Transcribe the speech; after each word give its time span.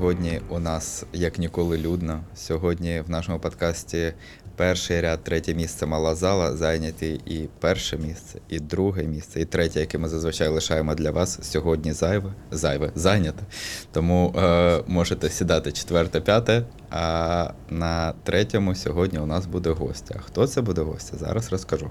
Сьогодні 0.00 0.40
нас 0.60 1.04
як 1.12 1.38
ніколи 1.38 1.78
людно. 1.78 2.20
Сьогодні 2.34 3.00
в 3.06 3.10
нашому 3.10 3.38
подкасті 3.38 4.12
перший 4.60 5.00
ряд, 5.00 5.24
третє 5.24 5.54
місце 5.54 5.86
мала 5.86 6.14
зала 6.14 6.56
зайняті 6.56 7.20
і 7.26 7.48
перше 7.60 7.96
місце, 7.96 8.38
і 8.48 8.58
друге 8.58 9.04
місце, 9.04 9.40
і 9.40 9.44
третє, 9.44 9.80
яке 9.80 9.98
ми 9.98 10.08
зазвичай 10.08 10.48
лишаємо 10.48 10.94
для 10.94 11.10
вас. 11.10 11.38
Сьогодні 11.42 11.92
зайве, 11.92 12.32
зайве, 12.50 12.92
зайняте. 12.94 13.42
Тому 13.92 14.34
е, 14.36 14.82
можете 14.86 15.28
сідати 15.28 15.72
четверте, 15.72 16.20
п'яте. 16.20 16.64
А 16.90 17.50
на 17.70 18.12
третьому 18.24 18.74
сьогодні 18.74 19.18
у 19.18 19.26
нас 19.26 19.46
буде 19.46 19.70
гостя. 19.70 20.14
Хто 20.26 20.46
це 20.46 20.60
буде 20.60 20.80
гостя? 20.80 21.16
Зараз 21.16 21.52
розкажу. 21.52 21.90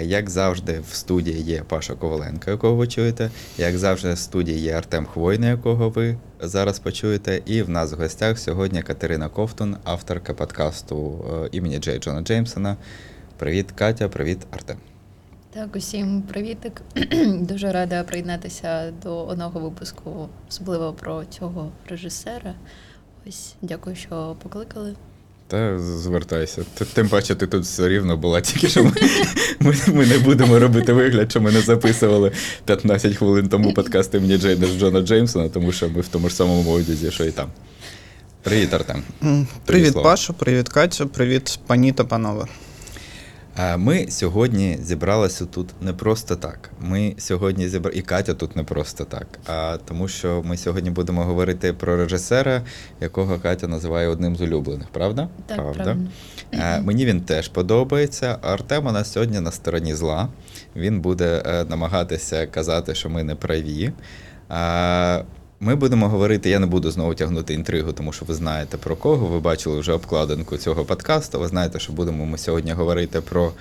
Як 0.00 0.30
завжди, 0.30 0.80
в 0.90 0.94
студії 0.94 1.42
є 1.42 1.62
Паша 1.68 1.94
Коваленко, 1.94 2.50
якого 2.50 2.76
ви 2.76 2.86
чуєте. 2.86 3.30
Як 3.58 3.78
завжди, 3.78 4.12
в 4.12 4.18
студії 4.18 4.60
є 4.60 4.72
Артем 4.72 5.06
Хвойний, 5.06 5.50
якого 5.50 5.90
ви 5.90 6.16
зараз 6.40 6.78
почуєте. 6.78 7.42
І 7.46 7.62
в 7.62 7.70
нас 7.78 7.92
в 7.92 7.96
гостях 7.96 8.38
сьогодні 8.38 8.82
Катерина 8.82 9.28
Ковтун, 9.28 9.76
авторка 9.84 10.34
подкасту 10.34 11.24
е, 11.44 11.48
імені 11.52 11.78
Джей 11.78 11.98
Джона 11.98 12.22
Джеймсона. 12.22 12.76
Привіт, 13.36 13.72
Катя, 13.72 14.08
привіт, 14.08 14.38
Артем. 14.50 14.76
Так, 15.50 15.76
усім 15.76 16.22
привітик. 16.22 16.82
Дуже 17.40 17.72
рада 17.72 18.02
приєднатися 18.02 18.90
до 19.02 19.26
одного 19.26 19.60
випуску, 19.60 20.28
особливо 20.48 20.92
про 20.92 21.24
цього 21.24 21.72
режисера. 21.88 22.54
Ось 23.28 23.54
дякую, 23.62 23.96
що 23.96 24.36
покликали. 24.42 24.94
Та 25.48 25.78
звертайся. 25.78 26.62
Тим 26.92 27.08
паче, 27.08 27.34
ти 27.34 27.46
тут 27.46 27.62
все 27.62 27.88
рівно 27.88 28.16
була, 28.16 28.40
тільки 28.40 28.68
що 28.68 28.84
ми, 28.84 28.92
ми, 29.60 29.74
ми 29.86 30.06
не 30.06 30.18
будемо 30.18 30.58
робити 30.58 30.92
вигляд, 30.92 31.30
що 31.30 31.40
ми 31.40 31.52
не 31.52 31.60
записували 31.60 32.32
15 32.64 33.16
хвилин 33.16 33.48
тому 33.48 33.74
подкаст 33.74 34.14
імені 34.14 34.38
Джейда 34.38 34.66
Джона 34.78 35.00
Джеймсона, 35.00 35.48
тому 35.48 35.72
що 35.72 35.88
ми 35.88 36.00
в 36.00 36.08
тому 36.08 36.28
ж 36.28 36.34
самому 36.34 36.72
одязі, 36.72 37.10
що 37.10 37.24
і 37.24 37.30
там. 37.30 37.48
Привіт, 38.42 38.74
Артем. 38.74 39.02
Привіт, 39.64 39.94
Пашу, 39.94 40.34
привіт, 40.34 40.68
Катя, 40.68 41.06
привіт, 41.06 41.58
пані 41.66 41.92
та 41.92 42.04
панове. 42.04 42.46
Ми 43.76 44.06
сьогодні 44.08 44.78
зібралися 44.82 45.46
тут 45.46 45.82
не 45.82 45.92
просто 45.92 46.36
так. 46.36 46.70
Ми 46.80 47.14
сьогодні 47.18 47.68
зібра... 47.68 47.92
і 47.94 48.02
Катя 48.02 48.34
тут 48.34 48.56
не 48.56 48.64
просто 48.64 49.04
так, 49.04 49.26
а 49.46 49.78
тому, 49.84 50.08
що 50.08 50.42
ми 50.44 50.56
сьогодні 50.56 50.90
будемо 50.90 51.24
говорити 51.24 51.72
про 51.72 51.96
режисера, 51.96 52.62
якого 53.00 53.38
Катя 53.38 53.68
називає 53.68 54.08
одним 54.08 54.36
з 54.36 54.40
улюблених, 54.40 54.88
правда? 54.88 55.28
Так, 55.46 55.56
правильно. 55.56 55.96
Е, 56.52 56.80
Мені 56.80 57.06
він 57.06 57.20
теж 57.20 57.48
подобається. 57.48 58.38
Артем 58.42 58.86
у 58.86 58.92
нас 58.92 59.12
сьогодні 59.12 59.40
на 59.40 59.50
стороні 59.52 59.94
зла. 59.94 60.28
Він 60.76 61.00
буде 61.00 61.42
е, 61.46 61.64
намагатися 61.64 62.46
казати, 62.46 62.94
що 62.94 63.10
ми 63.10 63.24
не 63.24 63.34
праві. 63.34 63.92
Ми 65.60 65.74
будемо 65.74 66.08
говорити, 66.08 66.50
я 66.50 66.58
не 66.58 66.66
буду 66.66 66.90
знову 66.90 67.14
тягнути 67.14 67.54
інтригу, 67.54 67.92
тому 67.92 68.12
що 68.12 68.24
ви 68.24 68.34
знаєте 68.34 68.76
про 68.76 68.96
кого. 68.96 69.26
Ви 69.26 69.40
бачили 69.40 69.80
вже 69.80 69.92
обкладинку 69.92 70.56
цього 70.56 70.84
подкасту. 70.84 71.40
Ви 71.40 71.48
знаєте, 71.48 71.78
що 71.78 71.92
будемо 71.92 72.26
ми 72.26 72.38
сьогодні 72.38 72.72
говорити 72.72 73.20
про 73.20 73.52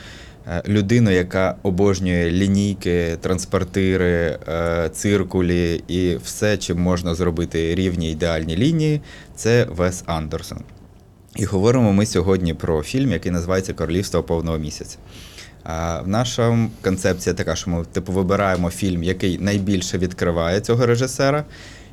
е, 0.47 0.63
людину, 0.67 1.11
яка 1.11 1.55
обожнює 1.63 2.31
лінійки, 2.31 3.17
транспортири, 3.21 4.39
е, 4.47 4.89
циркулі 4.93 5.83
і 5.87 6.15
все, 6.15 6.57
чим 6.57 6.81
можна 6.81 7.15
зробити 7.15 7.75
рівні 7.75 8.11
ідеальні 8.11 8.57
лінії. 8.57 9.01
Це 9.35 9.67
Вес 9.69 10.03
Андерсон. 10.05 10.59
І 11.35 11.45
говоримо 11.45 11.93
ми 11.93 12.05
сьогодні 12.05 12.53
про 12.53 12.83
фільм, 12.83 13.11
який 13.11 13.31
називається 13.31 13.73
Королівство 13.73 14.23
повного 14.23 14.57
місяця. 14.57 14.97
В 16.03 16.07
наша 16.07 16.69
концепція 16.81 17.35
така, 17.35 17.55
що 17.55 17.69
ми 17.69 17.85
типу 17.85 18.11
вибираємо 18.11 18.69
фільм, 18.69 19.03
який 19.03 19.37
найбільше 19.37 19.97
відкриває 19.97 20.61
цього 20.61 20.85
режисера. 20.85 21.45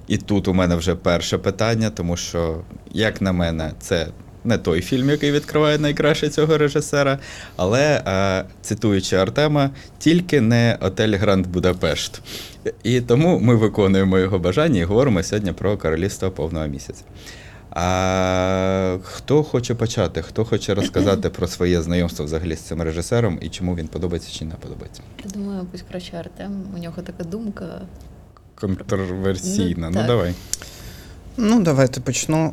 І 0.09 0.17
тут 0.17 0.49
у 0.49 0.55
мене 0.55 0.77
вже 0.77 0.95
перше 0.95 1.39
питання, 1.39 1.91
тому 1.91 2.17
що, 2.17 2.61
як 2.93 3.21
на 3.23 3.33
мене, 3.33 3.73
це 3.81 4.07
не 4.45 4.59
той 4.59 4.81
фільм, 4.81 5.11
який 5.11 5.33
відкриває 5.33 5.79
найкраще 5.79 6.29
цього 6.29 6.59
режисера. 6.59 7.19
Але 7.57 8.03
е, 8.07 8.45
цитуючи 8.63 9.17
Артема, 9.17 9.71
тільки 9.99 10.41
не 10.41 10.79
Отель 10.81 11.17
Гранд 11.17 11.47
Будапешт. 11.47 12.23
І 12.83 13.01
тому 13.01 13.39
ми 13.39 13.55
виконуємо 13.55 14.19
його 14.19 14.39
бажання 14.39 14.81
і 14.81 14.85
говоримо 14.85 15.23
сьогодні 15.23 15.53
про 15.53 15.77
королівство 15.77 16.31
повного 16.31 16.67
місяця. 16.67 17.05
А 17.71 18.99
хто 19.03 19.43
хоче 19.43 19.75
почати? 19.75 20.23
Хто 20.23 20.45
хоче 20.45 20.75
розказати 20.75 21.31
про 21.31 21.47
своє 21.47 21.83
знайомство 21.83 22.25
взагалі 22.25 22.57
з 22.57 22.61
цим 22.61 22.83
режисером 22.83 23.39
і 23.41 23.49
чому 23.49 23.75
він 23.75 23.89
подобається 23.89 24.33
чи 24.33 24.45
не 24.45 24.55
подобається? 24.55 25.03
Я 25.25 25.31
думаю, 25.31 25.67
пусть 25.73 25.85
краще 25.91 26.17
Артем. 26.17 26.63
У 26.77 26.79
нього 26.79 27.03
така 27.03 27.25
думка. 27.25 27.81
Контроверсійна. 28.55 29.91
Ну, 29.91 30.01
Ну, 30.01 30.07
давай. 30.07 30.35
Ну, 31.37 31.63
давайте 31.63 32.01
почну. 32.01 32.53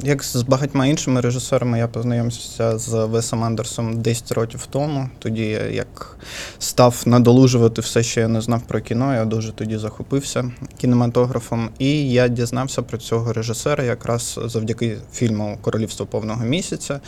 Як 0.00 0.24
з 0.24 0.42
багатьма 0.42 0.86
іншими 0.86 1.20
режисерами, 1.20 1.78
я 1.78 1.88
познайомився 1.88 2.78
з 2.78 2.88
Весом 3.04 3.44
Андерсом 3.44 4.00
10 4.00 4.32
років 4.32 4.66
тому. 4.70 5.08
Тоді 5.18 5.44
я 5.44 5.66
як 5.66 6.18
став 6.58 7.02
надолужувати 7.06 7.80
все, 7.80 8.02
що 8.02 8.20
я 8.20 8.28
не 8.28 8.40
знав 8.40 8.62
про 8.62 8.80
кіно, 8.80 9.14
я 9.14 9.24
дуже 9.24 9.52
тоді 9.52 9.76
захопився 9.76 10.52
кінематографом. 10.80 11.68
І 11.78 12.10
я 12.10 12.28
дізнався 12.28 12.82
про 12.82 12.98
цього 12.98 13.32
режисера 13.32 13.84
якраз 13.84 14.40
завдяки 14.44 14.96
фільму 15.12 15.58
Королівство 15.60 16.06
повного 16.06 16.44
місяця. 16.44 17.00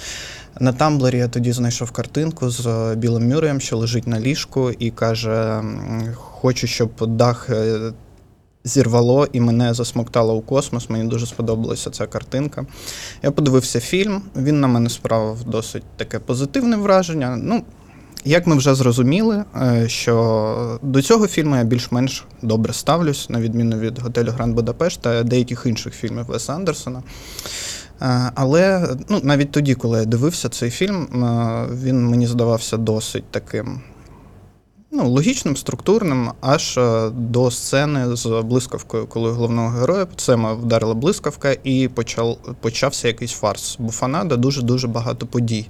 На 0.60 0.72
Тамблері 0.72 1.18
я 1.18 1.28
тоді 1.28 1.52
знайшов 1.52 1.90
картинку 1.90 2.50
з 2.50 2.94
Білим 2.96 3.28
Мюреєм, 3.28 3.60
що 3.60 3.76
лежить 3.76 4.06
на 4.06 4.20
ліжку, 4.20 4.70
і 4.70 4.90
каже: 4.90 5.62
Хочу, 6.14 6.66
щоб 6.66 6.90
дах 7.06 7.50
е, 7.50 7.92
зірвало 8.64 9.26
і 9.32 9.40
мене 9.40 9.74
засмоктало 9.74 10.34
у 10.34 10.40
космос. 10.40 10.90
Мені 10.90 11.08
дуже 11.08 11.26
сподобалася 11.26 11.90
ця 11.90 12.06
картинка. 12.06 12.66
Я 13.22 13.30
подивився 13.30 13.80
фільм, 13.80 14.22
він 14.36 14.60
на 14.60 14.66
мене 14.66 14.90
справив 14.90 15.44
досить 15.44 15.84
таке 15.96 16.18
позитивне 16.18 16.76
враження. 16.76 17.36
Ну, 17.42 17.62
як 18.24 18.46
ми 18.46 18.56
вже 18.56 18.74
зрозуміли, 18.74 19.44
е, 19.62 19.88
що 19.88 20.78
до 20.82 21.02
цього 21.02 21.26
фільму 21.26 21.56
я 21.56 21.64
більш-менш 21.64 22.24
добре 22.42 22.72
ставлюсь, 22.72 23.30
на 23.30 23.40
відміну 23.40 23.78
від 23.78 23.98
готелю 23.98 24.30
Гранд 24.30 24.54
Будапешт 24.54 25.00
та 25.00 25.22
деяких 25.22 25.62
інших 25.66 25.94
фільмів 25.94 26.24
Веса 26.24 26.52
Андерсона. 26.52 27.02
Е, 28.02 28.30
Але 28.34 28.88
ну, 29.08 29.20
навіть 29.22 29.50
тоді, 29.50 29.74
коли 29.74 29.98
я 29.98 30.04
дивився 30.04 30.48
цей 30.48 30.70
фільм, 30.70 31.24
е, 31.24 31.66
він 31.74 32.06
мені 32.06 32.26
здавався 32.26 32.76
досить 32.76 33.24
таким 33.30 33.80
ну, 34.94 35.08
логічним, 35.08 35.56
структурним, 35.56 36.30
аж 36.40 36.78
е, 36.78 37.10
до 37.10 37.50
сцени 37.50 38.16
з 38.16 38.42
блискавкою, 38.44 39.06
коли 39.06 39.30
головного 39.30 39.68
героя 39.68 40.06
Сема 40.16 40.52
вдарила 40.52 40.94
блискавка 40.94 41.56
і 41.64 41.88
почав, 41.88 42.38
почався 42.60 43.08
якийсь 43.08 43.32
фарс. 43.32 43.76
Буфанада 43.78 44.36
дуже-дуже 44.36 44.88
багато 44.88 45.26
подій. 45.26 45.66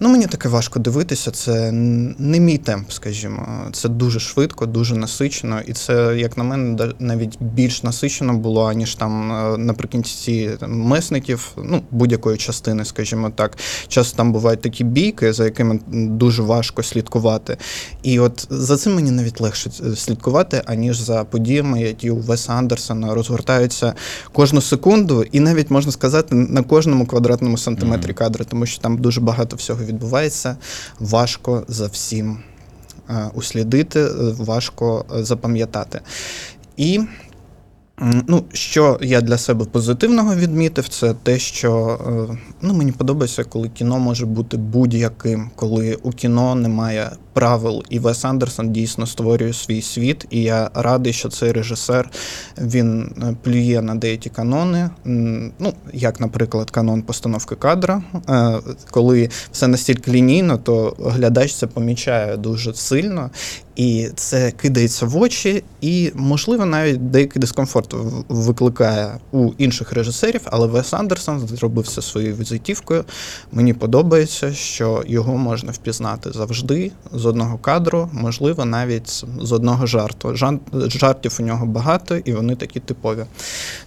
Ну, 0.00 0.08
мені 0.08 0.26
таке 0.26 0.48
важко 0.48 0.78
дивитися, 0.78 1.30
це 1.30 1.72
не 1.72 2.40
мій 2.40 2.58
темп, 2.58 2.92
скажімо. 2.92 3.46
Це 3.72 3.88
дуже 3.88 4.20
швидко, 4.20 4.66
дуже 4.66 4.96
насичено, 4.96 5.60
і 5.66 5.72
це, 5.72 6.16
як 6.18 6.36
на 6.36 6.44
мене, 6.44 6.92
навіть 6.98 7.38
більш 7.40 7.82
насичено 7.82 8.34
було, 8.34 8.64
аніж 8.64 8.94
там 8.94 9.32
е, 9.32 9.58
наприкінці 9.58 10.50
там, 10.60 10.80
месників, 10.80 11.48
ну, 11.56 11.82
будь-якої 11.90 12.38
частини, 12.38 12.84
скажімо 12.84 13.30
так. 13.34 13.58
Часто 13.88 14.16
там 14.16 14.32
бувають 14.32 14.60
такі 14.60 14.84
бійки, 14.84 15.32
за 15.32 15.44
якими 15.44 15.80
дуже 15.88 16.42
важко 16.42 16.82
слідкувати. 16.82 17.56
І 18.02 18.20
от 18.20 18.46
за 18.50 18.76
цим 18.76 18.94
мені 18.94 19.10
навіть 19.10 19.40
легше 19.40 19.70
е, 19.86 19.96
слідкувати, 19.96 20.62
аніж 20.66 21.00
за 21.00 21.24
подіями, 21.24 21.82
які 21.82 22.10
у 22.10 22.16
Веса 22.16 22.52
Андерсона 22.52 23.14
розгортаються 23.14 23.94
кожну 24.32 24.60
секунду, 24.60 25.24
і 25.32 25.40
навіть 25.40 25.70
можна 25.70 25.92
сказати 25.92 26.34
на 26.34 26.62
кожному 26.62 27.06
квадратному 27.06 27.58
сантиметрі 27.58 28.12
кадра, 28.12 28.44
тому 28.44 28.66
що 28.66 28.82
там 28.82 28.98
дуже 28.98 29.20
багато 29.20 29.56
всього 29.56 29.87
відбувається. 29.88 30.56
Важко 31.00 31.64
за 31.68 31.86
всім 31.86 32.38
е, 33.10 33.30
услідити, 33.34 34.00
е, 34.00 34.08
важко 34.38 35.04
е, 35.16 35.24
запам'ятати. 35.24 36.00
І 36.76 37.00
ну, 38.00 38.44
що 38.52 38.98
я 39.02 39.20
для 39.20 39.38
себе 39.38 39.64
позитивного 39.64 40.34
відмітив, 40.34 40.88
це 40.88 41.14
те, 41.14 41.38
що 41.38 41.98
е, 42.30 42.38
ну, 42.62 42.74
мені 42.74 42.92
подобається, 42.92 43.44
коли 43.44 43.68
кіно 43.68 43.98
може 43.98 44.26
бути 44.26 44.56
будь-яким, 44.56 45.50
коли 45.56 45.98
у 46.02 46.10
кіно 46.10 46.54
немає 46.54 47.10
правил, 47.32 47.82
і 47.90 47.98
Вес 47.98 48.24
Андерсон 48.24 48.72
дійсно 48.72 49.06
створює 49.06 49.52
свій 49.52 49.82
світ. 49.82 50.26
І 50.30 50.42
я 50.42 50.70
радий, 50.74 51.12
що 51.12 51.28
цей 51.28 51.52
режисер 51.52 52.10
він 52.58 53.14
е, 53.22 53.36
плює 53.42 53.82
на 53.82 53.94
деякі 53.94 54.30
канони. 54.30 54.90
Ну, 55.58 55.72
як, 55.92 56.20
наприклад, 56.20 56.70
канон 56.70 57.02
постановки 57.02 57.54
кадра. 57.54 58.02
Е, 58.28 58.58
Коли 58.90 59.28
все 59.52 59.68
настільки 59.68 60.10
лінійно, 60.12 60.58
то 60.58 60.96
глядач 60.98 61.54
це 61.54 61.66
помічає 61.66 62.36
дуже 62.36 62.74
сильно. 62.74 63.30
І 63.78 64.08
це 64.16 64.50
кидається 64.50 65.06
в 65.06 65.16
очі, 65.16 65.62
і, 65.80 66.12
можливо, 66.14 66.66
навіть 66.66 67.10
деякий 67.10 67.40
дискомфорт 67.40 67.94
викликає 68.28 69.14
у 69.32 69.50
інших 69.58 69.92
режисерів, 69.92 70.40
але 70.44 70.66
Вес 70.66 70.92
Андерсон 70.94 71.48
зробив 71.48 71.88
це 71.88 72.02
своєю 72.02 72.36
візитівкою. 72.36 73.04
Мені 73.52 73.72
подобається, 73.74 74.52
що 74.54 75.04
його 75.06 75.36
можна 75.36 75.72
впізнати 75.72 76.32
завжди 76.32 76.90
з 77.12 77.26
одного 77.26 77.58
кадру, 77.58 78.10
можливо, 78.12 78.64
навіть 78.64 79.08
з- 79.42 79.52
одного 79.52 79.86
жарту. 79.86 80.36
Жан, 80.36 80.60
жартів 80.72 81.36
у 81.40 81.42
нього 81.42 81.66
багато, 81.66 82.16
і 82.16 82.32
вони 82.32 82.56
такі 82.56 82.80
типові. 82.80 83.24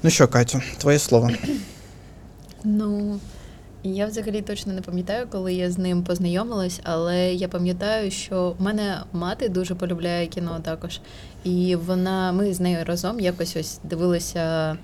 Ну 0.04 0.10
що, 0.10 0.28
Катю, 0.28 0.62
твоє 0.78 1.00
слово. 1.00 1.30
Ну, 2.64 3.20
я 3.84 4.06
взагалі 4.06 4.42
точно 4.42 4.74
не 4.74 4.82
пам'ятаю, 4.82 5.28
коли 5.32 5.54
я 5.54 5.72
з 5.72 5.78
ним 5.78 6.04
познайомилась, 6.04 6.80
але 6.84 7.34
я 7.34 7.48
пам'ятаю, 7.48 8.12
що 8.12 8.56
в 8.60 8.62
мене 8.62 9.02
мати 9.14 9.50
дуже 9.50 9.76
полюбляє 9.76 10.28
кіно 10.28 10.60
також. 10.64 11.00
І 11.44 11.76
вона, 11.76 12.32
ми 12.32 12.54
з 12.54 12.60
нею 12.60 12.78
разом 12.86 13.20
якось 13.20 13.56
ось 13.56 13.80
дивилися 13.84 14.78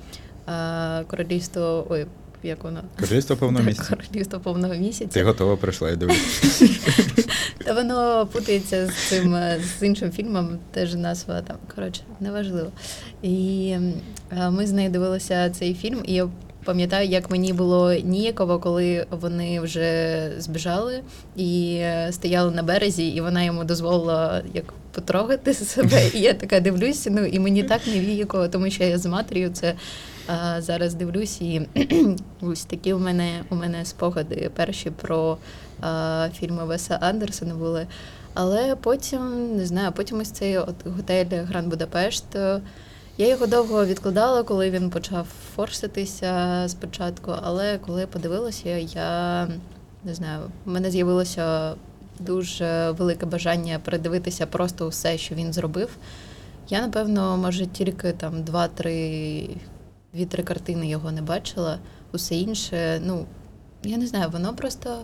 а, 0.46 1.04
королівство. 1.08 1.88
Ой, 1.90 2.06
як 2.44 2.64
воно? 2.64 2.84
Королівство 3.00 3.36
повного 3.36 3.64
місяця. 3.66 3.96
Королівство 3.96 4.40
повного 4.40 4.74
місяця. 4.74 5.14
Ти 5.14 5.24
готова 5.24 5.58
прийшла, 5.58 5.90
я 5.90 5.96
дивлюся. 5.96 6.68
Та 7.66 7.74
воно 7.74 8.28
путається 8.34 8.88
з 8.88 8.94
цим 8.94 9.36
е, 9.36 9.60
з 9.80 9.84
іншим 9.84 10.12
фільмом, 10.12 10.60
теж 10.72 10.96
назва 10.96 11.42
там. 11.42 11.58
Коротше, 11.76 12.02
неважливо. 12.20 12.72
І 13.22 13.76
ми 14.50 14.68
з 14.68 14.72
нею 14.72 14.90
дивилися 14.90 15.50
цей 15.50 15.74
фільм, 15.74 16.02
і 16.06 16.14
я 16.14 16.30
пам'ятаю, 16.68 17.08
як 17.08 17.32
мені 17.32 17.54
було 17.54 17.94
ніяково, 17.94 18.60
коли 18.60 19.06
вони 19.12 19.60
вже 19.60 20.32
збіжали 20.38 21.02
і 21.36 21.82
стояли 22.12 22.52
на 22.52 22.64
березі, 22.64 23.08
і 23.08 23.22
вона 23.22 23.44
йому 23.44 23.64
дозволила 23.64 24.42
як 24.54 24.74
потрогати 24.92 25.54
себе. 25.54 26.02
І 26.14 26.20
я 26.20 26.34
така 26.34 26.60
дивлюся, 26.60 27.10
ну 27.10 27.26
і 27.26 27.40
мені 27.40 27.64
так 27.64 27.82
не 27.88 27.98
ніяково, 27.98 28.48
тому 28.48 28.70
що 28.70 28.84
я 28.84 28.98
з 28.98 29.06
матір'ю 29.06 29.50
це 29.50 29.74
а, 30.28 30.62
зараз 30.62 30.94
дивлюсь, 30.94 31.42
і 31.42 31.62
ось 32.42 32.66
такі 32.66 32.94
у 32.94 33.00
мене 33.00 33.44
у 33.50 33.56
мене 33.56 33.86
спогади 33.86 34.52
перші 34.56 34.90
про 34.90 35.38
а, 35.82 36.28
фільми 36.40 36.66
Веса 36.66 37.00
Андерсона 37.02 37.56
були. 37.56 37.88
Але 38.34 38.76
потім 38.76 39.56
не 39.58 39.66
знаю, 39.66 39.92
потім 39.92 40.20
ось 40.20 40.32
цей 40.32 40.58
от 40.58 40.76
готель 40.86 41.26
Гранд 41.26 41.68
Будапешт. 41.68 42.26
Я 43.20 43.28
його 43.28 43.48
довго 43.48 43.86
відкладала, 43.86 44.44
коли 44.44 44.70
він 44.70 44.90
почав 44.90 45.28
форситися 45.56 46.66
спочатку. 46.68 47.34
Але 47.42 47.78
коли 47.78 48.08
подивилася, 48.08 48.70
я 48.78 49.48
не 50.04 50.14
знаю, 50.14 50.42
в 50.66 50.70
мене 50.70 50.92
з'явилося 50.92 51.76
дуже 52.20 52.92
велике 52.92 53.26
бажання 53.26 53.80
передивитися 53.80 54.46
просто 54.46 54.88
усе, 54.88 55.18
що 55.18 55.36
він 55.36 55.54
зробив. 55.54 55.90
Я, 56.70 56.82
напевно, 56.82 57.38
може, 57.38 57.66
тільки 57.66 58.12
там 58.12 58.44
два-три 58.44 59.50
дві-три 60.14 60.44
картини 60.44 60.88
його 60.88 61.12
не 61.12 61.22
бачила. 61.22 61.80
Усе 62.14 62.36
інше, 62.36 63.02
ну, 63.06 63.26
я 63.84 63.98
не 63.98 64.08
знаю, 64.08 64.30
воно 64.30 64.56
просто. 64.56 65.02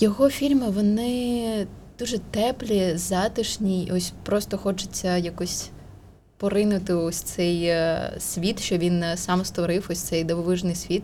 Його 0.00 0.30
фільми, 0.30 0.70
вони 0.70 1.66
дуже 1.98 2.18
теплі, 2.18 2.92
затишні. 2.96 3.92
Ось 3.94 4.12
просто 4.24 4.58
хочеться 4.58 5.16
якось 5.16 5.70
поринути 6.40 6.94
ось 6.94 7.16
цей 7.16 7.64
е, 7.64 8.12
світ, 8.18 8.60
що 8.60 8.78
він 8.78 9.02
е, 9.02 9.16
сам 9.16 9.44
створив, 9.44 9.86
ось 9.90 9.98
цей 9.98 10.24
дивовижний 10.24 10.74
світ, 10.74 11.02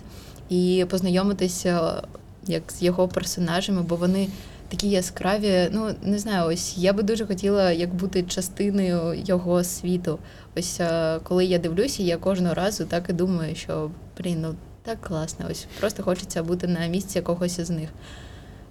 і 0.49 0.87
познайомитися 0.91 2.03
як 2.47 2.63
з 2.73 2.83
його 2.83 3.09
персонажами, 3.09 3.83
бо 3.83 3.97
вони 3.97 4.29
такі 4.69 4.89
яскраві. 4.89 5.69
Ну, 5.73 5.95
не 6.03 6.19
знаю, 6.19 6.49
ось 6.49 6.79
я 6.79 6.93
би 6.93 7.03
дуже 7.03 7.27
хотіла 7.27 7.73
як 7.73 7.95
бути 7.95 8.23
частиною 8.23 9.23
його 9.27 9.65
світу. 9.65 10.19
Ось 10.57 10.81
е, 10.81 11.19
коли 11.23 11.45
я 11.45 11.59
дивлюся, 11.59 12.03
я 12.03 12.17
кожного 12.17 12.55
разу 12.55 12.85
так 12.85 13.05
і 13.09 13.13
думаю, 13.13 13.55
що 13.55 13.91
блін, 14.19 14.39
ну 14.41 14.55
так 14.83 15.01
класно. 15.01 15.47
Ось 15.51 15.67
просто 15.81 16.03
хочеться 16.03 16.43
бути 16.43 16.67
на 16.67 16.87
місці 16.87 17.21
когось 17.21 17.59
із 17.59 17.71
них. 17.71 17.89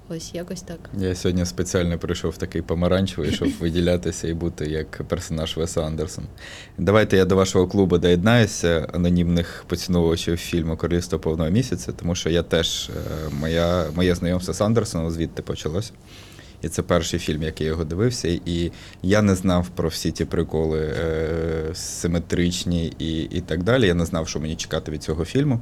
Ось 0.10 0.34
якось 0.34 0.62
так. 0.62 0.90
Я 0.98 1.16
сьогодні 1.16 1.46
спеціально 1.46 1.98
прийшов 2.00 2.38
такий 2.38 2.62
помаранчевий, 2.62 3.32
щоб 3.32 3.50
виділятися 3.60 4.28
і 4.28 4.34
бути 4.34 4.66
як 4.66 5.04
персонаж 5.08 5.58
Веса 5.58 5.82
Андерсона. 5.82 6.28
Давайте 6.78 7.18
я 7.18 7.26
до 7.26 7.36
вашого 7.36 7.68
клубу 7.68 7.98
доєднаюся, 7.98 8.88
анонімних 8.94 9.66
поціновувачів 9.68 10.38
фільму 10.38 10.78
Королівство 10.78 11.20
повного 11.20 11.50
місяця, 11.50 11.92
тому 11.92 12.16
що 12.16 12.30
я 12.30 12.44
теж 12.44 12.90
е, 12.90 13.30
моя, 13.40 13.86
моє 13.96 14.16
знайомство 14.16 14.54
з 14.54 14.62
Андерсоном 14.62 15.12
звідти 15.12 15.42
почалося. 15.42 15.92
І 16.62 16.70
це 16.70 16.82
перший 16.82 17.20
фільм, 17.20 17.44
який 17.44 17.66
я 17.66 17.72
його 17.72 17.84
дивився, 17.84 18.28
і 18.46 18.72
я 19.04 19.22
не 19.22 19.36
знав 19.36 19.68
про 19.68 19.90
всі 19.90 20.12
ті 20.12 20.26
приколи 20.26 20.80
е, 20.80 21.70
симетричні 21.74 22.94
і, 23.00 23.22
і 23.22 23.42
так 23.42 23.64
далі. 23.64 23.88
Я 23.88 23.94
не 23.94 24.06
знав, 24.06 24.28
що 24.28 24.40
мені 24.40 24.56
чекати 24.56 24.92
від 24.92 25.04
цього 25.04 25.26
фільму. 25.26 25.60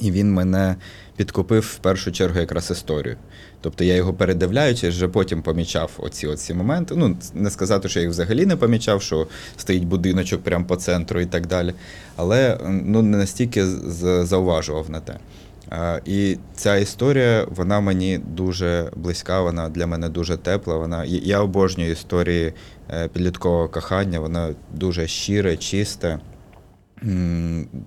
І 0.00 0.10
він 0.10 0.32
мене 0.32 0.76
підкупив 1.16 1.60
в 1.60 1.78
першу 1.78 2.12
чергу 2.12 2.38
якраз 2.38 2.70
історію. 2.70 3.16
Тобто 3.60 3.84
я 3.84 3.94
його 3.94 4.14
передивляючи, 4.14 4.88
вже 4.88 5.08
потім 5.08 5.42
помічав 5.42 5.90
оці 5.98 6.26
оці 6.26 6.54
моменти. 6.54 6.94
Ну, 6.96 7.16
не 7.34 7.50
сказати, 7.50 7.88
що 7.88 7.98
я 7.98 8.02
їх 8.02 8.10
взагалі 8.10 8.46
не 8.46 8.56
помічав, 8.56 9.02
що 9.02 9.26
стоїть 9.56 9.84
будиночок 9.84 10.42
прямо 10.42 10.64
по 10.64 10.76
центру 10.76 11.20
і 11.20 11.26
так 11.26 11.46
далі. 11.46 11.74
Але 12.16 12.58
ну, 12.64 13.02
не 13.02 13.16
настільки 13.16 13.66
зауважував 14.24 14.90
на 14.90 15.00
те. 15.00 15.18
І 16.04 16.36
ця 16.54 16.76
історія, 16.76 17.46
вона 17.50 17.80
мені 17.80 18.18
дуже 18.18 18.90
близька, 18.96 19.40
вона 19.40 19.68
для 19.68 19.86
мене 19.86 20.08
дуже 20.08 20.36
тепла. 20.36 20.76
Вона 20.76 21.04
я 21.04 21.40
обожнюю 21.40 21.92
історії 21.92 22.52
е, 22.90 23.08
підліткового 23.08 23.68
кохання, 23.68 24.20
вона 24.20 24.54
дуже 24.74 25.06
щире, 25.06 25.56
чисте, 25.56 26.18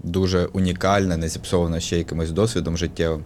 дуже 0.03 0.45
унікальне, 0.45 1.17
не 1.17 1.29
зіпсоване 1.29 1.79
ще 1.79 1.97
якимось 1.97 2.31
досвідом 2.31 2.77
життєвим. 2.77 3.23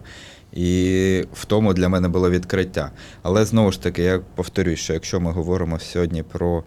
І 0.56 1.24
в 1.34 1.44
тому 1.44 1.74
для 1.74 1.88
мене 1.88 2.08
було 2.08 2.30
відкриття. 2.30 2.90
Але 3.22 3.44
знову 3.44 3.72
ж 3.72 3.82
таки, 3.82 4.02
я 4.02 4.20
повторюю, 4.34 4.76
що 4.76 4.92
якщо 4.92 5.20
ми 5.20 5.32
говоримо 5.32 5.78
сьогодні 5.78 6.22
про 6.22 6.62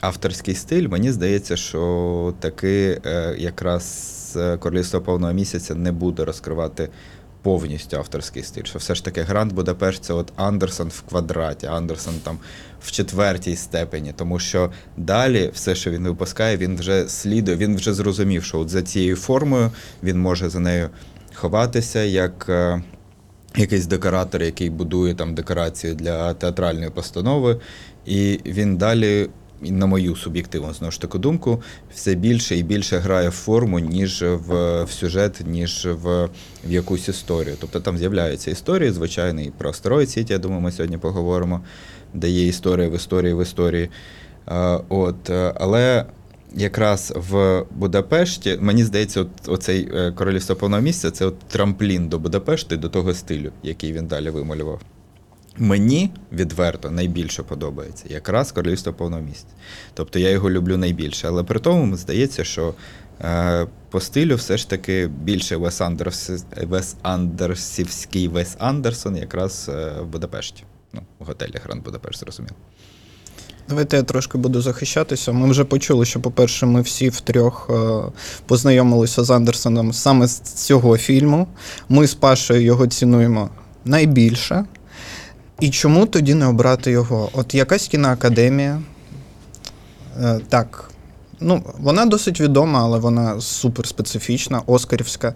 авторський 0.00 0.54
стиль, 0.54 0.88
мені 0.88 1.12
здається, 1.12 1.56
що 1.56 2.34
таки 2.40 3.00
е, 3.06 3.34
якраз 3.38 4.38
е, 4.40 4.56
Королівство 4.56 5.00
повного 5.00 5.32
місяця 5.32 5.74
не 5.74 5.92
буде 5.92 6.24
розкривати 6.24 6.88
повністю 7.42 7.96
авторський 7.96 8.42
стиль. 8.42 8.64
Що 8.64 8.78
все 8.78 8.94
ж 8.94 9.04
таки 9.04 9.22
Гранд 9.22 9.52
Будапешт 9.52 10.04
це 10.04 10.12
от 10.12 10.32
Андерсон 10.36 10.88
в 10.88 11.02
квадраті, 11.02 11.66
Андерсон 11.66 12.14
там 12.22 12.38
в 12.82 12.90
четвертій 12.90 13.56
степені, 13.56 14.12
тому 14.16 14.38
що 14.38 14.72
далі 14.96 15.50
все, 15.54 15.74
що 15.74 15.90
він 15.90 16.04
випускає, 16.04 16.56
він 16.56 16.76
вже 16.76 17.08
слідує, 17.08 17.56
він 17.56 17.76
вже 17.76 17.94
зрозумів, 17.94 18.44
що 18.44 18.58
от 18.58 18.68
за 18.68 18.82
цією 18.82 19.16
формою 19.16 19.70
він 20.02 20.20
може 20.20 20.48
за 20.48 20.60
нею 20.60 20.90
ховатися 21.34 22.02
як. 22.02 22.46
е, 22.48 22.82
Якийсь 23.56 23.86
декоратор, 23.86 24.42
який 24.42 24.70
будує 24.70 25.14
там 25.14 25.34
декорацію 25.34 25.94
для 25.94 26.34
театральної 26.34 26.90
постанови, 26.90 27.60
і 28.06 28.40
він 28.46 28.76
далі, 28.76 29.28
на 29.60 29.86
мою 29.86 30.16
суб'єктивну 30.16 30.74
знову 30.74 30.90
ж 30.90 31.00
таки 31.00 31.18
думку, 31.18 31.62
все 31.94 32.14
більше 32.14 32.56
і 32.56 32.62
більше 32.62 32.98
грає 32.98 33.28
в 33.28 33.32
форму, 33.32 33.78
ніж 33.78 34.22
в, 34.22 34.82
в 34.84 34.90
сюжет, 34.90 35.42
ніж 35.46 35.86
в, 35.90 36.24
в 36.64 36.72
якусь 36.72 37.08
історію. 37.08 37.56
Тобто 37.60 37.80
там 37.80 37.98
з'являються 37.98 38.50
історії, 38.50 38.90
звичайно, 38.90 39.40
і 39.40 39.50
про 39.50 39.70
Астероїд 39.70 40.10
Сіті, 40.10 40.32
я 40.32 40.38
думаю, 40.38 40.60
ми 40.60 40.72
сьогодні 40.72 40.98
поговоримо, 40.98 41.60
де 42.14 42.28
є 42.30 42.46
історія 42.46 42.88
в 42.88 42.94
історії 42.94 43.34
в 43.34 43.42
історії. 43.42 43.90
Е, 44.48 44.78
От, 44.88 45.30
е, 45.30 45.52
але 45.56 46.04
якраз 46.56 47.12
в 47.16 47.64
Будапешті, 47.70 48.58
мені 48.60 48.84
здається, 48.84 49.20
от, 49.20 49.28
оцей 49.46 49.88
е, 49.94 50.12
королівство 50.12 50.56
повного 50.56 50.82
місця 50.82 51.10
це 51.10 51.26
от 51.26 51.38
трамплін 51.38 52.08
до 52.08 52.18
Будапешти, 52.18 52.76
до 52.76 52.88
того 52.88 53.14
стилю, 53.14 53.52
який 53.62 53.92
він 53.92 54.06
далі 54.06 54.30
вималював. 54.30 54.80
Мені 55.58 56.10
відверто 56.32 56.90
найбільше 56.90 57.42
подобається 57.42 58.04
якраз 58.08 58.52
королівство 58.52 58.92
повного 58.92 59.22
місця. 59.22 59.46
Тобто 59.94 60.18
я 60.18 60.30
його 60.30 60.50
люблю 60.50 60.76
найбільше. 60.76 61.28
Але 61.28 61.42
при 61.42 61.60
тому 61.60 61.96
здається, 61.96 62.44
що 62.44 62.74
е, 63.20 63.66
по 63.90 64.00
стилю 64.00 64.36
все 64.36 64.56
ж 64.56 64.70
таки 64.70 65.06
більше 65.06 65.56
Вес, 65.56 65.80
Андерс, 65.80 66.30
Вес 66.62 66.96
Андерсівський 67.02 68.28
Вес 68.28 68.56
Андерсон 68.58 69.16
якраз 69.16 69.70
е, 69.74 70.00
в 70.00 70.06
Будапешті. 70.06 70.64
Ну, 70.92 71.00
в 71.18 71.24
готелі 71.24 71.54
Гранд 71.64 71.84
Будапешт, 71.84 72.20
зрозуміло. 72.20 72.56
Давайте 73.68 73.96
я 73.96 74.02
трошки 74.02 74.38
буду 74.38 74.60
захищатися. 74.62 75.32
Ми 75.32 75.50
вже 75.50 75.64
почули, 75.64 76.04
що, 76.04 76.20
по-перше, 76.20 76.66
ми 76.66 76.80
всі 76.80 77.08
втрьох 77.08 77.70
е, 77.70 78.02
познайомилися 78.46 79.24
з 79.24 79.30
Андерсоном 79.30 79.92
саме 79.92 80.26
з 80.26 80.40
цього 80.40 80.98
фільму. 80.98 81.46
Ми 81.88 82.06
з 82.06 82.14
Пашою 82.14 82.62
його 82.62 82.86
цінуємо 82.86 83.50
найбільше. 83.84 84.64
І 85.60 85.70
чому 85.70 86.06
тоді 86.06 86.34
не 86.34 86.46
обрати 86.46 86.90
його? 86.90 87.28
От 87.32 87.54
якась 87.54 87.88
кіноакадемія. 87.88 88.82
Е, 90.22 90.40
так. 90.48 90.90
Ну, 91.40 91.62
вона 91.78 92.06
досить 92.06 92.40
відома, 92.40 92.80
але 92.82 92.98
вона 92.98 93.40
суперспецифічна, 93.40 94.62
оскарівська. 94.66 95.34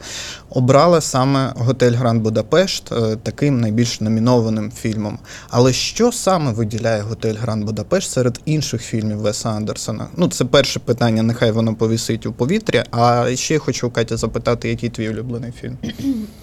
Обрала 0.51 1.01
саме 1.01 1.53
готель 1.57 1.93
Гранд 1.93 2.23
Будапешт 2.23 2.93
е, 2.93 3.17
таким 3.23 3.61
найбільш 3.61 4.01
номінованим 4.01 4.71
фільмом. 4.71 5.19
Але 5.49 5.73
що 5.73 6.13
саме 6.13 6.53
виділяє 6.53 7.03
готель 7.03 7.35
Гранд 7.35 7.65
Будапешт 7.65 8.11
серед 8.11 8.41
інших 8.45 8.83
фільмів 8.83 9.19
Веса 9.19 9.49
Андерсона? 9.49 10.07
Ну, 10.17 10.29
це 10.29 10.45
перше 10.45 10.81
питання, 10.81 11.23
нехай 11.23 11.51
воно 11.51 11.75
повісить 11.75 12.27
у 12.27 12.33
повітрі. 12.33 12.83
А 12.91 13.27
ще 13.35 13.55
я 13.55 13.61
хочу 13.61 13.91
Катя 13.91 14.17
запитати, 14.17 14.69
який 14.69 14.89
твій 14.89 15.09
улюблений 15.09 15.53
фільм? 15.53 15.79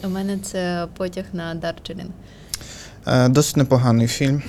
У 0.03 0.09
мене 0.09 0.37
це 0.43 0.87
потяг 0.97 1.25
на 1.33 1.55
Дарджелін. 1.55 2.07
Е, 3.07 3.27
Досить 3.29 3.57
непоганий 3.57 4.07
фільм. 4.07 4.41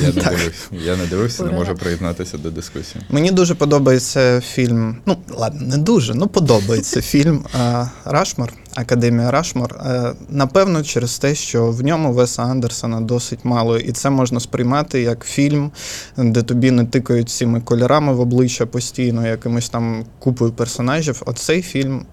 Я 0.00 0.06
не 0.06 0.12
Так. 0.12 0.24
дивився. 0.36 0.68
Я 0.72 0.96
не 0.96 1.06
дивився, 1.06 1.44
не 1.44 1.52
можу 1.52 1.74
приєднатися 1.74 2.38
до 2.38 2.50
дискусії. 2.50 3.04
Мені 3.10 3.30
дуже 3.30 3.54
подобається 3.54 4.40
фільм. 4.40 4.96
Ну, 5.06 5.16
ладно, 5.36 5.60
не 5.66 5.78
дуже, 5.78 6.14
ну 6.14 6.26
подобається 6.28 7.02
фільм 7.02 7.44
е, 7.60 7.88
Рашмор, 8.04 8.52
Академія 8.74 9.30
Рашмор. 9.30 9.74
Е, 9.86 10.12
Напевно, 10.28 10.82
через 10.82 11.18
те, 11.18 11.34
що 11.34 11.70
в 11.70 11.82
ньому 11.84 12.12
Веса 12.12 12.42
Андерсона 12.42 13.00
досить 13.00 13.44
мало, 13.44 13.78
і 13.78 13.92
це 13.92 14.10
можна 14.10 14.40
сприймати 14.40 15.00
як 15.02 15.24
фільм, 15.24 15.70
де 16.16 16.42
тобі 16.42 16.70
не 16.70 16.84
тикають 16.84 17.30
цими 17.30 17.60
кольорами 17.60 18.12
в 18.14 18.20
обличчя 18.20 18.66
постійно, 18.66 19.26
якимось 19.26 19.68
там 19.68 20.04
купою 20.18 20.52
персонажів. 20.52 21.22
Оцей 21.26 21.62
фільм 21.62 22.06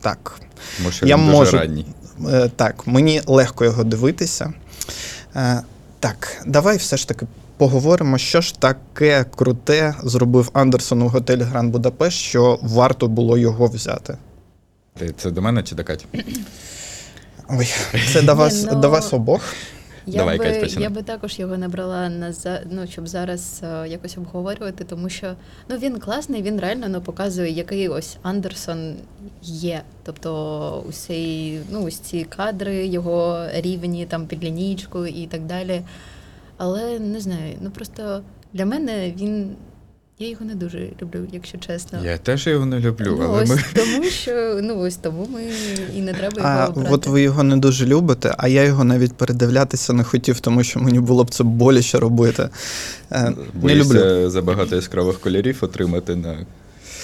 так. 0.00 0.40
Що 0.90 1.06
Я 1.06 1.16
він 1.16 1.24
дуже 1.26 1.36
можу. 1.38 1.56
ранній. 1.56 1.86
Так, 2.56 2.86
мені 2.86 3.22
легко 3.26 3.64
його 3.64 3.84
дивитися. 3.84 4.52
Е, 5.38 5.62
Так, 6.00 6.42
давай 6.46 6.76
все 6.76 6.96
ж 6.96 7.08
таки 7.08 7.26
поговоримо, 7.56 8.18
що 8.18 8.40
ж 8.40 8.60
таке 8.60 9.24
круте 9.36 9.94
зробив 10.02 10.50
Андерсон 10.52 11.02
у 11.02 11.08
готелі 11.08 11.42
Гран 11.42 11.70
Будапешт, 11.70 12.18
що 12.18 12.58
варто 12.62 13.08
було 13.08 13.38
його 13.38 13.66
взяти. 13.66 14.16
Це 15.16 15.30
до 15.30 15.42
мене 15.42 15.62
чи 15.62 15.74
до 15.74 15.84
Каті? 15.84 16.06
Ой, 17.48 17.68
це 18.12 18.22
до 18.22 18.34
вас, 18.34 18.66
ну, 18.72 18.80
до 18.80 18.90
вас 18.90 19.12
обох. 19.12 19.42
Я 20.08 20.18
Давай, 20.18 20.38
Кать, 20.38 20.54
би, 20.54 20.60
починай. 20.60 20.82
я 20.82 20.90
би 20.90 21.02
також 21.02 21.38
його 21.38 21.58
набрала 21.58 22.08
на 22.08 22.32
за- 22.32 22.62
ну, 22.70 22.86
щоб 22.86 23.08
зараз 23.08 23.60
е, 23.64 23.88
якось 23.88 24.18
обговорювати, 24.18 24.84
тому 24.84 25.08
що 25.08 25.34
ну 25.68 25.76
він 25.76 25.98
класний, 25.98 26.42
він 26.42 26.60
реально 26.60 26.88
ну, 26.88 27.00
показує, 27.00 27.50
який 27.50 27.88
ось 27.88 28.16
Андерсон 28.22 28.94
є. 29.42 29.82
Тобто 30.02 30.84
усі, 30.88 31.60
ну, 31.70 31.84
ось 31.84 31.98
ці 31.98 32.24
кадри, 32.24 32.86
його 32.86 33.46
рівні 33.54 34.06
там 34.06 34.26
під 34.26 34.44
лінійку 34.44 35.06
і 35.06 35.26
так 35.26 35.46
далі. 35.46 35.82
Але 36.56 36.98
не 36.98 37.20
знаю, 37.20 37.54
ну 37.60 37.70
просто 37.70 38.22
для 38.52 38.66
мене 38.66 39.12
він. 39.16 39.56
Я 40.20 40.28
його 40.28 40.44
не 40.44 40.54
дуже 40.54 40.88
люблю, 41.02 41.26
якщо 41.32 41.58
чесно. 41.58 41.98
Я 42.04 42.18
теж 42.18 42.46
його 42.46 42.66
не 42.66 42.78
люблю, 42.80 43.16
ну, 43.18 43.24
але 43.24 43.42
ось 43.42 43.48
ми. 43.48 43.58
тому 43.74 44.04
що 44.04 44.60
ну 44.62 44.78
ось 44.80 44.96
тому 44.96 45.28
ми 45.32 45.42
і 45.96 46.00
не 46.00 46.14
треба 46.14 46.36
його 46.36 46.48
А 46.48 46.66
обрати. 46.66 46.94
от 46.94 47.06
ви 47.06 47.22
його 47.22 47.42
не 47.42 47.56
дуже 47.56 47.86
любите, 47.86 48.34
а 48.38 48.48
я 48.48 48.64
його 48.64 48.84
навіть 48.84 49.12
передивлятися 49.12 49.92
не 49.92 50.04
хотів, 50.04 50.40
тому 50.40 50.62
що 50.64 50.80
мені 50.80 51.00
було 51.00 51.24
б 51.24 51.30
це 51.30 51.44
боляче 51.44 51.98
робити. 51.98 52.48
Боюся 53.10 53.34
Не 53.62 53.74
люблю. 53.74 54.30
Забагато 54.30 54.76
яскравих 54.76 55.20
кольорів 55.20 55.58
отримати 55.60 56.16
на 56.16 56.36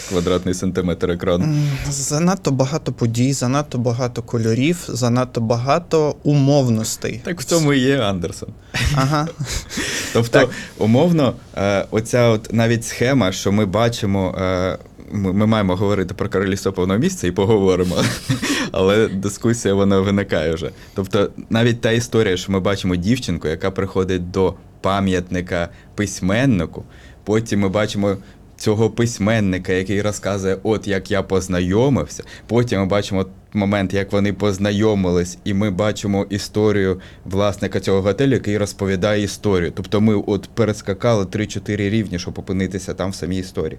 квадратний 0.08 0.54
сантиметр 0.54 1.10
екрану. 1.10 1.56
Занадто 1.90 2.50
багато 2.50 2.92
подій, 2.92 3.32
занадто 3.32 3.78
багато 3.78 4.22
кольорів, 4.22 4.84
занадто 4.88 5.40
багато 5.40 6.16
умовностей. 6.22 7.20
Так 7.24 7.40
в 7.40 7.44
цьому 7.44 7.72
і 7.72 7.78
є 7.78 7.98
Андерсон. 8.00 8.48
Ага. 8.96 9.28
Тобто, 10.12 10.38
Так. 10.38 10.48
умовно, 10.78 11.32
е, 11.56 11.84
оця 11.90 12.28
от 12.28 12.52
навіть 12.52 12.84
схема, 12.84 13.32
що 13.32 13.52
ми 13.52 13.66
бачимо. 13.66 14.34
е, 14.38 14.78
Ми, 15.12 15.32
ми 15.32 15.46
маємо 15.46 15.76
говорити 15.76 16.14
про 16.14 16.28
королівство 16.28 16.72
повного 16.72 16.98
місця 17.00 17.26
і 17.26 17.30
поговоримо. 17.30 17.96
Але 18.72 19.08
дискусія 19.08 19.74
вона 19.74 20.00
виникає 20.00 20.54
вже. 20.54 20.70
Тобто, 20.94 21.30
навіть 21.50 21.80
та 21.80 21.90
історія, 21.90 22.36
що 22.36 22.52
ми 22.52 22.60
бачимо 22.60 22.96
дівчинку, 22.96 23.48
яка 23.48 23.70
приходить 23.70 24.30
до 24.30 24.54
пам'ятника 24.80 25.68
письменнику, 25.94 26.84
потім 27.24 27.60
ми 27.60 27.68
бачимо. 27.68 28.16
Цього 28.56 28.90
письменника, 28.90 29.72
який 29.72 30.02
розказує, 30.02 30.58
от 30.62 30.88
як 30.88 31.10
я 31.10 31.22
познайомився. 31.22 32.24
Потім 32.46 32.80
ми 32.80 32.86
бачимо 32.86 33.26
момент, 33.52 33.94
як 33.94 34.12
вони 34.12 34.32
познайомились, 34.32 35.38
і 35.44 35.54
ми 35.54 35.70
бачимо 35.70 36.26
історію 36.30 37.00
власника 37.24 37.80
цього 37.80 38.02
готелю, 38.02 38.32
який 38.32 38.58
розповідає 38.58 39.22
історію. 39.22 39.72
Тобто 39.74 40.00
ми 40.00 40.14
от 40.14 40.48
перескакали 40.54 41.24
3-4 41.24 41.76
рівні, 41.76 42.18
щоб 42.18 42.38
опинитися 42.38 42.94
там 42.94 43.10
в 43.10 43.14
самій 43.14 43.38
історії. 43.38 43.78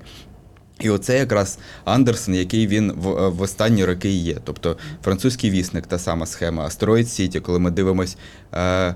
І 0.80 0.90
оце 0.90 1.18
якраз 1.18 1.60
Андерсон, 1.86 2.36
який 2.36 2.68
він 2.68 2.92
в, 2.92 3.30
в 3.30 3.42
останні 3.42 3.86
роки 3.86 4.10
є. 4.10 4.38
Тобто 4.44 4.78
французький 5.04 5.52
вісник, 5.52 5.88
та 5.88 6.00
сама 6.00 6.26
схема, 6.26 6.64
Астероїд 6.64 7.10
Сіті, 7.10 7.40
коли 7.40 7.60
ми 7.60 7.72
дивимось 7.72 8.18
е, 8.54 8.96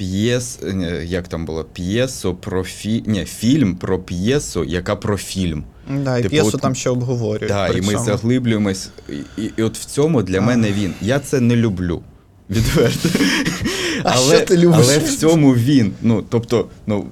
п'єс, 0.00 0.58
е, 0.62 1.02
як 1.04 1.28
там 1.28 1.44
було, 1.44 1.64
п'єсу 1.64 2.34
про 2.34 2.64
фі... 2.64 3.04
Ні, 3.06 3.24
фільм 3.24 3.76
про 3.76 3.98
п'єсу, 3.98 4.64
яка 4.64 4.96
про 4.96 5.16
фільм. 5.16 5.64
Да, 6.04 6.18
і 6.18 6.22
Типу, 6.22 6.30
п'єсу 6.30 6.50
от- 6.54 6.60
там 6.60 6.74
ще 6.74 6.90
обговорюють. 6.90 7.48
Так, 7.48 7.70
при 7.70 7.78
і 7.78 7.82
ми 7.82 7.98
заглиблюємось. 7.98 8.90
І, 9.08 9.42
і, 9.42 9.52
і 9.56 9.62
от 9.62 9.78
в 9.78 9.84
цьому 9.84 10.22
для 10.22 10.38
А. 10.38 10.40
мене 10.40 10.72
він. 10.72 10.94
Я 11.00 11.18
це 11.18 11.40
не 11.40 11.56
люблю. 11.56 12.02
Відверто. 12.50 13.08
А 14.04 14.12
але, 14.14 14.36
що 14.36 14.46
ти 14.46 14.56
любиш? 14.56 14.80
але 14.82 14.98
в 14.98 15.16
цьому 15.16 15.54
він. 15.54 15.92
Ну, 16.02 16.24
тобто, 16.28 16.68
ну, 16.86 17.06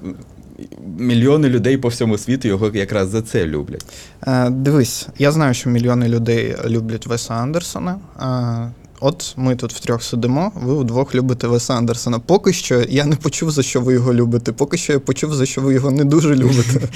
мільйони 0.97 1.49
людей 1.49 1.77
по 1.77 1.87
всьому 1.87 2.17
світу 2.17 2.47
його 2.47 2.71
якраз 2.73 3.09
за 3.09 3.21
це 3.21 3.45
люблять. 3.45 3.85
Е, 4.27 4.49
Дивись, 4.49 5.07
я 5.17 5.31
знаю, 5.31 5.53
що 5.53 5.69
мільйони 5.69 6.07
людей 6.07 6.55
люблять 6.65 7.07
Веса 7.07 7.33
Андерсона. 7.33 7.99
Е, 8.21 8.88
От 9.01 9.33
ми 9.37 9.55
тут 9.55 9.73
втрьох 9.73 10.03
сидимо, 10.03 10.51
ви 10.55 10.75
вдвох 10.75 11.15
любите 11.15 11.47
Веса 11.47 11.73
Андерсона. 11.73 12.19
Поки 12.19 12.53
що 12.53 12.81
я 12.89 13.05
не 13.05 13.15
почув, 13.15 13.51
за 13.51 13.63
що 13.63 13.81
ви 13.81 13.93
його 13.93 14.13
любите. 14.13 14.51
Поки 14.51 14.77
що 14.77 14.93
я 14.93 14.99
почув, 14.99 15.33
за 15.33 15.45
що 15.45 15.61
ви 15.61 15.73
його 15.73 15.91
не 15.91 16.05
дуже 16.05 16.35
любите. 16.35 16.87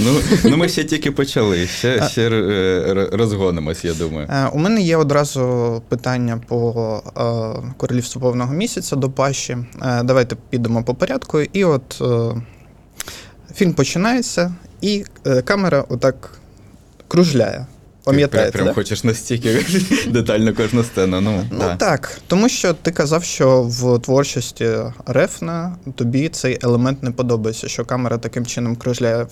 Ну, 0.00 0.14
ну 0.44 0.56
ми 0.56 0.68
ще 0.68 0.84
тільки 0.84 1.10
почали, 1.10 1.66
ще, 1.66 1.98
А. 2.02 2.08
ще 2.08 2.30
е, 2.30 3.08
розгонимось, 3.12 3.84
я 3.84 3.94
думаю. 3.94 4.28
Е, 4.30 4.46
У 4.52 4.58
мене 4.58 4.82
є 4.82 4.96
одразу 4.96 5.82
питання 5.88 6.40
по 6.48 7.02
е, 7.16 7.72
королівству 7.76 8.22
повного 8.22 8.54
місяця 8.54 8.96
до 8.96 9.10
Паші. 9.10 9.56
Давайте 10.04 10.36
підемо 10.50 10.84
по 10.84 10.94
порядку. 10.94 11.40
І 11.40 11.64
от 11.64 12.02
фільм 13.54 13.72
починається, 13.72 14.54
і 14.80 15.04
камера 15.44 15.84
отак 15.88 16.30
кружляє. 17.08 17.66
Пам'ятаєте? 18.04 18.50
Ти 18.50 18.58
прям 18.58 18.66
да? 18.66 18.74
хочеш 18.74 19.04
настільки 19.04 19.66
детально 20.06 20.54
кожну 20.54 20.82
сцену. 20.84 21.20
Ну, 21.20 21.44
Ну 21.50 21.58
да. 21.58 21.76
так, 21.76 22.20
тому 22.26 22.48
що 22.48 22.74
ти 22.74 22.90
казав, 22.90 23.24
що 23.24 23.62
в 23.62 23.98
творчості 23.98 24.68
Рефна 25.06 25.76
тобі 25.94 26.28
цей 26.28 26.58
елемент 26.62 27.02
не 27.02 27.10
подобається, 27.10 27.68
що 27.68 27.84
камера 27.84 28.18
таким 28.18 28.46
чином 28.46 28.76
кружляє. 28.76 29.26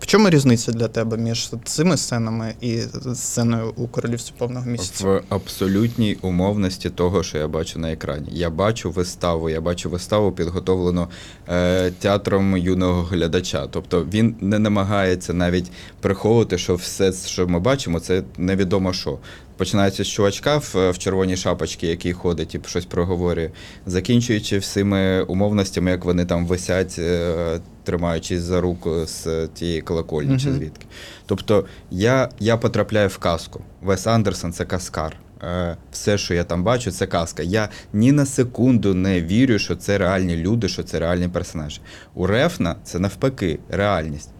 В 0.00 0.06
чому 0.06 0.30
різниця 0.30 0.72
для 0.72 0.88
тебе 0.88 1.16
між 1.16 1.50
цими 1.64 1.96
сценами 1.96 2.54
і 2.60 2.78
сценою 3.14 3.72
у 3.76 3.88
королівстві 3.88 4.34
повного 4.38 4.66
місяця? 4.66 5.04
В 5.08 5.22
абсолютній 5.28 6.18
умовності 6.20 6.90
того, 6.90 7.22
що 7.22 7.38
я 7.38 7.48
бачу 7.48 7.78
на 7.78 7.92
екрані. 7.92 8.28
Я 8.32 8.50
бачу 8.50 8.90
виставу, 8.90 9.50
я 9.50 9.60
бачу 9.60 9.90
виставу, 9.90 10.32
підготовлену 10.32 11.08
е, 11.48 11.90
театром 11.90 12.56
юного 12.56 13.02
глядача. 13.02 13.66
Тобто 13.70 14.04
він 14.04 14.36
не 14.40 14.58
намагається 14.58 15.32
навіть 15.34 15.70
приховувати, 16.00 16.58
що 16.58 16.74
все, 16.74 17.12
що 17.12 17.48
ми 17.48 17.60
бачимо, 17.60 18.00
це 18.00 18.22
невідомо 18.38 18.92
що. 18.92 19.18
Починається 19.56 20.04
з 20.04 20.08
чувачка 20.08 20.56
в, 20.56 20.90
в 20.90 20.98
червоній 20.98 21.36
шапочці, 21.36 21.86
який 21.86 22.12
ходить 22.12 22.54
і 22.54 22.60
щось 22.66 22.84
проговорює, 22.84 23.50
закінчуючи 23.86 24.58
всіми 24.58 25.22
умовностями, 25.22 25.90
як 25.90 26.04
вони 26.04 26.24
там 26.24 26.46
висять, 26.46 26.96
е, 26.98 27.60
тримаючись 27.84 28.40
за 28.40 28.60
руку 28.60 29.06
з 29.06 29.46
тієї 29.54 29.80
колокольні 29.80 30.38
чи 30.38 30.52
звідки. 30.52 30.86
Тобто 31.26 31.64
я, 31.90 32.28
я 32.40 32.56
потрапляю 32.56 33.08
в 33.08 33.18
казку. 33.18 33.60
Вес 33.82 34.06
Андерсон 34.06 34.52
це 34.52 34.64
каскар. 34.64 35.16
Е, 35.42 35.76
Все, 35.92 36.18
що 36.18 36.34
я 36.34 36.44
там 36.44 36.64
бачу, 36.64 36.90
це 36.90 37.06
казка. 37.06 37.42
Я 37.42 37.68
ні 37.92 38.12
на 38.12 38.26
секунду 38.26 38.94
не 38.94 39.22
вірю, 39.22 39.58
що 39.58 39.76
це 39.76 39.98
реальні 39.98 40.36
люди, 40.36 40.68
що 40.68 40.82
це 40.82 40.98
реальні 40.98 41.28
персонажі. 41.28 41.80
У 42.14 42.26
Рефна 42.26 42.76
це 42.84 42.98
навпаки 42.98 43.58
реальність. 43.68 44.30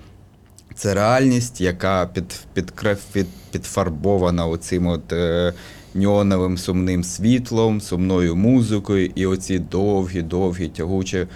Це 0.76 0.94
реальність, 0.94 1.60
яка 1.60 2.06
під, 2.06 2.40
під, 2.54 2.72
під, 3.12 3.26
підфарбована 3.50 4.46
оцим 4.46 4.86
от 4.86 5.12
е, 5.12 5.52
ньоновим 5.94 6.58
сумним 6.58 7.04
світлом, 7.04 7.80
сумною 7.80 8.36
музикою, 8.36 9.10
і 9.14 9.26
оці 9.26 9.58
довгі, 9.58 10.22
довгі, 10.22 10.68
тягучі 10.68 11.26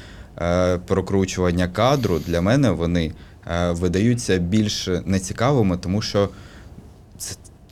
е, 0.41 0.79
прокручування 0.79 1.69
кадру 1.69 2.21
для 2.27 2.41
мене 2.41 2.71
вони 2.71 3.13
е, 3.47 3.71
видаються 3.71 4.39
більш 4.39 4.89
нецікавими, 5.05 5.77
тому 5.77 6.03
що 6.03 6.29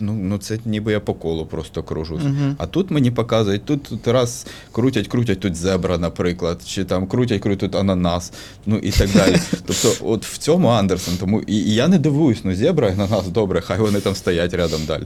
ну, 0.00 0.12
ну, 0.12 0.38
це 0.38 0.58
ніби 0.64 0.92
я 0.92 1.00
по 1.00 1.14
колу 1.14 1.46
просто 1.46 1.82
кружусь. 1.82 2.22
Мгм. 2.22 2.56
А 2.58 2.66
тут 2.66 2.90
мені 2.90 3.10
показують, 3.10 3.64
тут, 3.64 3.82
тут 3.82 4.08
раз 4.08 4.46
крутять, 4.72 5.08
крутять 5.08 5.40
тут 5.40 5.56
зебра, 5.56 5.98
наприклад, 5.98 6.62
чи 6.66 6.84
там 6.84 7.06
крутять, 7.06 7.42
крутять 7.42 7.70
тут 7.70 7.80
ананас, 7.80 8.32
ну 8.66 8.76
і 8.76 8.90
так 8.90 9.10
далі. 9.12 9.36
Тобто, 9.66 9.92
от 10.00 10.26
в 10.26 10.38
цьому 10.38 10.68
Андерсон, 10.68 11.14
тому 11.20 11.40
і, 11.40 11.56
і 11.56 11.74
я 11.74 11.88
не 11.88 11.98
дивуюсь, 11.98 12.40
ну 12.44 12.54
зебра, 12.54 12.88
ананас, 12.88 13.28
добре, 13.28 13.60
хай 13.60 13.78
вони 13.78 14.00
там 14.00 14.14
стоять 14.14 14.54
рядом 14.54 14.80
далі. 14.86 15.04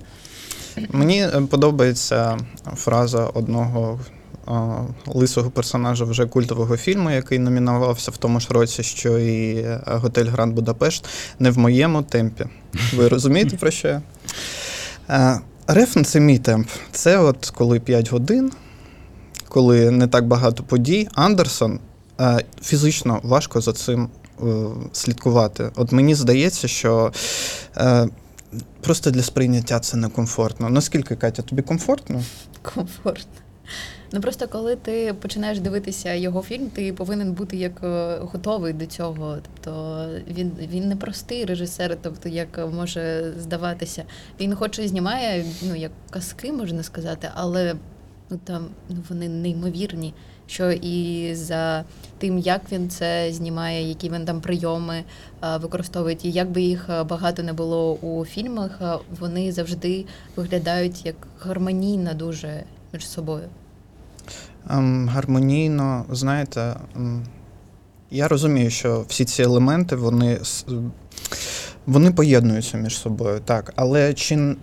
Мені 0.93 1.23
е, 1.23 1.43
подобається 1.51 2.39
фраза 2.77 3.27
одного 3.27 4.01
лисого 5.07 5.51
персонажа 5.51 6.05
вже 6.05 6.27
культового 6.27 6.77
фільму, 6.77 7.11
який 7.11 7.39
номінувався 7.39 8.11
в 8.11 8.17
тому 8.17 8.41
ж 8.41 8.47
році, 8.51 8.83
що 8.83 9.19
і 9.19 9.55
е, 9.57 9.81
Готель 9.87 10.25
Гранд 10.25 10.55
Будапешт, 10.55 11.05
не 11.39 11.51
в 11.51 11.59
моєму 11.59 12.03
темпі. 12.03 12.45
Ви 12.97 13.09
розумієте 13.09 13.57
про 13.57 13.71
що 13.71 13.89
я? 13.89 14.03
Е, 15.11 15.41
Рефн 15.67 16.03
це 16.03 16.21
мій 16.21 16.39
темп. 16.39 16.69
Це 16.93 17.19
от 17.19 17.51
коли 17.55 17.81
5 17.81 18.11
годин, 18.11 18.53
коли 19.49 19.91
не 19.91 20.07
так 20.07 20.27
багато 20.27 20.63
подій, 20.63 21.09
Андерсон 21.15 21.81
е, 22.21 22.45
фізично 22.63 23.21
важко 23.23 23.61
за 23.61 23.73
цим 23.73 24.09
е, 24.43 24.45
слідкувати. 24.93 25.71
От 25.77 25.93
мені 25.93 26.15
здається, 26.15 26.69
що 26.69 27.13
просто 28.81 29.11
для 29.11 29.23
сприйняття 29.23 29.81
це 29.81 29.97
некомфортно. 29.97 30.71
Наскільки, 30.71 31.17
Катя, 31.17 31.43
тобі 31.43 31.63
комфортно? 31.63 32.23
комфортно. 32.63 33.41
Ну 34.13 34.21
просто 34.21 34.49
коли 34.49 34.77
ти 34.77 35.15
починаєш 35.15 35.61
дивитися 35.61 36.15
його 36.15 36.43
фільм, 36.43 36.71
ти 36.71 36.93
повинен 36.93 37.33
бути 37.33 37.57
як 37.57 37.73
е, 37.85 38.19
готовий 38.21 38.73
до 38.73 38.87
цього. 38.87 39.39
Тобто 39.43 40.07
він, 40.29 40.53
він 40.73 40.89
не 40.89 40.97
простий 40.97 41.45
режисер, 41.45 41.97
тобто 42.03 42.29
як 42.29 42.69
може 42.75 43.33
здаватися. 43.39 44.05
Він 44.41 44.55
хоч 44.55 44.79
і 44.79 44.89
знімає 44.89 45.45
ну 45.63 45.75
як 45.75 45.91
казки, 46.11 46.53
можна 46.53 46.83
сказати, 46.83 47.29
але 47.35 47.75
ну 48.31 48.41
там 48.45 48.67
ну 48.89 48.97
вони 49.09 49.29
неймовірні. 49.29 50.15
Що 50.47 50.73
і 50.73 51.31
за 51.35 51.85
тим, 52.19 52.39
як 52.39 52.61
він 52.73 52.91
це 52.91 53.33
знімає, 53.33 53.89
які 53.89 54.11
він 54.11 54.25
там 54.25 54.41
прийоми 54.41 55.05
е, 55.45 55.57
використовує, 55.57 56.17
і 56.23 56.31
як 56.31 56.51
би 56.51 56.63
їх 56.63 56.87
е, 56.91 57.05
багато 57.05 57.43
не 57.43 57.53
було 57.53 57.95
у 57.95 58.25
фільмах, 58.25 59.01
вони 59.21 59.53
завжди 59.53 60.05
виглядають 60.37 61.07
як 61.07 61.17
гармонійно 61.41 62.15
дуже 62.15 62.63
між 62.93 63.09
собою. 63.09 63.49
Ем, 64.71 65.09
гармонійно, 65.09 66.05
знаєте, 66.11 66.75
ем, 66.97 67.23
я 68.11 68.29
розумію, 68.29 68.71
що 68.71 69.05
всі 69.09 69.25
ці 69.25 69.43
елементи 69.43 69.97
вони, 69.97 70.41
вони 71.87 72.11
поєднуються 72.11 72.77
між 72.79 72.99
собою, 72.99 73.41
так. 73.45 73.73
Але 73.77 74.15
чи, 74.15 74.57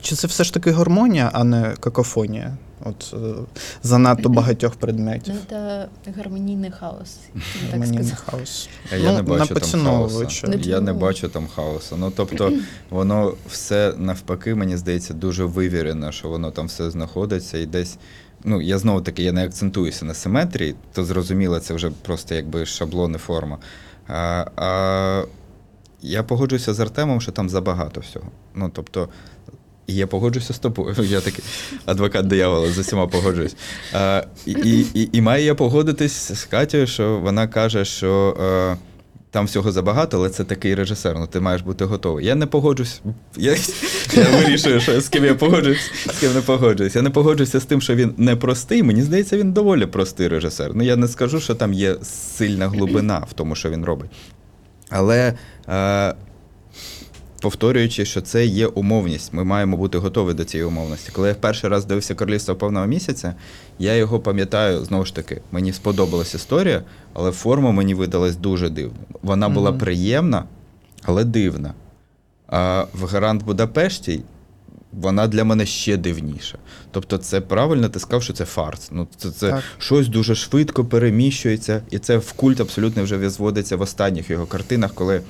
чи 0.00 0.14
це 0.16 0.26
все 0.26 0.44
ж 0.44 0.54
таки 0.54 0.70
гармонія, 0.70 1.30
а 1.32 1.44
не 1.44 1.74
какофонія? 1.80 2.56
От 2.84 3.14
е, 3.14 3.34
занадто 3.82 4.28
багатьох 4.28 4.74
предметів. 4.76 5.34
Ну, 5.34 5.40
це 5.50 5.88
гармонійний 6.16 6.70
хаос, 6.70 7.16
так 7.34 7.42
Гармонійний 7.70 8.04
сказати. 8.04 8.22
хаос. 8.30 8.68
Е, 8.92 9.00
Я 9.00 9.10
Ну, 9.10 9.16
не 9.16 9.22
бачу 9.22 9.54
там 9.54 9.80
хаоса. 9.84 10.46
Я 10.62 10.80
не 10.80 10.92
бачу 10.92 11.28
там 11.28 11.46
хаосу. 11.54 11.96
Ну 11.96 12.12
тобто, 12.16 12.52
воно 12.90 13.34
все 13.50 13.94
навпаки, 13.98 14.54
мені 14.54 14.76
здається, 14.76 15.14
дуже 15.14 15.44
вивірено, 15.44 16.12
що 16.12 16.28
воно 16.28 16.50
там 16.50 16.66
все 16.66 16.90
знаходиться 16.90 17.58
і 17.58 17.66
десь. 17.66 17.98
Ну, 18.48 18.62
я 18.62 18.78
знову 18.78 19.00
таки 19.00 19.22
я 19.22 19.32
не 19.32 19.44
акцентуюся 19.44 20.04
на 20.04 20.14
симетрії, 20.14 20.74
то 20.92 21.04
зрозуміло, 21.04 21.60
це 21.60 21.74
вже 21.74 21.90
просто 21.90 22.34
якби 22.34 22.66
шаблони 22.66 23.18
форма. 23.18 23.58
А, 24.08 24.44
а 24.56 25.24
я 26.02 26.22
погоджуюся 26.22 26.74
з 26.74 26.80
Артемом, 26.80 27.20
що 27.20 27.32
там 27.32 27.48
забагато 27.48 28.00
всього. 28.00 28.26
Ну, 28.54 28.70
тобто, 28.74 29.08
я 29.86 30.06
погоджуюся 30.06 30.52
з 30.52 30.58
тобою. 30.58 30.96
Я 31.02 31.20
такий 31.20 31.44
адвокат 31.86 32.26
диявола, 32.26 32.72
з 32.72 32.78
усіма 32.78 33.06
погоджуюсь. 33.06 33.56
А, 33.92 34.24
і, 34.46 34.52
і, 34.94 35.08
і 35.12 35.20
маю 35.20 35.44
я 35.44 35.54
погодитись 35.54 36.32
з 36.32 36.44
Катєю, 36.44 36.86
що 36.86 37.18
вона 37.18 37.48
каже, 37.48 37.84
що 37.84 38.36
е, 38.40 38.76
там 39.30 39.46
всього 39.46 39.72
забагато, 39.72 40.16
але 40.16 40.30
це 40.30 40.44
такий 40.44 40.74
режисер. 40.74 41.18
Ну 41.18 41.26
ти 41.26 41.40
маєш 41.40 41.62
бути 41.62 41.84
готовий. 41.84 42.26
Я 42.26 42.34
не 42.34 42.46
погоджусь. 42.46 43.00
Я, 43.36 43.56
я 44.12 44.30
вирішую, 44.30 44.80
що 44.80 45.00
з 45.00 45.08
ким 45.08 45.24
я 45.24 45.34
погоджуюсь, 45.34 45.90
з 46.14 46.18
ким 46.20 46.34
не 46.34 46.40
погоджуюсь. 46.40 46.96
Я 46.96 47.02
не 47.02 47.10
погоджуюся 47.10 47.60
з 47.60 47.64
тим, 47.64 47.80
що 47.80 47.94
він 47.94 48.14
не 48.16 48.36
простий. 48.36 48.82
Мені 48.82 49.02
здається, 49.02 49.36
він 49.36 49.52
доволі 49.52 49.86
простий 49.86 50.28
режисер. 50.28 50.70
Ну 50.74 50.82
я 50.82 50.96
не 50.96 51.08
скажу, 51.08 51.40
що 51.40 51.54
там 51.54 51.72
є 51.72 51.96
сильна 52.02 52.68
глибина 52.68 53.26
в 53.30 53.32
тому, 53.32 53.54
що 53.54 53.70
він 53.70 53.84
робить. 53.84 54.10
Але. 54.90 55.34
Е, 55.68 56.14
повторюючи, 57.40 58.04
що 58.04 58.20
це 58.20 58.46
є 58.46 58.66
умовність. 58.66 59.32
Ми 59.32 59.44
маємо 59.44 59.76
бути 59.76 59.98
готові 59.98 60.34
до 60.34 60.44
цієї 60.44 60.68
умовності. 60.68 61.10
Коли 61.12 61.28
я 61.28 61.34
перший 61.34 61.70
раз 61.70 61.84
дивився 61.84 62.14
королівство 62.14 62.54
повного 62.54 62.86
місяця, 62.86 63.34
я 63.78 63.94
його 63.94 64.20
пам'ятаю 64.20 64.84
знову 64.84 65.04
ж 65.04 65.14
таки. 65.14 65.40
Мені 65.52 65.72
сподобалась 65.72 66.34
історія, 66.34 66.82
але 67.14 67.30
форма 67.30 67.72
мені 67.72 67.94
видалась 67.94 68.36
дуже 68.36 68.68
дивною. 68.68 69.06
Вона 69.22 69.48
була 69.48 69.72
приємна, 69.72 70.44
але 71.02 71.24
дивна. 71.24 71.74
А 72.48 72.84
в 72.92 73.04
Гарант 73.04 73.42
Будапешті 73.44 74.20
вона 74.92 75.26
для 75.26 75.44
мене 75.44 75.66
ще 75.66 75.96
дивніша. 75.96 76.58
Тобто, 76.90 77.18
це 77.18 77.40
правильно 77.40 77.88
ти 77.88 77.98
сказав, 77.98 78.22
що 78.22 78.32
це 78.32 78.44
фарс. 78.44 78.88
Ну, 78.92 79.08
це, 79.16 79.30
це 79.30 79.50
Так. 79.50 79.62
щось 79.78 80.08
дуже 80.08 80.34
швидко 80.34 80.84
переміщується, 80.84 81.82
і 81.90 81.98
це 81.98 82.16
в 82.16 82.32
культ 82.32 82.60
абсолютно 82.60 83.02
вже 83.04 83.30
зводиться 83.30 83.76
в 83.76 83.80
останніх 83.80 84.30
його 84.30 84.46
картинах, 84.46 84.94
коли 84.94 85.20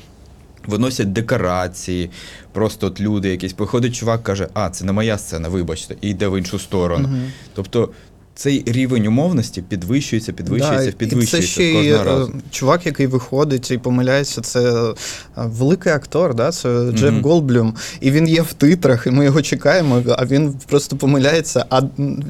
виносять 0.67 1.13
декорації, 1.13 2.11
просто 2.53 2.87
от 2.87 3.01
люди 3.01 3.29
якісь. 3.29 3.53
Приходить 3.53 3.95
чувак, 3.95 4.23
каже, 4.23 4.49
а, 4.55 4.71
це 4.71 4.85
не 4.85 4.93
моя 4.93 5.19
сцена, 5.19 5.49
вибачте, 5.49 5.97
і 6.01 6.11
йде 6.11 6.29
в 6.29 6.39
іншу 6.39 6.59
сторону. 6.59 7.09
Мгм. 7.09 7.33
Тобто 7.55 7.91
цей 8.39 8.63
рівень 8.67 9.07
умовності 9.07 9.63
підвищується, 9.63 10.33
підвищується, 10.33 10.93
Да, 11.01 11.07
і 11.07 11.27
це 11.27 11.43
ще 11.43 11.65
й 11.65 11.73
кожного 11.73 12.03
е, 12.03 12.05
разу. 12.05 12.33
чувак, 12.51 12.87
який 12.87 13.07
виходить 13.07 13.71
і 13.71 13.79
помиляється, 13.79 14.41
це 14.41 14.61
е, 14.91 14.95
великий 15.37 15.93
актор, 15.93 16.35
да? 16.35 16.53
це 16.53 16.93
Джеф 16.93 17.13
Мгм. 17.13 17.23
Голдблюм. 17.23 17.75
І 18.01 18.11
він 18.11 18.29
є 18.29 18.43
в 18.43 18.53
титрах, 18.53 19.07
і 19.07 19.11
ми 19.11 19.25
його 19.25 19.43
чекаємо, 19.43 20.03
а 20.19 20.27
він 20.27 20.55
просто 20.67 20.97
помиляється. 20.97 21.65
А 21.71 21.83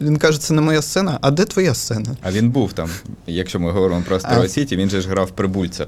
він 0.02 0.16
каже, 0.16 0.40
це 0.40 0.54
не 0.54 0.60
моя 0.60 0.82
сцена. 0.82 1.18
А 1.20 1.30
де 1.30 1.44
твоя 1.44 1.74
сцена? 1.74 2.16
А 2.22 2.32
він 2.32 2.50
був 2.50 2.72
там. 2.72 2.90
Якщо 3.26 3.60
ми 3.60 3.70
говоримо 3.70 4.02
про. 4.08 4.48
Сіті, 4.48 4.76
він 4.76 4.90
же 4.90 5.00
ж 5.00 5.08
грав 5.08 5.30
прибульця. 5.30 5.86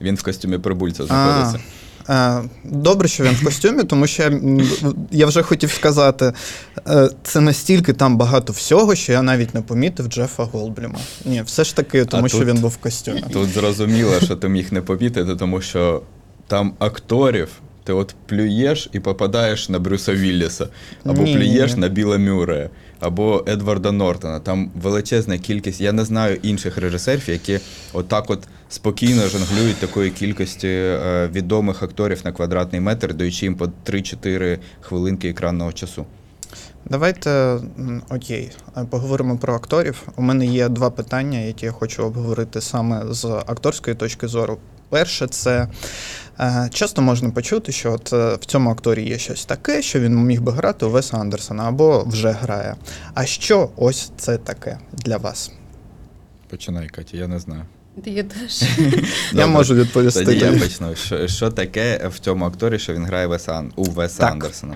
Він 0.00 0.14
в 0.14 0.22
костюмі 0.22 0.58
прибульця 0.58 1.06
знаходиться. 1.06 1.60
Е, 2.10 2.42
Добре, 2.64 3.08
що 3.08 3.24
він 3.24 3.32
в 3.32 3.44
костюмі, 3.44 3.84
тому 3.84 4.06
що 4.06 4.30
я, 5.10 5.26
вже 5.26 5.42
хотів 5.42 5.70
сказати, 5.70 6.32
е, 6.88 7.08
це 7.22 7.40
настільки 7.40 7.92
там 7.92 8.16
багато 8.16 8.52
всього, 8.52 8.94
що 8.94 9.12
я 9.12 9.22
навіть 9.22 9.54
не 9.54 9.62
помітив 9.62 10.06
Джефа 10.06 10.44
Голдблюма. 10.44 10.98
Ні, 11.24 11.42
все 11.42 11.64
ж 11.64 11.76
таки, 11.76 12.04
тому 12.04 12.24
А 12.24 12.28
що 12.28 12.38
тут- 12.38 12.46
він 12.48 12.56
був 12.56 12.70
в 12.70 12.76
костюмі. 12.76 13.24
Тут 13.32 13.48
зрозуміло, 13.48 14.12
що 14.24 14.36
ти 14.36 14.48
міг 14.48 14.72
не 14.72 14.80
помітити, 14.80 15.36
тому 15.36 15.60
що 15.60 16.02
там 16.46 16.74
акторів. 16.78 17.48
Ти 17.84 17.92
от 17.92 18.14
плюєш 18.26 18.88
і 18.92 19.00
попадаєш 19.00 19.68
на 19.68 19.78
Брюса 19.78 20.14
Вілліса, 20.14 20.66
або 21.04 21.22
Ні. 21.22 21.34
плюєш 21.34 21.76
на 21.76 21.88
Біла 21.88 22.18
Мюррея, 22.18 22.70
або 23.00 23.44
Едварда 23.48 23.92
Нортона. 23.92 24.40
Там 24.40 24.70
величезна 24.82 25.38
кількість. 25.38 25.80
Я 25.80 25.92
не 25.92 26.04
знаю 26.04 26.38
інших 26.42 26.78
режисерів, 26.78 27.30
які 27.30 27.60
отак 27.92 28.30
от 28.30 28.48
спокійно 28.68 29.28
жонглюють 29.28 29.76
такої 29.76 30.10
кількості 30.10 30.68
е, 30.68 31.30
відомих 31.32 31.82
акторів 31.82 32.20
на 32.24 32.32
квадратний 32.32 32.80
метр, 32.80 33.14
даючи 33.14 33.46
їм 33.46 33.54
по 33.54 33.64
3-4 33.86 34.58
хвилинки 34.80 35.28
екранного 35.28 35.72
часу. 35.72 36.06
Давайте 36.84 37.58
окей, 38.10 38.50
е, 38.76 38.84
поговоримо 38.90 39.38
про 39.38 39.54
акторів. 39.54 40.02
У 40.16 40.22
мене 40.22 40.46
є 40.46 40.68
два 40.68 40.90
питання, 40.90 41.38
які 41.38 41.66
я 41.66 41.72
хочу 41.72 42.04
обговорити 42.04 42.60
саме 42.60 43.02
з 43.10 43.24
акторської 43.24 43.96
точки 43.96 44.28
зору. 44.28 44.58
Перше, 44.88 45.26
це 45.26 45.68
часто 46.70 47.02
можна 47.02 47.30
почути, 47.30 47.72
що 47.72 47.92
от 47.92 48.12
е, 48.12 48.34
в 48.34 48.44
цьому 48.44 48.70
акторі 48.70 49.08
є 49.08 49.18
щось 49.18 49.44
таке, 49.44 49.82
що 49.82 50.00
він 50.00 50.16
міг 50.16 50.42
би 50.42 50.52
грати 50.52 50.86
у 50.86 50.90
Веса 50.90 51.16
Андерсона 51.16 51.68
або 51.68 52.04
вже 52.06 52.30
грає. 52.30 52.76
А 53.14 53.26
що 53.26 53.70
ось 53.76 54.12
це 54.16 54.38
таке 54.38 54.78
для 54.92 55.16
вас? 55.16 55.52
Починай, 56.50 56.88
Катя, 56.88 57.16
я 57.16 57.28
не 57.28 57.38
знаю. 57.38 57.62
Я 58.04 58.22
теж. 58.22 58.62
Я 59.32 59.46
можу 59.46 59.74
відповісти. 59.74 60.24
Тоді 60.24 60.44
я 60.44 60.52
почну. 60.52 60.94
Що, 60.94 61.28
що 61.28 61.50
таке 61.50 62.08
в 62.08 62.18
цьому 62.18 62.44
акторі, 62.44 62.78
що 62.78 62.94
він 62.94 63.04
грає 63.04 63.26
Веса, 63.26 63.64
у 63.76 63.84
Веса 63.84 64.18
Так. 64.18 64.32
Андерсона? 64.32 64.74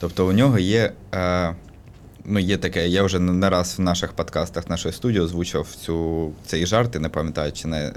Тобто 0.00 0.26
у 0.26 0.32
нього 0.32 0.58
є. 0.58 0.92
Е, 1.14 1.54
ну, 2.30 2.38
є 2.40 2.56
таке, 2.56 2.88
я 2.88 3.02
вже 3.02 3.18
не 3.18 3.50
раз 3.50 3.74
в 3.78 3.82
наших 3.82 4.12
подкастах 4.12 4.70
нашої 4.70 4.94
студії 4.94 5.20
озвучував 5.24 5.66
цю, 5.66 6.30
цей 6.46 6.66
жарт, 6.66 6.96
і 6.96 6.98
не 6.98 7.08
пам'ятаю, 7.08 7.52
чи 7.52 7.68
на 7.68 7.92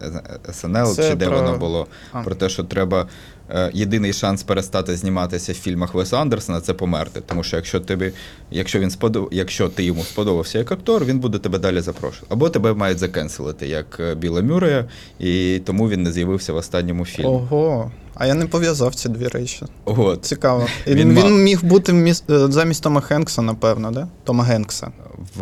СНЛ, 0.53 0.95
Це 0.95 1.09
чи 1.09 1.15
де 1.15 1.27
про- 1.27 1.37
воно 1.37 1.57
було. 1.57 1.87
А. 2.11 2.21
Про 2.21 2.35
те, 2.35 2.49
що 2.49 2.63
треба. 2.63 3.07
е, 3.49 3.71
Єдиний 3.73 4.13
шанс 4.13 4.43
перестати 4.43 4.95
зніматися 4.95 5.51
в 5.51 5.55
фільмах 5.55 5.93
Веса 5.93 6.17
Андерсона 6.17 6.61
це 6.61 6.73
померти. 6.73 7.21
Тому 7.25 7.43
що 7.43 7.55
якщо 7.55 7.79
тобі, 7.79 8.11
якщо 8.51 8.79
він 8.79 8.89
сподоб... 8.89 9.29
якщо 9.31 9.69
ти 9.69 9.83
йому 9.83 10.03
сподобався 10.03 10.57
як 10.57 10.71
актор, 10.71 11.05
він 11.05 11.19
буде 11.19 11.37
тебе 11.37 11.59
далі 11.59 11.79
запрошувати. 11.81 12.27
Або 12.29 12.49
тебе 12.49 12.73
мають 12.73 12.97
закенселити, 12.99 13.67
як 13.67 13.97
е, 13.99 14.15
Біла 14.15 14.41
Мюррея, 14.41 14.85
і 15.19 15.61
тому 15.65 15.89
він 15.89 16.03
не 16.03 16.11
з'явився 16.11 16.53
в 16.53 16.55
останньому 16.55 17.05
фільмі. 17.05 17.29
Ого. 17.29 17.91
А 18.15 18.25
я 18.27 18.33
не 18.33 18.45
пов'язав 18.45 18.95
ці 18.95 19.09
дві 19.09 19.27
речі. 19.27 19.65
От. 19.85 20.25
Цікаво. 20.25 20.67
І 20.87 20.89
Він 20.93 20.97
Він, 21.09 21.13
мав- 21.13 21.25
він 21.25 21.43
міг 21.43 21.63
бути 21.63 21.93
міс- 21.93 22.23
е, 22.29 22.51
замість 22.51 22.83
Тома 22.83 23.01
Хенкса, 23.01 23.41
напевно, 23.41 23.91
да? 23.91 24.07
Тома 24.23 24.43
Генкса. 24.43 24.91
В, 25.35 25.41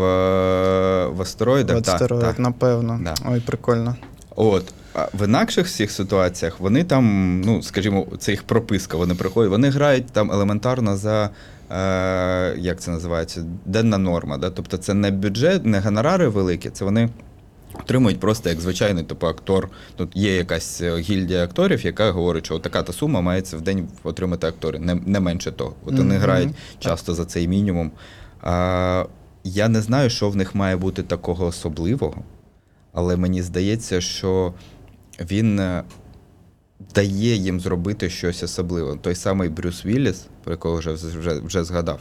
в 1.07 1.21
астероїдах. 1.21 1.77
От 1.77 1.83
Так, 1.83 1.95
стероїд, 1.95 2.25
так. 2.25 2.39
напевно. 2.39 2.99
Да. 3.03 3.13
Ой, 3.31 3.39
прикольно. 3.39 3.95
От. 4.35 4.73
А 4.93 5.07
в 5.13 5.25
інакших 5.25 5.65
всіх 5.67 5.91
ситуаціях 5.91 6.59
вони 6.59 6.83
там, 6.83 7.41
ну, 7.41 7.63
скажімо, 7.63 8.05
це 8.19 8.31
їх 8.31 8.43
прописка, 8.43 8.97
вони 8.97 9.15
приходять, 9.15 9.51
вони 9.51 9.69
грають 9.69 10.05
там 10.07 10.31
елементарно 10.31 10.97
за. 10.97 11.29
Е, 11.71 12.55
як 12.57 12.79
це 12.79 12.91
називається? 12.91 13.43
Денна 13.65 13.97
норма. 13.97 14.37
Да? 14.37 14.49
Тобто 14.49 14.77
це 14.77 14.93
не 14.93 15.11
бюджет, 15.11 15.65
не 15.65 15.79
гонорари 15.79 16.27
великі, 16.27 16.69
це 16.69 16.85
вони 16.85 17.09
отримують 17.79 18.19
просто 18.19 18.49
як 18.49 18.61
звичайний 18.61 19.03
типу, 19.03 19.27
актор. 19.27 19.69
Тут 19.95 20.15
є 20.15 20.35
якась 20.35 20.81
е, 20.81 20.97
гільдія 20.97 21.43
акторів, 21.43 21.85
яка 21.85 22.11
говорить, 22.11 22.45
що 22.45 22.59
така 22.59 22.83
та 22.83 22.93
сума 22.93 23.21
мається 23.21 23.57
в 23.57 23.61
день 23.61 23.87
отримати 24.03 24.47
актори, 24.47 24.79
не, 24.79 24.95
не 24.95 25.19
менше 25.19 25.51
того. 25.51 25.73
От 25.85 25.93
вони 25.97 26.13
Мгм. 26.13 26.23
грають 26.23 26.49
часто 26.79 27.13
за 27.13 27.25
цей 27.25 27.47
мінімум. 27.47 27.91
А, 28.41 29.05
я 29.43 29.67
не 29.69 29.81
знаю, 29.81 30.09
що 30.09 30.29
в 30.29 30.35
них 30.35 30.55
має 30.55 30.75
бути 30.77 31.03
такого 31.03 31.45
особливого, 31.45 32.23
але 32.93 33.17
мені 33.17 33.41
здається, 33.41 34.01
що 34.01 34.53
він 35.19 35.59
е, 35.59 35.83
дає 36.95 37.35
їм 37.35 37.59
зробити 37.59 38.09
щось 38.09 38.43
особливе. 38.43 38.97
Той 39.01 39.15
самий 39.15 39.49
Брюс 39.49 39.85
Вілліс, 39.85 40.27
про 40.43 40.53
якого 40.53 40.77
вже, 40.77 40.91
вже, 40.91 41.39
вже 41.39 41.63
згадав, 41.63 41.99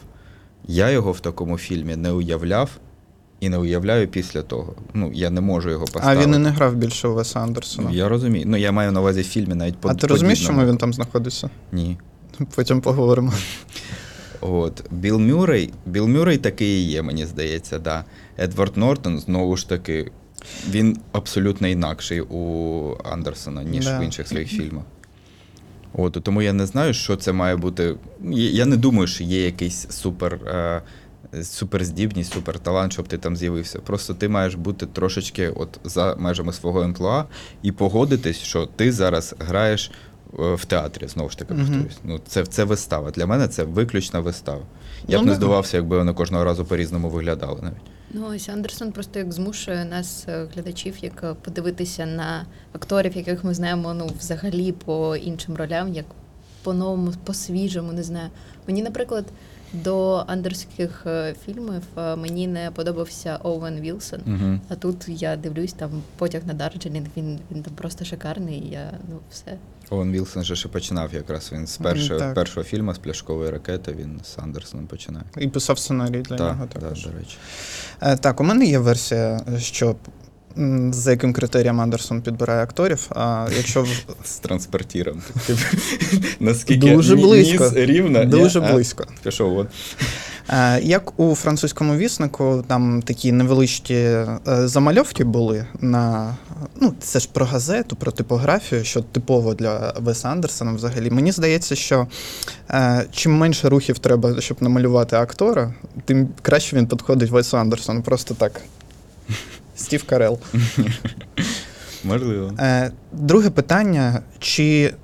я 0.68 0.90
його 0.90 1.12
в 1.12 1.20
такому 1.20 1.58
фільмі 1.58 1.96
не 1.96 2.12
уявляв 2.12 2.70
і 3.40 3.48
не 3.48 3.58
уявляю 3.58 4.08
після 4.08 4.42
того. 4.42 4.74
Ну, 4.94 5.10
я 5.14 5.30
не 5.30 5.40
можу 5.40 5.70
його 5.70 5.84
поставити. 5.84 6.20
А 6.20 6.26
він 6.26 6.34
і 6.34 6.38
не 6.38 6.50
грав 6.50 6.74
більше 6.74 7.08
у 7.08 7.14
Веса 7.14 7.40
Андерсона. 7.40 7.90
Я 7.90 8.08
розумію. 8.08 8.44
Ну, 8.48 8.56
я 8.56 8.72
маю 8.72 8.92
на 8.92 9.00
увазі 9.00 9.20
в 9.20 9.24
фільмі 9.24 9.54
навіть 9.54 9.76
по 9.76 9.88
а 9.88 9.94
ти 9.94 10.06
розумієш, 10.06 10.46
чому 10.46 10.66
він 10.66 10.76
там 10.76 10.92
знаходиться? 10.92 11.50
Ні. 11.72 11.98
Потім 12.54 12.80
поговоримо. 12.80 13.32
От 14.40 14.84
Білл 14.90 15.18
Мюррей, 15.18 15.72
Білл 15.86 16.08
Мюррей 16.08 16.38
такий 16.38 16.68
і 16.68 16.90
є, 16.90 17.02
мені 17.02 17.26
здається, 17.26 17.78
да. 17.78 18.04
Едвард 18.38 18.76
Нортон, 18.76 19.18
знову 19.18 19.56
ж 19.56 19.68
таки, 19.68 20.10
він 20.70 20.98
абсолютно 21.12 21.68
інакший 21.68 22.20
у 22.20 22.96
Андерсона, 23.12 23.62
ніж 23.62 23.84
Да. 23.84 23.98
в 23.98 24.02
інших 24.02 24.28
своїх 24.28 24.48
фільмах. 24.48 24.84
От, 25.92 26.18
тому 26.22 26.42
я 26.42 26.52
не 26.52 26.66
знаю, 26.66 26.94
що 26.94 27.16
це 27.16 27.32
має 27.32 27.56
бути. 27.56 27.94
Я 28.24 28.50
я 28.50 28.66
не 28.66 28.76
думаю, 28.76 29.06
що 29.06 29.24
є 29.24 29.44
якийсь 29.44 29.86
супер, 29.90 30.34
е, 30.34 30.82
суперздібність, 31.42 32.32
суперталант, 32.32 32.92
щоб 32.92 33.08
ти 33.08 33.18
там 33.18 33.36
з'явився. 33.36 33.78
Просто 33.78 34.14
ти 34.14 34.28
маєш 34.28 34.54
бути 34.54 34.86
трошечки 34.86 35.48
от 35.48 35.80
за 35.84 36.14
межами 36.18 36.52
свого 36.52 36.82
емплуа 36.82 37.24
і 37.62 37.72
погодитись, 37.72 38.36
що 38.36 38.66
ти 38.66 38.92
зараз 38.92 39.34
граєш 39.38 39.90
е, 40.38 40.54
в 40.54 40.64
театрі, 40.64 41.08
знову 41.08 41.30
ж 41.30 41.38
таки 41.38 41.54
Мгм. 41.54 41.66
повторюсь. 41.66 41.98
Ну, 42.04 42.20
це, 42.26 42.46
це 42.46 42.64
вистава. 42.64 43.10
Для 43.10 43.26
мене 43.26 43.48
це 43.48 43.64
виключна 43.64 44.20
вистава. 44.20 44.62
Я 45.08 45.16
Ну, 45.16 45.22
б 45.22 45.26
не 45.26 45.32
да. 45.32 45.36
здивався, 45.36 45.76
якби 45.76 45.98
вони 45.98 46.12
кожного 46.12 46.44
разу 46.44 46.64
по-різному 46.64 47.08
виглядали 47.08 47.60
навіть. 47.62 47.76
Ну, 48.14 48.26
ось 48.36 48.48
Андерсон 48.48 48.92
просто 48.92 49.18
як 49.18 49.32
змушує 49.32 49.84
нас, 49.84 50.24
е, 50.28 50.46
глядачів, 50.54 50.94
як 51.02 51.24
е, 51.24 51.34
подивитися 51.42 52.06
на 52.06 52.46
акторів, 52.72 53.16
яких 53.16 53.44
ми 53.44 53.54
знаємо 53.54 53.94
ну, 53.94 54.10
взагалі 54.18 54.72
по 54.72 55.16
іншим 55.16 55.56
ролям, 55.56 55.94
як 55.94 56.04
по-новому, 56.62 57.12
по-свіжому, 57.24 57.92
не 57.92 58.02
знаю. 58.02 58.28
Мені, 58.68 58.82
наприклад, 58.82 59.24
до 59.72 60.24
андерських 60.26 61.02
е, 61.06 61.34
фільмів 61.46 61.82
е, 61.98 62.16
мені 62.16 62.46
не 62.46 62.70
подобався 62.70 63.38
Оуен 63.42 63.80
Вілсон. 63.80 64.20
Угу. 64.26 64.60
А 64.68 64.74
тут 64.74 65.04
я 65.08 65.36
дивлюсь, 65.36 65.72
там 65.72 65.90
потяг 66.16 66.42
на 66.46 66.54
Дарджелінг, 66.54 67.06
він, 67.16 67.38
він 67.50 67.62
там 67.62 67.74
просто 67.74 68.04
шикарний, 68.04 68.58
і 68.58 68.70
я 68.70 68.90
ну 69.08 69.18
все. 69.30 69.56
Оуен 69.90 70.12
Вілсон 70.12 70.44
же 70.44 70.56
ще 70.56 70.68
починав 70.68 71.14
якраз. 71.14 71.52
Він 71.52 71.66
з 71.66 71.76
першого, 71.76 72.20
так. 72.20 72.34
першого 72.34 72.64
фільму 72.64 72.94
з 72.94 72.98
пляшкової 72.98 73.50
ракети 73.50 73.92
він 73.98 74.20
з 74.24 74.38
Андерсоном 74.38 74.86
починає. 74.86 75.24
І 75.38 75.48
писав 75.48 75.78
сценарій 75.78 76.22
для 76.22 76.36
Так, 76.36 76.52
нього 76.52 76.66
також. 76.72 77.04
до 77.06 77.12
речі. 77.12 77.36
Е, 78.00 78.16
Так, 78.16 78.40
у 78.40 78.44
мене 78.44 78.64
є 78.64 78.78
версія, 78.78 79.40
що 79.58 79.96
за 80.90 81.10
яким 81.10 81.32
критерієм 81.32 81.80
Андерсон 81.80 82.22
підбирає 82.22 82.62
акторів. 82.62 83.06
А 83.10 83.48
якщо 83.56 83.86
З 84.24 84.36
транспортіром. 84.36 85.22
Наскільки 86.40 86.94
Дуже 86.94 87.16
близько. 87.16 87.64
ніс 87.64 87.72
рівно. 87.74 88.24
дуже 88.24 88.60
близько. 88.60 89.04
Пішов 89.22 89.58
от. 89.58 89.66
Е, 90.48 90.80
Як 90.82 91.20
у 91.20 91.34
французькому 91.34 91.96
віснику, 91.96 92.64
там 92.66 93.02
такі 93.02 93.32
невеличкі 93.32 93.94
е, 93.94 94.28
замальовки 94.46 95.24
були 95.24 95.66
на 95.80 96.36
ну, 96.80 96.94
це 97.00 97.20
ж 97.20 97.28
про 97.32 97.46
газету, 97.46 97.96
про 97.96 98.12
типографію, 98.12 98.84
що 98.84 99.00
типово 99.00 99.54
для 99.54 99.94
Веса 100.00 100.28
Андерсона 100.28 100.72
взагалі. 100.72 101.10
Мені 101.10 101.32
здається, 101.32 101.76
що 101.76 102.06
е, 102.70 103.06
чим 103.12 103.32
менше 103.38 103.68
рухів 103.68 103.98
треба, 103.98 104.40
щоб 104.40 104.56
намалювати 104.60 105.16
актора, 105.16 105.74
тим 106.04 106.28
краще 106.42 106.76
він 106.76 106.86
підходить 106.86 107.30
Весу 107.30 107.58
Андерсону. 107.58 108.02
Просто 108.02 108.34
так. 108.34 108.60
Стів 109.80 110.04
Карел. 110.04 110.38
Можливо. 112.04 112.52
Е, 112.58 112.92
Друге 113.12 113.50
питання: 113.50 114.22
чи 114.38 114.94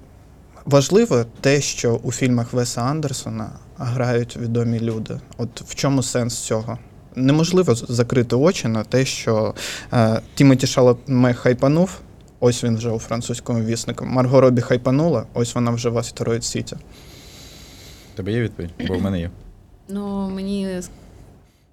важливо 0.65 1.25
те, 1.41 1.61
що 1.61 1.95
у 1.95 2.13
фільмах 2.13 2.53
Веса 2.53 2.81
Андерсона 2.81 3.51
грають 3.79 4.37
відомі 4.37 4.81
люди? 4.81 5.21
От 5.39 5.61
в 5.61 5.75
чому 5.75 6.03
сенс 6.03 6.39
цього? 6.39 6.79
Неможливо 7.15 7.75
закрити 7.75 8.37
очі 8.37 8.69
на 8.69 8.85
те, 8.85 9.05
що 9.05 9.55
е, 9.93 10.21
Тімоті 10.35 10.67
Шаломе 10.67 11.35
хайпанув, 11.35 11.91
ось 12.41 12.65
він 12.65 12.77
вже 12.77 12.91
у 12.91 12.99
французькому 12.99 13.65
віснику. 13.65 14.05
Марго 14.05 14.41
Робі 14.41 14.61
хайпанула, 14.61 15.27
ось 15.35 15.55
вона 15.55 15.71
вже 15.71 15.89
в 15.89 15.99
Астероїд 15.99 16.45
Сіті. 16.45 16.77
Тебе 18.15 18.33
є 18.33 18.41
відповідь? 18.41 18.71
Бо 18.89 18.99
в 18.99 19.03
мене 19.03 19.21
є. 19.21 19.31
Ну, 19.89 20.31
мені 20.31 20.81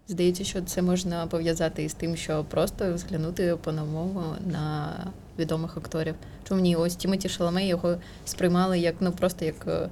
здається, 0.07 0.43
що 0.43 0.61
це 0.61 0.81
можна 0.81 1.27
пов'язати 1.27 1.83
із 1.83 1.93
тим, 1.93 2.15
що 2.15 2.43
просто 2.49 2.93
взглянути 2.93 3.55
по-новому 3.63 4.23
на 4.51 4.89
відомих 5.39 5.77
акторів. 5.77 6.15
Чому 6.47 6.61
ні, 6.61 6.75
ось 6.75 6.95
Тімоті 6.95 7.29
Шаламе 7.29 7.65
його 7.65 7.95
сприймали 8.25 8.79
як 8.79 8.95
ну 8.99 9.11
просто 9.11 9.45
як 9.45 9.55
е, 9.67 9.89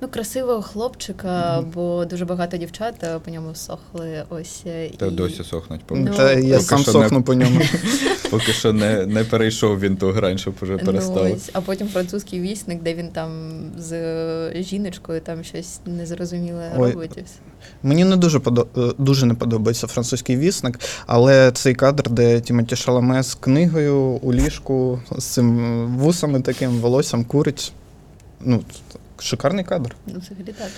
ну, 0.00 0.08
красивого 0.08 0.62
хлопчика, 0.62 1.60
Мгм. 1.60 1.70
бо 1.74 2.04
дуже 2.04 2.24
багато 2.24 2.56
дівчат 2.56 2.94
е, 3.04 3.18
по 3.18 3.30
ньому 3.30 3.54
сохли. 3.54 4.24
Ось 4.28 4.62
е, 4.66 4.88
Та 4.88 5.06
і... 5.06 5.10
досі 5.10 5.44
сохнуть. 5.44 5.80
Поки, 5.86 6.00
Ну, 6.00 6.14
Та 6.16 6.32
я 6.32 6.54
поки 6.54 6.60
сам 6.64 6.78
що 6.82 6.92
сохну 6.92 7.22
по 7.22 7.34
ньому. 7.34 7.60
Поки 8.30 8.52
що 8.52 8.72
не, 8.72 9.06
не 9.06 9.24
перейшов 9.24 9.80
він 9.80 9.96
ту 9.96 10.10
грань, 10.10 10.38
щоб 10.38 10.54
уже 10.62 10.72
Ну, 10.72 10.86
перестав. 10.86 11.32
ось, 11.32 11.50
а 11.52 11.60
потім 11.60 11.88
французький 11.88 12.40
вісник, 12.40 12.82
де 12.82 12.94
він 12.94 13.08
там 13.08 13.60
з 13.78 14.62
жіночкою 14.62 15.20
там 15.20 15.44
щось 15.44 15.80
незрозуміле 15.86 16.72
Ой, 16.78 16.92
робить. 16.92 17.10
і 17.16 17.20
все. 17.22 17.34
Мені 17.82 18.04
не 18.04 18.16
дуже 18.16 18.38
подо... 18.38 18.66
е, 18.76 18.92
дуже 18.98 19.26
не 19.26 19.34
подобається 19.34 19.86
французький 19.86 20.36
вісник, 20.36 20.80
але 21.06 21.52
цей 21.52 21.74
кадр, 21.74 22.10
де 22.10 22.40
Тімоті 22.40 22.76
Шаламе 22.76 23.22
з 23.22 23.34
книгою 23.34 23.94
у 24.02 24.32
ліжку, 24.32 25.00
з 25.18 25.24
цим 25.24 25.86
вусами 25.96 26.40
таким 26.40 26.70
волоссям 26.70 27.24
курить. 27.24 27.72
Ну, 28.40 28.62
шикарний 29.18 29.64
кадр. 29.64 29.96
Ну, 30.06 30.14
взагалі 30.20 30.52
так. 30.58 30.70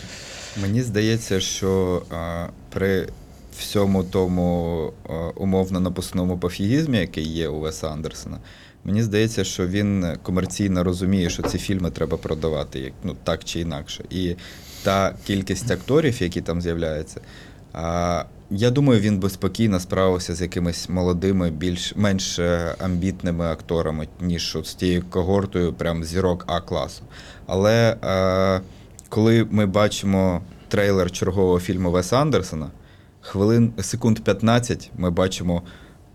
Мені 0.63 0.83
здається, 0.83 1.41
що 1.41 2.03
а, 2.11 2.47
при 2.71 3.09
всьому 3.59 4.05
тому 4.05 4.93
а, 5.09 5.13
умовно 5.37 5.81
напускному 5.81 6.39
пофігізмі, 6.39 6.99
який 6.99 7.29
є 7.29 7.49
у 7.49 7.61
Веса 7.61 7.89
Андерсона, 7.89 8.39
мені 8.85 9.03
здається, 9.03 9.45
що 9.45 9.67
він 9.67 10.07
комерційно 10.23 10.85
розуміє, 10.85 11.31
що 11.31 11.43
ці 11.43 11.59
фільми 11.59 11.91
треба 11.91 12.17
продавати 12.17 12.79
як, 12.79 12.93
ну, 13.05 13.17
так 13.25 13.45
чи 13.45 13.61
інакше. 13.61 14.05
І 14.11 14.37
та 14.83 15.15
кількість 15.27 15.71
акторів, 15.71 16.23
які 16.23 16.41
там 16.41 16.63
з'являються, 16.63 17.21
а, 17.73 18.25
я 18.51 18.71
думаю, 18.71 19.01
він 19.01 19.19
би 19.19 19.31
спокійно 19.31 19.81
справився 19.81 20.35
з 20.35 20.43
якимись 20.43 20.89
молодими, 20.89 21.51
більш 21.51 21.97
менш 21.97 22.39
е, 22.39 22.75
амбітними 22.79 23.45
акторами, 23.45 24.09
ніж 24.21 24.57
от 24.57 24.67
з 24.67 24.75
тією 24.75 25.05
когортою, 25.11 25.73
прям 25.73 26.05
зірок 26.05 26.45
А-класу. 26.47 27.03
Але 27.47 27.97
е, 28.05 28.61
коли 29.09 29.47
ми 29.51 29.67
бачимо 29.67 30.43
трейлер 30.69 31.11
чергового 31.11 31.61
фільму 31.61 31.91
Веса 31.91 32.17
Андерсона, 32.17 32.71
хвилин 33.21 33.73
секунд 33.81 34.21
15 34.21 34.91
ми 34.99 35.11
бачимо 35.11 35.63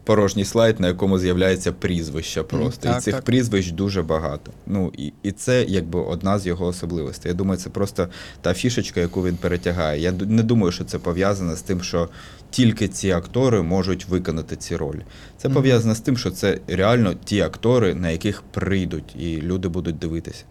порожній 0.06 0.46
слайд, 0.46 0.80
на 0.80 0.88
якому 0.88 1.20
з'являється 1.20 1.72
прізвище 1.72 2.44
просто. 2.44 2.88
так, 2.88 2.98
і 2.98 3.02
цих 3.02 3.14
так. 3.14 3.24
прізвищ 3.24 3.72
дуже 3.72 4.02
багато. 4.02 4.52
Ну 4.68 4.92
і, 4.98 5.14
і 5.24 5.32
це 5.32 5.66
якби 5.68 6.00
одна 6.00 6.40
з 6.40 6.48
його 6.48 6.66
особливостей. 6.66 7.30
Я 7.30 7.36
думаю, 7.36 7.60
це 7.60 7.70
просто 7.70 8.08
та 8.42 8.54
фішечка, 8.54 9.00
яку 9.00 9.26
він 9.26 9.36
перетягає. 9.36 10.02
Я 10.02 10.12
не 10.12 10.44
думаю, 10.44 10.72
що 10.72 10.84
це 10.84 11.00
пов'язано 11.00 11.56
з 11.56 11.62
тим, 11.62 11.82
що 11.82 12.10
тільки 12.50 12.88
ці 12.88 13.12
актори 13.12 13.62
можуть 13.62 14.06
виконати 14.06 14.56
ці 14.56 14.76
ролі. 14.76 15.02
Це 15.38 15.48
Мгм. 15.48 15.56
пов'язано 15.56 15.96
з 15.96 16.00
тим, 16.00 16.18
що 16.18 16.32
це 16.32 16.60
реально 16.68 17.14
ті 17.14 17.42
актори, 17.42 17.96
на 17.96 18.10
яких 18.10 18.42
прийдуть, 18.42 19.16
і 19.16 19.42
люди 19.42 19.68
будуть 19.68 20.00
дивитися. 20.00 20.44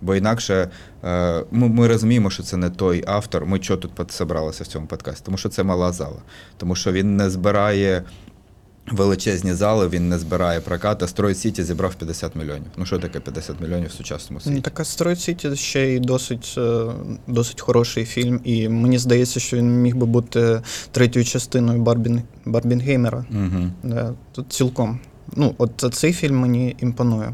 Бо 0.00 0.14
інакше 0.14 0.68
е, 1.04 1.44
ми, 1.50 1.68
ми 1.68 1.88
розуміємо, 1.88 2.30
що 2.30 2.42
це 2.42 2.56
не 2.56 2.70
той 2.70 3.04
автор. 3.06 3.46
Ми 3.46 3.58
чого 3.58 3.76
тут 3.80 4.12
зібралися 4.18 4.64
в 4.64 4.66
цьому 4.66 4.86
подкасті? 4.86 5.22
Тому 5.24 5.38
що 5.38 5.48
це 5.48 5.62
мала 5.62 5.92
зала. 5.92 6.22
Тому 6.56 6.74
що 6.76 6.92
він 6.92 7.16
не 7.16 7.30
збирає 7.30 8.02
величезні 8.90 9.54
зали, 9.54 9.88
він 9.88 10.08
не 10.08 10.18
збирає 10.18 10.60
прокати. 10.60 11.08
Строй 11.08 11.34
Сіті 11.34 11.62
зібрав 11.64 11.94
50 11.94 12.36
мільйонів. 12.36 12.66
Ну 12.76 12.86
що 12.86 12.98
таке 12.98 13.20
50 13.20 13.60
мільйонів 13.60 13.88
в 13.88 13.92
сучасному 13.92 14.40
Ну, 14.46 14.50
світі? 14.52 14.62
Так 14.62 14.80
Астероїд 14.80 15.20
Сіті 15.20 15.56
ще 15.56 15.86
й 15.88 15.98
досить, 16.00 16.54
е, 16.58 16.86
досить 17.26 17.60
хороший 17.60 18.04
фільм, 18.04 18.40
і 18.44 18.68
мені 18.68 18.98
здається, 18.98 19.40
що 19.40 19.56
він 19.56 19.82
міг 19.82 19.96
би 19.96 20.06
бути 20.06 20.62
третьою 20.90 21.24
частиною 21.24 21.82
Барбін... 21.82 22.22
Барбінгеймера. 22.44 23.24
Угу. 23.30 23.70
Да, 23.82 24.14
тут 24.32 24.52
цілком. 24.52 25.00
Ну, 25.36 25.54
от 25.58 25.84
цей 25.92 26.12
фільм 26.12 26.38
мені 26.38 26.76
імпонує. 26.80 27.32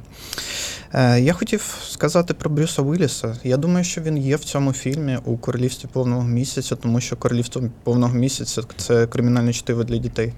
Е, 0.95 1.21
Я 1.21 1.33
хотів 1.33 1.75
сказати 1.89 2.35
про 2.35 2.51
Брюса 2.51 2.83
Уілліса. 2.83 3.37
Я 3.45 3.57
думаю, 3.57 3.85
що 3.85 4.01
він 4.01 4.19
є 4.19 4.37
в 4.37 4.45
цьому 4.45 4.73
фільмі 4.73 5.19
у 5.25 5.37
Королівстві 5.37 5.89
повного 5.93 6.23
місяця, 6.23 6.77
тому 6.77 7.01
що 7.01 7.17
Королівство 7.17 7.63
повного 7.85 8.15
місяця 8.15 8.63
це 8.77 9.07
кримінальне 9.07 9.53
чтиво 9.53 9.85
для 9.85 9.97
дітей. 9.97 10.33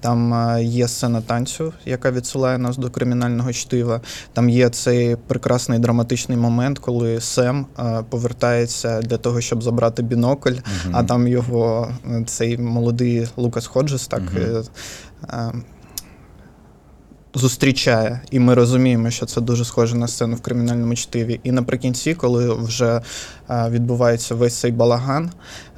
Там 0.00 0.34
е, 0.34 0.64
є 0.64 0.88
сцена 0.88 1.20
танцю, 1.20 1.72
яка 1.86 2.10
відсилає 2.10 2.58
нас 2.58 2.76
до 2.76 2.90
кримінального 2.90 3.52
чтива. 3.52 4.00
Там 4.32 4.48
є 4.50 4.68
цей 4.68 5.16
прекрасний 5.16 5.78
драматичний 5.78 6.38
момент, 6.38 6.78
коли 6.78 7.20
Сем 7.20 7.66
е, 7.78 8.04
повертається 8.10 9.02
для 9.02 9.16
того, 9.16 9.40
щоб 9.40 9.62
забрати 9.62 10.02
бінокль, 10.02 10.50
Мгм. 10.84 10.92
а 10.96 11.02
там 11.04 11.28
його 11.28 11.92
е, 12.10 12.24
цей 12.26 12.58
молодий 12.58 13.28
Лукас 13.36 13.66
Ходжес 13.66 14.06
так. 14.06 14.22
Е, 14.36 14.62
е, 15.32 15.52
Зустрічає, 17.34 18.20
і 18.30 18.38
ми 18.38 18.54
розуміємо, 18.54 19.10
що 19.10 19.26
це 19.26 19.40
дуже 19.40 19.64
схоже 19.64 19.96
на 19.96 20.08
сцену 20.08 20.36
в 20.36 20.40
кримінальному 20.40 20.94
чтиві. 20.94 21.40
І 21.42 21.52
наприкінці, 21.52 22.14
коли 22.14 22.54
вже 22.54 23.00
е, 23.50 23.68
відбувається 23.70 24.34
весь 24.34 24.54
цей 24.54 24.72
балаган, 24.72 25.30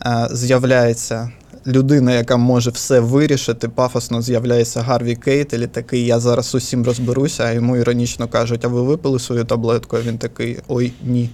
е, 0.07 0.29
з'являється 0.33 1.31
людина, 1.67 2.13
яка 2.13 2.37
може 2.37 2.71
все 2.71 3.01
вирішити. 3.01 3.69
Пафосно 3.69 4.23
з'являється 4.23 4.83
Гарві 4.83 5.17
Кейтель, 5.17 5.59
і 5.59 5.67
такий 5.67 6.07
я 6.07 6.21
зараз 6.21 6.55
усім 6.55 6.85
розберуся, 6.85 7.45
а 7.45 7.53
йому 7.53 7.77
іронічно 7.77 8.29
кажуть, 8.29 8.65
а 8.65 8.69
ви 8.69 8.83
випили 8.83 9.19
свою 9.19 9.45
таблетку? 9.45 9.97
А 9.97 10.01
він 10.01 10.19
такий 10.19 10.59
ой, 10.69 10.93
ні. 11.05 11.31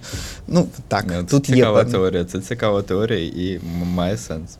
Ну 0.47 0.67
так, 0.87 1.05
Ні, 1.05 1.15
це 1.15 1.23
тут 1.23 1.49
є 1.49 1.55
цікава 1.55 1.83
теорія. 1.83 2.25
Це 2.25 2.39
цікава 2.39 2.81
теорія 2.81 3.19
і 3.19 3.59
має 3.85 4.17
сенс. 4.17 4.57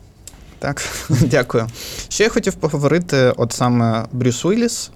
Так, 0.58 0.82
дякую. 1.10 1.66
Ще 2.08 2.24
я 2.24 2.30
хотів 2.30 2.54
поговорити, 2.54 3.32
от 3.36 3.52
саме 3.52 4.04
Брюс 4.12 4.44
Уілліс, 4.44 4.90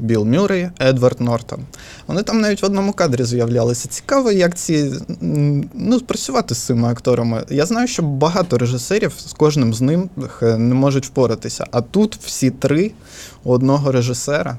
Білл 0.00 0.24
Мюррей, 0.24 0.68
Едвард 0.80 1.20
Нортон. 1.20 1.60
Вони 2.06 2.22
там 2.22 2.40
навіть 2.40 2.62
в 2.62 2.64
одному 2.64 2.92
кадрі 2.92 3.24
з'являлися. 3.24 3.88
Цікаво, 3.88 4.32
як 4.32 4.54
ці 4.54 4.92
ну, 5.74 6.00
працювати 6.00 6.54
з 6.54 6.58
цими 6.58 6.88
акторами. 6.88 7.44
Я 7.50 7.66
знаю, 7.66 7.86
що 7.86 8.02
багато 8.02 8.58
режисерів 8.58 9.12
з 9.18 9.32
кожним 9.32 9.74
з 9.74 9.80
ним 9.80 10.10
е, 10.42 10.56
не 10.56 10.74
можуть 10.74 11.06
впоратися. 11.06 11.66
А 11.70 11.80
тут 11.80 12.18
всі 12.24 12.50
три 12.50 12.92
у 13.44 13.52
одного 13.52 13.92
режисера. 13.92 14.56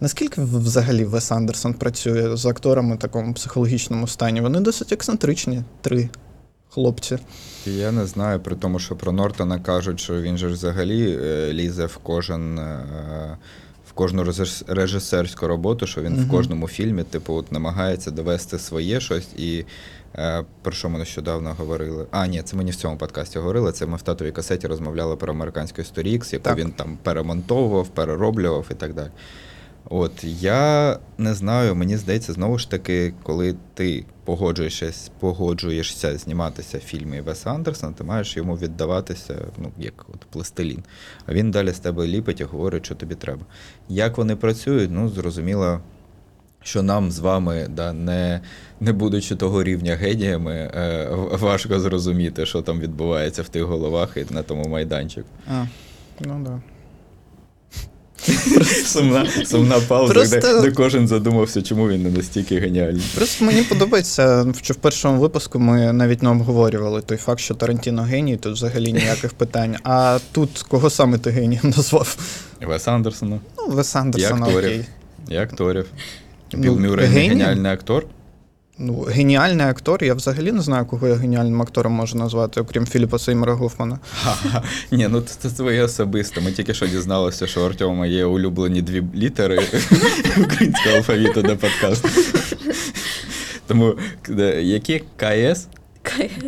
Наскільки 0.00 0.40
взагалі 0.40 1.04
Вес 1.04 1.32
Андерсон 1.32 1.74
працює 1.74 2.36
з 2.36 2.46
акторами 2.46 2.94
в 2.94 2.98
такому 2.98 3.34
психологічному 3.34 4.06
стані? 4.06 4.40
Вони 4.40 4.60
досить 4.60 4.92
ексцентричні, 4.92 5.62
три 5.80 6.08
хлопці. 6.70 7.18
Я 7.66 7.92
не 7.92 8.06
знаю, 8.06 8.40
при 8.40 8.56
тому, 8.56 8.78
що 8.78 8.96
про 8.96 9.12
Нортона 9.12 9.58
кажуть, 9.58 10.00
що 10.00 10.20
він 10.20 10.38
же 10.38 10.46
взагалі 10.46 11.18
е, 11.22 11.52
лізе 11.52 11.86
в 11.86 11.96
кожен. 11.96 12.60
Кожну 13.98 14.22
режис- 14.24 14.64
режисерську 14.74 15.46
роботу, 15.46 15.86
що 15.86 16.02
він 16.02 16.14
в 16.24 16.30
кожному 16.30 16.68
фільмі, 16.68 17.02
типу, 17.02 17.34
от 17.34 17.52
намагається 17.52 18.10
довести 18.10 18.58
своє 18.58 19.00
щось. 19.00 19.28
І 19.36 19.64
е, 20.14 20.44
про 20.62 20.72
що 20.72 20.88
ми 20.88 20.98
нещодавно 20.98 21.54
говорили? 21.58 22.06
А, 22.10 22.26
ні, 22.26 22.42
це 22.42 22.56
мені 22.56 22.70
в 22.70 22.76
цьому 22.76 22.96
подкасті 22.96 23.38
говорили. 23.38 23.72
Це 23.72 23.86
ми 23.86 23.96
в 23.96 24.02
татовій 24.02 24.32
касеті 24.32 24.66
розмовляли 24.66 25.16
про 25.16 25.32
американську 25.32 25.80
історію, 25.82 26.12
яку 26.32 26.44
Так. 26.44 26.58
він 26.58 26.70
там 26.70 26.98
перемонтовував, 27.02 27.88
перероблював 27.88 28.66
і 28.70 28.74
так 28.74 28.94
далі. 28.94 29.10
От 29.90 30.24
я 30.24 30.98
не 31.18 31.34
знаю, 31.34 31.74
мені 31.74 31.96
здається, 31.96 32.32
знову 32.32 32.58
ж 32.58 32.70
таки, 32.70 33.14
коли 33.22 33.54
ти 33.74 34.04
погоджуєшся, 34.24 35.10
погоджуєшся 35.20 36.18
зніматися 36.18 36.78
в 36.78 36.80
фільмі 36.80 37.20
Веса 37.20 37.50
Андерсона, 37.50 37.92
ти 37.92 38.04
маєш 38.04 38.36
йому 38.36 38.56
віддаватися, 38.56 39.34
ну, 39.58 39.72
як 39.78 40.06
от 40.14 40.20
пластилін. 40.20 40.82
А 41.26 41.32
він 41.32 41.50
далі 41.50 41.72
з 41.72 41.78
тебе 41.78 42.06
ліпить 42.06 42.40
і 42.40 42.44
говорить, 42.44 42.86
що 42.86 42.94
тобі 42.94 43.14
треба. 43.14 43.42
Як 43.88 44.18
вони 44.18 44.36
працюють, 44.36 44.90
ну, 44.90 45.08
зрозуміло, 45.08 45.80
що 46.62 46.82
нам 46.82 47.10
з 47.10 47.18
вами, 47.18 47.66
да, 47.70 47.92
не, 47.92 48.40
не 48.80 48.92
будучи 48.92 49.36
того 49.36 49.62
рівня 49.62 49.94
геніями, 49.94 50.54
е, 50.54 51.08
важко 51.32 51.80
зрозуміти, 51.80 52.46
що 52.46 52.62
там 52.62 52.80
відбувається 52.80 53.42
в 53.42 53.48
тих 53.48 53.62
головах 53.62 54.16
і 54.16 54.34
на 54.34 54.42
тому 54.42 54.68
майданчику. 54.68 55.28
А, 55.46 55.66
ну 56.20 56.40
да. 56.44 56.60
Сумна, 58.84 59.26
сумна 59.46 59.80
пауза, 59.88 60.12
Просто- 60.14 60.40
де, 60.40 60.60
де 60.60 60.70
кожен 60.70 61.08
задумався, 61.08 61.62
чому 61.62 61.88
він 61.88 62.02
не 62.02 62.10
настільки 62.10 62.58
геніальний. 62.60 63.02
Просто 63.16 63.44
мені 63.44 63.62
подобається, 63.62 64.46
що 64.62 64.74
в 64.74 64.76
першому 64.76 65.20
випуску 65.20 65.58
ми 65.58 65.92
навіть 65.92 66.22
не 66.22 66.28
обговорювали 66.30 67.02
той 67.02 67.16
факт, 67.16 67.40
що 67.40 67.54
Тарантіно 67.54 68.02
геній, 68.02 68.36
тут 68.36 68.52
взагалі 68.52 68.92
ніяких 68.92 69.32
питань. 69.34 69.76
А 69.84 70.18
тут 70.32 70.64
кого 70.68 70.90
саме 70.90 71.18
ти 71.18 71.30
генієм 71.30 71.62
назвав? 71.76 72.16
Вес 72.66 72.88
Андерсона. 72.88 73.40
Ну, 73.58 73.68
Вес 73.68 73.94
І 73.94 73.98
Андерсона, 73.98 74.46
акторів. 74.46 74.68
окей. 74.68 74.84
І 75.30 75.36
акторів. 75.36 75.86
Ну, 76.52 76.60
Білл 76.60 76.78
Мюррей 76.78 77.08
не 77.08 77.20
геніальний 77.20 77.72
актор. 77.72 78.06
Ну, 78.80 79.02
геніальний 79.02 79.66
актор. 79.66 80.04
Я 80.04 80.14
взагалі 80.14 80.52
не 80.52 80.60
знаю, 80.62 80.86
кого 80.86 81.08
я 81.08 81.14
геніальним 81.14 81.62
актором 81.62 81.92
можу 81.92 82.18
назвати, 82.18 82.60
окрім 82.60 82.86
Філіпа 82.86 83.18
Сеймера 83.18 83.52
Гофмана. 83.54 83.98
Ні, 84.90 85.08
ну 85.10 85.20
це 85.20 85.50
твоє 85.50 85.82
особисте. 85.82 86.40
Ми 86.40 86.52
тільки 86.52 86.74
що 86.74 86.86
дізналися, 86.86 87.46
що 87.46 87.62
у 87.62 87.64
Артема 87.64 88.06
є 88.06 88.24
улюблені 88.24 88.82
дві 88.82 89.02
літери 89.14 89.56
українського 90.44 90.96
алфавіту 90.96 91.42
до 91.42 91.56
подкасту. 91.56 92.08
Тому 93.66 93.94
де- 94.28 94.62
які 94.62 95.02
КС? 95.16 95.66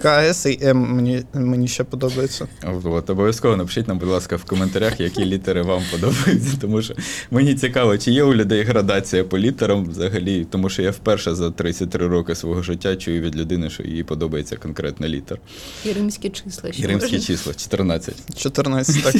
КС 0.03 0.47
і 0.47 0.59
М 0.63 0.79
мені, 0.79 1.23
мені 1.35 1.69
ще 1.69 1.85
подобається. 1.85 2.49
От, 2.85 3.11
обов'язково 3.11 3.57
напишіть 3.57 3.89
нам, 3.89 3.99
будь 3.99 4.09
ласка, 4.09 4.37
в 4.37 4.45
коментарях, 4.45 5.01
які 5.01 5.25
літери 5.25 5.63
вам 5.63 5.83
подобаються, 5.91 6.57
тому 6.61 6.83
що 6.83 6.95
мені 7.31 7.55
цікаво, 7.55 7.99
чи 7.99 8.11
є 8.11 8.23
у 8.23 8.35
людей 8.35 8.63
градація 8.63 9.25
по 9.25 9.39
літерам 9.39 9.85
взагалі, 9.85 10.47
тому 10.51 10.69
що 10.69 10.83
я 10.83 10.91
вперше 10.91 11.35
за 11.35 11.51
33 11.51 12.07
роки 12.07 12.35
свого 12.35 12.63
життя 12.63 12.97
чую 12.97 13.21
від 13.21 13.37
людини, 13.37 13.71
що 13.71 13.83
їй 13.83 14.03
подобається 14.03 14.57
конкретна 14.57 15.09
літер. 15.09 15.39
І 15.85 15.93
римські 15.93 16.31
числа. 16.31 16.71
І 16.77 16.87
римські 16.87 17.13
можна. 17.13 17.27
числа 17.27 17.55
14. 17.55 18.15
14, 18.37 19.03
так. 19.03 19.15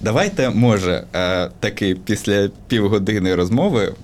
Давайте, 0.00 0.50
може, 0.50 1.04
е, 1.14 1.50
таки 1.60 1.96
після 2.04 2.50
півгодини 2.68 3.34
розмови 3.34 3.94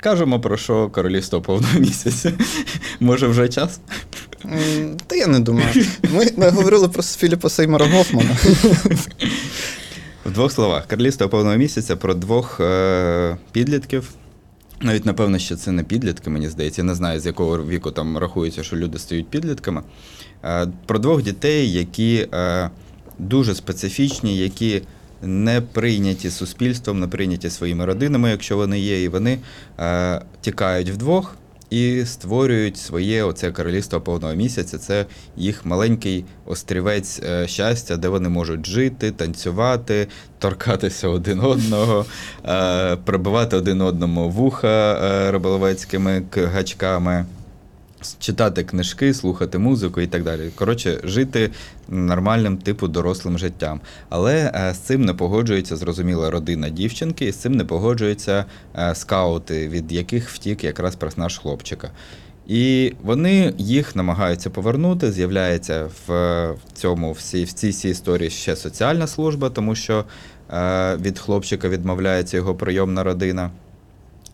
скажемо 0.00 0.40
про 0.40 0.56
що 0.56 0.88
королівство 0.88 1.40
повного 1.40 1.78
місяця. 1.78 2.32
Може, 3.00 3.26
вже 3.26 3.48
час? 3.48 3.80
Та 5.06 5.16
я 5.16 5.26
не 5.26 5.40
думаю. 5.40 5.66
Ми, 6.14 6.26
ми 6.36 6.50
говорили 6.50 6.88
про 6.88 7.02
Філіпа 7.02 7.48
Сеймера 7.48 7.86
Гофмана. 7.86 8.30
В 10.24 10.30
двох 10.32 10.52
словах, 10.52 10.86
королівство 10.86 11.28
повного 11.28 11.56
місяця 11.56 11.96
про 11.96 12.14
двох 12.14 12.60
е, 12.60 13.36
підлітків. 13.52 14.10
Навіть 14.80 15.06
напевно, 15.06 15.38
що 15.38 15.56
це 15.56 15.72
не 15.72 15.82
підлітки, 15.82 16.30
мені 16.30 16.48
здається. 16.48 16.80
Я 16.80 16.86
не 16.86 16.94
знаю, 16.94 17.20
з 17.20 17.26
якого 17.26 17.64
віку 17.64 17.90
там 17.90 18.18
рахується, 18.18 18.62
що 18.62 18.76
люди 18.76 18.98
стають 18.98 19.28
підлітками. 19.28 19.82
Е, 20.44 20.68
про 20.86 20.98
двох 20.98 21.22
дітей, 21.22 21.72
які 21.72 22.28
е, 22.32 22.70
дуже 23.18 23.54
специфічні, 23.54 24.38
які 24.38 24.82
не 25.22 25.60
прийняті 25.60 26.30
суспільством, 26.30 27.00
не 27.00 27.06
прийняті 27.06 27.50
своїми 27.50 27.84
родинами, 27.84 28.30
якщо 28.30 28.56
вони 28.56 28.80
є, 28.80 29.02
і 29.02 29.08
вони 29.08 29.38
е, 29.78 30.22
тікають 30.40 30.90
вдвох 30.90 31.36
і 31.70 32.04
створюють 32.04 32.76
своє 32.76 33.24
оце 33.24 33.50
королівство 33.50 34.00
повного 34.00 34.34
місяця. 34.34 34.78
Це 34.78 35.06
їх 35.36 35.66
маленький 35.66 36.24
острівець 36.46 37.20
е, 37.22 37.48
щастя, 37.48 37.96
де 37.96 38.08
вони 38.08 38.28
можуть 38.28 38.66
жити, 38.66 39.10
танцювати, 39.10 40.08
торкатися 40.38 41.08
один 41.08 41.40
одного, 41.40 42.04
е, 42.48 42.96
пробивати 42.96 43.56
один 43.56 43.80
одному 43.80 44.28
вуха 44.28 44.92
е, 44.92 45.30
риболовецькими 45.30 46.22
гачками. 46.36 47.24
Читати 48.18 48.64
книжки, 48.64 49.14
слухати 49.14 49.58
музику 49.58 50.00
і 50.00 50.06
так 50.06 50.24
далі. 50.24 50.50
Коротше, 50.54 51.00
жити 51.04 51.50
нормальним 51.88 52.56
типу 52.56 52.88
дорослим 52.88 53.38
життям. 53.38 53.80
Але 54.08 54.52
е, 54.54 54.74
з 54.74 54.78
цим 54.78 55.04
не 55.04 55.14
погоджується 55.14 55.76
зрозуміла 55.76 56.30
родина 56.30 56.68
дівчинки, 56.68 57.26
і 57.26 57.32
з 57.32 57.36
цим 57.36 57.54
не 57.54 57.64
погоджуються 57.64 58.44
е, 58.78 58.94
скаути, 58.94 59.68
від 59.68 59.92
яких 59.92 60.30
втік 60.30 60.64
якраз 60.64 60.96
персонаж 60.96 61.38
хлопчика. 61.38 61.90
І 62.46 62.92
вони 63.02 63.54
їх 63.58 63.96
намагаються 63.96 64.50
повернути. 64.50 65.12
З'являється 65.12 65.88
в 66.06 66.54
цьому 66.74 67.12
всі, 67.12 67.44
в 67.44 67.52
цій 67.52 67.70
всій 67.70 67.90
історії 67.90 68.30
ще 68.30 68.56
соціальна 68.56 69.06
служба, 69.06 69.50
тому 69.50 69.74
що 69.74 70.04
е, 70.52 70.96
від 70.96 71.18
хлопчика 71.18 71.68
відмовляється 71.68 72.36
його 72.36 72.54
прийомна 72.54 73.02
родина. 73.02 73.50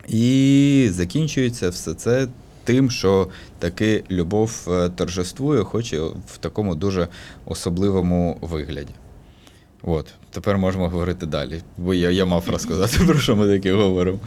І 0.07 0.89
закінчується 0.91 1.69
все 1.69 1.93
це 1.93 2.27
тим, 2.67 2.91
що 2.91 3.27
таки 3.59 4.03
любов 4.11 4.67
е, 4.67 4.89
торжествує, 4.89 5.63
хоч 5.63 5.93
і 5.93 5.99
в 6.27 6.37
такому 6.39 6.75
дуже 6.75 7.07
особливому 7.45 8.37
вигляді. 8.41 8.93
От, 9.83 10.05
тепер 10.31 10.57
можемо 10.57 10.89
говорити 10.89 11.25
далі. 11.25 11.61
Бо 11.77 11.93
я, 11.93 12.11
я 12.11 12.25
мав 12.25 12.49
розказати, 12.49 13.05
про 13.05 13.19
що 13.19 13.35
ми 13.35 13.47
таке 13.47 13.73
говоримо. 13.73 14.19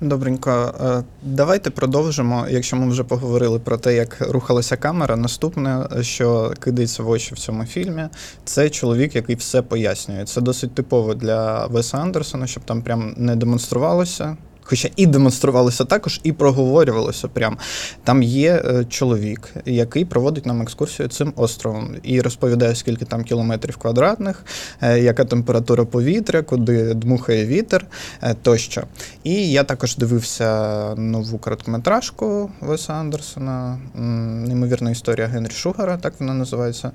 Добренько, 0.00 0.74
Е, 0.80 1.04
давайте 1.22 1.70
продовжимо. 1.70 2.46
Якщо 2.50 2.76
ми 2.76 2.88
вже 2.88 3.04
поговорили 3.04 3.58
про 3.58 3.78
те, 3.78 3.94
як 3.94 4.16
рухалася 4.20 4.76
камера, 4.76 5.16
наступне, 5.16 5.86
що 6.00 6.54
кидається 6.60 7.02
в 7.02 7.10
очі 7.10 7.34
в 7.34 7.38
цьому 7.38 7.64
фільмі, 7.64 8.02
це 8.44 8.70
чоловік, 8.70 9.14
який 9.16 9.36
все 9.36 9.62
пояснює. 9.62 10.24
Це 10.24 10.40
досить 10.40 10.74
типово 10.74 11.14
для 11.14 11.66
Веса 11.66 11.98
Андерсона, 11.98 12.46
щоб 12.46 12.64
там 12.64 12.82
прям 12.82 13.14
не 13.16 13.36
демонструвалося. 13.36 14.36
Хоча 14.64 14.88
і 14.96 15.06
демонструвалося 15.06 15.84
також, 15.84 16.20
і 16.22 16.32
проговорювалося 16.32 17.28
прям. 17.28 17.58
Там 18.04 18.22
є 18.22 18.62
е, 18.64 18.84
чоловік, 18.84 19.54
який 19.64 20.04
проводить 20.04 20.46
нам 20.46 20.62
екскурсію 20.62 21.08
цим 21.08 21.32
островом 21.36 21.94
і 22.02 22.20
розповідає, 22.20 22.74
скільки 22.74 23.04
там 23.04 23.24
кілометрів 23.24 23.76
квадратних, 23.76 24.44
е, 24.80 25.00
яка 25.00 25.24
температура 25.24 25.84
повітря, 25.84 26.42
куди 26.42 26.94
дмухає 26.94 27.46
вітер 27.46 27.86
е, 28.22 28.34
тощо. 28.42 28.82
І 29.24 29.50
я 29.50 29.64
також 29.64 29.96
дивився 29.96 30.94
нову 30.94 31.38
короткометражку 31.38 32.50
Веса 32.60 32.92
Андерсона, 32.92 33.78
неймовірна 33.94 34.90
історія 34.90 35.26
Генрі 35.26 35.52
Шугара, 35.52 35.96
так 35.96 36.14
вона 36.18 36.34
називається. 36.34 36.90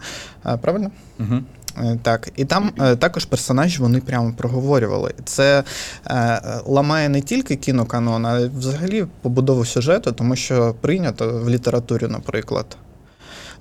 Правильно? 0.61 0.91
Угу. 1.19 1.35
Е, 1.79 1.99
Так, 2.01 2.31
і 2.35 2.45
там 2.45 2.71
е, 2.79 2.95
також 2.95 3.25
персонажі 3.25 3.81
вони 3.81 3.99
прямо 3.99 4.33
проговорювали. 4.37 5.13
Це 5.25 5.63
е, 6.07 6.41
ламає 6.65 7.09
не 7.09 7.21
тільки 7.21 7.55
кіноканон, 7.55 8.25
а 8.25 8.49
взагалі 8.57 9.05
побудову 9.21 9.65
сюжету, 9.65 10.11
тому 10.11 10.35
що 10.35 10.75
прийнято 10.81 11.41
в 11.43 11.49
літературі, 11.49 12.07
наприклад, 12.07 12.77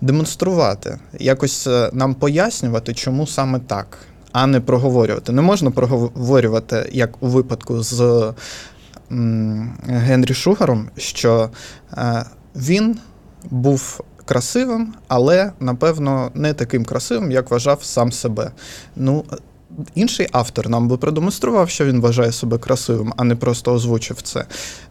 демонструвати, 0.01 0.99
якось 1.19 1.69
нам 1.93 2.15
пояснювати, 2.15 2.95
чому 2.95 3.27
саме 3.27 3.59
так, 3.59 3.99
а 4.33 4.47
не 4.47 4.61
проговорювати. 4.61 5.33
Не 5.33 5.43
можна 5.43 5.71
проговорювати, 5.71 6.89
як 6.93 7.23
у 7.23 7.27
випадку 7.27 7.83
з 7.83 8.33
Генрі 9.87 10.35
Шугаром, 10.35 10.91
що 10.97 11.51
він 12.57 12.99
був 13.51 14.01
красивим, 14.29 14.95
але 15.09 15.53
напевно 15.61 16.31
не 16.35 16.55
таким 16.55 16.85
красивим, 16.85 17.31
як 17.31 17.51
вважав 17.51 17.85
сам 17.85 18.12
себе. 18.12 18.51
Ну, 18.97 19.25
інший 19.95 20.29
автор 20.33 20.69
нам 20.69 20.88
би 20.88 20.97
продемонстрував, 20.97 21.71
що 21.71 21.85
він 21.85 22.01
вважає 22.01 22.33
себе 22.33 22.59
красивим, 22.59 23.12
а 23.17 23.25
не 23.25 23.37
просто 23.37 23.73
озвучив 23.73 24.23
це. 24.23 24.45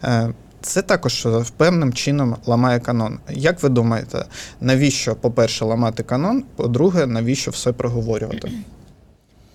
Е, 0.04 0.34
Це 0.62 0.82
також 0.82 1.26
е, 1.26 1.44
певним 1.58 1.94
чином 1.94 2.36
ламає 2.46 2.80
канон. 2.80 3.20
Як 3.30 3.64
ви 3.64 3.70
думаєте, 3.70 4.26
навіщо, 4.62 5.16
по-перше, 5.16 5.66
ламати 5.66 6.04
канон? 6.04 6.44
По-друге, 6.56 7.06
навіщо 7.06 7.52
все 7.52 7.72
проговорювати? 7.72 8.52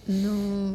Ну. 0.07 0.73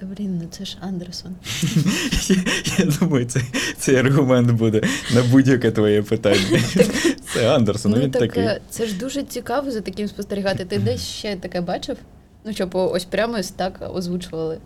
Та 0.00 0.06
блін, 0.06 0.38
ну 0.42 0.48
це 0.50 0.64
ж 0.64 0.76
Андерсон. 0.80 1.36
Я 2.78 2.84
думаю, 3.00 3.24
цей, 3.26 3.42
цей 3.78 3.96
аргумент 3.96 4.50
буде 4.50 4.82
на 5.14 5.22
будь-яке 5.22 5.70
твоє 5.70 6.02
питання. 6.02 6.60
Це 7.34 7.54
Андерсон, 7.54 7.92
ну 7.92 7.98
він 8.00 8.10
так 8.10 8.20
такий. 8.20 8.42
е, 8.42 8.60
це 8.70 8.86
ж 8.86 8.98
дуже 8.98 9.22
цікаво 9.22 9.70
за 9.70 9.80
таким 9.80 10.08
спостерігати. 10.08 10.64
Ти 10.64 10.78
десь 10.78 11.02
ще 11.02 11.36
таке 11.36 11.60
бачив? 11.60 11.96
Ну, 12.44 12.52
щоб 12.52 12.70
ось 12.74 13.04
прямо 13.04 13.38
ось 13.38 13.50
так 13.50 13.90
озвучували. 13.94 14.58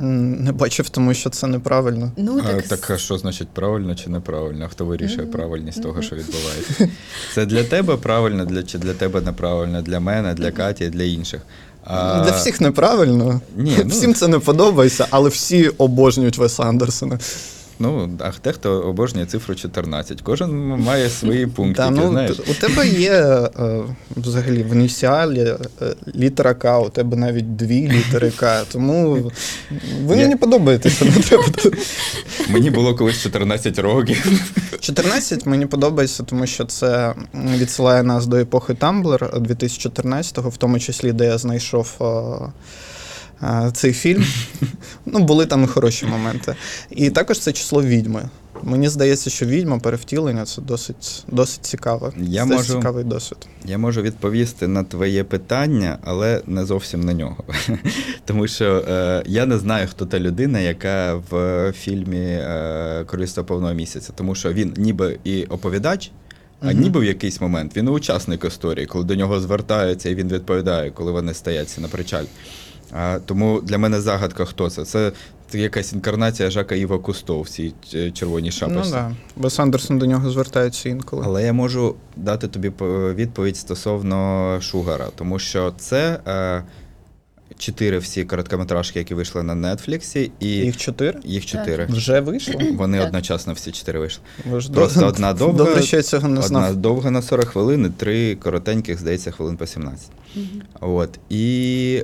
Не 0.00 0.52
бачив, 0.52 0.88
тому 0.88 1.14
що 1.14 1.30
це 1.30 1.46
неправильно. 1.46 2.12
Ну, 2.16 2.40
А, 2.44 2.52
так, 2.52 2.62
так, 2.62 2.90
а 2.90 2.98
що 2.98 3.18
значить 3.18 3.48
правильно 3.48 3.94
чи 3.94 4.10
неправильно? 4.10 4.68
Хто 4.68 4.84
вирішує 4.84 5.26
правильність 5.26 5.82
того, 5.82 6.02
що 6.02 6.16
відбувається? 6.16 6.88
Це 7.34 7.46
для 7.46 7.64
тебе 7.64 7.96
правильно, 7.96 8.44
для, 8.44 8.62
чи 8.62 8.78
для 8.78 8.94
тебе 8.94 9.20
неправильно, 9.20 9.82
для 9.82 10.00
мене, 10.00 10.34
для 10.34 10.50
Каті, 10.50 10.88
для 10.88 11.02
інших. 11.02 11.40
А, 11.84 12.24
Для 12.24 12.30
всіх 12.30 12.60
неправильно. 12.60 13.40
Ні, 13.56 13.76
ну- 13.84 13.90
Всім 13.90 14.14
це 14.14 14.28
не 14.28 14.38
подобається, 14.38 15.06
але 15.10 15.28
всі 15.28 15.68
обожнюють 15.68 16.38
Веса 16.38 16.62
Андерсона. 16.62 17.18
Ну, 17.80 18.10
а 18.20 18.30
дехто 18.44 18.70
обожнює 18.80 19.26
цифру 19.26 19.54
14. 19.54 20.22
Кожен 20.22 20.50
має 20.66 21.10
свої 21.10 21.46
пунктики, 21.46 21.88
Та, 21.88 21.90
ну, 21.90 22.08
знаєш. 22.10 22.38
у 22.50 22.54
тебе 22.54 22.88
є 22.88 23.12
е, 23.12 23.50
взагалі 24.16 24.62
в 24.62 24.72
ініціалі 24.74 25.40
е, 25.40 25.56
літера 26.16 26.54
К, 26.54 26.78
у 26.78 26.88
тебе 26.88 27.16
навіть 27.16 27.56
дві 27.56 27.90
літери 27.90 28.30
К. 28.30 28.62
Тому 28.72 29.14
ви 30.04 30.16
Я- 30.16 30.22
мені 30.22 30.36
подобаєтеся, 30.36 31.04
не 31.04 31.10
треба. 31.10 31.44
Мені 32.48 32.70
було 32.70 32.94
колись 32.94 33.22
14 33.22 33.78
років. 33.78 34.42
14 34.80 35.46
мені 35.46 35.66
подобається, 35.66 36.22
тому 36.22 36.46
що 36.46 36.64
це 36.64 37.14
відсилає 37.34 38.02
нас 38.02 38.26
до 38.26 38.36
епохи 38.36 38.72
Tumblr 38.72 39.40
2014-го, 39.42 40.48
в 40.48 40.56
тому 40.56 40.78
числі, 40.78 41.12
де 41.12 41.24
я 41.24 41.38
знайшов. 41.38 41.94
Цей 43.72 43.92
фільм. 43.92 44.24
Ну, 45.10 45.18
були 45.18 45.46
там 45.46 45.64
і 45.64 45.66
хороші 45.66 46.06
моменти. 46.06 46.54
І 46.90 47.10
також 47.10 47.38
це 47.38 47.52
число 47.52 47.82
відьми. 47.82 48.28
Мені 48.62 48.88
здається, 48.88 49.30
що 49.30 49.46
відьма 49.46 49.78
перевтілення 49.78 50.44
це 50.44 50.62
досить, 50.62 51.24
досить 51.28 51.66
цікаво. 51.66 52.12
Я 52.16 52.46
це 52.46 52.54
можу- 52.54 52.74
цікавий 52.74 53.04
досвід. 53.04 53.38
Я 53.64 53.78
можу 53.78 54.02
відповісти 54.02 54.68
на 54.68 54.84
твоє 54.84 55.24
питання, 55.24 55.98
але 56.04 56.42
не 56.46 56.64
зовсім 56.64 57.00
на 57.00 57.12
нього. 57.14 57.44
Тому 58.24 58.48
що 58.48 58.84
е, 58.88 59.22
я 59.26 59.46
не 59.46 59.58
знаю, 59.58 59.88
хто 59.90 60.06
та 60.06 60.18
людина, 60.20 60.60
яка 60.60 61.14
в 61.30 61.72
фільмі 61.78 62.20
е, 62.20 63.04
Королівство 63.06 63.44
повного 63.44 63.74
місяця. 63.74 64.12
Тому 64.16 64.34
що 64.34 64.52
він 64.52 64.74
ніби 64.76 65.18
і 65.24 65.44
оповідач, 65.44 66.10
а 66.60 66.66
Мгм. 66.66 66.80
ніби 66.80 67.00
в 67.00 67.04
якийсь 67.04 67.40
момент 67.40 67.76
він 67.76 67.88
учасник 67.88 68.44
історії, 68.44 68.86
коли 68.86 69.04
до 69.04 69.14
нього 69.14 69.40
звертаються 69.40 70.08
і 70.08 70.14
він 70.14 70.28
відповідає, 70.28 70.90
коли 70.90 71.12
вони 71.12 71.34
стояться 71.34 71.80
на 71.80 71.88
причалі. 71.88 72.26
А, 72.92 73.18
тому 73.26 73.60
для 73.60 73.78
мене 73.78 74.00
загадка, 74.00 74.44
хто 74.44 74.70
це. 74.70 74.84
Це, 74.84 75.12
це 75.50 75.58
якась 75.58 75.92
інкарнація 75.92 76.50
Жака 76.50 76.74
Іва 76.74 76.98
Кусто 76.98 77.40
в 77.40 77.48
цій 77.48 77.72
е, 77.94 78.10
червоній 78.10 78.50
шапочці. 78.50 78.90
Ну 78.90 78.90
так. 78.96 79.12
Вес 79.36 79.58
Андерсон 79.58 79.98
до 79.98 80.06
нього 80.06 80.30
звертається 80.30 80.88
інколи. 80.88 81.22
Але 81.26 81.42
я 81.44 81.52
можу 81.52 81.94
дати 82.16 82.48
тобі 82.48 82.72
відповідь 83.14 83.56
стосовно 83.56 84.58
Шугара, 84.60 85.08
тому 85.16 85.38
що 85.38 85.72
це 85.78 86.20
е, 86.26 86.62
чотири 87.58 87.98
всі 87.98 88.24
короткометражки, 88.24 88.98
які 88.98 89.14
вийшли 89.14 89.42
на 89.42 89.54
Нетфліксі, 89.54 90.30
і 90.40 90.46
Їх 90.48 90.76
чотири? 90.76 91.18
їх 91.24 91.46
чотири. 91.46 91.86
Вже 91.86 92.20
вийшло? 92.20 92.60
Вони 92.74 92.98
Так. 92.98 93.06
одночасно 93.06 93.52
всі 93.52 93.72
чотири 93.72 93.98
вийшли. 93.98 94.22
Ви 94.50 94.60
Просто 94.74 95.00
до- 95.00 95.06
одна 95.06 95.32
довга, 95.32 95.58
Добре, 95.64 95.82
що 95.82 95.96
я 95.96 96.02
цього 96.02 96.28
не 96.28 96.34
Одна 96.34 96.42
знав. 96.48 96.76
довга 96.76 97.10
на 97.10 97.22
40 97.22 97.46
хвилин, 97.48 97.86
і 97.86 98.00
три 98.00 98.34
коротеньких, 98.36 98.98
здається, 99.00 99.30
хвилин 99.30 99.56
по 99.56 99.66
17. 99.66 100.10
Мгм. 100.36 100.46
От. 100.80 101.18
І 101.30 102.02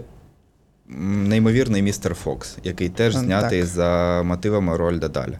неймовірний 0.88 1.83
містер 1.83 2.14
Фокс, 2.14 2.59
який 2.64 2.88
теж 2.88 3.14
знятий 3.14 3.61
так. 3.61 3.68
за 3.68 4.23
мотивами 4.25 4.77
Роальда 4.77 5.09
Даля. 5.09 5.38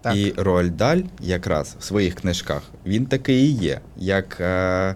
Так. 0.00 0.16
І 0.16 0.34
Роальд 0.36 0.76
Даль 0.76 1.02
якраз 1.20 1.76
в 1.80 1.84
своїх 1.84 2.14
книжках 2.14 2.62
він 2.86 3.06
такий 3.06 3.44
і 3.44 3.52
є, 3.52 3.80
як, 3.96 4.40
е, 4.40 4.94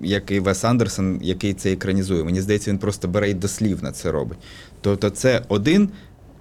як 0.00 0.30
і 0.30 0.40
Вес 0.40 0.64
Андерсон, 0.64 1.18
який 1.22 1.54
це 1.54 1.72
екранізує. 1.72 2.24
Мені 2.24 2.40
здається, 2.40 2.70
він 2.70 2.78
просто 2.78 3.08
бере 3.08 3.30
і 3.30 3.34
дослівно 3.34 3.90
це 3.90 4.10
робить. 4.10 4.38
Тобто, 4.80 5.10
це 5.10 5.42
один 5.48 5.90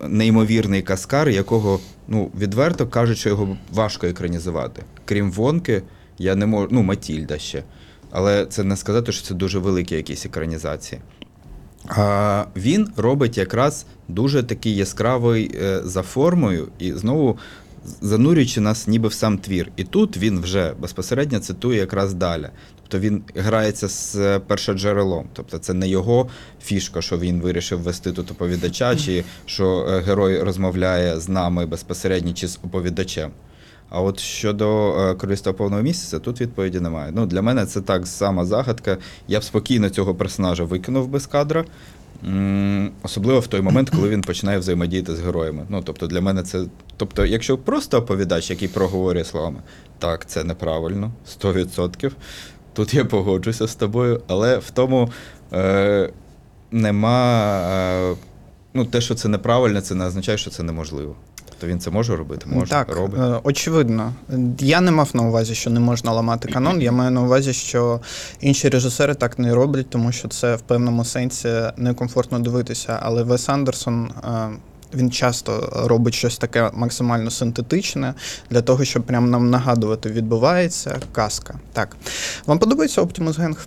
неймовірний 0.07 0.81
каскар, 0.81 1.29
якого 1.29 1.79
ну, 2.07 2.31
відверто 2.39 2.87
кажуть, 2.87 3.17
що 3.17 3.29
його 3.29 3.57
важко 3.73 4.07
екранізувати. 4.07 4.83
Крім 5.05 5.31
Вонки, 5.31 5.81
я 6.17 6.35
не 6.35 6.45
можу. 6.45 6.67
Ну, 6.71 6.83
Матільда 6.83 7.37
ще. 7.37 7.63
Але 8.11 8.45
це 8.45 8.63
не 8.63 8.77
сказати, 8.77 9.11
що 9.11 9.27
це 9.27 9.33
дуже 9.33 9.59
великі 9.59 9.95
якісь 9.95 10.25
екранізації. 10.25 11.01
Він 12.55 12.87
робить 12.97 13.37
якраз 13.37 13.85
дуже 14.07 14.43
такий 14.43 14.75
яскравий 14.75 15.51
е, 15.61 15.81
за 15.83 16.01
формою 16.01 16.67
і 16.79 16.93
знову 16.93 17.37
занурюючи 18.01 18.61
нас 18.61 18.87
ніби 18.87 19.07
в 19.07 19.13
сам 19.13 19.37
твір. 19.37 19.71
І 19.75 19.83
тут 19.83 20.17
він 20.17 20.39
вже 20.39 20.73
безпосередньо 20.79 21.39
цитує 21.39 21.79
якраз 21.79 22.13
далі. 22.13 22.49
Тобто 22.81 22.99
він 23.07 23.23
грається 23.35 23.87
з 23.87 24.15
е, 24.15 24.39
першоджерелом. 24.39 25.25
Тобто 25.33 25.57
це 25.57 25.73
не 25.73 25.87
його 25.87 26.29
фішка, 26.63 27.01
що 27.01 27.17
він 27.17 27.41
вирішив 27.41 27.81
вести 27.81 28.11
тут 28.11 28.31
оповідача, 28.31 28.95
чи 28.95 29.23
що 29.45 29.87
е, 29.89 29.99
герой 29.99 30.43
розмовляє 30.43 31.19
з 31.19 31.29
нами 31.29 31.65
безпосередньо 31.65 32.33
чи 32.33 32.47
з 32.47 32.59
оповідачем. 32.63 33.31
А 33.89 34.01
от 34.01 34.19
щодо 34.19 34.95
е, 34.99 35.15
королівства 35.15 35.53
повного 35.53 35.81
місяця, 35.81 36.19
тут 36.19 36.41
відповіді 36.41 36.79
немає. 36.79 37.11
Ну, 37.15 37.25
для 37.25 37.41
мене 37.41 37.65
це 37.65 37.81
так 37.81 38.07
сама 38.07 38.45
загадка. 38.45 38.97
Я 39.27 39.39
б 39.39 39.43
спокійно 39.43 39.89
цього 39.89 40.15
персонажа 40.15 40.63
викинув 40.63 41.07
без 41.07 41.27
кадра. 41.27 41.65
Особливо 43.03 43.39
в 43.39 43.47
той 43.47 43.61
момент, 43.61 43.89
коли 43.89 44.09
він 44.09 44.21
починає 44.21 44.57
взаємодіяти 44.57 45.15
з 45.15 45.19
героями. 45.19 45.65
Ну, 45.69 45.81
тобто, 45.85 46.07
для 46.07 46.21
мене 46.21 46.43
це. 46.43 46.65
Тобто, 46.97 47.25
якщо 47.25 47.57
просто 47.57 47.97
оповідач, 47.97 48.49
який 48.49 48.67
проговорює 48.67 49.23
словами, 49.23 49.59
так, 49.99 50.25
це 50.25 50.43
неправильно, 50.43 51.11
100%. 51.41 52.11
Тут 52.73 52.93
я 52.93 53.05
погоджуся 53.05 53.67
з 53.67 53.75
тобою, 53.75 54.21
але 54.27 54.57
в 54.57 54.69
тому 54.69 55.09
е, 55.53 56.09
нема. 56.71 57.61
Е, 57.71 58.15
ну, 58.73 58.85
те, 58.85 59.01
що 59.01 59.15
це 59.15 59.29
неправильно, 59.29 59.81
це 59.81 59.95
не 59.95 60.05
означає, 60.05 60.37
що 60.37 60.49
це 60.49 60.63
неможливо. 60.63 61.15
Тобто 61.59 61.71
він 61.73 61.79
це 61.79 61.89
може 61.91 62.15
робити, 62.15 62.45
може, 62.49 62.71
так, 62.71 62.95
робить. 62.95 63.19
е, 63.19 63.39
очевидно. 63.43 64.13
Я 64.59 64.81
не 64.81 64.91
мав 64.91 65.09
на 65.13 65.23
увазі, 65.23 65.55
що 65.55 65.69
не 65.69 65.79
можна 65.79 66.11
ламати 66.11 66.51
канон. 66.51 66.81
Я 66.81 66.91
маю 66.91 67.11
на 67.11 67.21
увазі, 67.21 67.53
що 67.53 67.99
інші 68.41 68.69
режисери 68.69 69.15
так 69.15 69.39
не 69.39 69.53
роблять, 69.55 69.89
тому 69.89 70.11
що 70.11 70.27
це 70.27 70.55
в 70.55 70.61
певному 70.61 71.05
сенсі 71.05 71.49
некомфортно 71.77 72.39
дивитися. 72.39 72.99
Але 73.01 73.23
Вес 73.23 73.49
Андерсон 73.49 74.11
е, 74.23 74.49
Він 74.93 75.11
часто 75.11 75.69
робить 75.85 76.13
щось 76.13 76.37
таке 76.37 76.71
максимально 76.73 77.31
синтетичне 77.31 78.13
для 78.49 78.61
того, 78.61 78.85
щоб 78.85 79.03
прям 79.03 79.29
нам 79.29 79.49
нагадувати, 79.49 80.09
відбувається 80.09 80.99
казка. 81.11 81.59
Так. 81.73 81.97
Вам 82.45 82.59
подобається 82.59 83.01
Optimus 83.01 83.39
Gang? 83.41 83.57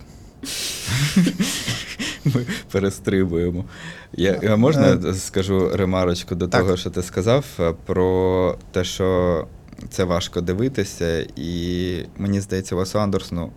Ми 2.35 2.45
перестрибуємо. 2.71 3.65
Я, 4.13 4.39
я 4.43 4.55
можна 4.55 4.99
Е, 5.05 5.13
скажу 5.13 5.69
ремарочку 5.73 6.35
до 6.35 6.47
так. 6.47 6.61
того, 6.61 6.77
що 6.77 6.89
ти 6.89 7.03
сказав, 7.03 7.45
е, 7.59 7.73
про 7.85 8.57
те, 8.71 8.83
що 8.83 9.47
це 9.89 10.03
важко 10.03 10.41
дивитися, 10.41 11.27
і 11.35 11.97
мені 12.17 12.41
здається, 12.41 12.75
Васу 12.75 12.99
Андерсону 12.99 13.51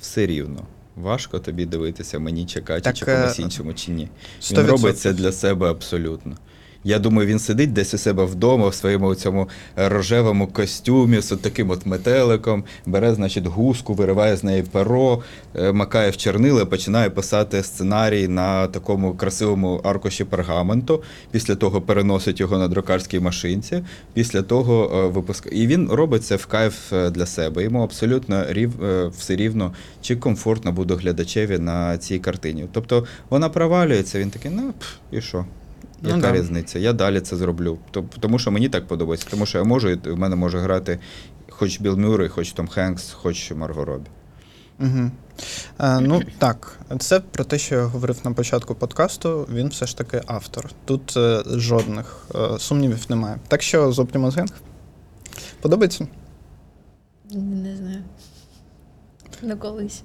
все 0.00 0.26
рівно. 0.26 0.62
Важко 0.96 1.38
тобі 1.38 1.66
дивитися, 1.66 2.18
мені 2.18 2.46
чекати, 2.46 2.80
Так, 2.80 2.96
чи 2.96 3.04
комусь 3.04 3.38
е, 3.38 3.42
іншому, 3.42 3.74
чи 3.74 3.90
ні. 3.90 4.08
Він 4.52 4.66
робить 4.66 4.98
це 4.98 5.12
для 5.12 5.32
себе 5.32 5.70
абсолютно. 5.70 6.36
Я 6.86 6.98
думаю, 6.98 7.28
він 7.28 7.38
сидить 7.38 7.72
десь 7.72 7.94
у 7.94 7.98
себе 7.98 8.24
вдома 8.24 8.68
в 8.68 8.74
своєму 8.74 9.14
цьому 9.14 9.48
рожевому 9.76 10.46
костюмі 10.46 11.20
з 11.20 11.32
от 11.32 11.42
таким 11.42 11.70
от 11.70 11.86
метеликом, 11.86 12.64
бере, 12.86 13.14
значить, 13.14 13.46
гуску, 13.46 13.94
вириває 13.94 14.36
з 14.36 14.44
неї 14.44 14.62
перо, 14.62 15.22
е, 15.54 15.72
макає 15.72 16.10
в 16.10 16.16
чорнило, 16.16 16.66
починає 16.66 17.10
писати 17.10 17.62
сценарій 17.62 18.28
на 18.28 18.66
такому 18.66 19.14
красивому 19.14 19.80
аркуші 19.84 20.24
пергаменту. 20.24 21.02
Після 21.30 21.54
того 21.54 21.80
переносить 21.80 22.40
його 22.40 22.58
на 22.58 22.68
друкарській 22.68 23.20
машинці. 23.20 23.82
Після 24.14 24.42
того 24.42 24.90
е, 24.94 25.08
випускає. 25.08 25.62
І 25.62 25.66
він 25.66 25.88
робить 25.88 26.24
це 26.24 26.36
в 26.36 26.46
кайф 26.46 26.92
е, 26.92 27.10
для 27.10 27.26
себе. 27.26 27.62
Йому 27.62 27.82
абсолютно 27.82 28.44
рів, 28.48 28.72
все 29.18 29.36
рівно, 29.36 29.72
чи 30.02 30.16
комфортно 30.16 30.72
буде 30.72 30.94
глядачеві 30.94 31.58
на 31.58 31.98
цій 31.98 32.18
картині. 32.18 32.64
Тобто 32.72 33.06
вона 33.30 33.48
провалюється, 33.48 34.18
він 34.18 34.30
такий, 34.30 34.50
ну 34.50 34.74
і 35.12 35.20
що? 35.20 35.44
Ну, 36.04 36.16
Яка 36.16 36.32
да. 36.32 36.32
різниця? 36.32 36.78
Я 36.78 36.92
далі 36.92 37.20
це 37.20 37.36
зроблю. 37.36 37.78
Тому 38.20 38.38
що 38.38 38.50
мені 38.50 38.68
так 38.68 38.86
подобається. 38.86 39.26
Тому 39.30 39.46
що 39.46 39.58
я 39.58 39.64
можу, 39.64 39.90
і 39.90 39.94
в 39.94 40.18
мене 40.18 40.36
може 40.36 40.58
грати 40.58 40.98
хоч 41.48 41.80
Білл 41.80 41.96
Мюррей, 41.96 42.28
хоч 42.28 42.52
Том 42.52 42.68
Хенкс, 42.68 43.12
хоч 43.12 43.52
Марго 43.52 43.84
Робі. 43.84 44.06
Угу. 44.80 45.10
Е, 45.80 46.00
ну 46.00 46.22
так, 46.38 46.78
це 46.98 47.20
про 47.20 47.44
те, 47.44 47.58
що 47.58 47.74
я 47.74 47.84
говорив 47.84 48.20
на 48.24 48.32
початку 48.32 48.74
подкасту. 48.74 49.48
Він 49.52 49.68
все 49.68 49.86
ж 49.86 49.98
таки 49.98 50.22
автор. 50.26 50.70
Тут 50.84 51.16
е, 51.16 51.42
жодних 51.46 52.26
е, 52.34 52.58
сумнівів 52.58 53.06
немає. 53.08 53.38
Так 53.48 53.62
що 53.62 53.92
з 53.92 53.98
Optimus 53.98 54.30
Gang? 54.30 54.52
Подобається? 55.60 56.06
Не 57.30 57.76
знаю. 57.76 58.02
Ну, 59.42 59.56
колись. 59.56 60.02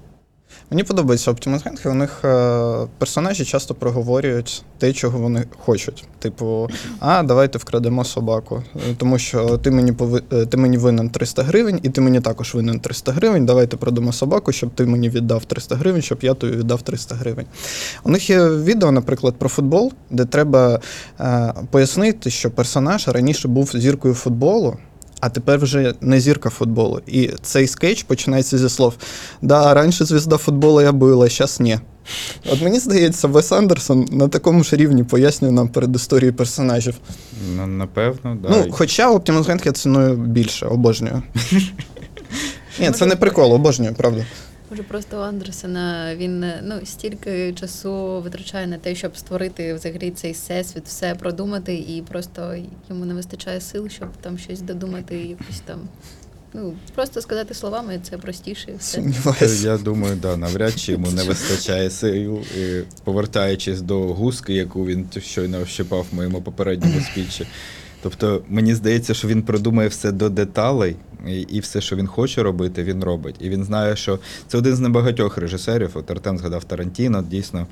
Мені 0.72 0.84
подобається 0.84 1.32
Optimus 1.32 1.64
Gang, 1.64 1.86
і 1.86 1.90
у 1.90 1.94
них 1.94 2.22
е, 2.26 2.88
персонажі 2.98 3.46
часто 3.46 3.76
проговорюють 3.76 4.64
те, 4.78 4.94
чого 4.94 5.20
вони 5.20 5.46
хочуть. 5.60 6.06
Типу, 6.20 6.70
а 7.00 7.24
давайте 7.24 7.58
вкрадемо 7.58 8.06
собаку. 8.06 8.64
Тому 8.98 9.20
що 9.20 9.58
ти 9.58 9.72
мені 9.72 9.92
пови... 9.92 10.24
е, 10.34 10.46
ти 10.46 10.58
мені 10.58 10.78
винен 10.78 11.10
300 11.10 11.44
гривень, 11.44 11.80
і 11.84 11.90
ти 11.90 12.02
мені 12.02 12.22
також 12.22 12.56
винен 12.56 12.80
300 12.80 13.12
гривень. 13.12 13.46
Давайте 13.46 13.78
продамо 13.78 14.14
собаку, 14.14 14.52
щоб 14.52 14.70
ти 14.70 14.86
мені 14.86 15.10
віддав 15.10 15.46
300 15.46 15.76
гривень, 15.76 16.02
щоб 16.02 16.20
я 16.22 16.34
тобі 16.34 16.58
віддав 16.58 16.82
300 16.82 17.16
гривень. 17.16 17.46
У 18.04 18.10
них 18.10 18.30
є 18.30 18.50
відео, 18.50 18.92
наприклад, 18.92 19.36
про 19.38 19.50
футбол, 19.50 19.94
де 20.10 20.26
треба 20.26 20.80
е, 21.20 21.54
пояснити, 21.72 22.30
що 22.30 22.52
персонаж 22.52 23.08
раніше 23.08 23.48
був 23.48 23.72
зіркою 23.74 24.14
футболу. 24.14 24.78
А 25.20 25.30
тепер 25.30 25.60
вже 25.60 25.94
не 26.02 26.20
зірка 26.20 26.50
футболу. 26.50 27.02
І 27.08 27.30
цей 27.42 27.68
скетч 27.68 28.04
починається 28.04 28.58
зі 28.58 28.70
слов: 28.70 28.94
Да, 29.42 29.74
раніше 29.74 30.06
звізда 30.06 30.38
футболу 30.38 30.82
я 30.82 30.92
била, 30.92 31.28
зараз 31.28 31.60
ні. 31.60 31.80
От 32.52 32.62
мені 32.62 32.80
здається, 32.80 33.28
Вес 33.28 33.52
Андерсон 33.52 34.06
на 34.12 34.28
такому 34.28 34.64
ж 34.64 34.76
рівні 34.76 35.04
пояснює 35.04 35.52
нам 35.52 35.68
передісторії 35.68 36.32
персонажів. 36.32 36.96
Ну, 37.56 37.68
напевно, 37.68 38.38
да. 38.44 38.50
Ну, 38.50 38.68
хоча 38.72 39.12
Optimus 39.14 39.44
Gang 39.44 39.66
я 39.66 39.72
ціную 39.72 40.16
більше, 40.16 40.66
обожнюю. 40.66 41.24
Ні, 42.80 42.92
це 42.92 43.06
не 43.06 43.16
прикол, 43.16 43.54
обожнюю, 43.54 43.94
правда. 43.94 44.26
Може, 44.70 44.84
просто 44.84 45.18
у 45.18 45.22
Андерсена 45.22 46.16
він 46.16 46.46
ну, 46.64 46.80
стільки 46.86 47.54
часу 47.54 48.22
витрачає 48.22 48.68
на 48.68 48.78
те, 48.78 48.96
щоб 48.96 49.18
створити 49.18 49.74
взагалі 49.74 50.12
цей 50.12 50.32
всесвіт, 50.32 50.84
все 50.86 51.16
продумати, 51.16 51.76
і 51.76 52.04
просто 52.10 52.56
йому 52.90 53.06
не 53.06 53.14
вистачає 53.14 53.62
сил, 53.62 53.90
щоб 53.90 54.10
там 54.22 54.38
щось 54.38 54.62
додумати, 54.62 55.18
якусь 55.18 55.60
там. 55.66 55.80
Ну, 56.54 56.74
просто 56.96 57.22
сказати 57.22 57.54
словами 57.54 58.00
це 58.04 58.18
простіше 58.18 58.74
все. 58.80 58.98
Сумніваюся. 58.98 59.68
Я 59.68 59.78
думаю, 59.78 60.16
да, 60.22 60.38
навряд 60.38 60.80
чи 60.80 60.92
йому 60.92 61.12
не 61.12 61.24
вистачає 61.24 61.90
сил. 61.90 62.40
І 62.58 62.82
повертаючись 63.04 63.82
до 63.82 64.00
гуски, 64.00 64.54
яку 64.54 64.86
він 64.86 65.08
щойно 65.20 65.66
щипав 65.66 66.08
в 66.12 66.16
моєму 66.16 66.42
попередньому 66.42 67.02
спічі. 67.02 67.48
Тобто, 68.02 68.42
мені 68.50 68.76
здається, 68.76 69.14
що 69.14 69.28
він 69.28 69.42
продумає 69.42 69.90
все 69.90 70.12
до 70.12 70.30
деталей, 70.30 70.96
і, 71.50 71.60
все, 71.60 71.82
що 71.82 71.96
він 71.96 72.08
хоче 72.08 72.44
робити, 72.44 72.84
він 72.84 73.04
робить. 73.04 73.36
І 73.40 73.50
він 73.50 73.64
знає, 73.64 73.96
що 73.96 74.20
це 74.48 74.58
один 74.58 74.76
з 74.76 74.80
небагатьох 74.80 75.38
режисерів. 75.38 75.92
От 75.94 76.12
Артем 76.12 76.38
згадав 76.38 76.64
Тарантіно, 76.64 77.22
дійсно. 77.22 77.68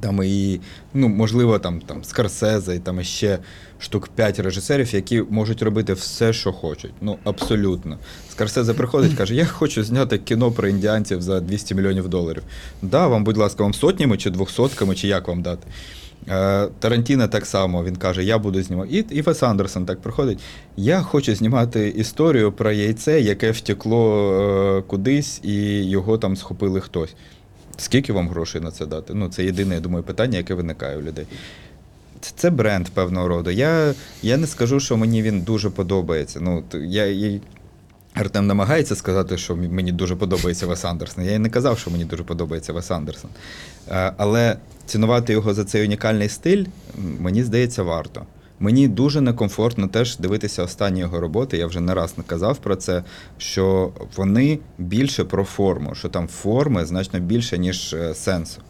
Там 0.00 0.22
і, 0.24 0.60
ну, 0.94 1.08
можливо, 1.08 1.58
там, 1.58 1.80
там 1.80 2.04
Скорсезе, 2.04 2.76
і 2.76 2.78
там 2.78 3.02
ще 3.02 3.38
штук 3.78 4.08
5 4.08 4.40
режисерів, 4.40 4.94
які 4.94 5.22
можуть 5.30 5.62
робити 5.62 5.92
все, 5.92 6.32
що 6.32 6.52
хочуть. 6.52 6.92
Ну, 7.00 7.18
абсолютно. 7.24 7.98
Скорсезе 8.30 8.74
приходить, 8.74 9.14
каже: 9.14 9.34
Я 9.34 9.46
хочу 9.46 9.84
зняти 9.84 10.18
кіно 10.18 10.52
про 10.52 10.68
індіанців 10.68 11.22
за 11.22 11.40
200 11.40 11.74
мільйонів 11.74 12.08
доларів. 12.08 12.42
Да, 12.82 13.06
вам, 13.06 13.24
будь 13.24 13.36
ласка, 13.36 13.62
вам 13.62 13.74
сотнями 13.74 14.16
чи 14.16 14.30
двохсотками, 14.30 14.94
чи 14.94 15.08
як 15.08 15.28
вам 15.28 15.42
дати. 15.42 15.66
Е, 16.28 16.68
Тарантіно 16.78 17.28
так 17.28 17.46
само 17.46 17.84
він 17.84 17.96
каже: 17.96 18.24
Я 18.24 18.38
буду 18.38 18.62
знімати. 18.62 18.96
І, 18.96 18.98
і 19.10 19.22
Вес 19.22 19.42
Андерсон 19.42 19.86
так 19.86 20.00
приходить. 20.00 20.38
Я 20.76 21.00
хочу 21.02 21.34
знімати 21.34 21.88
історію 21.88 22.52
про 22.52 22.72
яйце, 22.72 23.20
яке 23.20 23.50
втекло 23.50 24.32
е, 24.78 24.82
кудись, 24.82 25.40
і 25.42 25.84
його 25.84 26.18
там 26.18 26.36
схопили 26.36 26.80
хтось. 26.80 27.14
Скільки 27.76 28.12
вам 28.12 28.28
грошей 28.28 28.60
на 28.60 28.70
це 28.70 28.86
дати? 28.86 29.14
Ну, 29.14 29.28
це 29.28 29.44
єдине, 29.44 29.74
я 29.74 29.80
думаю, 29.80 30.04
питання, 30.04 30.38
яке 30.38 30.54
виникає 30.54 30.98
у 30.98 31.02
людей. 31.02 31.26
Це 32.36 32.50
бренд 32.50 32.88
певного 32.88 33.28
роду. 33.28 33.50
Я, 33.50 33.94
я 34.22 34.36
не 34.36 34.46
скажу, 34.46 34.80
що 34.80 34.96
мені 34.96 35.22
він 35.22 35.40
дуже 35.40 35.70
подобається. 35.70 36.40
Ну, 36.42 36.64
я, 36.72 37.06
я, 37.06 37.40
Артем 38.14 38.46
намагається 38.46 38.96
сказати, 38.96 39.38
що 39.38 39.56
мені 39.56 39.92
дуже 39.92 40.16
подобається 40.16 40.66
Вес 40.66 40.84
Андерсон. 40.84 41.24
Я 41.24 41.32
й 41.32 41.38
не 41.38 41.50
казав, 41.50 41.78
що 41.78 41.90
мені 41.90 42.04
дуже 42.04 42.24
подобається 42.24 42.72
Вес 42.72 42.90
Андерсон. 42.90 43.30
Е, 43.90 44.12
Але 44.16 44.56
цінувати 44.86 45.32
його 45.32 45.54
за 45.54 45.64
цей 45.64 45.86
унікальний 45.86 46.28
стиль, 46.28 46.64
мені 47.18 47.44
здається, 47.44 47.82
варто. 47.82 48.22
Мені 48.60 48.88
дуже 48.88 49.20
некомфортно 49.20 49.88
теж 49.88 50.16
дивитися 50.16 50.62
останні 50.62 51.00
його 51.00 51.20
роботи. 51.20 51.58
Я 51.58 51.66
вже 51.66 51.80
не 51.80 51.94
раз 51.94 52.14
казав 52.26 52.58
про 52.58 52.76
це, 52.76 53.04
що 53.38 53.92
вони 54.16 54.58
більше 54.78 55.24
про 55.24 55.44
форму, 55.44 55.94
що 55.94 56.08
там 56.08 56.28
форми 56.28 56.84
значно 56.84 57.20
більше, 57.20 57.58
ніж 57.58 57.94
е, 57.94 58.14
сенсу. 58.14 58.60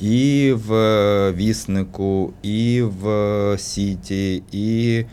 І 0.00 0.52
в 0.66 0.74
е, 0.74 1.32
Віснику, 1.32 2.32
і 2.42 2.82
в 2.82 3.58
Сіті, 3.58 4.42
і 4.52 5.04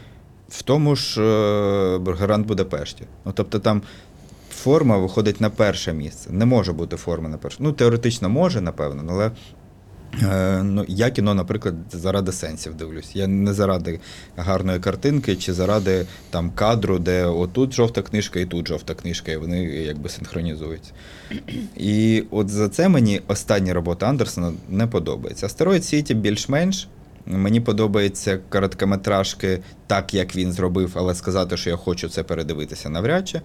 в 0.49 0.61
тому 0.61 0.95
ж 0.95 1.21
Гранд 2.05 2.45
Будапешті. 2.45 3.03
Ну, 3.25 3.31
тобто 3.35 3.59
там 3.59 3.81
форма 4.63 4.97
виходить 4.97 5.41
на 5.41 5.49
перше 5.49 5.93
місце. 5.93 6.29
Не 6.33 6.45
може 6.45 6.73
бути 6.73 6.95
форми 6.95 7.29
на 7.29 7.37
перше. 7.37 7.57
Ну, 7.59 7.71
теоретично 7.71 8.29
може, 8.29 8.61
напевно, 8.61 9.03
але. 9.09 9.31
Е, 10.21 10.63
ну, 10.63 10.85
я 10.87 11.09
кіно, 11.09 11.33
наприклад, 11.33 11.75
заради 11.91 12.31
сенсів 12.31 12.75
дивлюсь. 12.75 13.15
Я 13.15 13.27
не 13.27 13.53
заради 13.53 13.99
гарної 14.37 14.79
картинки 14.79 15.35
чи 15.35 15.53
заради 15.53 16.05
там 16.29 16.51
кадру, 16.51 16.99
де 16.99 17.25
отут 17.25 17.73
жовта 17.73 18.01
книжка 18.01 18.39
і 18.39 18.45
тут 18.45 18.67
жовта 18.67 18.93
книжка, 18.93 19.31
і 19.31 19.37
вони 19.37 19.63
якби 19.63 20.09
синхронізуються. 20.09 20.91
І 21.77 22.23
от 22.31 22.49
за 22.49 22.69
це 22.69 22.89
мені 22.89 23.21
остання 23.27 23.73
робота 23.73 24.05
Андерсона 24.05 24.53
не 24.69 24.87
подобається. 24.87 25.45
Астероїд 25.45 25.85
Сіті 25.85 26.13
більш-менш. 26.13 26.87
Мені 27.25 27.61
подобаються 27.61 28.39
короткометражки 28.49 29.59
так, 29.87 30.13
як 30.13 30.35
він 30.35 30.51
зробив, 30.51 30.91
але 30.95 31.15
сказати, 31.15 31.57
що 31.57 31.69
я 31.69 31.75
хочу 31.75 32.09
це 32.09 32.23
передивитися 32.23 32.89
навряд 32.89 33.27
чи. 33.27 33.41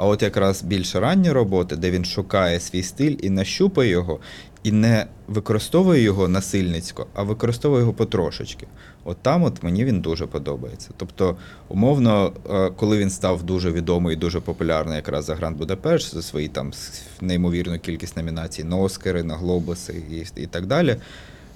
А 0.00 0.06
от 0.06 0.22
якраз 0.22 0.62
більш 0.62 0.94
ранні 0.94 1.32
роботи, 1.32 1.76
де 1.76 1.90
він 1.90 2.04
шукає 2.04 2.60
свій 2.60 2.82
стиль 2.82 3.16
і 3.22 3.30
нащупає 3.30 3.90
його, 3.90 4.18
і 4.62 4.72
не 4.72 5.06
використовує 5.28 6.02
його 6.02 6.28
насильницько, 6.28 7.06
а 7.14 7.22
використовує 7.22 7.80
його 7.80 7.92
потрошечки. 7.92 8.66
От 9.04 9.16
там 9.22 9.42
от 9.42 9.62
мені 9.62 9.84
він 9.84 10.00
дуже 10.00 10.26
подобається. 10.26 10.90
Тобто, 10.96 11.36
умовно, 11.68 12.32
е, 12.50 12.70
коли 12.76 12.98
він 12.98 13.10
став 13.10 13.42
дуже 13.42 13.72
відомий 13.72 14.16
і 14.16 14.18
дуже 14.18 14.40
популярний 14.40 14.96
якраз 14.96 15.24
за 15.24 15.34
Гранд 15.34 15.56
Будапешт, 15.56 16.14
за 16.14 16.22
свої 16.22 16.48
там 16.48 16.72
неймовірну 17.20 17.78
кількість 17.78 18.16
номінацій 18.16 18.64
на 18.64 18.76
Оскари, 18.76 19.22
на 19.22 19.36
Глобуси 19.36 20.02
і, 20.10 20.42
і 20.42 20.46
так 20.46 20.66
далі. 20.66 20.96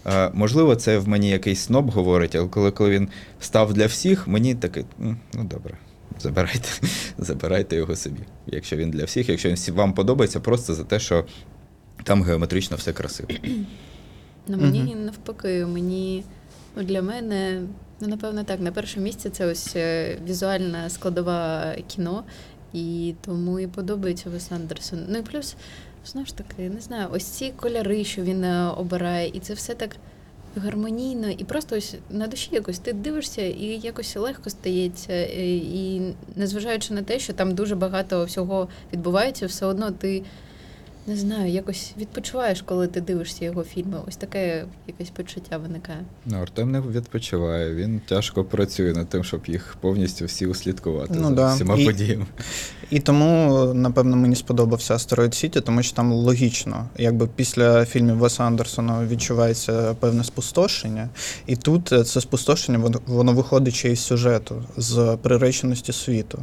Е, 0.06 0.30
Можливо, 0.34 0.76
це 0.76 0.98
в 0.98 1.08
мені 1.08 1.30
якийсь 1.30 1.60
сноб 1.60 1.90
говорить, 1.90 2.34
але 2.34 2.48
коли, 2.48 2.70
коли 2.70 2.90
він 2.90 3.08
став 3.40 3.74
для 3.74 3.86
всіх, 3.86 4.28
мені 4.28 4.54
такий, 4.54 4.84
ну 4.98 5.44
добре, 5.44 5.74
забирайте, 6.18 6.68
забирайте 7.18 7.76
його 7.76 7.96
собі. 7.96 8.20
Якщо 8.46 8.76
він 8.76 8.90
для 8.90 9.04
всіх, 9.04 9.28
якщо 9.28 9.48
він 9.48 9.56
вам 9.74 9.92
подобається, 9.92 10.40
просто 10.40 10.74
за 10.74 10.84
те, 10.84 11.00
що 11.00 11.24
там 12.04 12.22
геометрично 12.22 12.76
все 12.76 12.92
красиво. 12.92 13.28
Ну, 14.46 14.56
мені 14.58 14.80
Мгм. 14.80 15.04
навпаки, 15.04 15.66
мені 15.66 16.24
ну, 16.76 16.82
для 16.82 17.02
мене 17.02 17.62
Ну, 18.00 18.08
напевно, 18.08 18.44
так. 18.44 18.60
На 18.60 18.72
першому 18.72 19.04
місці 19.04 19.30
це 19.30 19.46
ось 19.46 19.76
е, 19.76 20.18
візуальна 20.28 20.90
складова 20.90 21.74
кіно, 21.86 22.24
і 22.72 23.14
тому 23.20 23.60
і 23.60 23.66
подобається 23.66 24.30
Вес 24.30 24.52
Андерсон. 24.52 25.04
Ну 25.08 25.18
і 25.18 25.22
плюс, 25.22 25.56
знову 26.06 26.26
ж 26.26 26.36
таки, 26.36 26.70
не 26.70 26.80
знаю, 26.80 27.08
ось 27.12 27.24
ці 27.24 27.50
кольори, 27.56 28.04
що 28.04 28.22
він 28.22 28.44
е, 28.44 28.68
обирає, 28.68 29.28
і 29.28 29.40
це 29.40 29.54
все 29.54 29.74
так 29.74 29.96
гармонійно, 30.56 31.30
і 31.30 31.44
просто 31.44 31.76
ось 31.76 31.94
на 32.10 32.26
душі 32.26 32.48
якось 32.52 32.78
ти 32.78 32.92
дивишся, 32.92 33.42
і 33.42 33.80
якось 33.82 34.16
легко 34.16 34.50
стається. 34.50 35.22
І 35.22 36.00
незважаючи 36.36 36.94
на 36.94 37.02
те, 37.02 37.18
що 37.18 37.32
там 37.32 37.54
дуже 37.54 37.74
багато 37.74 38.24
всього 38.24 38.68
відбувається, 38.92 39.46
все 39.46 39.66
одно 39.66 39.90
ти. 39.90 40.22
Не 41.06 41.16
знаю, 41.16 41.52
якось 41.52 41.92
відпочиваєш, 41.98 42.62
коли 42.62 42.86
ти 42.86 43.00
дивишся 43.00 43.44
його 43.44 43.64
фільми. 43.64 43.98
Ось 44.08 44.16
таке 44.16 44.64
якесь 44.86 45.10
почуття 45.10 45.58
виникає. 45.58 45.98
Ну, 46.26 46.38
Артем 46.42 46.70
не 46.70 46.80
відпочиває, 46.80 47.74
він 47.74 48.00
тяжко 48.08 48.44
працює 48.44 48.92
над 48.92 49.08
тим, 49.08 49.24
щоб 49.24 49.40
їх 49.46 49.76
повністю 49.80 50.24
всі 50.24 50.46
услідкувати 50.46 51.14
Ну 51.16 51.28
за 51.28 51.34
да. 51.34 51.54
всіма 51.54 51.76
І- 51.76 51.84
подіями. 51.86 52.26
І 52.90 53.00
тому, 53.00 53.64
напевно, 53.74 54.16
мені 54.16 54.36
сподобався 54.36 54.94
Астероїд 54.94 55.34
Сіті, 55.34 55.60
тому 55.60 55.82
що 55.82 55.96
там 55.96 56.12
логічно, 56.12 56.86
якби 56.98 57.28
після 57.36 57.84
фільмів 57.84 58.16
Веса 58.16 58.44
Андерсона 58.44 59.06
відчувається 59.06 59.94
певне 60.00 60.24
спустошення, 60.24 61.08
і 61.46 61.56
тут 61.56 61.92
е, 61.92 62.04
це 62.04 62.20
спустошення 62.20 62.78
воно, 62.78 63.00
воно 63.06 63.32
виходить 63.32 63.74
ще 63.74 63.90
із 63.92 64.00
сюжету, 64.00 64.62
з 64.76 65.16
приреченості 65.22 65.92
світу. 65.92 66.38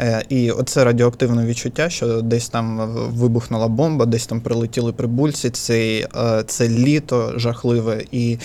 Е, 0.00 0.22
І 0.28 0.50
оце 0.50 0.84
радіоактивне 0.84 1.46
відчуття, 1.46 1.90
що 1.90 2.22
десь 2.22 2.48
там 2.48 2.90
вибухнула 2.94 3.68
бомба, 3.68 3.99
десь 4.06 4.26
там 4.26 4.40
прилетіли 4.40 4.92
прибульці, 4.92 5.50
цей, 5.50 6.06
е, 6.16 6.44
це 6.46 6.68
літо 6.68 7.32
жахливе. 7.36 8.04
І 8.12 8.38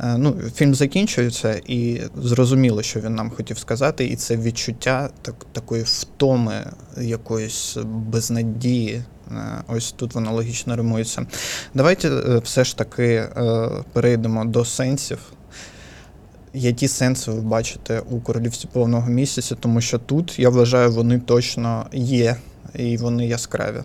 е, 0.00 0.16
ну, 0.18 0.36
фільм 0.54 0.74
закінчується, 0.74 1.60
і 1.66 2.00
зрозуміло, 2.22 2.82
що 2.82 3.00
він 3.00 3.14
нам 3.14 3.30
хотів 3.30 3.58
сказати, 3.58 4.06
і 4.06 4.16
це 4.16 4.36
відчуття 4.36 5.10
так, 5.22 5.46
такої 5.52 5.82
втоми, 5.82 6.72
якоїсь 7.00 7.76
безнадії. 7.84 9.02
Е, 9.30 9.62
Ось 9.68 9.92
тут 9.92 10.14
воно 10.14 10.32
логічно 10.32 10.76
римується. 10.76 11.26
Давайте 11.74 12.38
все 12.38 12.64
ж 12.64 12.76
таки 12.76 13.24
перейдемо 13.92 14.44
до 14.44 14.64
сенсів. 14.64 15.18
Які 16.54 16.88
сенси 16.88 17.30
ви 17.30 17.40
бачите 17.40 18.00
у 18.10 18.20
королівстві 18.20 18.68
повного 18.72 19.10
місяця, 19.10 19.54
тому 19.54 19.80
що 19.80 19.98
тут, 19.98 20.38
я 20.38 20.48
вважаю, 20.48 20.90
вони 20.90 21.18
точно 21.18 21.86
є, 21.92 22.36
і 22.74 22.96
вони 22.96 23.26
яскраві. 23.26 23.82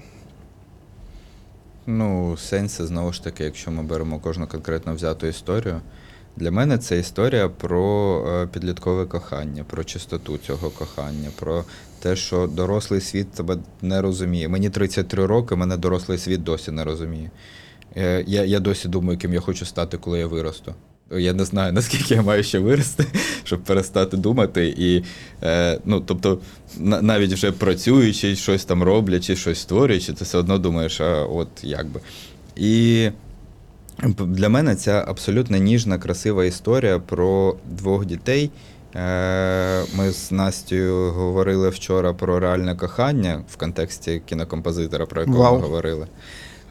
Ну, 1.87 2.37
сенси, 2.37 2.85
знову 2.85 3.13
ж 3.13 3.23
таки, 3.23 3.43
якщо 3.43 3.71
ми 3.71 3.83
беремо 3.83 4.19
кожну 4.19 4.47
конкретно 4.47 4.95
взяту 4.95 5.27
історію. 5.27 5.81
Для 6.37 6.51
мене 6.51 6.77
це 6.77 6.99
історія 6.99 7.49
про 7.49 8.25
е, 8.27 8.47
підліткове 8.47 9.05
кохання, 9.05 9.63
про 9.63 9.83
чистоту 9.83 10.37
цього 10.37 10.69
кохання, 10.69 11.29
про 11.39 11.63
те, 11.99 12.15
що 12.15 12.47
дорослий 12.47 13.01
світ 13.01 13.31
тебе 13.31 13.57
не 13.81 14.01
розуміє. 14.01 14.47
Мені 14.47 14.69
33 14.69 15.25
роки, 15.25 15.55
мене 15.55 15.77
дорослий 15.77 16.17
світ 16.17 16.43
досі 16.43 16.71
не 16.71 16.83
розуміє. 16.83 17.31
Е, 17.97 18.23
Я, 18.27 18.43
я 18.43 18.59
досі 18.59 18.87
думаю, 18.87 19.17
ким 19.19 19.33
я 19.33 19.39
хочу 19.39 19.65
стати, 19.65 19.97
коли 19.97 20.19
я 20.19 20.27
виросту. 20.27 20.75
Я 21.17 21.33
не 21.33 21.45
знаю, 21.45 21.73
наскільки 21.79 22.13
я 22.15 22.21
маю 22.21 22.43
ще 22.43 22.59
вирости, 22.59 23.05
щоб 23.43 23.61
перестати 23.63 24.17
думати. 24.17 24.73
І, 24.77 25.03
е, 25.43 25.79
ну, 25.85 25.99
тобто, 25.99 26.39
на- 26.77 27.01
навіть 27.01 27.33
вже 27.33 27.51
працюючи, 27.51 28.35
щось 28.35 28.65
там 28.65 28.83
роблячи, 28.83 29.35
щось 29.35 29.59
створюючи, 29.59 30.13
ти 30.13 30.23
все 30.23 30.37
одно 30.37 30.57
думаєш, 30.57 31.01
а 31.01 31.23
от 31.23 31.47
як 31.63 31.87
би. 31.87 31.99
І 32.55 33.09
для 34.19 34.49
мене 34.49 34.75
ця 34.75 35.05
абсолютно 35.07 35.57
ніжна, 35.57 35.97
красива 35.97 36.45
історія 36.45 36.99
про 36.99 37.55
двох 37.69 38.05
дітей. 38.05 38.51
Е, 38.95 39.83
Ми 39.95 40.11
з 40.11 40.31
Настю 40.31 41.11
говорили 41.15 41.69
вчора 41.69 42.13
про 42.13 42.39
реальне 42.39 42.75
кохання 42.75 43.43
в 43.51 43.55
контексті 43.57 44.21
кінокомпозитора, 44.25 45.05
про 45.05 45.21
якого 45.21 45.43
Вау. 45.43 45.55
ми 45.55 45.61
говорили. 45.61 46.07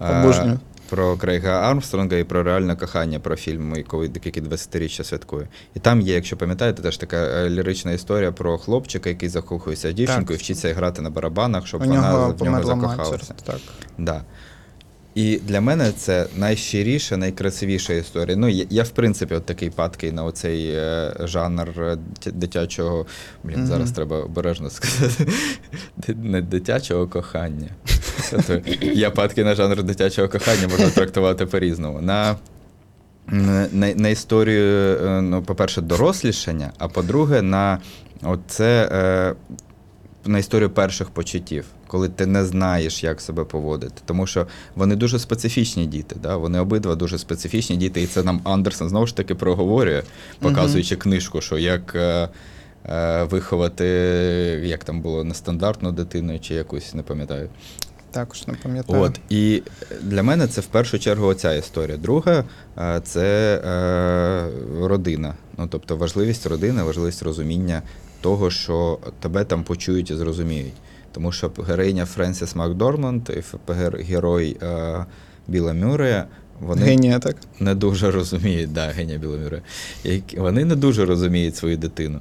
Е, 0.00 0.20
Обожнюю. 0.20 0.58
Про 0.90 1.16
Крейга 1.16 1.50
Армстронга 1.50 2.16
і 2.16 2.24
про 2.24 2.42
реальне 2.42 2.76
кохання, 2.76 3.20
про 3.20 3.36
фільм, 3.36 3.74
який 3.76 4.10
який 4.24 4.42
20-річчя 4.42 5.04
святкує. 5.04 5.48
І 5.74 5.78
там 5.80 6.00
є, 6.00 6.14
якщо 6.14 6.36
пам'ятаєте, 6.36 6.82
теж 6.82 6.96
така 6.96 7.16
е, 7.16 7.50
лірична 7.50 7.92
історія 7.92 8.32
про 8.32 8.58
хлопчика, 8.58 9.08
який 9.08 9.28
закохується 9.28 9.88
і 10.34 10.36
вчиться 10.36 10.68
грати 10.74 11.02
на 11.02 11.10
барабанах, 11.10 11.66
щоб 11.66 11.82
У 11.82 11.84
вона 11.84 11.96
нього 12.00 12.16
в 12.16 12.20
нього 12.20 12.34
померла 12.34 12.74
матір. 12.74 12.90
закохалася. 12.96 13.34
Так. 13.44 13.56
Да. 13.98 14.22
І 15.14 15.38
для 15.38 15.60
мене 15.60 15.92
це 15.92 16.26
найщиріша, 16.36 17.16
найкрасивіша 17.16 17.92
історія. 17.92 18.36
Ну, 18.36 18.48
я, 18.48 18.66
я 18.70 18.82
в 18.82 18.88
принципі, 18.88 19.34
от 19.34 19.46
такий 19.46 19.70
падкий 19.70 20.12
на 20.12 20.24
оцей 20.24 20.70
е, 20.74 21.16
жанр 21.20 21.68
е, 21.78 21.96
дитя- 22.20 22.32
дитячого. 22.32 23.06
Блін, 23.44 23.56
Мгм. 23.58 23.66
зараз 23.66 23.92
треба 23.92 24.20
обережно 24.20 24.70
сказати. 24.70 25.32
Ди- 25.96 26.14
Не 26.22 26.42
дитячого 26.42 27.08
кохання. 27.08 27.68
Я 28.82 29.10
падкий 29.10 29.44
на 29.44 29.54
жанр 29.54 29.82
дитячого 29.82 30.28
кохання 30.28 30.68
можна 30.68 30.90
трактувати 30.90 31.46
по-різному. 31.46 32.00
На, 32.00 32.36
на, 33.72 33.94
на 33.94 34.08
історію, 34.08 34.98
е, 35.02 35.20
ну, 35.20 35.42
по-перше, 35.42 35.80
дорослішання, 35.80 36.72
а 36.78 36.88
по-друге, 36.88 37.42
на 37.42 37.78
оце. 38.22 38.88
Е, 38.92 39.34
на 40.24 40.38
історію 40.38 40.70
перших 40.70 41.10
почуттів, 41.10 41.64
коли 41.86 42.08
ти 42.08 42.26
не 42.26 42.44
знаєш, 42.44 43.04
як 43.04 43.20
себе 43.20 43.44
поводити. 43.44 44.02
Тому 44.04 44.26
що 44.26 44.46
вони 44.74 44.96
дуже 44.96 45.18
специфічні 45.18 45.86
діти. 45.86 46.16
Да? 46.22 46.36
Вони 46.36 46.58
обидва 46.58 46.94
дуже 46.94 47.18
специфічні 47.18 47.76
діти, 47.76 48.02
і 48.02 48.06
це 48.06 48.22
нам 48.22 48.40
Андерсон 48.44 48.88
знову 48.88 49.06
ж 49.06 49.16
таки 49.16 49.34
проговорює, 49.34 50.02
показуючи 50.38 50.96
книжку, 50.96 51.40
що 51.40 51.58
як 51.58 51.94
е, 51.94 52.28
е, 52.88 53.22
виховати, 53.24 53.84
як 54.64 54.84
там 54.84 55.00
було, 55.00 55.24
нестандартну 55.24 55.92
дитину 55.92 56.38
чи 56.38 56.54
якусь, 56.54 56.94
не 56.94 57.02
пам'ятаю. 57.02 57.48
Також 58.10 58.46
не 58.46 58.54
пам'ятаю. 58.54 59.02
От 59.02 59.20
і 59.28 59.62
для 60.02 60.22
мене 60.22 60.46
це 60.46 60.60
в 60.60 60.66
першу 60.66 60.98
чергу 60.98 61.26
оця 61.26 61.54
історія. 61.54 61.96
Друга 61.96 62.44
е, 62.78 63.00
це 63.04 63.56
е, 63.64 64.86
родина. 64.86 65.34
Ну 65.58 65.66
тобто 65.70 65.96
важливість 65.96 66.46
родини, 66.46 66.82
важливість 66.82 67.22
розуміння 67.22 67.82
того, 68.20 68.50
що 68.50 68.98
тебе 69.20 69.44
там 69.44 69.64
почують 69.64 70.10
і 70.10 70.14
зрозуміють. 70.14 70.74
Тому 71.12 71.32
що 71.32 71.50
героїня 71.66 72.06
Френсіс 72.06 72.56
Макдорманд 72.56 73.30
і 73.30 73.72
герой 74.02 74.56
е, 74.62 75.06
Біла 75.48 75.72
Мюррея, 75.72 76.26
вони 76.60 76.82
Генія, 76.82 77.18
так? 77.18 77.36
не 77.60 77.74
дуже 77.74 78.10
розуміють, 78.10 78.72
да, 78.72 78.88
генія 78.88 79.18
Біла 79.18 79.36
Мюррея, 79.36 79.62
вони 80.36 80.64
не 80.64 80.76
дуже 80.76 81.04
розуміють 81.04 81.56
свою 81.56 81.76
дитину. 81.76 82.20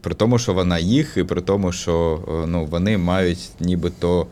При 0.00 0.14
тому, 0.14 0.38
що 0.38 0.54
вона 0.54 0.78
їх, 0.78 1.16
і 1.16 1.24
при 1.24 1.40
тому, 1.40 1.72
що 1.72 2.24
е, 2.28 2.46
ну, 2.46 2.64
вони 2.64 2.98
мають 2.98 3.50
нібито 3.60 4.26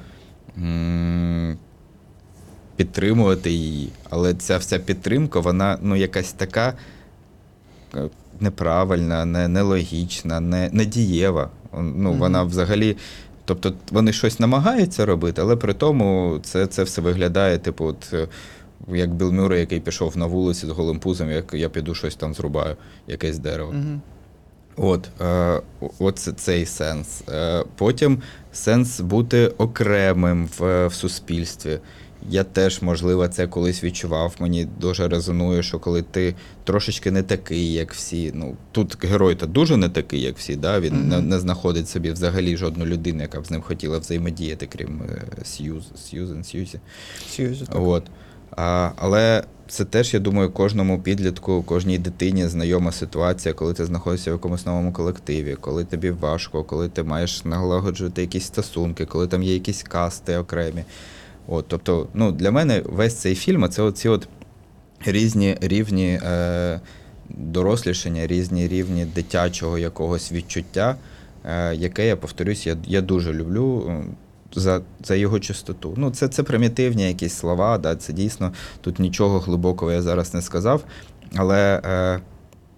підтримувати 2.76 3.50
її. 3.50 3.88
Але 4.10 4.34
ця 4.34 4.58
вся 4.58 4.78
підтримка, 4.78 5.40
вона 5.40 5.78
ну, 5.82 5.96
якась 5.96 6.32
така 6.32 6.74
е, 7.94 8.08
неправильна, 8.40 9.24
не, 9.24 9.48
нелогічна, 9.48 10.40
не, 10.40 10.70
не 10.72 10.84
дієва. 10.84 11.50
Ну. 11.72 12.12
Вона 12.12 12.42
взагалі. 12.42 12.96
Тобто 13.44 13.72
вони 13.90 14.12
щось 14.12 14.40
намагаються 14.40 15.06
робити, 15.06 15.42
але 15.42 15.56
при 15.56 15.74
тому 15.74 16.40
це, 16.42 16.66
це 16.66 16.82
все 16.82 17.00
виглядає, 17.00 17.58
типу, 17.58 17.84
от, 17.84 18.10
е, 18.12 18.28
як 18.88 19.14
Біл 19.14 19.52
який 19.52 19.80
пішов 19.80 20.16
на 20.16 20.26
вулиці 20.26 20.66
з 20.66 20.70
голим 20.70 20.98
пузом, 20.98 21.30
як 21.30 21.54
я 21.54 21.68
піду 21.68 21.94
щось 21.94 22.16
там 22.16 22.34
зрубаю, 22.34 22.76
якесь 23.06 23.38
дерево. 23.38 23.70
Угу. 23.70 24.00
От, 24.76 25.08
е, 25.20 25.60
от 25.98 26.18
цей 26.18 26.66
сенс. 26.66 27.22
Е, 27.28 27.64
потім 27.76 28.22
сенс 28.52 29.00
бути 29.00 29.46
окремим 29.46 30.48
в, 30.58 30.86
в 30.86 30.94
суспільстві. 30.94 31.78
Я 32.28 32.44
теж, 32.44 32.82
можливо, 32.82 33.28
це 33.28 33.46
колись 33.46 33.84
відчував. 33.84 34.34
Мені 34.38 34.68
дуже 34.80 35.08
резонує, 35.08 35.62
що 35.62 35.78
коли 35.78 36.02
ти 36.02 36.34
трошечки 36.64 37.10
не 37.10 37.22
такий, 37.22 37.72
як 37.72 37.92
всі. 37.92 38.32
Ну, 38.34 38.56
тут 38.72 39.04
герой 39.04 39.34
то 39.34 39.46
дуже 39.46 39.76
не 39.76 39.88
такий, 39.88 40.20
як 40.20 40.38
всі. 40.38 40.56
Да? 40.56 40.80
Він 40.80 41.08
не, 41.08 41.16
Мгм. 41.18 41.28
не 41.28 41.38
знаходить 41.38 41.88
собі 41.88 42.10
взагалі 42.10 42.56
жодну 42.56 42.86
людину, 42.86 43.22
яка 43.22 43.40
б 43.40 43.46
з 43.46 43.50
ним 43.50 43.62
хотіла 43.62 43.98
взаємодіяти, 43.98 44.66
крім 44.66 45.02
е, 45.02 45.44
Сьюз, 45.44 45.84
Сьюзен, 45.96 46.44
Сьюзі. 46.44 46.80
Сьюзі, 47.30 47.64
так. 47.66 47.80
От. 47.80 48.04
А, 48.56 48.90
але 48.96 49.44
це 49.68 49.84
теж, 49.84 50.14
я 50.14 50.20
думаю, 50.20 50.50
кожному 50.50 51.00
підлітку, 51.00 51.62
кожній 51.62 51.98
дитині 51.98 52.46
знайома 52.46 52.92
ситуація, 52.92 53.54
коли 53.54 53.74
ти 53.74 53.84
знаходишся 53.84 54.30
в 54.30 54.34
якомусь 54.34 54.66
новому 54.66 54.92
колективі, 54.92 55.56
коли 55.60 55.84
тобі 55.84 56.10
важко, 56.10 56.64
коли 56.64 56.88
ти 56.88 57.02
маєш 57.02 57.44
налагоджувати 57.44 58.20
якісь 58.20 58.44
стосунки, 58.44 59.06
коли 59.06 59.26
там 59.26 59.42
є 59.42 59.54
якісь 59.54 59.82
касти 59.82 60.36
окремі. 60.36 60.84
От, 61.48 61.64
тобто, 61.68 62.08
ну, 62.14 62.32
для 62.32 62.50
мене 62.50 62.82
весь 62.84 63.14
цей 63.14 63.34
фільм 63.34 63.68
це 63.68 63.82
оці 63.82 64.08
от 64.08 64.28
різні 65.04 65.56
рівні 65.60 66.20
е, 66.22 66.80
дорослішання, 67.28 68.26
різні 68.26 68.68
рівні 68.68 69.04
дитячого 69.04 69.78
якогось 69.78 70.32
відчуття, 70.32 70.96
е, 71.44 71.74
яке 71.74 72.06
я 72.06 72.16
повторюсь, 72.16 72.66
я, 72.66 72.76
я 72.86 73.00
дуже 73.00 73.32
люблю. 73.32 73.92
За, 74.54 74.80
за 75.04 75.14
його 75.14 75.40
чистоту. 75.40 75.94
Ну, 75.96 76.10
це, 76.10 76.28
це 76.28 76.42
примітивні 76.42 77.08
якісь 77.08 77.34
слова, 77.34 77.78
да, 77.78 77.96
це 77.96 78.12
дійсно 78.12 78.52
тут 78.80 78.98
нічого 78.98 79.38
глибокого 79.38 79.92
я 79.92 80.02
зараз 80.02 80.34
не 80.34 80.42
сказав. 80.42 80.84
Але 81.36 81.80
е, 81.84 82.20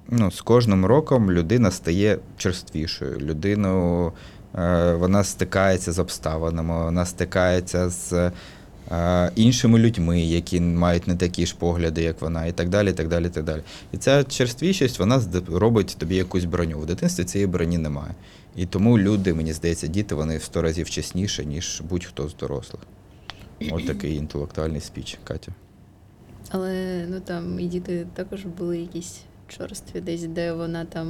ну, 0.09 0.31
з 0.31 0.41
кожним 0.41 0.87
роком 0.87 1.31
людина 1.31 1.71
стає 1.71 2.19
черствішою. 2.37 3.19
Людину 3.19 4.07
е, 4.55 4.95
вона 4.95 5.25
стикається 5.25 5.93
з 5.93 5.99
обставинами, 5.99 6.85
вона 6.85 7.07
стикається 7.07 7.89
з 7.89 8.31
іншими 9.35 9.79
людьми, 9.79 10.21
які 10.21 10.61
мають 10.61 11.07
не 11.09 11.17
такі 11.17 11.47
ж 11.47 11.57
погляди, 11.59 12.03
як 12.03 12.21
вона, 12.23 12.47
і 12.47 12.53
так 12.53 12.69
далі. 12.69 12.91
І 12.91 12.93
так 12.93 13.09
далі, 13.09 13.27
і 13.27 13.29
так 13.29 13.45
далі. 13.45 13.63
І 13.93 13.97
ця 13.97 14.25
черствішість 14.25 14.99
вона 14.99 15.23
робить 15.53 15.97
тобі 15.99 16.17
якусь 16.17 16.45
броню. 16.45 16.79
В 16.79 16.87
дитинстві 16.87 17.25
цієї 17.25 17.47
броні 17.47 17.79
немає. 17.79 18.15
І 18.57 18.67
тому 18.67 18.99
люди, 18.99 19.35
мені 19.35 19.53
здається, 19.53 19.87
діти 19.87 20.15
вони 20.15 20.37
в 20.37 20.43
сто 20.43 20.63
разів 20.63 20.91
чесніші, 20.91 21.47
ніж 21.47 21.83
будь-хто 21.89 22.29
з 22.29 22.37
дорослих. 22.37 22.83
От 23.71 23.87
такий 23.87 24.17
інтелектуальний 24.17 24.81
спіч, 24.81 25.19
Катя. 25.25 25.53
Але 26.51 27.05
ну 27.09 27.21
там 27.21 27.61
і 27.61 27.67
діти 27.67 28.07
також 28.15 28.45
були 28.45 28.79
якісь 28.79 29.21
чорстві, 29.59 30.01
десь 30.01 30.23
де 30.23 30.53
вона 30.53 30.85
там 30.85 31.09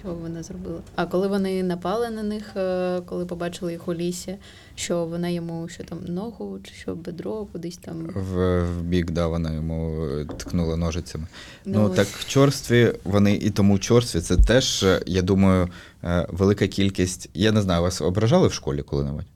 що 0.00 0.14
вона 0.14 0.42
зробила. 0.42 0.80
А 0.96 1.06
коли 1.06 1.28
вони 1.28 1.62
напали 1.62 2.10
на 2.10 2.22
них, 2.22 2.56
е, 2.56 3.00
коли 3.06 3.26
побачили 3.26 3.72
їх 3.72 3.88
у 3.88 3.94
лісі, 3.94 4.36
що 4.74 5.04
вона 5.04 5.28
йому 5.28 5.68
що 5.68 5.84
там 5.84 5.98
ногу 6.08 6.58
чи 6.62 6.74
що 6.74 6.94
бедро 6.94 7.46
кудись 7.52 7.76
там. 7.76 8.10
В, 8.14 8.62
в 8.62 8.82
бік, 8.82 9.10
да, 9.10 9.26
вона 9.26 9.54
йому 9.54 10.06
е, 10.06 10.24
ткнула 10.24 10.76
ножицями. 10.76 11.26
Ну, 11.64 11.82
Ну, 11.82 11.94
так 11.94 12.06
в 12.06 12.28
чорстві 12.28 12.92
вони 13.04 13.34
і 13.34 13.50
тому 13.50 13.78
чорстві 13.78 14.20
це 14.20 14.36
теж, 14.36 14.82
е, 14.82 15.02
я 15.06 15.22
думаю, 15.22 15.68
е, 16.04 16.26
велика 16.30 16.66
кількість. 16.66 17.30
Я 17.34 17.52
не 17.52 17.62
знаю, 17.62 17.82
вас 17.82 18.00
ображали 18.00 18.48
в 18.48 18.52
школі 18.52 18.82
коли-небудь? 18.82 19.26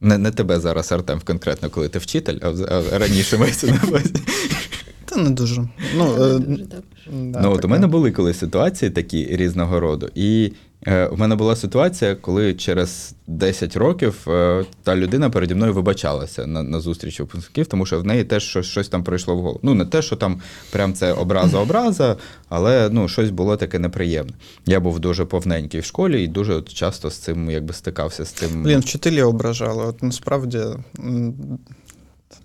Не, 0.00 0.18
не 0.18 0.30
тебе 0.30 0.60
зараз, 0.60 0.92
Артем, 0.92 1.20
конкретно, 1.24 1.70
коли 1.70 1.88
ти 1.88 1.98
вчитель, 1.98 2.38
а, 2.42 2.48
а 2.92 2.98
раніше 2.98 3.38
мається 3.38 3.66
на 3.66 3.88
увазі. 3.88 4.14
Та 5.16 5.22
не 5.22 5.30
дуже. 5.30 5.68
Ну, 5.96 6.16
не 6.18 6.36
е, 6.36 6.38
дуже 6.38 6.66
да, 7.12 7.40
ну, 7.40 7.52
от 7.52 7.64
у 7.64 7.68
мене 7.68 7.86
були 7.86 8.10
коли 8.10 8.34
ситуації 8.34 8.90
такі 8.90 9.36
різного 9.36 9.80
роду. 9.80 10.08
І 10.14 10.52
е, 10.86 11.06
в 11.06 11.18
мене 11.18 11.34
була 11.34 11.56
ситуація, 11.56 12.14
коли 12.14 12.54
через 12.54 13.14
10 13.26 13.76
років 13.76 14.26
е, 14.28 14.64
та 14.82 14.96
людина 14.96 15.30
переді 15.30 15.54
мною 15.54 15.72
вибачалася 15.72 16.46
на, 16.46 16.62
на 16.62 16.80
зустрічі 16.80 17.22
випускників, 17.22 17.66
тому 17.66 17.86
що 17.86 18.00
в 18.00 18.04
неї 18.04 18.24
теж 18.24 18.42
щось, 18.42 18.66
щось 18.66 18.88
там 18.88 19.04
прийшло 19.04 19.36
в 19.36 19.40
голову. 19.40 19.60
Ну, 19.62 19.74
не 19.74 19.84
те, 19.84 20.02
що 20.02 20.16
там 20.16 20.40
прям 20.72 20.94
це 20.94 21.12
образа-образа, 21.12 22.16
але 22.48 22.88
ну, 22.92 23.08
щось 23.08 23.30
було 23.30 23.56
таке 23.56 23.78
неприємне. 23.78 24.32
Я 24.66 24.80
був 24.80 25.00
дуже 25.00 25.24
повненький 25.24 25.80
в 25.80 25.84
школі 25.84 26.24
і 26.24 26.28
дуже 26.28 26.54
от 26.54 26.68
часто 26.68 27.10
з 27.10 27.16
цим 27.16 27.50
якби 27.50 27.74
стикався 27.74 28.24
з 28.24 28.28
цим. 28.28 28.62
Блін, 28.62 28.80
вчителі 28.80 29.22
ображали. 29.22 29.84
От 29.84 30.02
насправді 30.02 30.58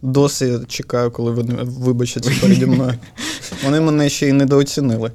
досі 0.02 0.60
чекаю, 0.68 1.12
коли 1.12 1.32
вони 1.32 1.54
вибачаться 1.62 2.32
переді 2.42 2.66
мною. 2.66 2.94
Вони 3.66 3.82
мене 3.82 4.10
ще 4.10 4.28
й 4.28 4.32
недооцінили. 4.32 5.12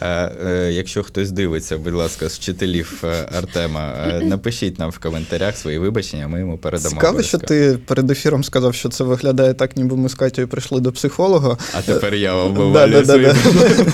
Е, 0.00 0.32
е, 0.46 0.72
якщо 0.72 1.02
хтось 1.02 1.30
дивиться, 1.30 1.78
будь 1.78 1.94
ласка, 1.94 2.28
з 2.28 2.36
вчителів 2.38 3.00
е, 3.04 3.28
Артема, 3.38 3.94
е, 4.06 4.20
напишіть 4.24 4.78
нам 4.78 4.90
в 4.90 4.98
коментарях 4.98 5.56
свої 5.56 5.78
вибачення, 5.78 6.28
ми 6.28 6.40
йому 6.40 6.58
передамо. 6.58 6.90
Цікаво, 6.94 7.22
що 7.22 7.38
ти 7.38 7.78
перед 7.86 8.10
ефіром 8.10 8.44
сказав, 8.44 8.74
що 8.74 8.88
це 8.88 9.04
виглядає 9.04 9.54
так, 9.54 9.76
ніби 9.76 9.96
ми 9.96 10.08
з 10.08 10.14
Катєю 10.14 10.48
прийшли 10.48 10.80
до 10.80 10.92
психолога. 10.92 11.58
А 11.74 11.82
тепер 11.82 12.14
я 12.14 12.30
Да, 12.32 12.36
обвалюю 12.36 13.04
да, 13.04 13.18
да, 13.18 13.34
свої. 13.34 13.54
да. 13.74 13.92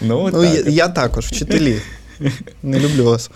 Ну, 0.00 0.30
Ну, 0.32 0.44
я, 0.44 0.62
я 0.66 0.88
також, 0.88 1.26
вчителі. 1.26 1.80
Не 2.62 2.80
люблю 2.80 3.04
вас. 3.04 3.30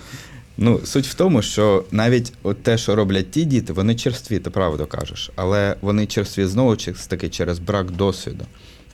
Ну, 0.56 0.80
суть 0.84 1.06
в 1.06 1.14
тому, 1.14 1.42
що 1.42 1.84
навіть 1.90 2.32
от 2.42 2.62
те, 2.62 2.78
що 2.78 2.96
роблять 2.96 3.30
ті 3.30 3.44
діти, 3.44 3.72
вони 3.72 3.94
черстві, 3.94 4.38
ти 4.38 4.50
правду 4.50 4.86
кажеш, 4.86 5.30
але 5.36 5.76
вони 5.80 6.06
черстві 6.06 6.44
знову 6.46 6.76
таки 7.06 7.28
через 7.28 7.58
брак 7.58 7.90
досвіду. 7.90 8.44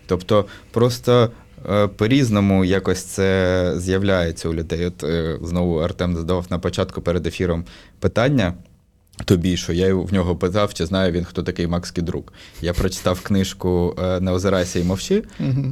Тобто, 0.06 0.46
просто 0.70 1.30
е, 1.70 1.86
по-різному 1.86 2.64
якось 2.64 3.04
це 3.04 3.72
з'являється 3.76 4.48
у 4.48 4.54
людей. 4.54 4.86
От 4.86 5.04
е, 5.04 5.38
знову 5.42 5.78
Артем 5.78 6.16
задавав 6.16 6.46
на 6.50 6.58
початку 6.58 7.02
перед 7.02 7.26
ефіром 7.26 7.64
питання. 8.00 8.54
Тобі, 9.24 9.56
що 9.56 9.72
я 9.72 9.94
в 9.94 10.12
нього 10.12 10.36
питав, 10.36 10.74
чи 10.74 10.86
знає 10.86 11.12
він, 11.12 11.24
хто 11.24 11.42
такий 11.42 11.66
Макс 11.66 11.90
Кідрук. 11.90 12.32
Я 12.62 12.72
прочитав 12.72 13.20
книжку 13.20 13.94
е, 14.02 14.20
Не 14.20 14.30
озирайся 14.32 14.78
і 14.78 14.84
мовчи, 14.84 15.22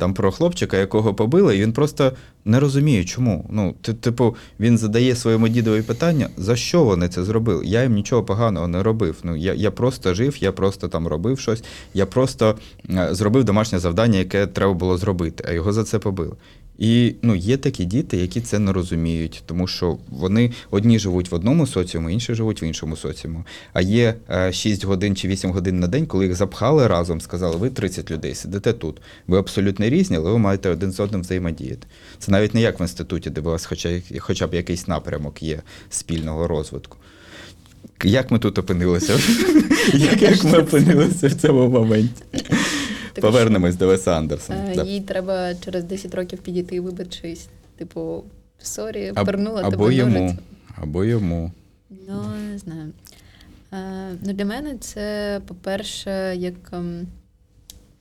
там 0.00 0.14
про 0.14 0.32
хлопчика, 0.32 0.76
якого 0.76 1.14
побили, 1.14 1.56
і 1.56 1.60
він 1.60 1.72
просто 1.72 2.12
не 2.44 2.60
розуміє, 2.60 3.04
чому. 3.04 3.46
Ну, 3.50 3.74
ти- 3.82 3.94
типу, 3.94 4.36
він 4.60 4.78
задає 4.78 5.16
своєму 5.16 5.48
дідові 5.48 5.82
питання, 5.82 6.28
за 6.36 6.56
що 6.56 6.84
вони 6.84 7.08
це 7.08 7.24
зробили? 7.24 7.66
Я 7.66 7.82
їм 7.82 7.92
нічого 7.92 8.22
поганого 8.24 8.68
не 8.68 8.82
робив. 8.82 9.16
Ну, 9.22 9.36
я, 9.36 9.54
я 9.54 9.70
просто 9.70 10.14
жив, 10.14 10.36
я 10.40 10.52
просто 10.52 10.88
там 10.88 11.06
робив 11.06 11.38
щось, 11.40 11.64
я 11.94 12.06
просто 12.06 12.58
е, 12.90 13.08
зробив 13.10 13.44
домашнє 13.44 13.78
завдання, 13.78 14.18
яке 14.18 14.46
треба 14.46 14.72
було 14.74 14.98
зробити, 14.98 15.44
а 15.48 15.52
його 15.52 15.72
за 15.72 15.84
це 15.84 15.98
побили. 15.98 16.32
І 16.78 17.14
ну, 17.22 17.34
є 17.34 17.56
такі 17.56 17.84
діти, 17.84 18.16
які 18.16 18.40
це 18.40 18.58
не 18.58 18.72
розуміють, 18.72 19.42
тому 19.46 19.66
що 19.66 19.98
вони 20.08 20.52
одні 20.70 20.98
живуть 20.98 21.30
в 21.30 21.34
одному 21.34 21.66
соціумі, 21.66 22.12
інші 22.12 22.34
живуть 22.34 22.62
в 22.62 22.64
іншому 22.64 22.96
соціумі. 22.96 23.38
А 23.72 23.80
є 23.80 24.14
е, 24.30 24.52
6 24.52 24.84
годин 24.84 25.16
чи 25.16 25.28
8 25.28 25.50
годин 25.50 25.80
на 25.80 25.86
день, 25.86 26.06
коли 26.06 26.26
їх 26.26 26.34
запхали 26.34 26.86
разом, 26.86 27.20
сказали, 27.20 27.56
ви 27.56 27.70
30 27.70 28.10
людей, 28.10 28.34
сидите 28.34 28.72
тут. 28.72 29.00
Ви 29.26 29.38
абсолютно 29.38 29.88
різні, 29.88 30.16
але 30.16 30.30
ви 30.30 30.38
маєте 30.38 30.68
один 30.68 30.92
з 30.92 31.00
одним 31.00 31.20
взаємодіяти. 31.20 31.86
Це 32.18 32.32
навіть 32.32 32.54
не 32.54 32.60
як 32.60 32.80
в 32.80 32.82
інституті, 32.82 33.30
де 33.30 33.40
у 33.40 33.44
вас 33.44 33.66
хоча, 33.66 34.00
хоча 34.18 34.46
б 34.46 34.54
якийсь 34.54 34.88
напрямок 34.88 35.42
є 35.42 35.62
спільного 35.90 36.46
розвитку. 36.46 36.96
Як 38.04 38.30
ми 38.30 38.38
тут 38.38 38.58
опинилися? 38.58 39.18
Як 39.94 40.44
ми 40.44 40.58
опинилися 40.58 41.28
в 41.28 41.34
цьому 41.34 41.68
моменті? 41.68 42.22
Повернемось 43.20 43.76
до 43.76 43.86
Веса 43.86 44.16
Андерсона. 44.16 44.70
Е, 44.70 44.74
Да. 44.74 44.82
Їй 44.82 45.00
треба 45.00 45.54
через 45.54 45.84
10 45.84 46.14
років 46.14 46.38
підійти 46.38 46.76
і 46.76 46.80
вибачитись. 46.80 47.48
Типу, 47.76 48.24
sorry, 48.58 49.12
а, 49.14 49.24
пернула 49.24 49.60
або 49.60 49.70
тебе 49.70 49.94
йому, 49.94 50.20
ножиць. 50.20 50.38
або 50.82 51.04
йому. 51.04 51.52
Ну, 52.08 52.22
не 52.52 52.58
знаю. 52.58 52.92
Е, 53.72 54.16
ну, 54.22 54.32
для 54.32 54.44
мене 54.44 54.76
це, 54.80 55.40
по-перше, 55.46 56.34
як 56.36 56.54
ем, 56.72 57.06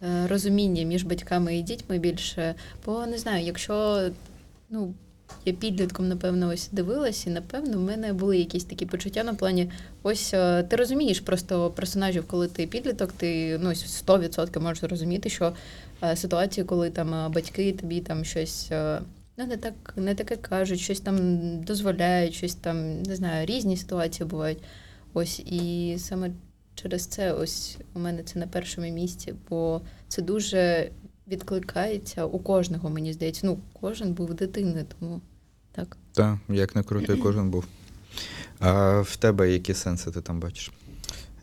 е, 0.04 0.28
розуміння 0.28 0.84
між 0.84 1.04
батьками 1.04 1.58
і 1.58 1.62
дітьми 1.62 1.98
більше. 2.00 2.56
Бо 2.86 3.06
не 3.06 3.18
знаю, 3.18 3.46
якщо 3.46 4.02
ну, 4.70 4.94
я 5.46 5.54
підлітком, 5.54 6.08
напевно, 6.08 6.50
ось 6.50 6.70
дивилась, 6.72 7.28
і 7.28 7.30
напевно 7.30 7.78
в 7.78 7.82
мене 7.82 8.14
були 8.14 8.38
якісь 8.38 8.64
такі 8.64 8.86
почуття 8.86 9.24
на 9.24 9.34
плані. 9.34 9.72
Ось 10.04 10.34
е, 10.34 10.64
ти 10.64 10.76
розумієш 10.76 11.20
просто 11.20 11.72
персонажів, 11.72 12.28
коли 12.28 12.48
ти 12.48 12.68
підліток, 12.68 13.12
ти 13.12 13.58
ну, 13.62 13.70
ось 13.70 14.04
100% 14.08 14.60
можеш 14.60 14.82
зрозуміти, 14.82 15.30
що 15.30 15.54
е, 16.04 16.16
ситуації, 16.16 16.66
коли 16.66 16.90
там 16.90 17.14
е, 17.14 17.30
батьки 17.30 17.74
тобі 17.74 18.02
там 18.02 18.26
щось. 18.26 18.72
Ну, 19.38 19.46
не 19.48 19.58
так, 19.58 19.94
не 19.96 20.16
таке 20.16 20.36
кажуть, 20.36 20.80
щось 20.80 21.00
там 21.00 21.18
дозволяють, 21.64 22.34
щось 22.34 22.56
там, 22.56 23.02
не 23.02 23.16
знаю, 23.16 23.46
різні 23.46 23.78
ситуації 23.78 24.30
бувають. 24.30 24.60
Ось 25.14 25.40
і 25.40 25.96
саме 26.00 26.32
через 26.76 27.06
це 27.06 27.34
ось 27.34 27.78
у 27.94 28.00
мене 28.00 28.24
це 28.24 28.40
на 28.40 28.48
першому 28.48 28.88
місці, 28.88 29.34
бо 29.50 29.82
це 30.08 30.22
дуже 30.22 30.90
відкликається 31.28 32.26
у 32.26 32.40
кожного, 32.40 32.90
мені 32.90 33.14
здається. 33.14 33.42
Ну, 33.48 33.60
кожен 33.82 34.14
був 34.14 34.34
дитиною, 34.34 34.86
тому 35.00 35.22
так. 35.72 35.98
Так, 36.14 36.38
як 36.50 36.76
не 36.76 36.84
крутий, 36.84 37.18
кожен 37.24 37.50
був. 37.50 37.66
А 38.60 39.02
в 39.02 39.16
тебе 39.16 39.52
які 39.52 39.74
сенси 39.74 40.12
ти 40.12 40.22
там 40.22 40.40
бачиш? 40.40 40.72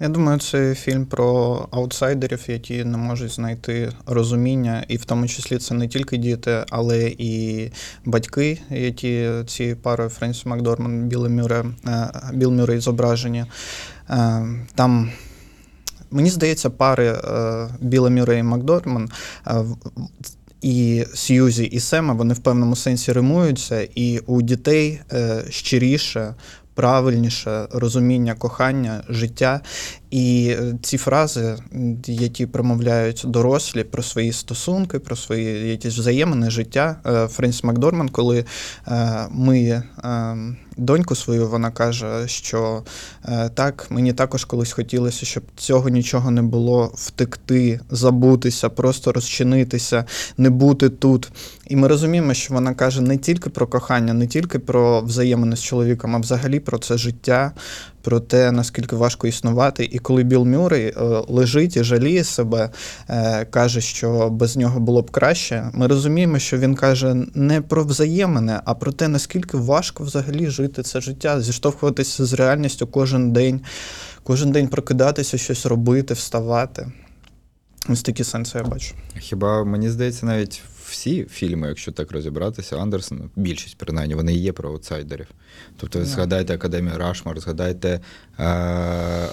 Я 0.00 0.08
думаю, 0.08 0.38
це 0.38 0.74
фільм 0.74 1.06
про 1.06 1.68
аутсайдерів, 1.70 2.44
які 2.46 2.84
не 2.84 2.98
можуть 2.98 3.30
знайти 3.30 3.92
розуміння, 4.06 4.84
і 4.88 4.96
в 4.96 5.04
тому 5.04 5.28
числі 5.28 5.58
це 5.58 5.74
не 5.74 5.88
тільки 5.88 6.16
діти, 6.16 6.64
але 6.70 7.14
і 7.18 7.70
батьки, 8.04 8.60
які 8.70 9.28
цією 9.46 9.76
парою 9.76 10.10
Френсі 10.10 10.48
Макдорман, 10.48 11.08
Білл 11.08 11.28
Мюррей, 11.28 12.76
е, 12.76 12.80
зображені. 12.80 13.44
Е, 14.10 14.46
Там, 14.74 15.12
мені 16.12 16.30
здається, 16.30 16.70
пари 16.70 17.06
е, 17.06 17.68
Біла 17.80 18.10
Мюре 18.10 18.38
і 18.38 18.42
Макдорман. 18.42 19.10
е, 19.46 19.64
І 20.60 21.06
Сьюзі 21.14 21.64
і 21.64 21.80
Сема 21.80 22.14
вони 22.14 22.34
в 22.34 22.38
певному 22.38 22.76
сенсі 22.76 23.12
римуються, 23.12 23.88
і 23.94 24.18
у 24.18 24.42
дітей 24.42 25.00
е, 25.12 25.44
щиріше, 25.50 26.34
правильніше 26.74 27.66
розуміння 27.72 28.34
кохання, 28.34 29.02
життя. 29.08 29.60
І 30.12 30.56
е, 30.58 30.74
ці 30.82 30.98
фрази, 30.98 31.56
які 32.06 32.46
промовляють 32.46 33.22
дорослі 33.26 33.84
про 33.84 34.02
свої 34.02 34.32
стосунки, 34.32 34.98
про 34.98 35.16
свої 35.16 35.70
якісь 35.70 35.98
взаємини, 35.98 36.50
життя. 36.50 36.96
Е, 37.06 37.28
Френсіс 37.28 37.64
Макдорман, 37.64 38.08
коли 38.08 38.44
е, 38.88 39.26
миє 39.30 39.82
е, 40.04 40.36
доньку 40.76 41.14
свою, 41.14 41.48
вона 41.48 41.70
каже, 41.70 42.28
що 42.28 42.82
так, 43.54 43.86
мені 43.90 44.12
також 44.12 44.44
колись 44.44 44.72
хотілося, 44.72 45.26
щоб 45.26 45.42
цього 45.56 45.88
нічого 45.88 46.30
не 46.30 46.42
було, 46.42 46.92
втекти, 46.94 47.80
забутися, 47.90 48.68
просто 48.68 49.12
розчинитися, 49.12 50.04
не 50.38 50.50
бути 50.50 50.88
тут. 50.88 51.30
І 51.66 51.76
ми 51.76 51.88
розуміємо, 51.88 52.34
що 52.34 52.54
вона 52.54 52.74
каже 52.74 53.00
не 53.00 53.16
тільки 53.16 53.50
про 53.50 53.66
кохання, 53.66 54.12
не 54.12 54.26
тільки 54.26 54.58
про 54.58 55.00
взаємини 55.00 55.56
з 55.56 55.62
чоловіком, 55.62 56.16
а 56.16 56.18
взагалі 56.18 56.60
про 56.60 56.78
це 56.78 56.98
життя, 56.98 57.52
про 58.02 58.20
те, 58.20 58.52
наскільки 58.52 58.96
важко 58.96 59.26
існувати. 59.26 59.88
І 59.92 59.98
коли 59.98 60.22
Білл 60.22 60.44
Мюррей 60.44 60.86
е, 60.86 60.94
лежить 61.28 61.76
і 61.76 61.84
жаліє 61.84 62.24
себе, 62.24 62.70
е, 63.08 63.44
каже, 63.44 63.80
що 63.80 64.30
без 64.30 64.56
нього 64.56 64.80
було 64.80 65.02
б 65.02 65.10
краще, 65.10 65.70
ми 65.72 65.86
розуміємо, 65.86 66.38
що 66.38 66.58
він 66.58 66.74
каже 66.74 67.16
не 67.34 67.60
про 67.60 67.84
взаємини, 67.84 68.60
а 68.64 68.74
про 68.74 68.92
те, 68.92 69.08
наскільки 69.08 69.56
важко 69.56 70.04
взагалі 70.04 70.50
жити 70.50 70.82
це 70.82 71.00
життя, 71.00 71.40
зіштовхуватися 71.40 72.26
з 72.26 72.32
реальністю 72.32 72.86
кожен 72.86 73.32
день, 73.32 73.60
кожен 74.22 74.52
день 74.52 74.68
прокидатися, 74.68 75.38
щось 75.38 75.66
робити, 75.66 76.14
вставати. 76.14 76.92
Ось 77.88 78.02
такі 78.02 78.24
сенси 78.24 78.58
я 78.58 78.64
бачу. 78.64 78.94
Хіба 79.18 79.64
мені 79.64 79.90
здається, 79.90 80.26
навіть 80.26 80.62
всі 80.88 81.24
фільми, 81.24 81.68
якщо 81.68 81.92
так 81.92 82.12
розібратися, 82.12 82.76
Андерсон, 82.76 83.30
більшість 83.36 83.76
принаймні, 83.78 84.14
вони 84.14 84.34
є 84.34 84.52
про 84.52 84.68
аутсайдерів. 84.68 85.26
Тобто, 85.82 85.98
Да. 85.98 86.04
згадайте 86.04 86.54
Академію 86.54 86.98
Рашмар, 86.98 87.40
згадайте 87.40 88.00
е, 88.38 88.44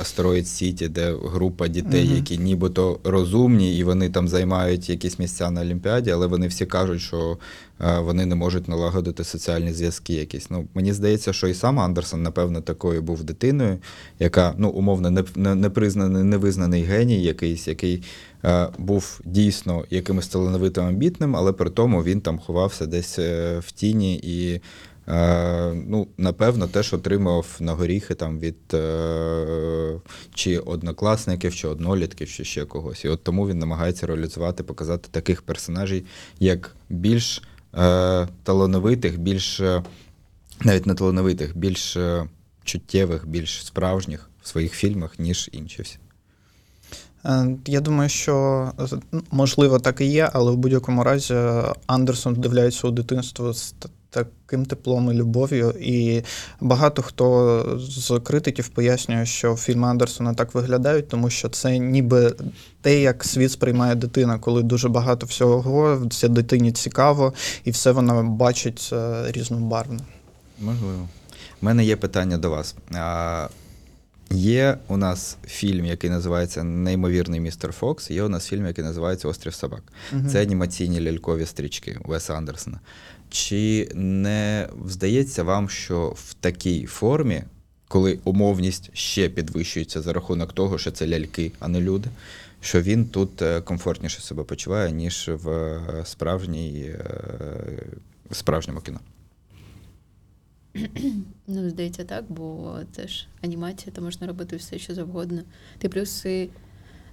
Астероїд 0.02 0.48
Сіті, 0.48 0.88
де 0.88 1.16
група 1.24 1.68
дітей, 1.68 2.06
Мгм. 2.06 2.16
які 2.16 2.38
нібито 2.38 3.00
розумні, 3.04 3.78
і 3.78 3.84
вони 3.84 4.10
там 4.10 4.28
займають 4.28 4.90
якісь 4.90 5.20
місця 5.20 5.52
на 5.52 5.62
Олімпіаді, 5.62 6.12
але 6.12 6.28
вони 6.28 6.48
всі 6.48 6.66
кажуть, 6.66 7.02
що 7.02 7.38
е, 7.82 8.00
вони 8.00 8.26
не 8.26 8.36
можуть 8.36 8.68
налагодити 8.68 9.24
соціальні 9.24 9.74
зв'язки 9.74 10.14
якісь. 10.14 10.50
Ну, 10.50 10.68
мені 10.74 10.94
здається, 10.94 11.34
що 11.34 11.48
і 11.48 11.54
сам 11.54 11.80
Андерсон, 11.80 12.24
напевно, 12.24 12.62
такою 12.62 13.02
був 13.02 13.24
дитиною, 13.24 13.78
яка 14.20 14.54
ну, 14.58 14.70
умовно 14.70 15.10
не, 15.12 15.24
не, 15.36 15.56
непризнаний, 15.56 16.24
невизнаний 16.24 16.84
геній, 16.84 17.24
якийсь, 17.24 17.68
який 17.68 18.04
е, 18.46 18.68
був 18.78 19.22
дійсно 19.26 19.84
якимось 19.90 20.28
талановитим 20.28 20.86
амбітним, 20.86 21.36
але 21.36 21.52
при 21.54 21.70
тому 21.70 22.04
він 22.04 22.22
там 22.22 22.40
ховався 22.40 22.86
десь 22.86 23.20
е, 23.20 23.60
в 23.60 23.72
тіні 23.72 24.16
і. 24.24 24.62
Е, 25.10 25.74
ну, 25.88 26.08
напевно, 26.18 26.68
теж 26.68 26.94
отримав 26.94 27.58
на 27.60 27.74
горіхи 27.74 28.16
там 28.16 28.40
від 28.40 28.74
е, 28.74 30.00
чи 30.34 30.60
однокласників, 30.60 31.56
чи 31.56 31.68
однолітків, 31.68 32.30
чи 32.30 32.44
ще 32.44 32.66
когось. 32.66 33.06
І 33.06 33.10
от 33.10 33.24
тому 33.24 33.48
він 33.48 33.60
намагається 33.60 34.08
реалізувати, 34.08 34.64
показати 34.64 35.10
таких 35.12 35.42
персонажів, 35.42 36.06
як 36.40 36.76
більш 36.90 37.44
е, 37.78 38.28
талановитих, 38.44 39.20
більш 39.20 39.60
е, 39.60 39.84
навіть 40.62 40.86
не 40.86 40.94
талановитих, 40.94 41.58
більш 41.58 41.98
е, 41.98 42.28
чуттєвих, 42.64 43.28
більш 43.28 43.66
справжніх 43.66 44.30
в 44.42 44.48
своїх 44.48 44.74
фільмах, 44.74 45.20
ніж 45.20 45.50
інші 45.52 45.82
всі. 45.82 45.98
Е, 47.26 47.58
Я 47.66 47.82
думаю, 47.82 48.10
що 48.10 48.72
можливо 49.32 49.80
так 49.80 50.02
і 50.02 50.06
є, 50.06 50.30
але 50.34 50.52
в 50.52 50.58
будь-якому 50.58 51.04
разі 51.04 51.36
Андерсон 51.88 52.34
вдивляється 52.34 52.88
у 52.88 52.92
дитинство 52.92 53.54
з 53.54 53.76
таким 54.10 54.66
теплом 54.66 55.12
і 55.12 55.14
любов'ю. 55.14 55.74
І 55.80 56.24
багато 56.62 57.02
хто 57.02 57.80
з 57.80 58.20
критиків 58.20 58.68
пояснює, 58.68 59.26
що 59.26 59.56
фільми 59.56 59.88
Андерсона 59.88 60.34
так 60.34 60.54
виглядають, 60.54 61.08
тому 61.08 61.30
що 61.30 61.50
це 61.50 61.78
ніби 61.78 62.36
те, 62.82 63.02
як 63.02 63.24
світ 63.24 63.52
сприймає 63.52 63.96
дитина, 63.96 64.40
коли 64.40 64.64
дуже 64.64 64.90
багато 64.90 65.26
всього, 65.26 66.08
це 66.10 66.30
дитині 66.30 66.72
цікаво, 66.72 67.34
і 67.64 67.72
все 67.72 67.92
вона 67.92 68.24
бачить 68.24 68.90
е, 68.94 69.32
різнобарвно. 69.32 70.00
Можливо. 70.60 71.08
У 71.62 71.66
мене 71.66 71.86
є 71.86 71.96
питання 71.96 72.38
до 72.38 72.50
вас. 72.50 72.76
А, 72.96 73.48
є 74.32 74.78
у 74.88 74.98
нас 74.98 75.38
фільм, 75.46 75.86
який 75.86 76.10
називається 76.10 76.64
Неймовірний 76.64 77.40
містер 77.40 77.72
Фокс. 77.72 78.12
Є 78.12 78.24
у 78.24 78.30
нас 78.30 78.48
фільм, 78.48 78.66
який 78.66 78.84
називається 78.84 79.28
Острів 79.28 79.54
собак. 79.54 79.84
Мгм. 80.14 80.30
Це 80.30 80.42
анімаційні 80.42 81.02
лялькові 81.02 81.46
стрічки 81.46 82.00
Уеса 82.06 82.34
Андерсона. 82.34 82.80
Чи 83.30 83.92
не 83.96 84.70
здається 84.86 85.44
вам, 85.44 85.70
що 85.70 86.14
в 86.16 86.34
такій 86.34 86.86
формі, 86.86 87.44
коли 87.88 88.20
умовність 88.24 88.90
ще 88.94 89.30
підвищується 89.30 90.02
за 90.02 90.14
рахунок 90.14 90.54
того, 90.54 90.78
що 90.78 90.92
це 90.92 91.08
ляльки, 91.08 91.52
а 91.60 91.68
не 91.68 91.82
люди, 91.82 92.10
що 92.62 92.82
він 92.82 93.06
тут 93.06 93.42
е, 93.42 93.62
комфортніше 93.62 94.22
себе 94.22 94.44
почуває, 94.44 94.92
ніж 94.92 95.30
в 95.34 95.50
е, 95.50 96.06
справжній, 96.06 96.82
е, 96.82 97.84
справжньому 98.32 98.82
кіно? 98.82 99.00
Ну, 101.48 101.70
здається, 101.70 102.04
так, 102.04 102.26
бо 102.30 102.78
це 102.92 103.08
ж 103.08 103.28
анімація, 103.42 103.96
то 103.96 104.02
можна 104.02 104.28
робити 104.28 104.56
все, 104.56 104.80
що 104.80 104.94
завгодно. 104.94 105.42
Ти 105.78 105.90
плюси, 105.90 106.50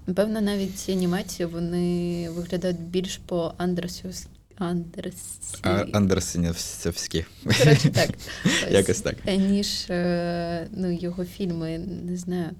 напевно, 0.07 0.41
навіть 0.41 0.79
ці 0.79 0.93
анімації 0.93 1.47
вони 1.47 2.31
виглядають 2.31 2.81
більш 2.81 3.17
по 3.17 3.55
Андерсівськи. 3.57 4.36
Андерсі... 4.59 5.59
Андерсенівські. 5.93 7.25
Коротше, 7.45 7.91
так. 7.91 8.11
Ось. 8.45 8.71
Якось 8.71 9.01
так. 9.01 9.17
Ніж 9.27 9.87
е, 9.91 10.69
ну, 10.77 10.93
його 10.93 11.25
фільми, 11.25 11.79
не 11.79 12.17
знаю. 12.17 12.51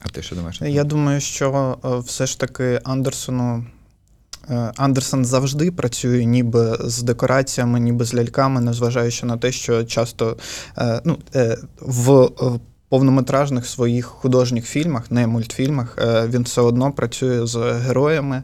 А 0.00 0.08
ти 0.08 0.22
що 0.22 0.36
думаєш? 0.36 0.60
Я 0.60 0.84
думаю, 0.84 1.20
що 1.20 1.78
е, 1.84 1.98
все 1.98 2.26
ж 2.26 2.40
таки 2.40 2.80
Андерсону. 2.84 3.66
е, 4.50 4.72
Андерсон 4.76 5.24
завжди 5.24 5.70
працює 5.70 6.24
ніби 6.24 6.78
з 6.80 7.02
декораціями, 7.02 7.80
ніби 7.80 8.04
з 8.04 8.14
ляльками, 8.14 8.60
незважаючи 8.60 9.26
на 9.26 9.36
те, 9.36 9.52
що 9.52 9.84
часто 9.84 10.36
е, 10.78 11.00
ну, 11.04 11.18
в 11.80 12.30
повнометражних 12.94 13.66
своїх 13.66 14.06
художніх 14.06 14.66
фільмах, 14.66 15.10
не 15.10 15.26
мультфільмах, 15.26 15.98
е, 15.98 16.28
він 16.28 16.42
все 16.42 16.60
одно 16.60 16.92
працює 16.92 17.46
з 17.46 17.56
героями, 17.56 18.42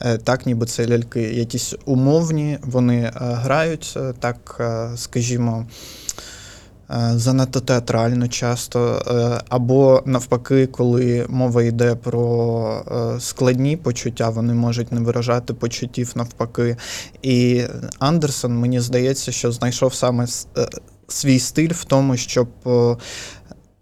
е, 0.00 0.18
так, 0.18 0.46
ніби 0.46 0.66
це 0.66 0.86
ляльки 0.86 1.20
якісь 1.22 1.74
умовні, 1.84 2.58
вони 2.62 2.98
е, 2.98 3.12
грають, 3.16 3.94
е, 3.96 4.12
так, 4.20 4.60
скажімо. 4.96 5.66
Занадто 7.14 7.60
театрально 7.60 8.28
часто, 8.28 9.02
або 9.48 10.02
навпаки, 10.06 10.66
коли 10.66 11.26
мова 11.28 11.62
йде 11.62 11.94
про 11.94 13.18
складні 13.20 13.76
почуття, 13.76 14.28
вони 14.28 14.54
можуть 14.54 14.92
не 14.92 15.00
виражати 15.00 15.54
почуттів 15.54 16.12
навпаки. 16.14 16.76
І 17.22 17.62
Андерсон, 17.98 18.58
мені 18.58 18.80
здається, 18.80 19.32
що 19.32 19.52
знайшов 19.52 19.94
саме 19.94 20.26
свій 21.08 21.38
стиль 21.38 21.72
в 21.72 21.84
тому, 21.84 22.16
щоб 22.16 22.48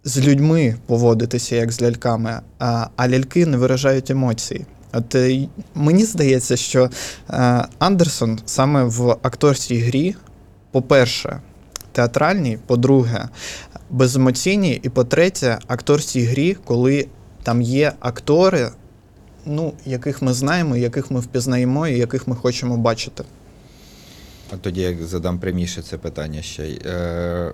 з 0.05 0.19
людьми 0.19 0.77
поводитися 0.87 1.57
як 1.57 1.73
з 1.73 1.83
ляльками, 1.83 2.41
а, 2.59 3.09
ляльки 3.09 3.47
не 3.47 3.57
виражають 3.57 4.11
емоції. 4.11 4.67
От 4.93 5.15
е, 5.15 5.49
мені 5.75 6.05
здається, 6.05 6.57
що 6.57 6.91
е, 7.31 7.65
Андерсон 7.79 8.41
саме 8.47 8.85
в 8.85 9.11
акторській 9.23 9.79
грі, 9.79 10.15
по-перше, 10.71 11.41
театральній, 11.93 12.59
по-друге, 12.67 13.29
беземоційній, 13.91 14.81
і 14.83 14.89
по-третє, 14.89 15.59
акторській 15.67 16.25
грі, 16.25 16.57
коли 16.65 17.07
там 17.43 17.63
є 17.63 17.93
актори, 18.01 18.71
ну, 19.47 19.73
яких 19.87 20.23
ми 20.23 20.33
знаємо, 20.33 20.77
яких 20.77 21.11
ми 21.11 21.21
впізнаємо 21.21 21.89
і 21.89 21.99
яких 21.99 22.29
ми 22.29 22.37
хочемо 22.37 22.77
бачити. 22.77 23.25
А 24.55 24.57
тоді 24.57 24.81
я 24.81 24.97
задам 25.07 25.39
пряміше 25.39 25.83
це 25.83 25.99
питання 25.99 26.43
ще. 26.43 26.63
Е, 26.63 27.53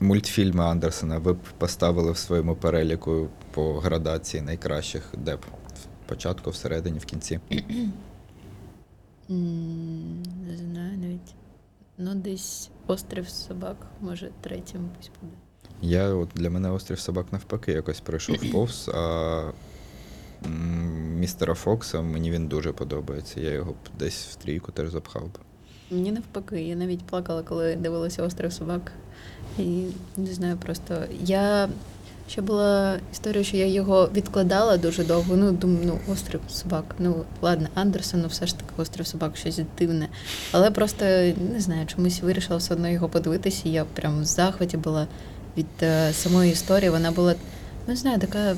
мультфільми 0.00 0.64
Андерсона 0.64 1.18
ви 1.18 1.32
б 1.32 1.38
поставили 1.58 2.12
в 2.12 2.16
своєму 2.16 2.56
переліку 2.56 3.28
по 3.50 3.74
градації 3.80 4.42
найкращих, 4.42 5.14
де 5.18 5.36
б? 5.36 5.40
В 6.04 6.08
початку, 6.08 6.50
всередині, 6.50 6.98
в 6.98 7.04
кінці. 7.04 7.40
Не 9.28 10.56
знаю 10.56 10.98
навіть. 10.98 11.34
Ну, 11.98 12.14
десь 12.14 12.70
острів 12.86 13.28
собак, 13.28 13.76
може, 14.00 14.30
третім 14.40 14.88
пусть 14.96 15.10
буде. 15.22 15.32
Я 15.82 16.08
от 16.08 16.28
для 16.34 16.50
мене 16.50 16.70
острів 16.70 16.98
собак 16.98 17.26
навпаки 17.32 17.72
якось 17.72 18.00
пройшов 18.00 18.36
повз, 18.52 18.90
а 18.94 19.42
містера 21.18 21.54
Фокса 21.54 22.02
мені 22.02 22.30
він 22.30 22.48
дуже 22.48 22.72
подобається. 22.72 23.40
Я 23.40 23.50
його 23.50 23.72
б 23.72 23.76
десь 23.98 24.26
в 24.26 24.34
трійку 24.34 24.72
теж 24.72 24.90
запхав 24.90 25.22
би. 25.22 25.40
Мені 25.90 26.12
навпаки, 26.12 26.62
я 26.62 26.76
навіть 26.76 27.06
плакала, 27.06 27.42
коли 27.42 27.76
дивилася 27.76 28.22
острів 28.22 28.52
собак. 28.52 28.92
І 29.58 29.84
не 30.16 30.32
знаю, 30.32 30.56
просто 30.56 31.02
я 31.24 31.68
ще 32.28 32.42
була 32.42 32.98
історія, 33.12 33.44
що 33.44 33.56
я 33.56 33.66
його 33.66 34.08
відкладала 34.14 34.76
дуже 34.76 35.04
довго. 35.04 35.36
Ну, 35.36 35.52
думаю, 35.52 35.80
ну, 35.84 36.12
острів 36.12 36.40
собак. 36.50 36.84
Ну, 36.98 37.24
ладно, 37.42 37.68
Андерсон, 37.74 38.20
ну 38.20 38.28
все 38.28 38.46
ж 38.46 38.56
таки 38.58 38.70
острів 38.76 39.06
собак, 39.06 39.36
щось 39.36 39.60
дивне. 39.78 40.08
Але 40.52 40.70
просто 40.70 41.04
не 41.52 41.60
знаю, 41.60 41.86
чомусь 41.86 42.20
вирішила 42.20 42.56
все 42.56 42.74
одно 42.74 42.88
його 42.88 43.08
подивитися. 43.08 43.62
І 43.64 43.70
я 43.70 43.84
прям 43.84 44.20
в 44.20 44.24
захваті 44.24 44.76
була 44.76 45.06
від 45.56 45.66
е, 45.82 46.12
самої 46.12 46.52
історії. 46.52 46.90
Вона 46.90 47.10
була, 47.10 47.34
ну, 47.86 47.92
не 47.94 47.96
знаю, 47.96 48.18
така, 48.18 48.56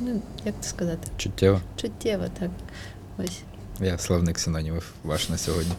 ну, 0.00 0.20
як 0.44 0.54
це 0.60 0.68
сказати, 0.68 1.08
Чуттєво. 1.16 1.60
чуттєва, 1.76 2.24
так. 2.38 2.50
Ось. 3.18 3.38
Я 3.80 3.98
славник 3.98 4.38
синонімів 4.38 4.92
ваш 5.04 5.28
на 5.28 5.38
сьогодні. 5.38 5.72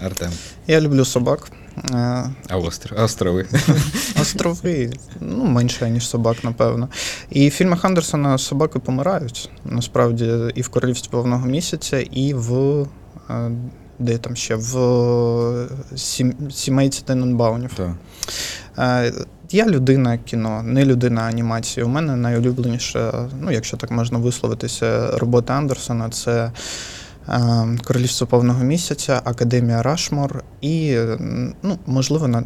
Артем. 0.00 0.30
Я 0.66 0.80
люблю 0.80 1.04
собак. 1.04 1.50
Е, 1.76 2.30
А 2.48 2.56
остров? 2.56 3.00
острови. 3.00 3.46
Острови, 4.20 4.92
ну, 5.20 5.44
менше, 5.44 5.90
ніж 5.90 6.08
собак, 6.08 6.44
напевно. 6.44 6.88
І 7.30 7.48
в 7.48 7.52
фільмах 7.52 7.84
Андерсона 7.84 8.38
собаки 8.38 8.78
помирають. 8.78 9.50
Насправді, 9.64 10.32
і 10.54 10.62
в 10.62 10.68
королівстві 10.68 11.10
повного 11.10 11.46
місяця, 11.46 12.00
і 12.00 12.34
в 12.34 12.82
е, 13.30 13.50
де 13.98 14.18
там 14.18 14.36
ще 14.36 14.54
в 14.54 14.78
е, 14.78 15.68
сім, 15.96 16.34
сімейці 16.50 17.02
Тененбаунів. 17.06 17.70
Так. 17.74 17.92
Я 19.50 19.66
людина 19.66 20.18
кіно, 20.18 20.62
не 20.62 20.84
людина 20.84 21.22
анімації. 21.22 21.84
У 21.84 21.88
мене 21.88 22.16
найулюбленіша, 22.16 23.28
ну 23.40 23.50
якщо 23.50 23.76
так 23.76 23.90
можна 23.90 24.18
висловитися, 24.18 25.10
робота 25.10 25.54
Андерсона 25.54 26.10
це 26.10 26.52
Королівство 27.84 28.26
повного 28.26 28.64
місяця, 28.64 29.20
Академія 29.24 29.82
Рашмор 29.82 30.44
і, 30.60 30.88
е, 30.90 31.18
ну, 31.62 31.78
можливо, 31.86 32.28
на. 32.28 32.42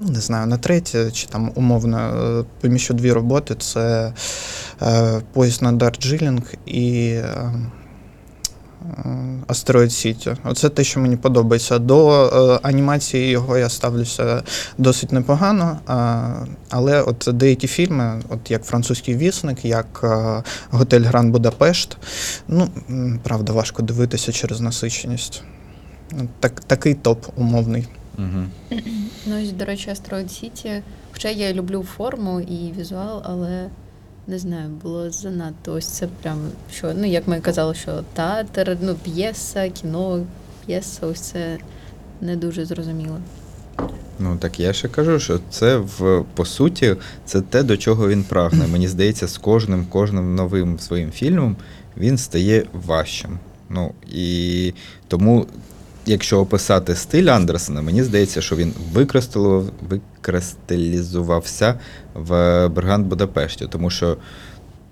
Ну, 0.00 0.10
не 0.10 0.20
знаю, 0.20 0.46
на 0.46 0.56
третє, 0.56 1.10
чи 1.10 1.26
там 1.26 1.52
умовно 1.54 2.10
поміж 2.10 2.44
поміщу 2.60 2.94
дві 2.94 3.12
роботи: 3.12 3.54
це 3.54 4.12
е, 4.82 5.20
Поїзд 5.32 5.62
на 5.62 5.72
Дарджилінг 5.72 6.54
і 6.66 7.08
е, 7.08 7.22
е, 7.22 7.52
Астероїд 9.46 9.92
Сіті. 9.92 10.36
Оце 10.44 10.68
те, 10.68 10.84
що 10.84 11.00
мені 11.00 11.16
подобається. 11.16 11.78
До 11.78 12.10
е, 12.10 12.60
анімації 12.62 13.30
його 13.30 13.58
я 13.58 13.68
ставлюся 13.68 14.42
досить 14.78 15.12
непогано. 15.12 15.78
А, 15.86 16.34
але 16.70 17.02
от 17.02 17.28
деякі 17.32 17.66
фільми, 17.66 18.22
от 18.28 18.50
як 18.50 18.64
французький 18.64 19.16
вісник, 19.16 19.64
як 19.64 20.00
е, 20.04 20.42
Готель 20.70 21.00
Гранд 21.00 21.32
Будапешт, 21.32 21.96
ну 22.48 22.68
правда, 23.22 23.52
важко 23.52 23.82
дивитися 23.82 24.32
через 24.32 24.60
насиченість. 24.60 25.42
Так, 26.40 26.60
такий 26.60 26.94
топ 26.94 27.26
умовний. 27.36 27.88
Угу. 28.18 28.80
Ну, 29.26 29.42
ось, 29.42 29.52
до 29.52 29.64
речі, 29.64 29.90
Asteroid 29.90 30.24
City. 30.24 30.82
Хоча 31.12 31.28
я 31.28 31.52
люблю 31.52 31.86
форму 31.96 32.40
і 32.40 32.72
візуал, 32.78 33.22
але 33.24 33.70
не 34.26 34.38
знаю, 34.38 34.68
було 34.68 35.10
занадто. 35.10 35.72
Ось 35.72 35.86
це 35.86 36.08
прям 36.22 36.38
що, 36.72 36.92
ну 36.96 37.06
як 37.06 37.28
ми 37.28 37.40
казали, 37.40 37.74
що 37.74 38.04
театр, 38.12 38.76
ну, 38.80 38.94
п'єса, 38.94 39.68
кіно, 39.68 40.26
п'єса, 40.66 41.06
ось 41.06 41.20
це 41.20 41.58
не 42.20 42.36
дуже 42.36 42.64
зрозуміло. 42.64 43.18
Ну 44.18 44.36
так 44.36 44.60
я 44.60 44.72
ще 44.72 44.88
кажу, 44.88 45.18
що 45.18 45.40
це 45.50 45.76
в 45.76 46.24
по 46.34 46.44
суті 46.44 46.96
це 47.24 47.40
те, 47.40 47.62
до 47.62 47.76
чого 47.76 48.08
він 48.08 48.24
прагне. 48.24 48.66
Мені 48.66 48.88
здається, 48.88 49.28
з 49.28 49.38
кожним 49.38 49.86
кожним 49.86 50.34
новим 50.34 50.78
своїм 50.78 51.10
фільмом 51.10 51.56
він 51.96 52.18
стає 52.18 52.64
важчим. 52.72 53.38
Ну 53.70 53.92
і 54.12 54.72
тому, 55.08 55.46
якщо 56.06 56.40
описати 56.40 56.94
стиль 56.94 57.26
Андерсона, 57.26 57.82
мені 57.82 58.02
здається, 58.02 58.40
що 58.40 58.56
він 58.56 58.72
викристалував, 58.92 59.64
викристалізувався 59.88 61.74
в 62.14 62.28
Берганд 62.68 63.06
Будапешті, 63.06 63.66
тому 63.70 63.90
що 63.90 64.16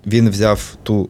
він 0.05 0.29
взяв 0.29 0.77
ту 0.83 1.09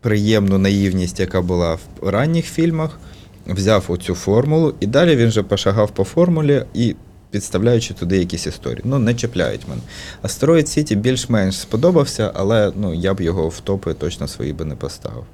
приємну 0.00 0.58
наївність, 0.58 1.20
яка 1.20 1.40
була 1.40 1.74
в 1.74 2.08
ранніх 2.08 2.44
фільмах, 2.44 2.98
взяв 3.46 3.84
оцю 3.88 4.14
формулу, 4.14 4.74
і 4.80 4.86
далі 4.86 5.16
він 5.16 5.28
вже 5.28 5.42
пошагав 5.42 5.90
по 5.90 6.04
формулі 6.04 6.64
і 6.74 6.96
підставляючи 7.30 7.94
туди 7.94 8.18
якісь 8.18 8.46
історії. 8.46 8.82
Ну, 8.84 8.98
не 8.98 9.14
чіпляють 9.14 9.68
мене. 9.68 9.80
Астероїд 10.22 10.68
Сіті 10.68 10.96
більш-менш 10.96 11.58
сподобався, 11.58 12.32
але 12.34 12.72
ну, 12.76 12.94
я 12.94 13.14
б 13.14 13.20
його 13.20 13.48
в 13.48 13.60
топи 13.60 13.94
точно 13.94 14.28
свої 14.28 14.52
би 14.52 14.64
не 14.64 14.74
поставив. 14.74 15.24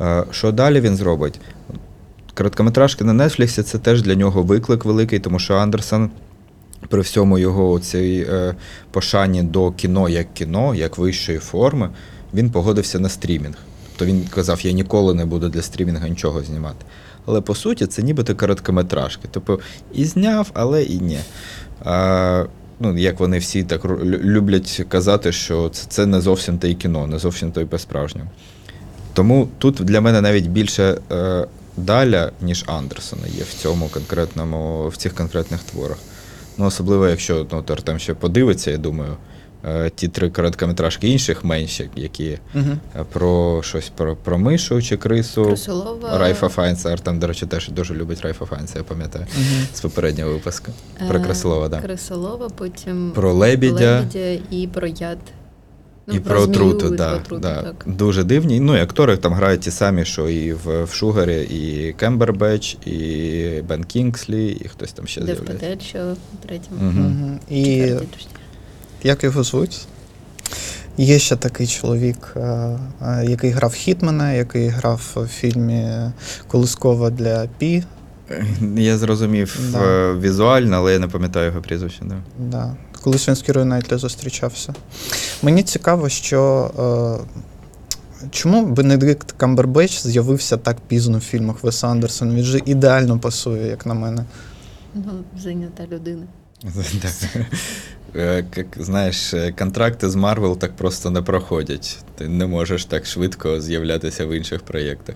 Е, 0.00 0.24
Що 0.30 0.52
далі 0.52 0.80
він 0.80 0.96
зробить? 0.96 1.40
Короткометражки 2.34 3.04
на 3.04 3.28
Нетфліксі 3.28 3.62
це 3.62 3.78
теж 3.78 4.02
для 4.02 4.14
нього 4.14 4.42
виклик 4.42 4.84
великий, 4.84 5.18
тому 5.18 5.38
що 5.38 5.54
Андерсон 5.54 6.10
при 6.88 7.00
всьому 7.00 7.38
його 7.38 7.80
цій 7.80 8.26
е, 8.30 8.54
пошані 8.90 9.42
до 9.42 9.70
кіно 9.72 10.08
як 10.08 10.34
кіно, 10.34 10.74
як 10.74 10.98
вищої 10.98 11.38
форми, 11.38 11.90
він 12.34 12.50
погодився 12.50 12.98
на 12.98 13.08
стрімінг. 13.08 13.56
Тобто 13.96 14.14
він 14.14 14.24
казав, 14.24 14.60
я 14.66 14.72
ніколи 14.72 15.14
не 15.14 15.24
буду 15.24 15.48
для 15.48 15.62
стрімінга 15.62 16.08
нічого 16.08 16.42
знімати. 16.42 16.84
Але 17.26 17.40
по 17.40 17.54
суті, 17.54 17.86
це 17.86 18.02
нібито 18.02 18.36
короткометражки. 18.36 19.28
Тобто 19.30 19.58
і 19.94 20.04
зняв, 20.04 20.50
але 20.54 20.82
і 20.82 20.98
ні. 21.00 21.18
А, 21.84 22.44
ну, 22.80 22.98
як 22.98 23.20
вони 23.20 23.38
всі 23.38 23.62
так 23.62 23.84
люблять 24.04 24.84
казати, 24.88 25.32
що 25.32 25.68
це, 25.68 25.86
це 25.88 26.06
не 26.06 26.20
зовсім 26.20 26.58
те 26.58 26.74
кіно, 26.74 27.06
не 27.06 27.18
зовсім 27.18 27.52
той 27.52 27.64
по-справжньому. 27.64 28.30
Тому 29.14 29.48
тут 29.58 29.74
для 29.74 30.00
мене 30.00 30.20
навіть 30.20 30.46
більше 30.46 30.98
е, 31.12 31.46
Даля, 31.76 32.32
ніж 32.40 32.64
Андерсона 32.66 33.22
є 33.26 33.42
в 33.44 33.54
цьому 33.54 33.88
конкретному, 33.88 34.88
в 34.88 34.96
цих 34.96 35.14
конкретних 35.14 35.60
творах. 35.62 35.98
Ну, 36.58 36.66
особливо, 36.66 37.08
якщо 37.08 37.46
ну, 37.52 37.64
Артем 37.68 37.98
ще 37.98 38.14
подивиться, 38.14 38.70
я 38.70 38.78
думаю, 38.78 39.16
е, 39.64 39.90
ті 39.94 40.08
три 40.08 40.30
короткометражки 40.30 41.08
інших 41.08 41.44
менші, 41.44 41.90
які 41.96 42.38
Угу. 42.54 43.04
про 43.12 43.62
щось 43.62 43.88
про, 43.88 44.16
про 44.16 44.38
мишу 44.38 44.82
чи 44.82 44.96
крису. 44.96 45.44
Крисолова. 45.44 46.18
Райфа 46.18 46.48
Файнса. 46.48 46.92
Артем, 46.92 47.18
до 47.18 47.26
речі, 47.26 47.46
теж 47.46 47.68
дуже 47.68 47.94
любить 47.94 48.20
Райфа 48.20 48.44
Файнса, 48.44 48.78
я 48.78 48.84
пам'ятаю, 48.84 49.26
Угу. 49.36 49.44
з 49.74 49.80
попереднього 49.80 50.30
випуску. 50.32 50.72
Про 51.08 51.18
Е, 51.18 51.22
Крисолова, 51.22 51.68
так. 51.68 51.80
Да. 51.80 51.86
Крисолова, 51.86 52.48
потім 52.48 53.12
Про 53.14 53.32
лебідя. 53.34 53.98
лебідя 54.00 54.42
і 54.50 54.66
про 54.74 54.86
яд. 54.86 55.18
Ну, 56.06 56.14
і 56.14 56.20
про 56.20 56.40
отруту, 56.40 56.90
да, 56.90 57.08
про 57.08 57.16
отруту, 57.16 57.42
да. 57.42 57.62
так. 57.62 57.84
дуже 57.86 58.24
дивні. 58.24 58.60
Ну, 58.60 58.76
і 58.76 58.80
актори 58.80 59.16
там 59.16 59.32
грають 59.32 59.60
ті 59.60 59.70
самі, 59.70 60.04
що 60.04 60.28
і 60.28 60.52
в, 60.52 60.84
в 60.84 60.92
Шугарі, 60.92 61.42
і 61.42 61.92
Кембербеч, 61.92 62.74
і 62.86 63.62
Бен 63.68 63.84
Кінгслі, 63.84 64.58
і 64.64 64.68
хтось 64.68 64.92
там 64.92 65.06
ще 65.06 65.24
з'являється. 65.24 65.52
Патель, 65.52 65.84
що 65.86 65.98
в 65.98 66.46
третьому. 66.46 66.82
Мгм. 66.82 67.06
Угу. 67.06 67.38
І 67.50 67.64
Четвертій, 67.64 68.06
точніше. 68.06 68.28
як 69.02 69.24
його 69.24 69.42
звуть? 69.42 69.86
Є 70.96 71.18
ще 71.18 71.36
такий 71.36 71.66
чоловік, 71.66 72.32
е, 72.36 72.40
е, 73.02 73.24
який 73.28 73.50
грав 73.50 73.72
Хітмена, 73.72 74.32
який 74.32 74.68
грав 74.68 75.12
у 75.16 75.26
фільмі 75.26 75.90
Колискова 76.46 77.10
для 77.10 77.48
Пі. 77.58 77.84
Я 78.76 78.98
зрозумів 78.98 79.60
Да. 79.72 79.78
е, 79.78 80.14
візуально, 80.14 80.76
але 80.76 80.92
я 80.92 80.98
не 80.98 81.08
пам'ятаю 81.08 81.46
його 81.46 81.60
прізвище. 81.60 82.02
Да. 82.04 82.16
Да. 82.38 82.76
Колись 83.02 83.28
він 83.28 83.34
з 83.34 83.42
Кірою 83.42 83.66
Найтлі 83.66 83.96
зустрічався. 83.96 84.74
Мені 85.42 85.62
цікаво, 85.62 86.08
що 86.08 86.70
е, 88.22 88.28
чому 88.30 88.66
Бенедикт 88.66 89.32
Камбербеч 89.32 90.02
з'явився 90.02 90.56
так 90.56 90.76
пізно 90.80 91.18
в 91.18 91.20
фільмах 91.20 91.62
Веса 91.64 91.88
Андерсона? 91.88 92.34
Він 92.34 92.44
же 92.44 92.60
ідеально 92.66 93.18
пасує, 93.18 93.66
як 93.66 93.86
на 93.86 93.94
мене. 93.94 94.24
Ну, 94.94 95.24
зайнята 95.38 95.86
людина. 95.86 96.26
Е, 98.16 98.44
Як 98.56 98.66
знаєш, 98.80 99.34
е, 99.34 99.52
контракти 99.52 100.10
з 100.10 100.14
Марвел 100.14 100.58
так 100.58 100.76
просто 100.76 101.10
не 101.10 101.22
проходять. 101.22 101.98
Ти 102.14 102.28
не 102.28 102.46
можеш 102.46 102.84
так 102.84 103.06
швидко 103.06 103.60
з'являтися 103.60 104.26
в 104.26 104.36
інших 104.36 104.62
проєктах. 104.62 105.14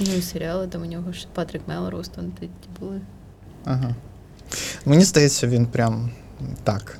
Ну 0.00 0.06
і 0.18 0.22
серіали 0.22 0.66
там 0.66 0.82
у 0.82 0.86
нього 0.86 1.12
ж 1.12 1.26
Патрік 1.34 1.62
Мелроуз 1.66 2.08
там 2.08 2.24
ті 2.40 2.48
були. 2.80 3.00
Ага. 3.64 3.94
Мені 4.84 5.04
здається, 5.04 5.46
він 5.46 5.66
прям 5.66 6.10
так. 6.64 6.98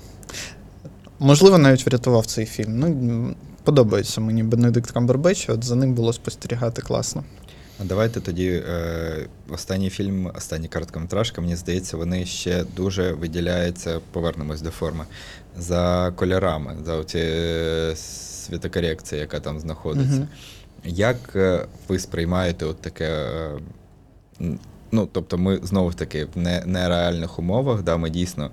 Можливо, 1.19 1.59
навіть 1.59 1.87
врятував 1.87 2.27
цей 2.27 2.47
фільм. 2.47 2.79
Ну, 2.79 3.35
подобається 3.64 4.21
мені 4.21 4.43
Бенедикт 4.43 4.91
Кембербеч, 4.91 5.49
от 5.49 5.64
за 5.64 5.75
ним 5.75 5.95
було 5.95 6.12
спостерігати 6.12 6.83
класно. 6.83 7.25
А 7.81 7.85
давайте 7.85 8.21
тоді 8.21 8.49
е, 8.49 9.27
останній 9.51 9.91
фільм, 9.91 10.31
остання 10.37 10.69
короткометражка, 10.69 11.41
мені 11.41 11.57
здається, 11.57 11.97
вони 11.97 12.27
ще 12.27 12.64
дуже 12.77 13.12
виділяються, 13.12 14.01
повернемось 14.12 14.62
до 14.62 14.71
форми, 14.71 15.05
за 15.59 16.12
кольорами, 16.16 16.77
за 16.85 16.95
оці 16.95 17.19
е, 17.19 17.97
світокорекція, 17.97 19.21
яка 19.21 19.41
там 19.41 19.61
знаходиться. 19.61 20.16
Мгм. 20.16 20.29
Як 20.85 21.16
е, 21.37 21.66
ви 21.89 21.99
сприймаєте 21.99 22.64
от 22.64 22.81
таке? 22.81 23.09
е, 24.41 24.49
Ну, 24.93 25.09
тобто, 25.12 25.39
ми 25.39 25.61
знову 25.62 25.91
ж 25.91 25.97
таки 25.97 26.25
в 26.35 26.39
нереальних 26.66 27.39
умовах, 27.39 27.83
да, 27.83 27.97
ми 27.97 28.11
дійсно 28.11 28.51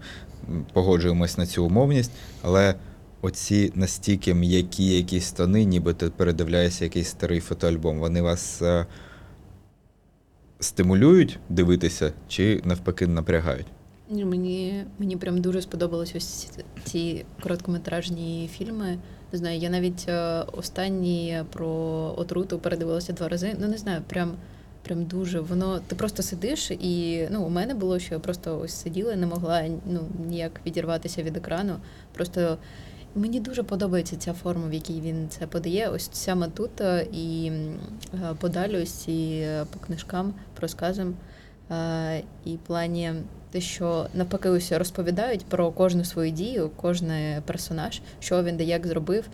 погоджуємось 0.73 1.37
на 1.37 1.45
цю 1.45 1.65
умовність, 1.65 2.11
але 2.41 2.75
оці 3.21 3.71
настільки 3.75 4.33
м'які 4.33 4.85
якісь 4.97 5.31
тони, 5.31 5.65
ніби 5.65 5.93
ти 5.93 6.09
передивляєшся 6.09 6.83
якийсь 6.83 7.07
старий 7.07 7.39
фотоальбом, 7.39 7.99
вони 7.99 8.21
вас 8.21 8.61
е, 8.61 8.85
стимулюють 10.59 11.39
дивитися 11.49 12.13
чи 12.27 12.61
навпаки 12.65 13.07
напрягають? 13.07 13.65
Мені, 14.09 14.83
мені 14.99 15.17
прям 15.17 15.41
дуже 15.41 15.61
сподобались 15.61 16.15
ось 16.15 16.49
ці- 16.83 17.25
короткометражні 17.43 18.49
фільми. 18.53 18.97
Не 19.31 19.37
знаю, 19.37 19.59
я 19.59 19.69
навіть 19.69 20.05
е, 20.07 20.43
останній 20.53 21.43
про 21.51 21.67
отруту 22.17 22.59
передивилася 22.59 23.13
два 23.13 23.27
рази. 23.27 23.55
Ну 23.59 23.67
не 23.67 23.77
знаю, 23.77 24.01
прям, 24.07 24.31
прям 24.86 25.05
дуже. 25.05 25.39
Воно 25.39 25.79
ти 25.79 25.95
просто 25.95 26.23
сидиш, 26.23 26.71
і 26.71 27.27
ну, 27.31 27.43
у 27.43 27.49
мене 27.49 27.73
було, 27.73 27.99
що 27.99 28.13
я 28.13 28.19
просто 28.19 28.59
ось 28.59 28.73
сиділа 28.73 29.13
і 29.13 29.15
не 29.15 29.27
могла 29.27 29.63
ну, 29.86 29.99
ніяк 30.27 30.61
відірватися 30.65 31.23
від 31.23 31.38
екрану. 31.38 31.75
Просто 32.13 32.57
мені 33.15 33.39
дуже 33.39 33.63
подобається 33.63 34.15
ця 34.15 34.33
форма, 34.33 34.67
в 34.67 34.73
якій 34.73 35.01
він 35.01 35.29
це 35.29 35.47
подає. 35.47 35.89
Ось 35.89 36.09
саме 36.13 36.47
тут 36.47 36.81
е, 36.81 37.07
і 37.13 37.51
е, 38.13 38.36
подалі 38.39 38.77
ось 38.77 38.91
ці 38.91 39.39
е, 39.43 39.65
по 39.73 39.79
книжкам, 39.79 40.33
по 40.55 40.61
розказам. 40.61 41.15
І 42.45 42.57
плані 42.67 43.13
те, 43.51 43.61
що 43.61 44.07
навпаки 44.13 44.49
ось 44.49 44.71
розповідають 44.71 45.45
про 45.45 45.71
кожну 45.71 46.05
свою 46.05 46.31
дію, 46.31 46.71
кожен 46.75 47.11
персонаж, 47.45 48.01
що 48.19 48.43
він 48.43 48.57
де 48.57 48.63
як 48.63 48.88
зробив. 48.88 49.25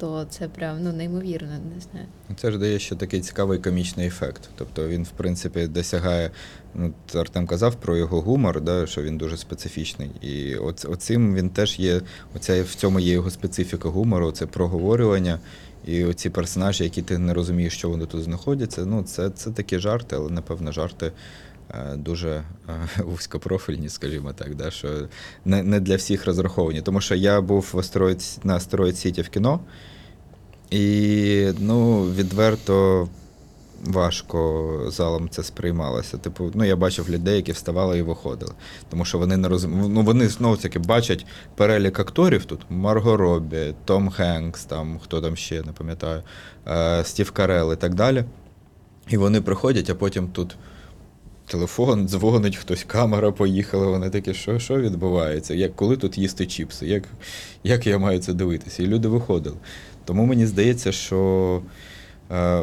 То 0.00 0.26
це 0.30 0.48
прям 0.48 0.82
ну 0.82 0.92
неймовірно, 0.92 1.48
не 1.74 1.80
знаю. 1.80 2.06
Це 2.36 2.50
ж 2.50 2.58
дає 2.58 2.78
ще 2.78 2.96
такий 2.96 3.20
цікавий 3.20 3.58
комічний 3.58 4.06
ефект. 4.06 4.48
Тобто 4.56 4.88
він, 4.88 5.04
в 5.04 5.10
принципі, 5.10 5.66
досягає. 5.66 6.30
Ну, 6.74 6.92
Артем 7.14 7.46
казав 7.46 7.74
про 7.74 7.96
його 7.96 8.20
гумор, 8.20 8.60
да, 8.60 8.86
що 8.86 9.02
він 9.02 9.18
дуже 9.18 9.36
специфічний. 9.36 10.10
І 10.20 10.56
оц, 10.56 10.84
оцим 10.84 11.34
він 11.34 11.50
теж 11.50 11.78
є. 11.78 12.00
Оця, 12.36 12.62
в 12.62 12.74
цьому 12.74 13.00
є 13.00 13.12
його 13.12 13.30
специфіка 13.30 13.88
гумору, 13.88 14.32
це 14.32 14.46
проговорювання. 14.46 15.40
І 15.86 16.04
оці 16.04 16.30
персонажі, 16.30 16.84
які 16.84 17.02
ти 17.02 17.18
не 17.18 17.34
розумієш, 17.34 17.72
що 17.72 17.88
вони 17.88 18.06
тут 18.06 18.22
знаходяться. 18.22 18.84
Ну, 18.86 19.02
це, 19.02 19.30
це 19.30 19.50
такі 19.50 19.78
жарти, 19.78 20.16
але 20.16 20.30
напевно 20.30 20.72
жарти. 20.72 21.12
Е, 21.70 21.96
Дуже 21.96 22.30
е, 22.30 22.44
вузькопрофільні, 23.04 23.88
скажімо 23.88 24.32
так, 24.32 24.54
да, 24.54 24.70
що 24.70 24.88
не, 25.44 25.62
не 25.62 25.80
для 25.80 25.96
всіх 25.96 26.26
розраховані. 26.26 26.82
Тому 26.82 27.00
що 27.00 27.14
я 27.14 27.40
був 27.40 27.70
в 27.72 27.78
Астероїд, 27.78 28.38
на 28.44 28.56
Астероїд 28.56 28.98
Сіті 28.98 29.22
в 29.22 29.28
кіно, 29.28 29.60
і 30.70 31.52
ну, 31.58 32.02
відверто 32.02 33.08
важко 33.84 34.80
залом 34.88 35.28
це 35.28 35.42
сприймалося. 35.42 36.18
Типу, 36.18 36.50
ну 36.54 36.64
я 36.64 36.76
бачив 36.76 37.10
людей, 37.10 37.36
які 37.36 37.52
вставали 37.52 37.98
і 37.98 38.02
виходили. 38.02 38.52
Тому 38.90 39.04
що 39.04 39.18
вони 39.18 39.36
не 39.36 39.48
розуміють. 39.48 39.92
Ну 39.94 40.02
вони 40.02 40.28
знову 40.28 40.56
таки 40.56 40.78
бачать 40.78 41.26
перелік 41.56 42.00
акторів 42.00 42.44
тут: 42.44 42.60
Марго 42.70 43.16
Робі, 43.16 43.74
Том 43.84 44.10
Хенкс, 44.10 44.64
там 44.64 44.98
хто 44.98 45.20
там 45.20 45.36
ще, 45.36 45.62
не 45.62 45.72
пам'ятаю, 45.72 46.22
е, 46.68 47.04
Стів 47.04 47.30
Карел 47.30 47.72
і 47.72 47.76
так 47.76 47.94
далі. 47.94 48.24
І 49.08 49.16
вони 49.16 49.40
приходять, 49.40 49.90
а 49.90 49.94
потім 49.94 50.28
тут. 50.28 50.56
Телефон 51.50 52.08
дзвонить, 52.08 52.56
хтось 52.56 52.84
камера 52.84 53.32
поїхала. 53.32 53.86
Вони 53.86 54.10
такі, 54.10 54.34
що, 54.34 54.58
що 54.58 54.80
відбувається? 54.80 55.54
Як 55.54 55.76
коли 55.76 55.96
тут 55.96 56.18
їсти 56.18 56.46
чіпси? 56.46 56.86
Як, 56.86 57.04
як 57.64 57.86
я 57.86 57.98
маю 57.98 58.18
це 58.18 58.32
дивитися? 58.32 58.82
І 58.82 58.86
люди 58.86 59.08
виходили. 59.08 59.56
Тому 60.04 60.24
мені 60.24 60.46
здається, 60.46 60.92
що 60.92 61.62
е, 62.32 62.62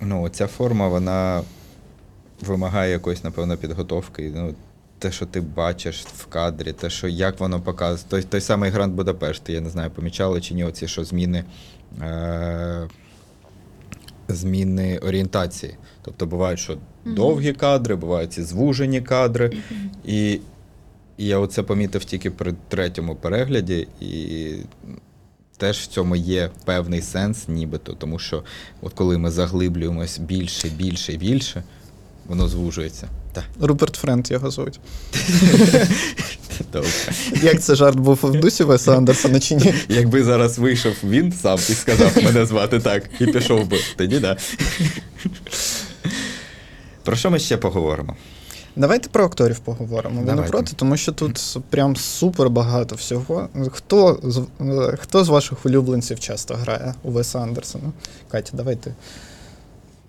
ну, 0.00 0.28
ця 0.28 0.46
форма 0.46 0.88
вона 0.88 1.42
вимагає 2.40 2.92
якоїсь, 2.92 3.24
напевно, 3.24 3.56
підготовки. 3.56 4.32
Ну, 4.36 4.54
те, 4.98 5.12
що 5.12 5.26
ти 5.26 5.40
бачиш 5.40 6.00
в 6.00 6.26
кадрі, 6.26 6.72
те, 6.72 6.90
що 6.90 7.08
як 7.08 7.40
воно 7.40 7.60
показує. 7.60 8.06
Той, 8.08 8.22
той 8.22 8.40
самий 8.40 8.70
Гранд 8.70 8.94
Будапешт, 8.94 9.48
я 9.48 9.60
не 9.60 9.70
знаю, 9.70 9.90
помічали 9.90 10.40
чи 10.40 10.54
ні, 10.54 10.64
оці 10.64 10.88
що 10.88 11.04
зміни. 11.04 11.44
Е, 12.02 12.88
Зміни 14.28 14.98
орієнтації. 14.98 15.76
Тобто 16.02 16.26
бувають, 16.26 16.58
що 16.58 16.78
довгі 17.04 17.52
кадри, 17.52 17.96
бувають 17.96 18.32
ці 18.32 18.42
звужені 18.42 19.00
кадри. 19.00 19.52
І, 20.06 20.40
і 21.16 21.26
я 21.26 21.38
оце 21.38 21.62
помітив 21.62 22.04
тільки 22.04 22.30
при 22.30 22.54
третьому 22.68 23.16
перегляді, 23.16 23.88
і 24.00 24.54
теж 25.56 25.78
в 25.78 25.86
цьому 25.86 26.16
є 26.16 26.50
певний 26.64 27.02
сенс, 27.02 27.48
нібито, 27.48 27.92
тому 27.92 28.18
що 28.18 28.42
от 28.80 28.92
коли 28.92 29.18
ми 29.18 29.30
заглиблюємось 29.30 30.18
більше, 30.18 30.68
більше, 30.68 31.16
більше, 31.16 31.62
воно 32.26 32.48
звужується. 32.48 33.08
Так, 33.32 33.44
Руперт 33.60 33.96
Френд 33.96 34.30
його 34.30 34.50
звуть. 34.50 34.80
добре. 36.72 36.90
Як 37.42 37.62
це 37.62 37.74
жарт 37.74 37.96
був 37.96 38.18
в 38.22 38.40
дусі 38.40 38.64
Веса 38.64 38.96
Андерсона 38.96 39.40
чи 39.40 39.54
ні? 39.54 39.74
Якби 39.88 40.24
зараз 40.24 40.58
вийшов 40.58 40.94
він 41.04 41.32
сам 41.32 41.58
і 41.58 41.74
сказав 41.74 42.22
мене 42.24 42.46
звати 42.46 42.80
так, 42.80 43.02
і 43.20 43.26
пішов 43.26 43.66
би, 43.66 43.78
тоді 43.96 44.18
да. 44.18 44.36
Про 47.04 47.16
що 47.16 47.30
ми 47.30 47.38
ще 47.38 47.56
поговоримо? 47.56 48.16
Давайте 48.76 49.08
про 49.08 49.24
акторів 49.24 49.58
поговоримо. 49.58 50.22
Ви 50.22 50.32
не 50.34 50.42
проти, 50.42 50.72
тому 50.76 50.96
що 50.96 51.12
тут 51.12 51.58
прям 51.70 51.96
супер 51.96 52.50
багато 52.50 52.94
всього. 52.94 53.48
Хто 53.70 54.20
з, 54.22 54.38
е, 54.60 54.96
хто 54.96 55.24
з 55.24 55.28
ваших 55.28 55.66
улюбленців 55.66 56.20
часто 56.20 56.54
грає 56.54 56.94
у 57.02 57.10
Веса 57.10 57.40
Андерсона? 57.40 57.92
Катя, 58.30 58.50
давайте 58.56 58.94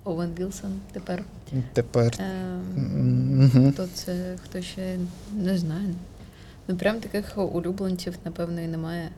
Овен 0.04 0.30
Вілсон 0.40 0.72
тепер. 0.92 1.24
тепер. 1.74 2.14
Е, 2.20 2.60
Мгм. 2.76 3.72
Хто 3.74 3.88
це, 3.94 4.36
хто 4.44 4.62
ще 4.62 4.98
не 5.34 5.58
знаю. 5.58 5.96
Ну 6.68 6.76
прям 6.78 7.00
таких 7.00 7.38
улюбленців, 7.38 8.14
напевно, 8.26 8.62
і 8.62 8.68
немає. 8.68 9.10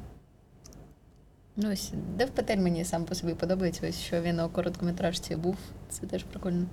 Ну, 1.57 1.71
ось 1.73 1.91
Дев 2.17 2.29
Патель 2.29 2.57
мені 2.57 2.85
сам 2.85 3.03
по 3.05 3.15
собі 3.15 3.33
подобається, 3.33 3.87
ось 3.89 3.99
що 3.99 4.21
він 4.21 4.39
у 4.39 4.49
короткометражці 4.49 5.35
був. 5.35 5.55
Це 5.89 6.07
теж 6.07 6.23
прикольно. 6.23 6.65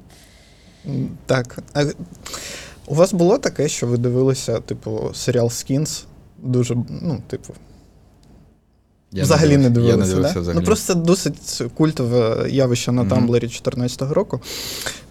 Так. 1.27 1.59
А 1.75 1.85
у 2.87 2.95
вас 2.95 3.13
було 3.13 3.39
таке, 3.39 3.69
що 3.69 3.87
ви 3.87 3.97
дивилися, 3.97 4.61
типу, 4.61 5.11
серіал 5.15 5.47
Skins? 5.47 6.05
Дуже, 6.43 6.75
ну, 7.03 7.23
типу, 7.29 7.55
Я 9.13 9.23
взагалі 9.23 9.57
не 9.57 9.71
дивилися. 9.71 9.97
не 9.97 10.07
дивився 10.07 10.35
да? 10.35 10.41
взагалі. 10.41 10.61
Ну 10.61 10.67
просто 10.67 10.95
досить 10.95 11.63
культове 11.75 12.51
явище 12.51 12.93
на 12.93 13.03
Мгм. 13.03 13.11
Тамблері 13.11 13.41
2014 13.47 14.03
року. 14.03 14.41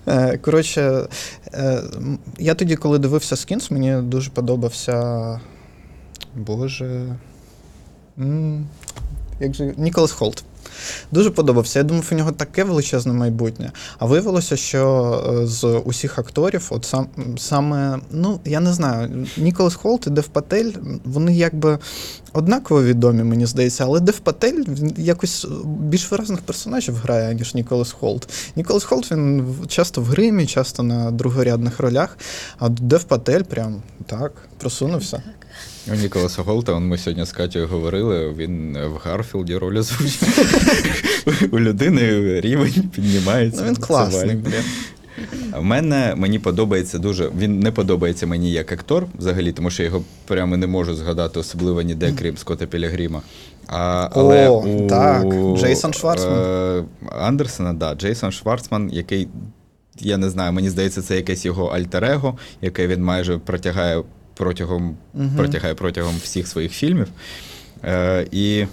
Е, 0.08 0.38
Коротше, 0.38 1.08
е, 1.54 1.84
я 2.40 2.56
тоді, 2.56 2.76
коли 2.76 3.00
дивився 3.00 3.36
Skins, 3.36 3.74
мені 3.74 4.10
дуже 4.10 4.32
подобався. 4.32 5.40
Боже. 6.36 7.16
Як 9.40 9.54
же 9.54 9.74
Ніколас 9.78 10.12
Холт. 10.12 10.44
Дуже 11.12 11.30
подобався. 11.30 11.80
Я 11.80 11.84
думав, 11.84 12.10
у 12.12 12.16
нього 12.16 12.32
таке 12.32 12.64
величезне 12.64 13.14
майбутнє. 13.14 13.72
А 14.00 14.06
виявилося, 14.06 14.58
що 14.58 15.42
е, 15.44 15.48
з 15.48 15.82
усіх 15.86 16.20
акторів, 16.20 16.68
от 16.70 16.86
сам 16.86 17.08
саме, 17.38 18.00
ну 18.12 18.40
я 18.46 18.60
не 18.60 18.74
знаю, 18.74 19.28
Ніколас 19.38 19.76
Холт 19.76 20.08
і 20.08 20.10
Дев 20.10 20.28
Патель, 20.28 20.72
вони 21.06 21.34
якби 21.34 21.80
однаково 22.34 22.84
відомі, 22.84 23.24
мені 23.24 23.46
здається, 23.46 23.84
але 23.84 24.00
Дев 24.00 24.20
Патель 24.20 24.64
якось 24.98 25.48
більш 25.66 26.12
виразних 26.12 26.42
персонажів 26.42 26.96
грає, 26.96 27.36
ніж 27.36 27.56
Ніколас 27.56 27.92
Холт. 27.92 28.30
Ніколас 28.56 28.84
Холт 28.84 29.12
він 29.12 29.46
часто 29.68 30.02
в 30.02 30.06
гримі, 30.06 30.48
часто 30.48 30.84
на 30.84 31.12
другорядних 31.12 31.80
ролях, 31.80 32.18
а 32.60 32.70
Дев 32.70 33.04
Патель 33.04 33.42
прям 33.44 33.82
так 34.06 34.32
просунувся. 34.58 35.24
У 35.88 35.96
Ніколаса 35.96 36.42
Голта, 36.42 36.74
он 36.74 36.88
ми 36.88 36.98
сьогодні 36.98 37.26
з 37.26 37.32
Катєю 37.32 37.68
говорили, 37.68 38.34
він 38.34 38.78
в 38.86 38.98
Гарфілді 39.04 39.58
роль 39.58 39.78
озвучив. 39.78 41.50
У 41.52 41.60
людини 41.60 42.02
рівень 42.42 42.90
піднімається. 42.96 43.62
Ну 43.62 43.68
він 43.68 43.76
класний, 43.76 44.36
блін. 44.36 44.64
В 45.58 45.64
мене 45.64 46.14
мені 46.16 46.40
подобається 46.40 47.00
дуже. 47.00 47.30
Він 47.38 47.60
не 47.60 47.72
подобається 47.72 48.28
мені 48.28 48.52
як 48.52 48.72
актор 48.72 49.08
взагалі, 49.18 49.52
тому 49.52 49.70
що 49.70 49.84
я 49.84 49.90
його 49.90 50.04
прямо 50.28 50.58
не 50.58 50.68
можу 50.68 50.96
згадати, 50.96 51.40
особливо 51.40 51.82
ніде, 51.82 52.14
крім 52.20 52.38
Скотта 52.38 52.66
Пілігрима. 52.66 53.22
А, 53.68 54.10
але 54.12 54.50
О, 54.50 54.62
у 54.62 54.88
так, 54.88 55.26
Джейсон 55.58 55.94
Шварцман. 55.94 56.40
Е, 56.40 56.84
Андерсона, 57.20 57.74
да, 57.74 57.96
Джейсон 57.96 58.32
Шварцман, 58.32 58.90
який, 58.94 59.28
я 60.00 60.18
не 60.18 60.30
знаю, 60.30 60.54
мені 60.54 60.70
здається, 60.70 61.02
це 61.02 61.16
якесь 61.16 61.46
його 61.46 61.66
альтер-его, 61.66 62.38
яке 62.62 62.88
він 62.88 63.04
майже 63.04 63.38
протягає 63.38 64.04
протягом, 64.42 64.98
Мгм. 65.14 65.36
протягає 65.38 65.76
протягом 65.76 66.16
всіх 66.24 66.48
своїх 66.48 66.72
фільмів. 66.72 67.08
Е, 67.84 68.28
і 68.32 68.66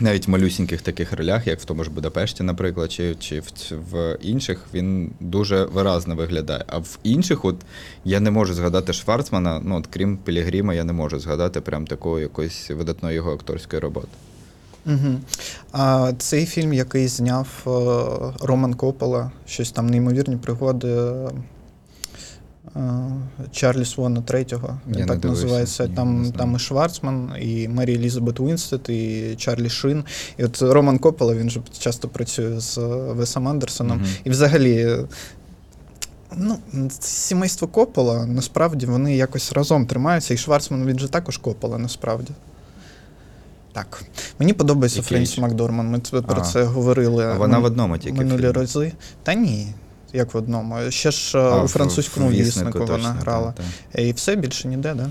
навіть 0.00 0.26
в 0.26 0.30
малюсіньких 0.30 0.82
таких 0.82 1.12
ролях, 1.12 1.46
як 1.46 1.60
в 1.60 1.64
тому 1.64 1.84
ж 1.84 1.90
Будапешті, 1.90 2.42
наприклад, 2.42 2.92
чи, 2.92 3.14
чи 3.14 3.40
в, 3.40 3.46
в 3.90 4.18
інших, 4.22 4.64
він 4.74 5.10
дуже 5.20 5.64
виразно 5.64 6.14
виглядає. 6.16 6.64
А 6.66 6.78
в 6.78 6.98
інших, 7.02 7.44
от 7.44 7.56
я 8.04 8.20
не 8.20 8.30
можу 8.30 8.54
згадати 8.54 8.92
Шварцмана, 8.92 9.60
ну 9.64 9.76
от 9.76 9.86
крім 9.86 10.16
Пілігрима, 10.16 10.74
я 10.74 10.84
не 10.84 10.92
можу 10.92 11.18
згадати 11.18 11.60
прям 11.60 11.86
такої 11.86 12.22
якоїсь 12.22 12.70
видатної 12.70 13.16
його 13.16 13.32
акторської 13.32 13.82
роботи. 13.82 14.08
Угу. 14.86 15.20
А 15.72 16.12
цей 16.18 16.46
фільм, 16.46 16.72
який 16.72 17.08
зняв 17.08 17.48
е, 17.66 17.70
Роман 18.46 18.74
Копола, 18.74 19.30
щось 19.46 19.70
там 19.70 19.86
неймовірні 19.86 20.36
пригоди 20.36 21.12
Чарлі 23.52 23.84
Свона 23.84 24.20
третього, 24.22 24.78
він 24.88 25.06
так 25.06 25.24
називається. 25.24 25.86
ні, 25.86 25.94
Там, 25.94 26.32
там 26.36 26.56
і 26.56 26.58
Шварцман, 26.58 27.32
і 27.40 27.68
Марі 27.68 27.94
Елізабет 27.94 28.40
Уінстед, 28.40 28.80
і 28.90 29.34
Чарлі 29.36 29.70
Шин. 29.70 30.04
І 30.38 30.44
от 30.44 30.62
Роман 30.62 30.98
Копола, 30.98 31.34
він 31.34 31.50
же 31.50 31.60
часто 31.78 32.08
працює 32.08 32.60
з 32.60 32.78
е, 32.78 32.82
Весом 33.12 33.48
Андерсоном. 33.48 33.98
Мгм. 33.98 34.06
І 34.24 34.30
взагалі. 34.30 34.76
е, 34.76 35.04
Ну, 36.36 36.56
сімейство 37.00 37.68
Копола, 37.68 38.26
насправді 38.26 38.86
вони 38.86 39.16
якось 39.16 39.52
разом 39.52 39.86
тримаються, 39.86 40.34
і 40.34 40.36
Шварцман 40.36 40.86
він 40.86 40.98
же 40.98 41.08
також 41.08 41.36
Копола, 41.36 41.78
насправді. 41.78 42.30
Так. 43.72 44.02
Мені 44.38 44.52
подобається 44.52 45.02
Френсі? 45.02 45.40
Макдорман. 45.40 45.90
Ми 45.90 45.98
про 46.22 46.36
А. 46.40 46.40
це 46.40 46.64
говорили 46.64 47.24
А 47.24 47.34
вона 47.34 47.58
в 47.58 47.64
одному 47.64 47.98
тільки 47.98 48.14
минулі 48.16 48.38
фільмі. 48.40 48.52
рази. 48.52 48.92
Та 49.22 49.34
ні. 49.34 49.66
Як 50.12 50.34
в 50.34 50.36
одному. 50.36 50.90
Ще 50.90 51.10
ж 51.10 51.38
е, 51.38 51.40
А, 51.40 51.62
у 51.62 51.68
французькому 51.68 52.30
віснику 52.30 52.78
вона 52.78 52.86
точно, 52.86 53.16
грала. 53.20 53.52
та, 53.56 53.62
та. 53.92 54.00
І 54.02 54.12
все 54.12 54.36
більше 54.36 54.68
ніде, 54.68 54.94
да? 54.94 55.10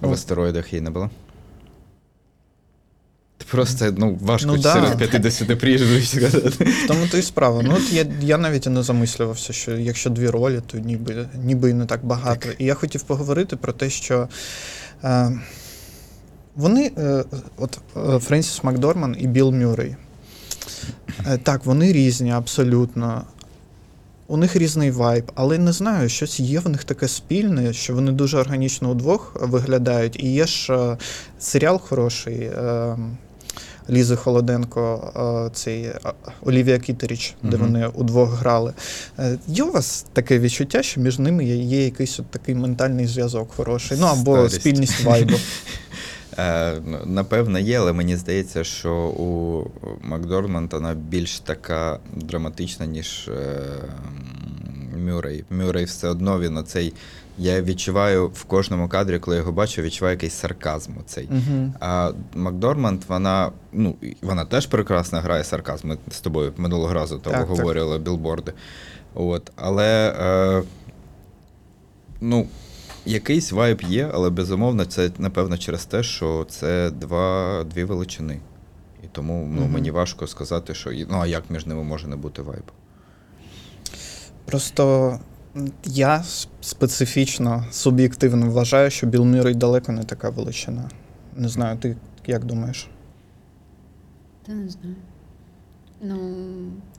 А 0.00 0.06
в 0.06 0.12
астероїдах 0.12 0.72
її 0.72 0.80
не 0.80 0.90
було? 0.90 1.10
Просто 3.50 3.94
ну, 3.96 4.18
важко 4.22 4.46
Ну, 4.46 4.58
да. 4.58 4.72
серед 4.72 4.98
50 4.98 5.58
прізвищ 5.60 6.08
сказати. 6.16 6.64
В 6.64 6.86
тому 6.88 7.06
то 7.10 7.18
і 7.18 7.22
справа. 7.22 7.62
Ну, 7.64 7.74
от 7.76 7.92
я, 7.92 8.06
я 8.20 8.38
навіть 8.38 8.66
і 8.66 8.70
не 8.70 8.82
замислювався, 8.82 9.52
що 9.52 9.76
якщо 9.76 10.10
дві 10.10 10.28
ролі, 10.28 10.60
то 10.66 10.78
ніби, 10.78 11.28
ніби 11.34 11.70
і 11.70 11.74
не 11.74 11.86
так 11.86 12.04
багато. 12.04 12.48
І 12.58 12.64
я 12.64 12.74
хотів 12.74 13.02
поговорити 13.02 13.56
про 13.56 13.72
те, 13.72 13.90
що 13.90 14.28
е, 15.04 15.38
вони, 16.56 16.92
е, 16.98 17.24
от 17.56 17.78
е, 17.96 18.18
Френсіс 18.18 18.64
Макдорманд 18.64 19.16
і 19.18 19.26
Білл 19.26 19.50
Мюррей. 19.52 19.96
Е, 21.26 21.38
Так, 21.38 21.64
вони 21.66 21.92
різні, 21.92 22.30
абсолютно. 22.30 23.22
У 24.26 24.36
них 24.36 24.56
різний 24.56 24.90
вайб, 24.90 25.32
але 25.34 25.58
не 25.58 25.72
знаю, 25.72 26.08
щось 26.08 26.40
є 26.40 26.60
в 26.60 26.68
них 26.68 26.84
таке 26.84 27.08
спільне, 27.08 27.72
що 27.72 27.94
вони 27.94 28.12
дуже 28.12 28.38
органічно 28.38 28.90
удвох 28.90 29.36
виглядають. 29.40 30.16
І 30.22 30.32
є 30.32 30.46
ж 30.46 30.72
е, 30.74 30.96
серіал 31.38 31.80
хороший 31.80 32.40
е, 32.42 32.96
Лізи 33.90 34.16
Холоденко, 34.16 35.12
е, 35.46 35.54
цей 35.54 35.90
Олівія 36.42 36.78
Кіттерідж, 36.78 37.34
де 37.42 37.56
Мгм. 37.56 37.66
вони 37.66 37.86
удвох 37.86 38.30
грали. 38.38 38.72
Є 39.48 39.62
у 39.64 39.72
вас 39.72 40.06
таке 40.12 40.38
відчуття, 40.38 40.82
що 40.82 41.00
між 41.00 41.18
ними 41.18 41.44
є, 41.44 41.56
є 41.56 41.84
якийсь 41.84 42.20
от 42.20 42.26
такий 42.30 42.54
ментальний 42.54 43.06
зв'язок 43.06 43.50
хороший, 43.56 43.98
ну 44.00 44.06
або 44.06 44.36
Старість. 44.36 44.60
спільність 44.60 45.04
вайбу. 45.04 45.34
Е, 46.38 46.74
Напевно, 47.04 47.58
є, 47.58 47.78
але 47.78 47.92
мені 47.92 48.16
здається, 48.16 48.64
що 48.64 48.94
у 48.94 49.64
Макдорманд 50.02 50.72
вона 50.72 50.94
більш 50.94 51.40
така 51.40 51.98
драматична, 52.16 52.86
ніж 52.86 53.28
е, 53.28 53.60
Мюррей. 54.96 55.44
Мюррей 55.50 55.84
все 55.84 56.08
одно 56.08 56.40
він 56.40 56.56
оцей. 56.56 56.92
Я 57.38 57.62
відчуваю 57.62 58.28
в 58.28 58.44
кожному 58.44 58.88
кадрі, 58.88 59.18
коли 59.18 59.36
я 59.36 59.40
його 59.40 59.52
бачу, 59.52 59.82
відчуваю 59.82 60.14
якийсь 60.14 60.34
сарказм 60.34 60.92
оцей. 61.00 61.28
Угу. 61.30 61.72
А 61.80 62.12
Макдорманд, 62.34 63.02
вона, 63.08 63.50
ну, 63.72 63.96
вона 64.22 64.44
теж 64.44 64.66
прекрасно 64.66 65.20
грає 65.20 65.44
сарказм. 65.44 65.88
Ми 65.88 65.98
з 66.10 66.20
тобою 66.20 66.52
минулого 66.56 66.94
разу 66.94 67.18
то 67.18 67.30
обговорювали 67.30 67.98
білборди. 67.98 68.52
От. 69.14 69.52
Але 69.56 70.14
е, 70.20 70.62
ну, 72.20 72.46
якийсь 73.06 73.52
вайб 73.52 73.82
є, 73.82 74.10
але 74.14 74.30
безумовно, 74.30 74.84
це 74.84 75.10
напевно 75.18 75.58
через 75.58 75.84
те, 75.84 76.02
що 76.02 76.46
це 76.48 76.90
два, 76.90 77.64
дві 77.64 77.84
величини. 77.84 78.40
І 79.04 79.06
тому 79.12 79.48
ну, 79.52 79.60
Мгм. 79.62 79.72
мені 79.72 79.90
важко 79.90 80.26
сказати, 80.26 80.74
що 80.74 80.90
ну, 81.10 81.18
а 81.20 81.26
як 81.26 81.50
між 81.50 81.66
ними 81.66 81.82
може 81.82 82.08
не 82.08 82.16
бути 82.16 82.42
вайбу. 82.42 82.72
Просто 84.44 85.18
я 85.84 86.24
специфічно, 86.60 87.64
суб'єктивно 87.70 88.50
вважаю, 88.50 88.90
що 88.90 89.06
Біл 89.06 89.24
Мюррей 89.24 89.54
далеко 89.54 89.92
не 89.92 90.04
така 90.04 90.30
величина. 90.30 90.90
Не 91.36 91.48
знаю, 91.48 91.78
ти 91.78 91.96
як 92.26 92.44
думаєш? 92.44 92.88
Та 94.46 94.52
не 94.52 94.68
знаю. 94.68 94.96
Ну, 96.02 96.16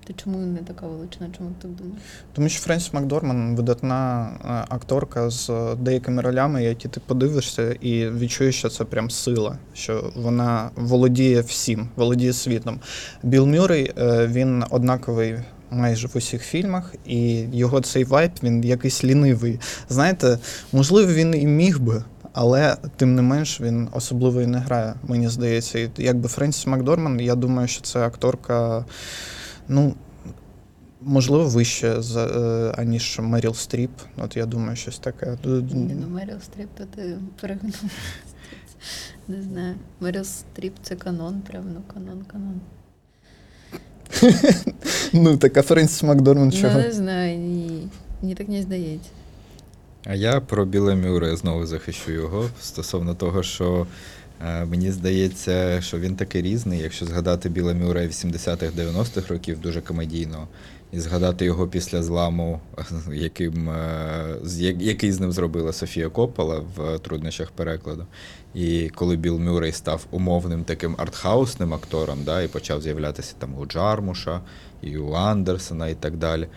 ти 0.07 0.13
чому 0.13 0.37
не 0.37 0.59
така 0.59 0.87
величина? 0.87 1.29
Чому 1.37 1.49
ти 1.49 1.55
так 1.67 1.71
думаєш? 1.71 2.01
Тому 2.33 2.49
що 2.49 2.61
Френсіс 2.61 2.93
Макдорман 2.93 3.55
видатна 3.55 4.29
е, 4.45 4.65
акторка 4.69 5.29
з 5.29 5.49
е, 5.49 5.75
деякими 5.75 6.21
ролями, 6.21 6.63
які 6.63 6.87
ти 6.87 7.01
подивишся 7.05 7.73
і 7.73 8.09
відчуєш, 8.09 8.55
що 8.55 8.69
це 8.69 8.85
прям 8.85 9.09
сила, 9.09 9.57
що 9.73 10.11
вона 10.15 10.69
володіє 10.75 11.41
всім, 11.41 11.89
володіє 11.95 12.33
світом. 12.33 12.79
Біл 13.23 13.45
Мюррей, 13.45 13.93
е, 13.97 14.27
він 14.27 14.63
однаковий. 14.69 15.35
Майже 15.71 16.07
в 16.07 16.11
усіх 16.17 16.43
фільмах, 16.43 16.95
і 17.05 17.45
його 17.53 17.81
цей 17.81 18.03
вайб 18.03 18.31
він 18.43 18.63
якийсь 18.63 19.03
лінивий. 19.03 19.59
Знаєте, 19.89 20.39
можливо, 20.71 21.13
він 21.13 21.35
і 21.35 21.47
міг 21.47 21.79
би, 21.79 22.03
але 22.33 22.77
тим 22.95 23.15
не 23.15 23.21
менш 23.21 23.61
він 23.61 23.89
особливо 23.91 24.41
і 24.41 24.47
не 24.47 24.57
грає, 24.57 24.93
мені 25.03 25.29
здається. 25.29 25.79
І 25.79 25.89
якби 25.97 26.29
Френсіс 26.29 26.67
Макдорман, 26.67 27.19
я 27.19 27.35
думаю, 27.35 27.67
що 27.67 27.81
це 27.81 27.99
акторка, 27.99 28.85
ну, 29.67 29.95
можливо, 31.01 31.45
вище, 31.45 32.01
за, 32.01 32.25
е, 32.25 32.73
аніж 32.77 33.19
Меріл 33.19 33.53
Стріп. 33.53 33.91
От 34.17 34.37
я 34.37 34.45
думаю, 34.45 34.75
щось 34.75 34.99
таке. 34.99 35.37
Ні, 35.45 35.97
ну 36.01 36.07
Меріл 36.07 36.39
Стріп, 36.39 36.69
то 36.77 36.85
ти 36.85 37.17
перегнув. 37.41 37.83
Не 39.27 39.41
знаю. 39.41 39.75
Меріл 39.99 40.23
Стріп 40.23 40.73
це 40.81 40.95
канон, 40.95 41.41
прям, 41.41 41.63
ну 41.73 41.81
канон, 41.93 42.23
канон. 42.31 42.61
Ну, 45.13 45.37
така 45.37 45.61
Френсіс 45.61 46.03
Макдорманд 46.03 46.53
Ну, 46.63 46.69
не 46.69 46.91
знаю, 46.91 47.37
ні. 47.37 47.87
Мені 48.21 48.35
так 48.35 48.49
не 48.49 48.61
здається. 48.61 49.09
А 50.05 50.15
я 50.15 50.41
про 50.41 50.65
Білла 50.65 50.95
Мюррея 50.95 51.35
знову 51.35 51.65
захищу 51.65 52.11
його 52.11 52.49
стосовно 52.61 53.15
того, 53.15 53.43
що 53.43 53.87
мені 54.41 54.91
здається, 54.91 55.81
що 55.81 55.99
він 55.99 56.15
такий 56.15 56.41
різний. 56.41 56.79
Якщо 56.79 57.05
згадати 57.05 57.49
Білла 57.49 57.73
Мюррея 57.73 58.07
80-х, 58.07 58.71
90-х 58.77 59.27
років, 59.27 59.59
дуже 59.59 59.81
комедійно, 59.81 60.47
і 60.91 60.99
згадати 60.99 61.45
його 61.45 61.67
після 61.67 62.03
зламу, 62.03 62.59
яким, 63.13 63.69
е, 63.69 64.37
який 64.79 65.11
з 65.11 65.19
ним 65.19 65.31
зробила 65.31 65.73
Софія 65.73 66.09
Коппола 66.09 66.61
в 66.75 66.99
труднощах 66.99 67.51
перекладу. 67.51 68.05
І 68.53 68.89
коли 68.89 69.15
Біл 69.15 69.39
Мюррей 69.39 69.71
став 69.71 70.05
умовним 70.11 70.63
таким 70.63 70.95
артхаусним 70.97 71.73
актором, 71.73 72.19
да, 72.23 72.41
і 72.41 72.47
почав 72.47 72.81
з'являтися 72.81 73.35
там 73.39 73.57
у 73.57 73.65
Джармуша, 73.65 74.41
і 74.81 74.97
у 74.97 75.13
Андерсона, 75.13 75.87
і 75.87 75.95
так 75.95 76.17
далі. 76.17 76.47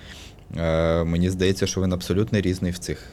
Е, 0.57 1.05
мені 1.05 1.31
здається, 1.31 1.67
що 1.67 1.83
він 1.83 1.93
абсолютно 1.93 2.41
різний 2.41 2.73
в 2.73 2.79
цих, 2.79 3.07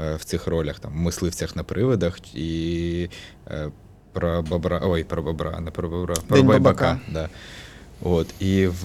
е, 0.00 0.14
в 0.14 0.24
цих 0.24 0.46
ролях, 0.46 0.78
там, 0.78 0.92
мисливцях 0.94 1.56
на 1.56 1.64
привидах 1.64 2.34
і 2.34 3.08
е, 3.50 3.70
про 4.12 4.42
бобра. 4.42 4.80
Ой, 4.84 5.04
про 5.04 5.22
бобра, 5.22 5.60
не 5.60 5.70
про 5.70 5.88
бобра, 5.88 6.14
про 6.28 6.36
День 6.36 6.46
байбака. 6.46 6.84
бабака. 6.84 7.00
Да. 7.12 7.28
От, 8.02 8.34
і 8.42 8.66
в, 8.66 8.84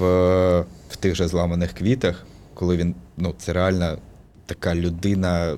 в 0.90 0.96
тих 1.00 1.16
же 1.16 1.28
зламаних 1.28 1.74
квітах, 1.74 2.26
коли 2.54 2.78
він, 2.78 2.96
ну, 3.18 3.34
це 3.38 3.54
реально 3.54 3.98
така 4.46 4.76
людина, 4.76 5.58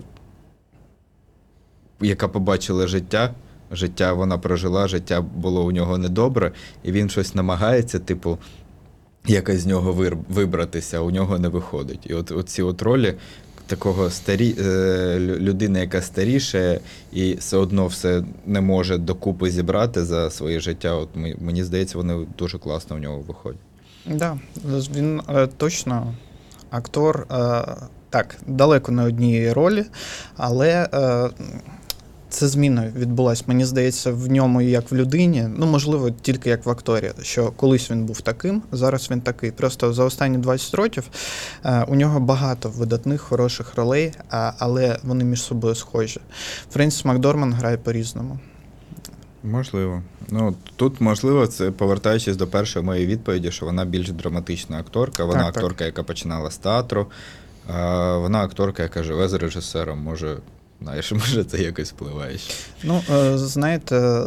яка 2.02 2.28
побачила 2.28 2.88
життя. 2.88 3.34
Життя 3.72 4.14
вона 4.14 4.38
прожила, 4.38 4.88
життя 4.88 5.22
було 5.22 5.66
у 5.66 5.72
нього 5.72 5.98
недобре, 5.98 6.52
і 6.84 6.92
він 6.92 7.10
щось 7.10 7.36
намагається, 7.36 8.00
типу, 8.00 8.38
якось 9.26 9.60
з 9.60 9.66
нього 9.66 9.94
вир- 9.94 10.18
вибратися, 10.30 10.98
а 10.98 11.02
у 11.02 11.12
нього 11.12 11.40
не 11.40 11.48
виходить. 11.48 12.00
І 12.10 12.14
от, 12.14 12.32
от 12.32 12.50
ці 12.50 12.62
от 12.62 12.82
ролі 12.82 13.16
такого 13.68 14.10
старі, 14.10 14.56
е, 14.60 15.20
людини, 15.20 15.80
яка 15.80 16.02
старіше, 16.02 16.80
і 17.14 17.34
все 17.34 17.58
одно 17.58 17.88
все 17.88 18.24
не 18.46 18.62
може 18.62 18.98
докупи 18.98 19.52
зібрати 19.52 20.06
за 20.06 20.32
своє 20.32 20.60
життя. 20.60 20.94
От 20.94 21.10
мені 21.40 21.64
здається, 21.64 21.98
вони 21.98 22.28
дуже 22.38 22.58
класно 22.58 22.96
в 22.96 23.00
нього 23.00 23.24
виходять. 23.28 23.60
Да, 24.06 24.38
він 24.96 25.22
е, 25.30 25.48
точно 25.48 26.14
актор, 26.70 27.28
е, 27.32 27.66
так, 28.10 28.38
далеко 28.48 28.92
не 28.92 29.04
однієї 29.04 29.54
ролі, 29.54 29.86
але 30.38 30.90
е, 30.94 31.30
це 32.30 32.48
зміна 32.48 32.92
відбулася. 32.96 33.44
Мені 33.48 33.66
здається, 33.66 34.12
в 34.12 34.32
ньому 34.32 34.62
і 34.62 34.70
як 34.70 34.92
в 34.92 34.96
людині, 34.96 35.48
ну 35.58 35.66
можливо, 35.66 36.12
тільки 36.12 36.50
як 36.50 36.66
в 36.66 36.70
акторі, 36.70 37.12
що 37.22 37.52
колись 37.52 37.92
він 37.92 38.06
був 38.06 38.22
таким, 38.22 38.62
зараз 38.72 39.12
він 39.12 39.22
такий. 39.22 39.52
Просто 39.52 39.94
за 39.94 40.04
останні 40.04 40.38
20 40.38 40.74
років 40.74 41.04
е, 41.66 41.86
у 41.88 41.96
нього 41.96 42.20
багато 42.20 42.70
видатних, 42.70 43.22
хороших 43.22 43.76
ролей, 43.76 44.14
але 44.60 45.00
вони 45.04 45.24
між 45.24 45.42
собою 45.42 45.76
схожі. 45.76 46.20
Френсіс 46.72 47.06
Макдорман 47.06 47.54
грає 47.54 47.78
по-різному. 47.78 48.40
Можливо. 49.44 50.04
Ну 50.30 50.56
тут 50.76 51.02
можливо, 51.02 51.48
це 51.48 51.72
повертаючись 51.72 52.38
до 52.38 52.48
першої 52.48 52.86
моєї 52.86 53.08
відповіді, 53.08 53.52
що 53.52 53.66
вона 53.66 53.86
більш 53.86 54.12
драматична 54.12 54.80
акторка. 54.80 55.24
Вона 55.24 55.44
Так, 55.44 55.54
так. 55.54 55.64
акторка, 55.64 55.86
яка 55.86 56.04
починала 56.04 56.52
з 56.52 56.58
театру. 56.58 57.08
Вона 58.20 58.44
акторка, 58.44 58.84
яка 58.84 59.04
живе 59.04 59.28
з 59.28 59.34
режисером. 59.34 60.00
Може, 60.00 60.38
знаєш, 60.82 61.12
може 61.12 61.44
це 61.44 61.58
якось 61.58 61.92
впливає. 61.92 62.38
ще. 62.38 62.54
Ну, 62.84 63.02
е, 63.12 63.38
знаєте, 63.38 64.24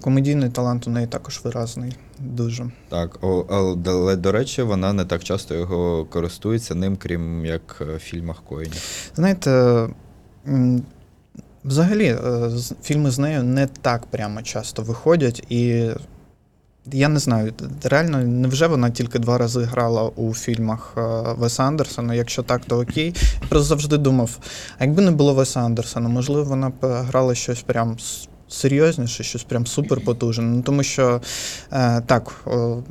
комедійний 0.00 0.50
талант 0.50 0.86
у 0.86 0.90
неї 0.90 1.06
також 1.06 1.40
виразний. 1.44 1.92
Дуже. 2.18 2.70
Так, 2.88 3.18
о- 3.24 3.46
але, 3.50 3.76
але, 3.86 4.16
до 4.16 4.32
речі, 4.32 4.62
вона 4.62 4.92
не 4.92 5.04
так 5.04 5.24
часто 5.24 5.54
його 5.54 6.04
користується 6.04 6.74
ним, 6.74 6.96
крім 6.96 7.46
як 7.46 7.76
е, 7.80 7.96
в 7.96 7.98
фільмах 7.98 8.42
Коїнів. 8.48 9.10
Знаєте, 9.16 9.50
м, 10.48 10.82
взагалі, 11.64 12.06
е, 12.06 12.50
з- 12.50 12.74
фільми 12.82 13.10
з 13.10 13.18
нею 13.18 13.42
не 13.42 13.66
так 13.66 14.06
прямо 14.06 14.42
часто 14.42 14.82
виходять, 14.82 15.42
і 15.48 15.88
я 16.92 17.08
не 17.08 17.18
знаю, 17.18 17.52
реально, 17.82 18.18
невже 18.18 18.66
вона 18.66 18.90
тільки 18.90 19.18
два 19.18 19.38
рази 19.38 19.60
грала 19.60 20.02
у 20.02 20.34
фільмах 20.34 20.94
е, 20.96 21.00
Веса 21.38 21.62
Андерсона? 21.62 22.14
Якщо 22.14 22.42
так, 22.42 22.64
то 22.64 22.80
окей. 22.80 23.14
Я 23.42 23.48
просто 23.48 23.68
завжди 23.68 23.96
думав, 23.96 24.38
а 24.78 24.84
якби 24.84 25.02
не 25.02 25.10
було 25.10 25.34
Веса 25.34 25.60
Андерсона, 25.60 26.08
можливо, 26.08 26.44
вона 26.44 26.68
б 26.68 26.74
грала 26.82 27.34
щось 27.34 27.62
прям 27.62 27.96
серйозніше, 28.48 29.24
щось 29.24 29.44
прям 29.44 29.66
суперпотужне. 29.66 30.44
Ну, 30.44 30.62
тому 30.62 30.82
що 30.82 31.20
е, 31.72 32.00
так. 32.00 32.32
о, 32.46 32.82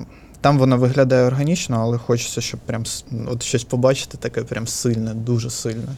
там 0.41 0.57
вона 0.59 0.75
виглядає 0.75 1.25
органічно, 1.25 1.81
але 1.81 1.97
хочеться, 1.97 2.41
щоб 2.41 2.59
прям 2.59 2.83
от 3.27 3.43
щось 3.43 3.63
побачити 3.63 4.17
таке 4.17 4.41
прям 4.41 4.67
сильне, 4.67 5.13
дуже 5.13 5.49
сильне. 5.49 5.95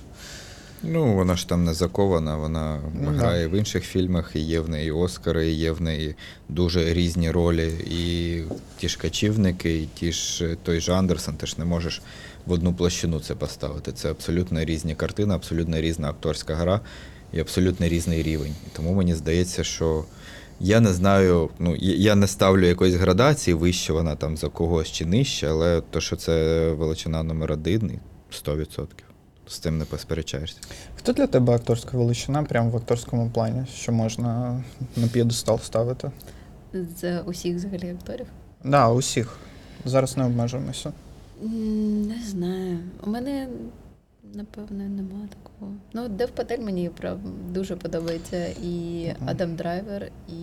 Ну, 0.88 1.14
вона 1.14 1.36
ж 1.36 1.50
там 1.50 1.66
не 1.66 1.74
закована, 1.74 2.38
вона 2.38 2.82
Ну, 3.02 3.10
грає 3.10 3.48
в 3.48 3.52
інших 3.52 3.84
фільмах, 3.84 4.32
і 4.36 4.40
є 4.40 4.60
в 4.60 4.70
неї 4.70 4.92
Оскари, 4.92 5.48
і 5.48 5.54
є 5.54 5.72
в 5.72 5.82
неї 5.82 6.16
дуже 6.50 6.94
різні 6.94 7.32
ролі. 7.32 7.72
І 7.92 8.42
ті 8.78 8.90
ж 8.90 8.98
качівники, 8.98 9.78
і 9.78 9.90
ті 9.94 10.12
ж 10.12 10.46
е, 10.46 10.58
той 10.64 10.80
же 10.80 10.94
Андерсон, 10.94 11.36
ти 11.36 11.48
ж 11.48 11.56
не 11.58 11.66
можеш 11.66 12.02
в 12.46 12.52
одну 12.52 12.74
площину 12.74 13.20
це 13.20 13.36
поставити. 13.36 13.92
Це 13.92 14.12
абсолютно 14.12 14.64
різні 14.64 14.96
картини, 14.96 15.36
абсолютно 15.36 15.82
різна 15.82 16.10
акторська 16.10 16.56
гра 16.56 16.80
і 17.34 17.40
абсолютно 17.40 17.88
різний 17.88 18.24
рівень. 18.24 18.56
Тому 18.74 18.94
мені 18.94 19.16
здається, 19.16 19.64
що 19.64 20.06
Я 20.60 20.80
не 20.80 20.94
знаю, 20.94 21.50
ну 21.60 21.76
я 21.80 22.16
не 22.16 22.28
ставлю 22.28 22.66
якоїсь 22.66 22.96
градації, 22.96 23.54
вище 23.54 23.94
вона 23.94 24.16
там 24.16 24.38
за 24.38 24.48
когось 24.50 24.92
чи 24.92 25.06
нижче, 25.06 25.48
але 25.50 25.82
то, 25.92 26.02
що 26.02 26.16
це 26.16 26.68
величина 26.72 27.24
номер 27.24 27.52
один, 27.52 27.92
і 27.92 28.00
100%. 28.48 29.05
З 29.48 29.60
цим 29.60 29.78
не 29.78 29.86
посперечаєшся. 29.86 30.58
Хто 30.96 31.14
для 31.14 31.28
тебе 31.28 31.56
акторська 31.56 31.98
величина 31.98 32.44
прямо 32.44 32.70
в 32.70 32.76
акторському 32.78 33.30
плані, 33.30 33.66
що 33.76 33.92
можна 33.92 34.64
на 34.96 35.08
п'єдестал 35.08 35.60
ставити? 35.60 36.12
З 36.74 37.22
усіх 37.22 37.56
взагалі 37.56 37.90
акторів. 37.92 38.26
Да, 38.64 38.90
усіх. 38.90 39.38
Зараз 39.86 40.18
не 40.18 40.26
обмежуємося. 40.26 40.92
Не 41.42 42.22
знаю. 42.26 42.80
У 43.04 43.10
мене, 43.10 43.48
напевно, 44.34 44.84
нема 44.84 45.28
такого. 45.30 45.72
Ну, 45.94 46.08
Дев 46.08 46.30
Патель 46.32 46.60
мені 46.60 46.90
прям 46.90 47.20
дуже 47.50 47.76
подобається. 47.76 48.46
І 48.64 49.06
Мгм. 49.20 49.30
Адам 49.30 49.56
Драйвер, 49.56 50.12
і. 50.30 50.42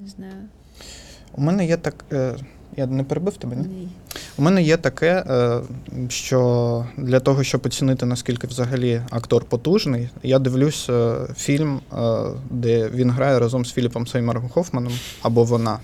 Не 0.00 0.08
знаю. 0.08 0.48
У 1.36 1.40
мене 1.42 1.66
є 1.66 1.76
так. 1.76 2.04
Я 2.76 2.86
не 2.86 3.04
перебив 3.04 3.36
тебе, 3.36 3.56
ні? 3.56 3.66
Ні. 3.68 3.88
У 4.38 4.42
мене 4.42 4.62
є 4.62 4.76
таке, 4.76 5.24
е, 5.30 5.60
що 6.08 6.86
для 6.96 7.20
того, 7.20 7.44
щоб 7.44 7.60
оцінити, 7.66 8.06
наскільки 8.06 8.46
взагалі 8.46 9.02
актор 9.10 9.44
потужний, 9.44 10.08
я 10.22 10.38
дивлюсь 10.38 10.90
е, 10.90 11.14
фільм, 11.36 11.80
е, 11.92 11.96
де 12.50 12.88
він 12.88 13.10
грає 13.10 13.38
разом 13.38 13.64
з 13.64 13.72
Філіпом 13.72 14.06
Сеймаром 14.06 14.48
Хофманом 14.48 14.92
або 15.22 15.44
вона. 15.44 15.78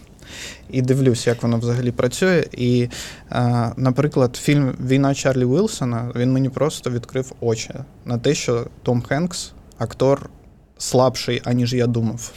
І 0.71 0.83
дивлюсь, 0.83 1.27
як 1.27 1.43
воно 1.43 1.59
взагалі 1.59 1.91
працює. 1.91 2.45
І, 2.53 2.89
е, 3.33 3.73
наприклад, 3.77 4.37
фільм 4.37 4.75
Війна 4.87 5.15
Чарлі 5.15 5.45
Уілсона 5.45 6.13
він 6.17 6.33
мені 6.33 6.49
просто 6.49 6.91
відкрив 6.91 7.33
очі 7.41 7.71
на 8.05 8.19
те, 8.19 8.35
що 8.35 8.67
Том 8.83 9.03
Хенкс 9.03 9.53
актор 9.79 10.31
слабший, 10.79 11.43
аніж 11.45 11.75
я 11.75 11.87
думав. 11.87 12.33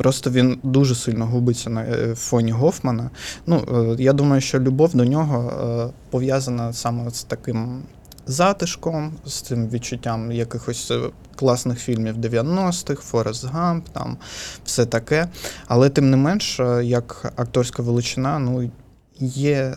Просто 0.00 0.30
він 0.30 0.58
дуже 0.62 0.94
сильно 0.94 1.26
губиться 1.26 1.70
на 1.70 1.82
е, 1.82 2.14
фоні 2.14 2.52
Гофмана. 2.52 3.10
Ну, 3.46 3.64
е, 3.98 4.02
я 4.02 4.12
думаю, 4.12 4.40
що 4.40 4.60
любов 4.60 4.94
до 4.94 5.04
нього 5.04 5.52
е, 5.52 5.92
пов'язана 6.10 6.72
саме 6.72 7.10
з 7.10 7.22
таким 7.22 7.82
затишком, 8.26 9.16
з 9.26 9.34
цим 9.40 9.68
відчуттям 9.68 10.32
якихось 10.32 10.92
класних 11.36 11.78
фільмів 11.78 12.16
90-х, 12.16 13.02
Форест 13.02 13.44
Гамп, 13.44 13.88
там 13.88 14.16
все 14.64 14.86
таке. 14.86 15.28
Але 15.66 15.88
тим 15.88 16.10
не 16.10 16.16
менш, 16.16 16.60
як 16.82 17.32
акторська 17.36 17.82
величина, 17.82 18.38
ну, 18.38 18.70
є, 19.18 19.76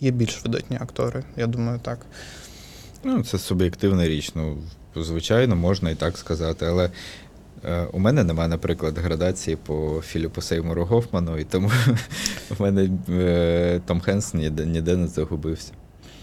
є 0.00 0.10
більш 0.10 0.44
видатні 0.44 0.76
актори, 0.80 1.24
я 1.36 1.46
думаю, 1.46 1.78
так. 1.82 1.98
Ну, 3.02 3.24
це 3.24 3.38
суб'єктивна 3.38 4.08
річ. 4.08 4.32
Ну, 4.34 4.58
звичайно, 4.96 5.56
можна 5.56 5.90
і 5.90 5.94
так 5.94 6.18
сказати, 6.18 6.66
але. 6.66 6.90
Е, 7.64 7.86
У 7.92 7.98
мене 7.98 8.24
немає, 8.24 8.48
наприклад, 8.48 8.98
градації 8.98 9.56
по 9.56 10.00
Філіпу 10.06 10.40
Сеймуру 10.40 10.84
Гофману, 10.84 11.38
і 11.38 11.44
тому 11.44 11.70
в 12.58 12.62
мене 12.62 12.90
е, 13.08 13.80
Том 13.86 14.00
Хенкс 14.00 14.34
ніде, 14.34 14.66
ніде 14.66 14.96
не 14.96 15.06
загубився. 15.06 15.72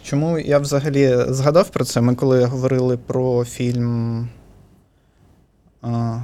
Чому 0.03 0.39
я 0.39 0.59
взагалі 0.59 1.17
згадав 1.27 1.69
про 1.69 1.85
це? 1.85 2.01
Ми 2.01 2.15
коли 2.15 2.45
говорили 2.45 2.97
про 2.97 3.45
фільм 3.45 4.29
а, 5.81 6.19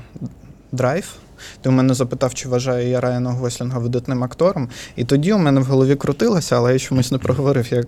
Драйв, 0.72 1.16
ти 1.62 1.70
у 1.70 1.72
мене 1.72 1.94
запитав, 1.94 2.34
чи 2.34 2.50
вважаю 2.50 2.88
я 2.88 3.02
Райана 3.02 3.32
Гослінга 3.32 3.80
видатним 3.80 4.24
актором. 4.24 4.70
І 4.96 5.04
тоді 5.04 5.34
у 5.34 5.38
мене 5.38 5.60
в 5.60 5.64
голові 5.66 5.96
крутилося, 5.96 6.56
але 6.58 6.74
я 6.74 6.80
чомусь 6.80 7.12
не 7.12 7.18
проговорив. 7.18 7.74
Я, 7.74 7.84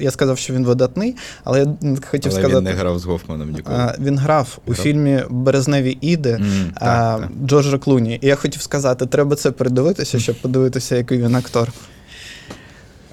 я 0.00 0.10
сказав, 0.10 0.38
що 0.38 0.54
він 0.54 0.64
видатний, 0.64 1.16
але 1.44 1.58
я 1.60 1.66
хотів 2.10 2.32
Але 2.32 2.40
сказати. 2.40 2.56
він 2.56 2.64
не 2.64 2.72
грав 2.72 2.98
з 2.98 3.04
Гофманом 3.04 3.50
ніколи. 3.52 3.76
а, 3.78 3.94
він 3.98 4.18
грав 4.18 4.58
у 4.66 4.70
Грав? 4.72 4.82
фільмі 4.82 5.22
Березневі 5.30 5.98
іди 6.00 6.30
mm, 6.30 6.70
а, 6.74 6.84
так, 6.84 7.20
так. 7.20 7.30
Джорджа 7.46 7.78
Клуні. 7.78 8.18
І 8.22 8.26
я 8.26 8.36
хотів 8.36 8.62
сказати, 8.62 9.06
треба 9.06 9.36
це 9.36 9.50
придивитися, 9.50 10.18
щоб 10.18 10.36
подивитися, 10.40 10.96
який 10.96 11.22
він 11.22 11.34
актор. 11.34 11.68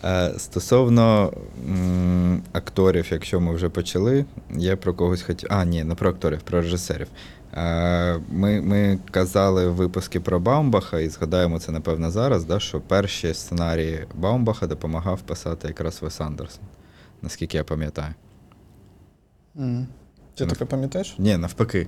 Е, 0.06 0.34
Стосовно 0.38 1.34
м, 1.69 2.41
акторів, 2.53 3.07
якщо 3.11 3.40
ми 3.40 3.53
вже 3.56 3.69
почали, 3.69 4.26
я 4.56 4.77
про 4.77 4.94
когось 4.94 5.22
хотів. 5.22 5.49
А, 5.52 5.65
ні, 5.65 5.84
не 5.84 5.95
про 5.95 6.10
акторів, 6.10 6.41
про 6.41 6.61
режисерів. 6.61 7.07
Е, 7.53 8.19
Ми, 8.30 8.61
ми 8.61 8.99
казали 9.11 9.68
випуски 9.68 10.19
про 10.19 10.40
Баумбаха, 10.40 10.99
і 10.99 11.10
згадаємо 11.10 11.60
це, 11.60 11.72
напевно, 11.72 12.11
зараз, 12.11 12.45
да, 12.45 12.60
що 12.60 12.82
перші 12.82 13.34
сценарії 13.34 14.06
Баумбаха 14.15 14.68
допомагав 14.68 15.22
писати 15.22 15.68
якраз 15.68 16.02
Вес 16.02 16.22
Андерсон, 16.22 16.64
наскільки 17.22 17.57
я 17.57 17.64
пам'ятаю. 17.64 18.14
М. 19.60 19.88
Ти 20.36 20.45
таке 20.45 20.65
пам'ятаєш? 20.65 21.15
Ні, 21.19 21.38
навпаки. 21.38 21.88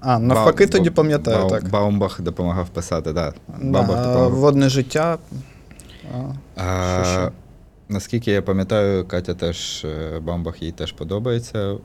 А, 0.00 0.18
навпаки, 0.18 0.64
Бау- 0.66 0.70
тоді 0.72 0.90
пам'ятаю, 0.90 1.36
Бау- 1.38 1.50
так. 1.50 1.68
Баумбах 1.70 2.20
допомагав 2.20 2.68
писати, 2.68 3.12
так. 3.14 3.34
Да. 3.48 3.54
Да, 3.58 3.64
Баумбах 3.70 3.96
допомагав. 3.98 4.30
водне 4.34 4.68
життя. 4.68 5.18
А, 6.14 6.32
А, 6.64 7.02
Що 7.04 7.12
ще? 7.12 7.30
Наскільки 7.90 8.30
я 8.30 8.42
пам'ятаю, 8.42 9.04
Катя 9.04 9.34
теж 9.34 9.84
е, 9.84 10.20
Бамбах 10.20 10.62
їй 10.62 10.72
теж 10.72 10.92
подобається. 10.92 11.76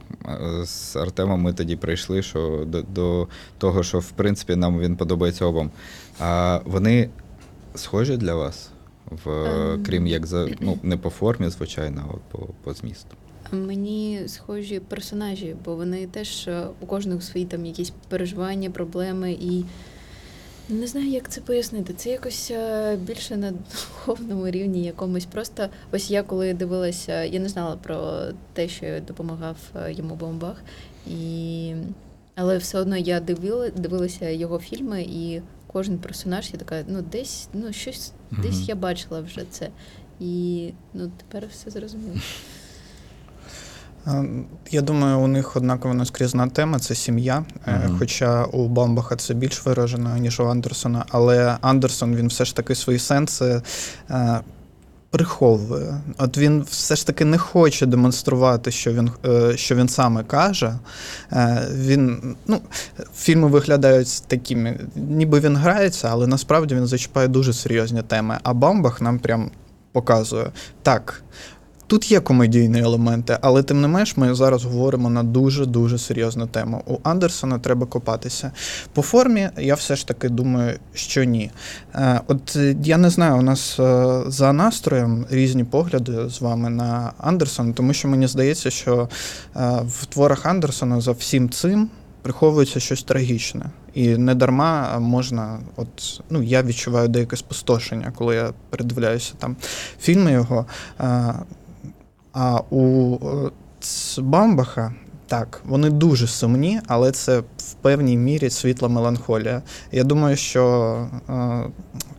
З 0.64 0.96
Артемом 0.96 1.42
ми 1.42 1.54
тоді 1.54 1.76
прийшли 1.76 2.22
що 2.22 2.64
до, 2.68 2.82
до 2.82 3.28
того, 3.58 3.84
що 3.84 4.00
в 4.00 4.12
принципі 4.12 4.56
нам 4.56 4.80
він 4.80 4.96
подобається 4.96 5.46
обом. 5.46 5.72
А 6.20 6.60
вони 6.66 7.10
схожі 7.76 8.18
для 8.18 8.36
вас, 8.36 8.70
в, 9.26 9.30
Ем. 9.30 9.84
крім 9.84 10.08
як 10.08 10.26
за 10.26 10.48
ну, 10.60 10.80
не 10.84 10.98
по 10.98 11.10
формі, 11.10 11.50
звичайно, 11.50 12.06
а 12.10 12.14
от 12.14 12.22
по, 12.22 12.54
по 12.64 12.74
змісту. 12.74 13.16
Мені 13.52 14.22
схожі 14.28 14.80
персонажі, 14.80 15.56
бо 15.66 15.76
вони 15.76 16.08
теж 16.08 16.48
е, 16.48 16.68
у 16.80 16.86
кожного 16.86 17.22
свої 17.22 17.46
там 17.46 17.66
якісь 17.66 17.94
переживання, 18.10 18.70
проблеми 18.70 19.32
і. 19.32 19.66
Не 20.70 20.88
знаю, 20.88 21.08
як 21.08 21.30
це 21.30 21.42
пояснити. 21.42 21.94
Це 21.94 22.10
якось 22.10 22.52
е, 22.52 22.96
більше 22.96 23.38
на 23.38 23.52
духовному 23.52 24.50
рівні 24.50 24.84
якомусь. 24.84 25.26
Просто 25.26 25.70
ось 25.92 26.12
я 26.12 26.24
коли 26.24 26.54
дивилася, 26.54 27.24
я 27.24 27.40
не 27.40 27.50
знала 27.50 27.76
про 27.76 28.22
те, 28.54 28.68
що 28.68 29.02
допомагав 29.08 29.58
е, 29.76 29.94
йому 29.94 30.16
бомбах. 30.16 30.62
І... 31.08 31.74
Але 32.36 32.58
все 32.58 32.80
одно 32.80 32.98
я 32.98 33.20
дивила, 33.20 33.70
дивилася 33.70 34.30
його 34.30 34.60
фільми, 34.60 35.02
і 35.02 35.42
кожен 35.68 35.98
персонаж, 35.98 36.50
я 36.54 36.60
така, 36.60 36.84
ну 36.88 37.02
десь, 37.02 37.50
ну 37.54 37.74
щось, 37.74 38.12
десь 38.44 38.68
я 38.68 38.76
бачила 38.76 39.22
вже 39.22 39.42
це. 39.50 39.70
І 40.20 40.70
ну 40.94 41.12
тепер 41.18 41.50
все 41.52 41.72
зрозуміло. 41.72 42.16
Е, 44.08 44.26
Я 44.72 44.82
думаю, 44.82 45.20
у 45.20 45.28
них 45.28 45.56
однакова 45.56 45.94
наскрізна 45.94 46.48
тема 46.48 46.80
це 46.80 46.96
сім'я. 46.96 47.46
Мгм. 47.68 47.96
Хоча 48.00 48.44
у 48.44 48.68
Бамбаха 48.68 49.16
це 49.16 49.34
більш 49.34 49.66
виражено, 49.66 50.18
ніж 50.18 50.40
у 50.40 50.46
Андерсона. 50.46 51.06
Але 51.10 51.58
Андерсон 51.62 52.16
він 52.16 52.28
все 52.28 52.46
ж 52.46 52.56
таки 52.56 52.76
свої 52.76 53.00
сенси 53.00 53.62
е, 54.10 54.40
приховує. 55.10 56.02
От 56.18 56.38
він 56.38 56.62
все 56.70 56.96
ж 56.96 57.08
таки 57.08 57.26
не 57.26 57.38
хоче 57.38 57.86
демонструвати, 57.86 58.72
що 58.72 58.94
він, 58.94 59.10
що 59.56 59.76
він 59.76 59.90
саме 59.90 60.24
каже. 60.24 60.76
Він, 61.74 62.36
ну, 62.48 62.62
фільми 63.16 63.48
виглядають 63.48 64.24
такими, 64.28 64.80
ніби 64.96 65.40
він 65.40 65.56
грається, 65.58 66.08
але 66.12 66.28
насправді 66.28 66.76
він 66.76 66.88
зачіпає 66.88 67.28
дуже 67.28 67.54
серйозні 67.54 68.02
теми. 68.02 68.38
А 68.44 68.54
Бамбах 68.54 69.02
нам 69.02 69.20
прям 69.20 69.52
показує 69.92 70.46
так. 70.84 71.24
Тут 71.88 72.12
є 72.12 72.20
комедійні 72.20 72.80
елементи, 72.80 73.38
але 73.42 73.64
тим 73.64 73.82
не 73.82 73.88
менш 73.88 74.18
ми 74.18 74.36
зараз 74.36 74.64
говоримо 74.64 75.10
на 75.10 75.24
дуже-дуже 75.24 75.98
серйозну 75.98 76.48
тему. 76.48 76.84
У 76.86 76.98
Андерсона 77.04 77.60
треба 77.60 77.86
копатися. 77.86 78.52
По 78.94 79.02
формі 79.02 79.50
я 79.58 79.76
все 79.76 79.96
ж 79.96 80.08
таки 80.08 80.30
думаю, 80.30 80.80
що 80.94 81.24
ні. 81.24 81.52
Е, 81.96 82.22
От 82.28 82.56
е, 82.56 82.76
я 82.84 82.98
не 82.98 83.10
знаю, 83.10 83.38
у 83.38 83.42
нас 83.42 83.80
е, 83.80 84.22
за 84.28 84.54
настроєм 84.54 85.26
різні 85.30 85.64
погляди 85.64 86.30
з 86.30 86.42
вами 86.42 86.70
на 86.70 87.12
Андерсона, 87.18 87.74
тому 87.74 87.94
що 87.94 88.08
мені 88.08 88.28
здається, 88.28 88.70
що 88.70 89.10
в 89.86 90.06
творах 90.06 90.46
Андерсона 90.46 91.02
за 91.02 91.12
всім 91.12 91.50
цим 91.50 91.90
приховується 92.22 92.80
щось 92.80 93.04
трагічне. 93.04 93.66
І 93.94 94.18
не 94.18 94.36
дарма 94.36 95.00
можна, 95.00 95.60
от 95.76 96.22
ну 96.30 96.44
я 96.44 96.64
відчуваю 96.64 97.08
деяке 97.08 97.38
спустошення, 97.38 98.14
коли 98.16 98.36
я 98.36 98.50
передивляюся 98.70 99.34
там 99.40 99.56
фільми 100.00 100.32
його. 100.32 100.66
А 102.36 102.62
у 102.70 103.16
е, 103.16 104.22
Бамбаха 104.22 104.94
так, 105.28 105.62
вони 105.66 105.90
дуже 105.90 106.28
сумні, 106.28 106.82
але 106.88 107.12
це 107.12 107.40
в 107.40 107.74
певній 107.82 108.18
мірі 108.18 108.50
світла 108.50 108.90
меланхолія. 108.90 109.62
Я 109.92 110.04
думаю, 110.04 110.36
що 110.36 110.64
е, 111.30 111.34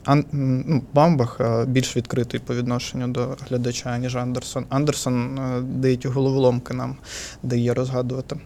Ан, 0.05 0.25
ну, 0.33 0.83
Бамбах 0.93 1.41
е, 1.41 1.65
більш 1.67 1.97
відкритий 1.97 2.41
по 2.41 2.55
відношенню 2.55 3.09
до 3.09 3.37
глядача, 3.49 3.99
ніж 3.99 4.17
Андерсон. 4.17 4.67
Андерсон 4.69 5.41
деякі 5.81 6.09
головоломки 6.09 6.75
нам 6.75 6.97
дає 7.43 7.75
розгадувати. 7.75 8.37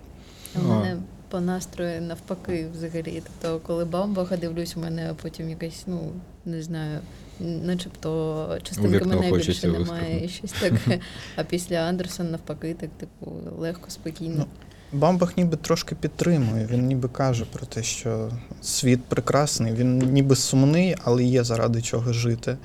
У 0.65 0.69
мене 0.69 0.97
по 1.29 1.41
настрою 1.41 2.03
навпаки 2.03 2.67
взагалі. 2.75 3.23
Тобто, 3.41 3.67
коли 3.67 3.85
Бамбаха 3.85 4.37
дивлюсь, 4.37 4.77
у 4.77 4.81
мене 4.81 5.15
потім 5.23 5.51
якась, 5.51 5.85
ну, 5.87 6.01
не 6.45 6.63
знаю, 6.63 6.99
начебто 7.41 8.59
частинки 8.63 8.99
вікно 8.99 9.17
мене 9.17 9.37
більше 9.37 9.69
немає 9.69 10.25
і 10.25 10.29
щось 10.29 10.53
таке. 10.53 11.01
А 11.37 11.45
після 11.45 11.77
Андерсон 11.77 12.31
навпаки, 12.31 12.77
так 12.81 12.91
типу 12.91 13.33
легко, 13.59 13.91
спокійно. 13.91 14.35
Ну, 14.39 14.47
Бамбах 14.93 15.37
ніби 15.37 15.57
трошки 15.57 15.95
підтримує. 15.95 16.69
Він 16.71 16.87
ніби 16.87 17.09
каже 17.09 17.45
про 17.53 17.67
те, 17.67 17.83
що 17.83 18.31
світ 18.63 19.05
прекрасний, 19.05 19.73
він 19.73 19.99
ніби 19.99 20.37
сумний, 20.37 20.97
але 21.05 21.25
є 21.25 21.45
заради 21.45 21.83
чого 21.83 22.13
жити. 22.13 22.57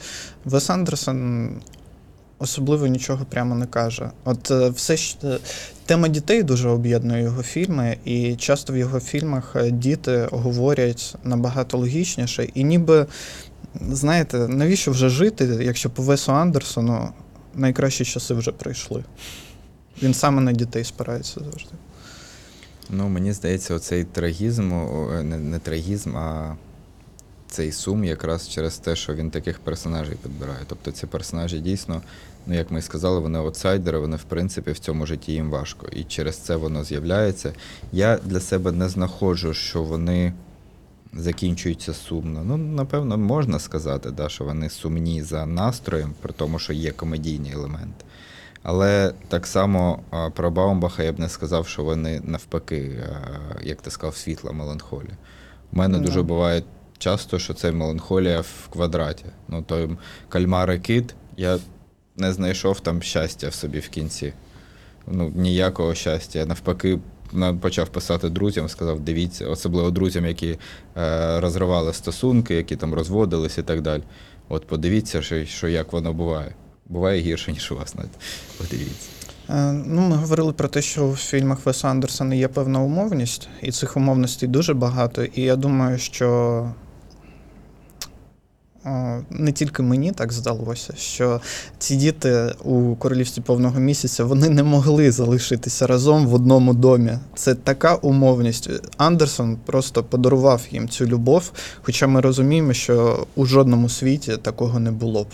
Вес 0.45 0.69
Андерсон 0.69 1.49
особливо 2.39 2.87
нічого 2.87 3.25
прямо 3.29 3.55
не 3.55 3.65
каже. 3.65 4.09
От 4.23 4.51
е, 4.51 4.69
все 4.69 4.97
ж 4.97 5.17
е, 5.23 5.37
тема 5.85 6.07
дітей 6.07 6.43
дуже 6.43 6.69
об'єднує 6.69 7.23
його 7.23 7.43
фільми, 7.43 7.97
і 8.05 8.35
часто 8.35 8.73
в 8.73 8.77
його 8.77 8.99
фільмах 8.99 9.55
е, 9.55 9.71
діти 9.71 10.27
говорять 10.31 11.15
набагато 11.23 11.77
логічніше, 11.77 12.47
і 12.53 12.63
ніби. 12.63 13.05
Знаєте, 13.81 14.37
навіщо 14.37 14.91
вже 14.91 15.09
жити, 15.09 15.59
якщо 15.61 15.89
по 15.89 16.03
Весу 16.03 16.31
Андерсону 16.31 17.09
найкращі 17.55 18.05
часи 18.05 18.33
вже 18.33 18.51
пройшли? 18.51 19.03
Він 20.03 20.13
саме 20.13 20.41
на 20.41 20.51
дітей 20.51 20.83
спирається 20.83 21.39
завжди. 21.39 21.71
Ну, 22.89 23.09
мені 23.09 23.33
здається, 23.33 23.75
оцей 23.75 24.03
трагізм, 24.03 24.69
не, 25.23 25.37
не 25.37 25.59
трагізм, 25.59 26.17
а 26.17 26.55
цей 27.47 27.71
сум 27.71 28.03
якраз 28.03 28.49
через 28.49 28.77
те, 28.77 28.95
що 28.95 29.13
він 29.15 29.31
таких 29.31 29.59
персонажей 29.59 30.15
підбирає. 30.23 30.59
Тобто 30.67 30.91
ці 30.91 31.07
персонажі 31.07 31.59
дійсно, 31.59 32.01
ну 32.47 32.53
як 32.55 32.71
ми 32.71 32.79
і 32.79 32.81
сказали, 32.81 33.19
вони 33.19 33.39
аутсайдери, 33.39 33.99
вони 33.99 34.17
в 34.17 34.23
принципі 34.23 34.71
в 34.71 34.79
цьому 34.79 35.05
житті 35.05 35.31
їм 35.31 35.49
важко. 35.49 35.87
І 35.87 36.03
через 36.03 36.37
це 36.37 36.55
воно 36.55 36.83
з'являється. 36.83 37.53
Я 37.91 38.17
для 38.17 38.39
себе 38.39 38.71
не 38.71 38.89
знаходжу, 38.89 39.53
що 39.53 39.83
вони 39.83 40.33
закінчуються 41.15 41.93
сумно. 41.93 42.43
Ну, 42.43 42.57
напевно, 42.57 43.17
можна 43.17 43.59
сказати, 43.59 44.11
да, 44.11 44.29
що 44.29 44.43
вони 44.43 44.69
сумні 44.69 45.23
за 45.23 45.45
настроєм, 45.45 46.13
при 46.21 46.33
тому, 46.33 46.59
що 46.59 46.73
є 46.73 46.91
комедійні 46.91 47.51
елементи. 47.51 48.05
Але 48.63 49.13
так 49.27 49.47
само 49.47 49.99
про 50.35 50.51
Баумбаха 50.51 51.03
я 51.03 51.11
б 51.13 51.19
не 51.19 51.29
сказав, 51.29 51.67
що 51.67 51.83
вони 51.83 52.21
навпаки, 52.23 53.03
як 53.63 53.81
ти 53.81 53.91
сказав, 53.91 54.15
світла 54.15 54.51
меланхолія. 54.51 55.17
У 55.73 55.77
мене 55.77 55.97
Ну, 55.97 56.03
дуже 56.05 56.21
буває 56.21 56.63
часто, 56.97 57.39
що 57.39 57.53
це 57.53 57.71
меланхолія 57.71 58.41
в 58.41 58.67
квадраті. 58.69 59.25
Ну, 59.47 59.61
той 59.61 59.97
кальмар 60.29 60.71
і 60.71 60.79
кит, 60.79 61.15
я 61.37 61.57
не 62.17 62.33
знайшов 62.33 62.79
там 62.79 63.01
щастя 63.01 63.49
в 63.49 63.53
собі 63.53 63.79
в 63.79 63.89
кінці. 63.89 64.33
Ну, 65.07 65.31
ніякого 65.35 65.95
щастя. 65.95 66.45
Навпаки 66.45 66.89
на- 66.93 66.99
почав 67.61 67.89
писати 67.89 68.29
друзям, 68.29 68.69
сказав, 68.69 68.99
дивіться, 68.99 69.47
особливо 69.47 69.91
друзям, 69.91 70.25
які 70.25 70.57
е, 70.97 71.39
розривали 71.39 71.93
стосунки, 71.93 72.55
які 72.55 72.75
там 72.75 72.93
розводились 72.93 73.57
і 73.57 73.63
так 73.63 73.81
далі. 73.81 74.03
От 74.49 74.67
подивіться, 74.67 75.21
що, 75.21 75.45
що 75.45 75.67
як 75.67 75.93
воно 75.93 76.13
буває. 76.13 76.55
Буває 76.89 77.21
гірше, 77.21 77.51
ніж 77.51 77.71
у 77.71 77.75
вас 77.75 77.95
навіть. 77.95 78.11
Подивіться. 78.57 79.09
Е, 79.49 79.71
Ну, 79.71 80.01
ми 80.01 80.15
говорили 80.15 80.53
про 80.53 80.67
те, 80.67 80.81
що 80.81 81.09
в 81.09 81.15
фільмах 81.15 81.65
Веса 81.65 81.87
Андерсона 81.87 82.35
є 82.35 82.47
певна 82.47 82.79
умовність, 82.79 83.49
і 83.61 83.71
цих 83.71 83.97
умовностей 83.97 84.49
дуже 84.49 84.73
багато. 84.73 85.23
І 85.23 85.41
я 85.41 85.55
думаю, 85.55 85.97
що 85.97 86.69
не 89.29 89.51
тільки 89.51 89.83
мені 89.83 90.11
так 90.11 90.31
здалося, 90.33 90.93
що 90.97 91.41
ці 91.77 91.95
діти 91.95 92.53
у 92.63 92.95
королівстві 92.95 93.41
повного 93.41 93.79
місяця 93.79 94.23
вони 94.23 94.49
не 94.49 94.63
могли 94.63 95.11
залишитися 95.11 95.87
разом 95.87 96.27
в 96.27 96.33
одному 96.33 96.73
домі. 96.73 97.17
Це 97.35 97.55
така 97.55 97.95
умовність. 97.95 98.69
Андерсон 98.97 99.57
просто 99.65 100.03
подарував 100.03 100.61
їм 100.71 100.89
цю 100.89 101.05
любов, 101.05 101.51
хоча 101.81 102.07
ми 102.07 102.21
розуміємо, 102.21 102.73
що 102.73 103.27
у 103.35 103.45
жодному 103.45 103.89
світі 103.89 104.37
такого 104.37 104.79
не 104.79 104.91
було 104.91 105.23
б. 105.23 105.27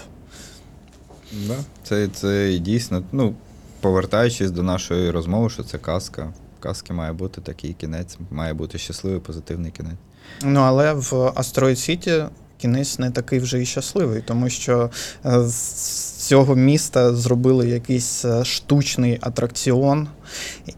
Да. 1.48 1.56
Це, 1.84 2.08
це 2.08 2.58
дійсно, 2.58 3.04
ну, 3.12 3.34
повертаючись 3.82 4.52
до 4.52 4.64
нашої 4.64 5.12
розмови, 5.12 5.50
що 5.50 5.64
це 5.64 5.78
казка. 5.78 6.34
Казки 6.60 6.94
має 6.94 7.14
бути 7.14 7.42
такий 7.42 7.74
кінець, 7.74 8.18
має 8.32 8.54
бути 8.54 8.78
щасливий, 8.78 9.20
позитивний 9.20 9.72
кінець. 9.72 9.98
Ну, 10.44 10.60
але 10.60 10.94
в 10.94 11.32
Астероїд 11.36 11.80
Сіті 11.80 12.24
кінець 12.62 13.00
не 13.00 13.12
такий 13.12 13.40
вже 13.40 13.62
і 13.62 13.66
щасливий, 13.66 14.22
тому 14.22 14.50
що 14.50 14.90
е, 15.26 15.44
з 15.48 16.28
цього 16.28 16.56
міста 16.56 17.16
зробили 17.16 17.70
якийсь 17.70 18.26
е, 18.26 18.46
штучний 18.46 19.18
атракціон. 19.22 20.08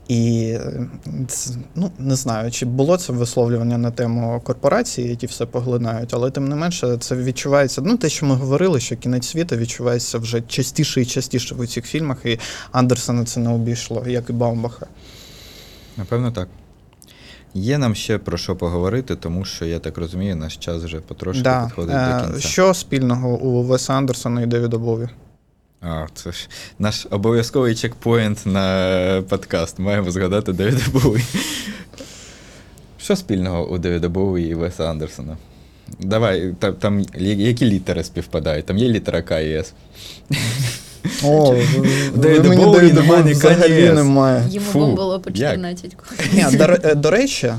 І 0.07 0.57
ну, 1.75 1.91
не 1.99 2.15
знаю, 2.15 2.51
чи 2.51 2.65
було 2.65 2.97
це 2.97 3.13
висловлювання 3.13 3.77
на 3.77 3.91
тему 3.91 4.41
корпорації, 4.43 5.09
які 5.09 5.25
все 5.25 5.45
поглинають, 5.45 6.13
але 6.13 6.31
тим 6.31 6.47
не 6.47 6.55
менше 6.55 6.97
це 6.97 7.15
відчувається. 7.15 7.81
Ну, 7.85 7.97
те, 7.97 8.09
що 8.09 8.25
ми 8.25 8.35
говорили, 8.35 8.79
що 8.79 8.95
кінець 8.95 9.27
світу 9.27 9.55
відчувається 9.55 10.17
вже 10.17 10.41
частіше 10.41 11.01
і 11.01 11.05
частіше 11.05 11.55
в 11.55 11.67
цих 11.67 11.85
фільмах, 11.85 12.17
і 12.25 12.39
Андерсона 12.71 13.25
це 13.25 13.39
не 13.39 13.49
обійшло, 13.49 14.03
як 14.07 14.29
і 14.29 14.33
Баумбаха. 14.33 14.87
Напевно, 15.97 16.31
так. 16.31 16.47
Є 17.53 17.77
нам 17.77 17.95
ще 17.95 18.17
про 18.17 18.37
що 18.37 18.55
поговорити, 18.55 19.15
тому 19.15 19.45
що 19.45 19.65
я 19.65 19.79
так 19.79 19.97
розумію, 19.97 20.35
наш 20.35 20.57
час 20.57 20.83
вже 20.83 20.99
потрошки 20.99 21.43
Да. 21.43 21.65
підходить 21.65 21.95
Е, 21.95 22.19
до 22.21 22.25
кінця. 22.31 22.47
Що 22.47 22.73
спільного 22.73 23.29
у 23.37 23.63
Веса 23.63 23.93
Андерсона 23.93 24.41
і 24.41 24.45
Девіда 24.45 24.77
Бові? 24.77 25.09
А, 25.81 26.05
це 26.13 26.31
ж 26.31 26.49
наш 26.79 27.07
обов'язковий 27.09 27.75
чекпоінт 27.75 28.45
на 28.45 29.23
подкаст. 29.29 29.79
Маємо 29.79 30.11
згадати 30.11 30.53
Девіда 30.53 30.81
Боуі. 30.93 31.21
Що 32.97 33.15
спільного 33.15 33.67
у 33.69 33.77
Девіда 33.77 34.09
Боуі 34.09 34.43
і 34.49 34.53
Веса 34.53 34.89
Андерсона? 34.89 35.37
Давай, 35.99 36.53
там, 36.59 36.73
там 36.73 37.05
які 37.17 37.65
літери 37.65 38.03
співпадають? 38.03 38.65
Там 38.65 38.77
є 38.77 38.89
літера 38.89 39.21
К 39.21 39.39
і 39.39 39.53
С. 39.53 39.73
О, 41.23 41.55
Девіда 42.15 42.49
мені 42.49 42.65
Боуі 42.65 42.79
Девіда 42.79 43.01
немає 43.01 43.23
ні 43.23 43.31
взагалі 43.31 43.73
Kanye. 43.73 43.93
немає. 43.93 44.43
Йому 44.49 44.65
Фу, 44.67 44.87
було 44.95 45.19
по 45.19 45.29
як? 45.29 45.51
14 45.51 45.95
Ні, 46.33 46.57
до, 46.57 46.63
ре- 46.67 46.79
е, 46.83 46.95
до 46.95 47.11
речі, 47.11 47.53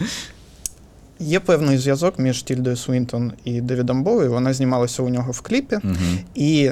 є 1.20 1.40
певний 1.40 1.78
зв'язок 1.78 2.18
між 2.18 2.42
Тільдою 2.42 2.76
Свінтон 2.76 3.32
і 3.44 3.60
Девідом 3.60 4.02
Боуі. 4.02 4.28
Вона 4.28 4.52
знімалася 4.52 5.02
у 5.02 5.08
нього 5.08 5.32
в 5.32 5.40
кліпі. 5.40 5.76
Угу. 5.84 5.94
І 6.34 6.70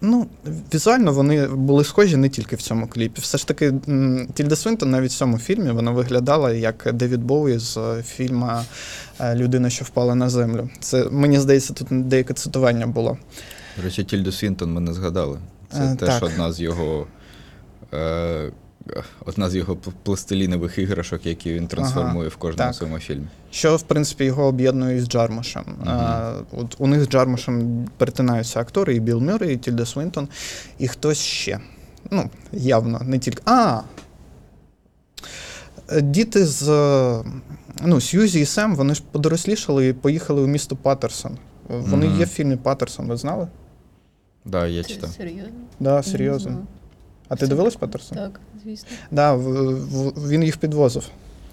ну, 0.00 0.26
візуально 0.74 1.12
вони 1.12 1.46
були 1.46 1.84
схожі 1.84 2.16
не 2.16 2.28
тільки 2.28 2.56
в 2.56 2.62
цьому 2.62 2.86
кліпі. 2.86 3.20
Все 3.20 3.38
ж 3.38 3.46
таки, 3.48 3.72
м, 3.88 4.28
Тільда 4.34 4.56
Свінтон 4.56 4.90
навіть 4.90 5.10
в 5.10 5.14
цьому 5.16 5.38
фільмі 5.38 5.70
вона 5.70 5.90
виглядала 5.90 6.52
як 6.52 6.88
Девід 6.92 7.22
Боуі 7.24 7.58
з 7.58 7.76
е, 7.76 8.02
фільма 8.02 8.64
е, 9.20 9.34
Людина, 9.34 9.70
що 9.70 9.84
впала 9.84 10.14
на 10.14 10.30
землю. 10.30 10.68
Це 10.80 11.04
мені 11.10 11.40
здається, 11.40 11.74
тут 11.74 12.08
деяке 12.08 12.34
цитування 12.34 12.86
було. 12.86 13.18
До 13.78 13.84
речі, 13.84 14.04
Тільду 14.04 14.32
Свінтон 14.32 14.72
ми 14.72 14.80
не 14.80 14.92
згадали. 14.92 15.38
Це 15.72 15.78
Е, 15.78 15.96
теж 15.96 16.08
так. 16.08 16.22
одна 16.22 16.52
з 16.52 16.60
його. 16.60 17.06
Е, 17.94 18.52
одна 19.26 19.50
з 19.50 19.54
його 19.56 19.76
пластилінових 19.76 20.78
іграшок, 20.78 21.26
які 21.26 21.54
він 21.54 21.66
трансформує 21.66 22.28
в 22.28 22.36
кожному 22.36 22.68
так. 22.68 22.74
своєму 22.74 22.98
фільмі. 22.98 23.26
Що, 23.50 23.76
в 23.76 23.82
принципі, 23.82 24.24
його 24.24 24.44
об'єднує 24.44 24.96
із 24.96 25.08
Джармушем. 25.08 25.64
Мгм. 25.66 25.88
А, 25.88 26.32
от 26.52 26.74
у 26.78 26.86
них 26.86 27.04
з 27.04 27.08
Джармушем 27.08 27.86
перетинаються 27.96 28.60
актори, 28.60 28.94
і 28.94 29.00
Білл 29.00 29.20
Мюррей, 29.20 29.54
і 29.54 29.56
Тільда 29.56 29.86
Свінтон, 29.86 30.28
і 30.78 30.88
хтось 30.88 31.18
ще. 31.18 31.60
Ну, 32.10 32.30
явно, 32.52 33.00
не 33.04 33.18
тільки. 33.18 33.42
А! 33.46 33.80
Діти 36.00 36.46
з 36.46 36.68
е, 36.68 37.24
ну, 37.84 38.00
Сьюзі 38.00 38.40
і 38.40 38.44
Сем, 38.46 38.76
вони 38.76 38.94
ж 38.94 39.02
подорослішали 39.12 39.88
і 39.88 39.92
поїхали 39.92 40.40
у 40.42 40.46
місто 40.46 40.76
Паттерсон. 40.76 41.38
Вони 41.68 42.06
Мгм. 42.06 42.18
є 42.18 42.24
в 42.24 42.28
фільмі 42.28 42.56
Паттерсон, 42.56 43.06
ви 43.08 43.16
знали? 43.16 43.48
Да, 44.48 44.66
я 44.66 44.82
Це 44.82 44.88
читав. 44.88 45.10
серйозно? 45.16 45.52
Да, 45.80 46.02
серйозно. 46.02 46.66
А 47.28 47.36
ти 47.36 47.46
дивилась 47.46 47.76
Паттерсон? 47.76 48.18
Так, 48.18 48.40
звісно. 48.64 48.88
Да, 49.10 49.34
в, 49.34 49.42
в, 49.42 50.28
він 50.28 50.42
їх 50.42 50.56
підвозив. 50.56 51.04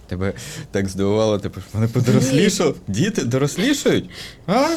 Тебе 0.07 0.33
так 0.71 0.87
здивувало, 0.89 1.39
типу, 1.39 1.61
вони 1.73 1.87
подорослішали? 1.87 2.75
Діти 2.87 3.23
дорослішають? 3.23 4.09
А? 4.47 4.75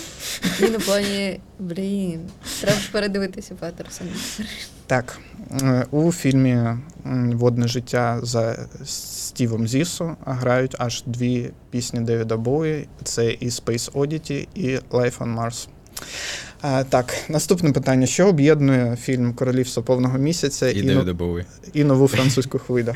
І 0.60 0.70
на 0.70 0.78
плані, 0.78 1.40
блін, 1.58 2.20
треба 2.60 2.78
ж 2.80 2.92
передивитися 2.92 3.54
Паттерсона. 3.54 4.10
Так, 4.86 5.18
е, 5.62 5.86
у 5.90 6.12
фільмі 6.12 6.50
м, 7.06 7.32
Водне 7.34 7.68
життя 7.68 8.20
за 8.22 8.66
Стівом 8.84 9.68
Зісу 9.68 10.16
грають 10.26 10.74
аж 10.78 11.02
дві 11.06 11.50
пісні 11.70 12.00
Девіда 12.00 12.36
Боуї. 12.36 12.88
Це 13.04 13.30
і 13.30 13.48
Space 13.48 13.92
Oddity, 13.92 14.48
і 14.54 14.66
Life 14.90 15.18
on 15.18 15.38
Mars. 15.38 15.68
Е, 16.64 16.85
Так, 16.85 17.14
наступне 17.28 17.72
питання: 17.72 18.06
що 18.06 18.28
об'єднує 18.28 18.97
фільм 18.97 19.35
Королівство 19.35 19.82
повного 19.82 20.18
місяця 20.18 20.70
І 20.70 20.78
і, 20.78 20.82
Девіда 20.82 21.44
і 21.74 21.85
нову 21.85 22.09
французьку 22.09 22.59
хвилю? 22.59 22.94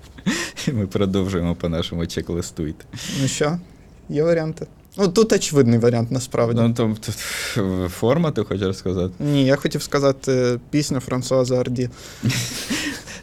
Ми 0.72 0.86
продовжуємо 0.86 1.54
по 1.54 1.68
нашому 1.68 2.06
чек-листу 2.06 2.66
йти. 2.66 2.84
Ну 3.22 3.28
що, 3.28 3.58
є 4.08 4.22
варіанти? 4.22 4.66
Ну, 4.96 5.08
тут 5.08 5.32
очевидний 5.32 5.78
варіант 5.78 6.10
насправді. 6.10 6.60
Ну, 6.60 6.74
то, 6.74 6.96
тут 7.06 7.14
форма, 7.90 8.30
ти 8.30 8.44
хочеш 8.44 8.76
сказати? 8.76 9.14
Ні, 9.18 9.44
я 9.44 9.56
хотів 9.56 9.82
сказати 9.82 10.58
пісню 10.70 11.00
Франсуаза 11.00 11.60
Арді. 11.60 11.90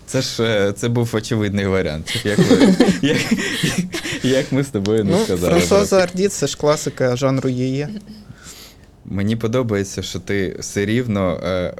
Це 0.07 0.21
ж 0.21 0.43
е, 0.43 0.73
це 0.73 0.89
був 0.89 1.09
очевидний 1.13 1.65
варіант. 1.67 2.25
Як, 2.25 2.37
ви, 2.39 2.75
як, 3.01 3.17
як 4.23 4.51
ми 4.51 4.63
з 4.63 4.67
тобою 4.67 5.03
не 5.03 5.11
Ну, 5.11 5.23
сказали. 5.23 5.53
Франсуаза 5.53 5.97
Арді 5.97 6.27
це 6.27 6.47
ж 6.47 6.57
класика 6.57 7.15
жанру 7.15 7.49
її. 7.49 7.87
Мені 9.09 9.35
подобається, 9.35 10.01
що 10.01 10.19
ти 10.19 10.55
все 10.59 10.85
рівно. 10.85 11.39
Е, 11.43 11.73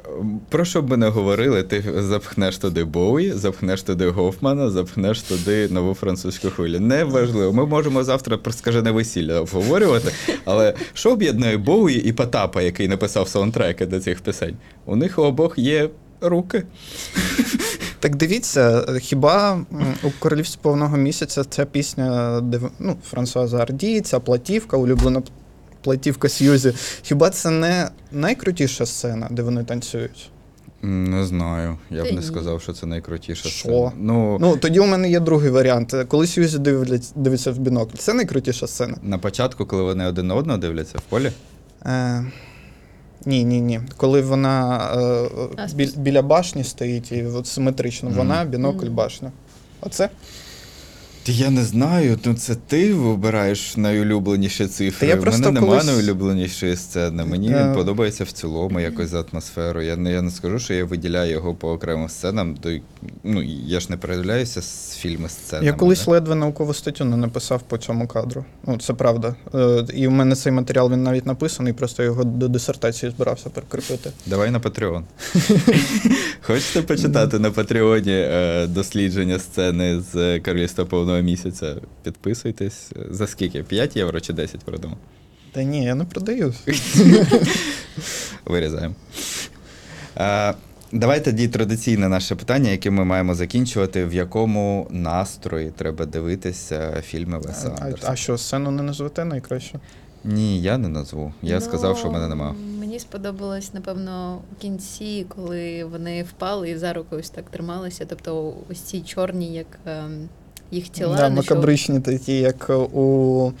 про 0.48 0.64
що 0.64 0.82
б 0.82 0.90
ми 0.90 0.96
не 0.96 1.08
говорили, 1.08 1.62
ти 1.62 1.84
запхнеш 1.98 2.58
туди 2.58 2.84
Боуї, 2.84 3.32
запхнеш 3.32 3.82
туди 3.82 4.08
Гофмана, 4.08 4.70
запхнеш 4.70 5.22
туди 5.22 5.68
нову 5.68 5.94
французьку 5.94 6.50
хвилю. 6.50 6.80
Неважливо. 6.80 7.52
Ми 7.52 7.66
можемо 7.66 8.04
завтра 8.04 8.38
про 8.38 8.52
скажене 8.52 8.90
весілля 8.90 9.40
обговорювати, 9.40 10.12
але 10.44 10.74
що 10.94 11.12
об'єднує 11.12 11.56
Боуї 11.56 12.04
і 12.04 12.12
Потапа, 12.12 12.62
який 12.62 12.88
написав 12.88 13.28
саундтреки 13.28 13.86
до 13.86 14.00
цих 14.00 14.20
пісень? 14.20 14.56
У 14.84 14.96
них 14.96 15.18
у 15.18 15.22
обох 15.22 15.58
є 15.58 15.90
руки. 16.20 16.62
Так 18.00 18.16
дивіться, 18.16 18.86
хіба 19.00 19.60
у 20.02 20.10
королівстві 20.18 20.58
повного 20.62 20.96
місяця 20.96 21.44
ця 21.44 21.64
пісня 21.64 22.40
де, 22.40 22.60
ну, 22.78 22.96
Франсуаза 23.04 23.58
Арді, 23.58 24.00
ця 24.00 24.20
платівка, 24.20 24.76
улюблена 24.76 25.22
платівка 25.90 26.28
Сьюзі. 26.28 26.72
Хіба 27.02 27.30
це 27.30 27.50
не 27.50 27.88
найкрутіша 28.12 28.86
сцена, 28.86 29.28
де 29.30 29.42
вони 29.42 29.64
танцюють? 29.64 30.30
Не 30.82 31.24
знаю. 31.26 31.78
Я 31.90 32.04
б 32.04 32.12
не 32.14 32.22
сказав, 32.22 32.62
що 32.62 32.72
це 32.72 32.86
найкрутіша 32.86 33.48
Що? 33.48 33.58
сцена. 33.58 33.92
Ну, 33.96 34.38
Ну, 34.40 34.56
тоді 34.56 34.80
у 34.80 34.86
мене 34.86 35.10
є 35.10 35.20
другий 35.20 35.50
варіант. 35.50 35.94
Коли 36.08 36.26
Сьюзі 36.26 36.58
дивлять, 36.58 37.12
дивиться 37.14 37.52
в 37.52 37.58
бінокль, 37.58 37.96
це 37.98 38.14
найкрутіша 38.14 38.66
сцена. 38.66 38.96
на 39.02 39.18
початку, 39.18 39.66
коли 39.66 39.82
вони 39.82 40.06
один 40.06 40.26
на 40.26 40.34
одного 40.34 40.58
дивляться 40.58 40.98
в 40.98 41.02
полі. 41.02 41.32
Е, 41.86 42.24
ні, 43.26 43.44
ні, 43.44 43.60
ні. 43.60 43.80
Коли 43.96 44.20
вона 44.22 44.78
е, 44.96 45.28
А, 45.56 45.66
біля 46.00 46.22
башні 46.22 46.64
стоїть 46.64 47.12
і 47.12 47.24
от 47.24 47.46
симетрично, 47.46 48.10
вона, 48.10 48.44
бінокль, 48.44 48.88
башня. 48.88 49.32
Оце? 49.80 50.08
Та 51.26 51.32
Я 51.32 51.50
не 51.50 51.62
знаю, 51.64 52.18
ну 52.24 52.34
це 52.34 52.54
ти 52.54 52.94
вибираєш 52.94 53.76
найулюбленіші 53.76 54.66
цифри. 54.66 55.06
Та 55.08 55.14
я 55.14 55.20
У 55.20 55.24
мене 55.24 55.38
немає 55.38 55.66
колись- 55.66 55.86
найулюбленішої 55.86 56.76
сцени. 56.76 57.24
Мені 57.24 57.52
Е. 57.52 57.64
він 57.64 57.74
подобається 57.74 58.24
в 58.24 58.32
цілому 58.32 58.80
якось 58.80 59.08
за 59.08 59.20
атмосферу. 59.20 59.82
Я 59.82 59.96
не, 59.96 60.12
я 60.12 60.22
не 60.22 60.30
скажу, 60.30 60.58
що 60.58 60.74
я 60.74 60.84
виділяю 60.84 61.32
його 61.32 61.54
по 61.54 61.72
окремим 61.72 62.08
сценам. 62.08 62.56
То, 62.56 62.70
й- 62.70 62.82
ну, 63.24 63.42
я 63.66 63.80
ж 63.80 63.86
не 63.90 63.96
передивляюся 63.96 64.62
з 64.62 64.96
фільми 64.96 65.28
сценами. 65.28 65.66
Я 65.66 65.72
колись 65.72 66.04
да? 66.04 66.10
ледве 66.10 66.34
наукову 66.34 66.74
статтю 66.74 67.04
не 67.04 67.16
написав 67.16 67.62
по 67.62 67.78
цьому 67.78 68.06
кадру. 68.06 68.44
Ну, 68.66 68.78
це 68.78 68.92
правда. 68.94 69.34
Е, 69.54 69.84
і 69.94 70.06
в 70.06 70.10
мене 70.10 70.34
цей 70.34 70.52
матеріал 70.52 70.92
він 70.92 71.02
навіть 71.02 71.26
написаний, 71.26 71.72
просто 71.72 72.02
його 72.02 72.24
до 72.24 72.48
дисертації 72.48 73.12
збирався 73.12 73.50
прикріпити. 73.50 74.10
Давай 74.26 74.50
на 74.50 74.60
Patreon. 74.60 75.02
Хочете 76.40 76.82
почитати 76.82 77.38
на 77.38 77.50
Патреоні 77.50 78.12
е, 78.12 78.66
дослідження 78.66 79.38
сцени 79.38 80.00
з 80.12 80.40
Королівства 80.40 80.84
повного 80.84 81.15
місяця? 81.20 81.76
Підписуйтесь. 82.02 82.92
За 83.10 83.26
скільки? 83.26 83.62
5 83.62 83.96
євро 83.96 84.20
чи 84.20 84.32
10 84.32 84.60
продамо? 84.60 84.96
Та 85.52 85.62
ні, 85.62 85.84
я 85.84 85.94
не 85.94 86.04
продаю. 86.04 86.54
Вирізаємо. 88.44 88.94
Е, 90.18 90.54
давай 90.92 91.24
тоді 91.24 91.48
традиційне 91.48 92.08
наше 92.08 92.34
питання, 92.34 92.70
яке 92.70 92.90
ми 92.90 93.04
маємо 93.04 93.34
закінчувати. 93.34 94.04
В 94.04 94.14
якому 94.14 94.86
настрої 94.90 95.70
треба 95.70 96.06
дивитися 96.06 97.02
фільми 97.02 97.38
Веса 97.38 97.74
А, 97.80 98.12
а 98.12 98.16
що, 98.16 98.38
сцену 98.38 98.70
не 98.70 98.82
назвете 98.82 99.24
найкраще? 99.24 99.80
Ні, 100.24 100.62
я 100.62 100.78
не 100.78 100.88
назву. 100.88 101.32
Я 101.42 101.54
Ну, 101.54 101.60
сказав, 101.60 101.98
що 101.98 102.08
в 102.08 102.12
мене 102.12 102.28
нема. 102.28 102.54
Мені 102.78 102.98
сподобалось, 102.98 103.74
напевно, 103.74 104.42
в 104.56 104.60
кінці, 104.60 105.26
коли 105.28 105.84
вони 105.84 106.22
впали 106.22 106.70
і 106.70 106.76
за 106.76 106.92
руку 106.92 107.16
ось 107.16 107.30
так 107.30 107.50
трималися. 107.50 108.06
Тобто 108.08 108.54
ось 108.70 108.80
ці 108.80 109.00
чорні, 109.00 109.54
як 109.54 109.66
ем, 109.86 110.28
їх 110.70 110.88
тіла. 110.88 111.16
да, 111.16 111.26
що- 111.26 111.30
макабричні 111.34 112.00
такі, 112.00 112.38
як 112.38 112.70
у 112.70 113.52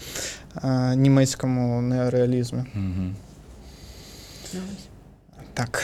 е, 0.64 0.96
німецькому 0.96 1.82
неореалізмі. 1.82 2.64
Угу. 2.74 3.12
Так. 5.54 5.82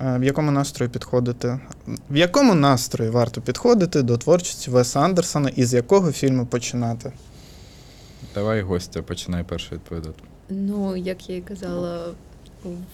Е, 0.00 0.18
В 0.18 0.24
якому 0.24 0.50
настрої 0.50 0.90
підходити? 0.90 1.60
В 2.10 2.16
якому 2.16 2.54
настрої 2.54 3.10
варто 3.10 3.40
підходити 3.40 4.02
до 4.02 4.18
творчості 4.18 4.70
Веса 4.70 5.00
Андерсона 5.00 5.48
і 5.48 5.64
з 5.64 5.74
якого 5.74 6.12
фільму 6.12 6.46
починати? 6.46 7.12
Давай 8.34 8.62
гостя, 8.62 9.02
починай 9.02 9.44
перше 9.44 9.74
відповідати. 9.74 10.22
Ну, 10.48 10.96
як 10.96 11.30
я 11.30 11.36
і 11.36 11.40
казала, 11.40 12.06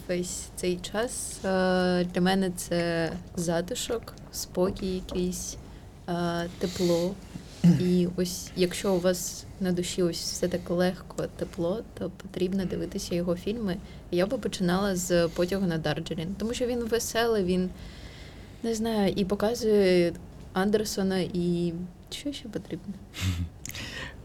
весь 0.09 0.41
цей 0.57 0.77
час 0.77 1.39
е, 1.45 2.05
для 2.15 2.21
мене 2.21 2.51
це 2.57 3.13
затишок, 3.37 4.13
спокій 4.33 4.95
якийсь, 4.95 5.57
е, 6.09 6.13
тепло. 6.59 7.15
І 7.81 8.09
ось 8.17 8.51
якщо 8.57 8.95
у 8.95 9.01
вас 9.01 9.45
на 9.61 9.73
душі 9.73 10.03
ось 10.03 10.21
все 10.21 10.49
так 10.49 10.71
легко, 10.71 11.25
тепло, 11.37 11.83
то 11.99 12.11
потрібно 12.11 12.65
дивитися 12.65 13.15
його 13.15 13.37
фільми. 13.37 13.77
Я 14.11 14.27
би 14.27 14.39
починала 14.39 14.97
з 14.97 15.29
потягу 15.29 15.67
на 15.67 15.79
Дарджелін, 15.79 16.35
тому 16.39 16.55
що 16.55 16.67
він 16.67 16.85
веселий, 16.85 17.45
він 17.45 17.71
не 18.63 18.75
знаю, 18.75 19.13
і 19.17 19.25
показує 19.25 20.13
Андерсона, 20.53 21.19
і 21.19 21.73
що 22.11 22.33
ще 22.33 22.49
потрібно? 22.49 22.95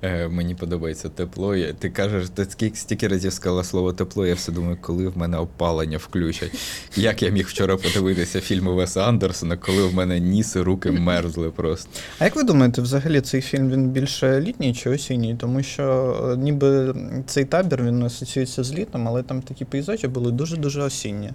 Е, 0.01 0.27
мені 0.27 0.55
подобається 0.55 1.09
тепло. 1.09 1.55
Я- 1.55 1.73
Ти 1.73 1.89
кажеш, 1.89 2.29
ти 2.29 2.45
скільки 2.45 2.75
стільки 2.75 3.07
разів 3.07 3.33
сказала 3.33 3.63
слово 3.63 3.93
тепло, 3.93 4.25
я 4.27 4.33
все 4.33 4.51
думаю, 4.51 4.77
коли 4.81 5.07
в 5.07 5.17
мене 5.17 5.37
опалення 5.37 5.97
включать. 5.97 6.51
Як 6.95 7.23
я 7.23 7.29
міг 7.29 7.47
вчора 7.47 7.77
подивитися 7.77 8.41
фільми 8.41 8.73
Веса 8.73 9.01
Андерсона, 9.03 9.57
коли 9.57 9.83
в 9.83 9.93
мене 9.93 10.19
ніс 10.19 10.55
і 10.55 10.59
руки 10.59 10.91
мерзли 10.91 11.49
просто. 11.51 11.89
А 12.19 12.23
як 12.25 12.35
ви 12.35 12.43
думаєте, 12.43 12.81
взагалі 12.81 13.21
цей 13.21 13.41
фільм 13.41 13.69
він 13.71 13.89
більше 13.89 14.41
літній 14.41 14.73
чи 14.73 14.89
осінній? 14.89 15.35
Тому 15.39 15.63
що 15.63 16.15
е, 16.33 16.37
ніби 16.37 16.95
цей 17.25 17.45
табір 17.45 17.83
він 17.83 18.03
асоціюється 18.03 18.63
з 18.63 18.73
літом, 18.73 19.07
але 19.07 19.23
там 19.23 19.41
такі 19.41 19.65
пейзажі 19.65 20.07
були 20.07 20.31
дуже-дуже 20.31 20.81
осінні. 20.81 21.29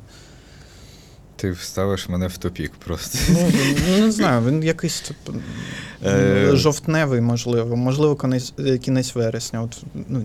Ти 1.44 1.50
вставиш 1.50 2.08
мене 2.08 2.26
в 2.26 2.36
тупік 2.38 2.72
просто. 2.84 3.18
Ну, 3.30 3.50
ну, 3.88 4.04
не 4.04 4.12
знаю, 4.12 4.46
він 4.46 4.62
якийсь 4.62 5.00
типу, 5.00 5.38
Е. 6.04 6.50
жовтневий, 6.52 7.20
можливо, 7.20 7.76
можливо, 7.76 8.16
кінець, 8.16 8.52
кінець 8.82 9.14
вересня. 9.14 9.62
От, 9.62 9.82
ну, 10.08 10.24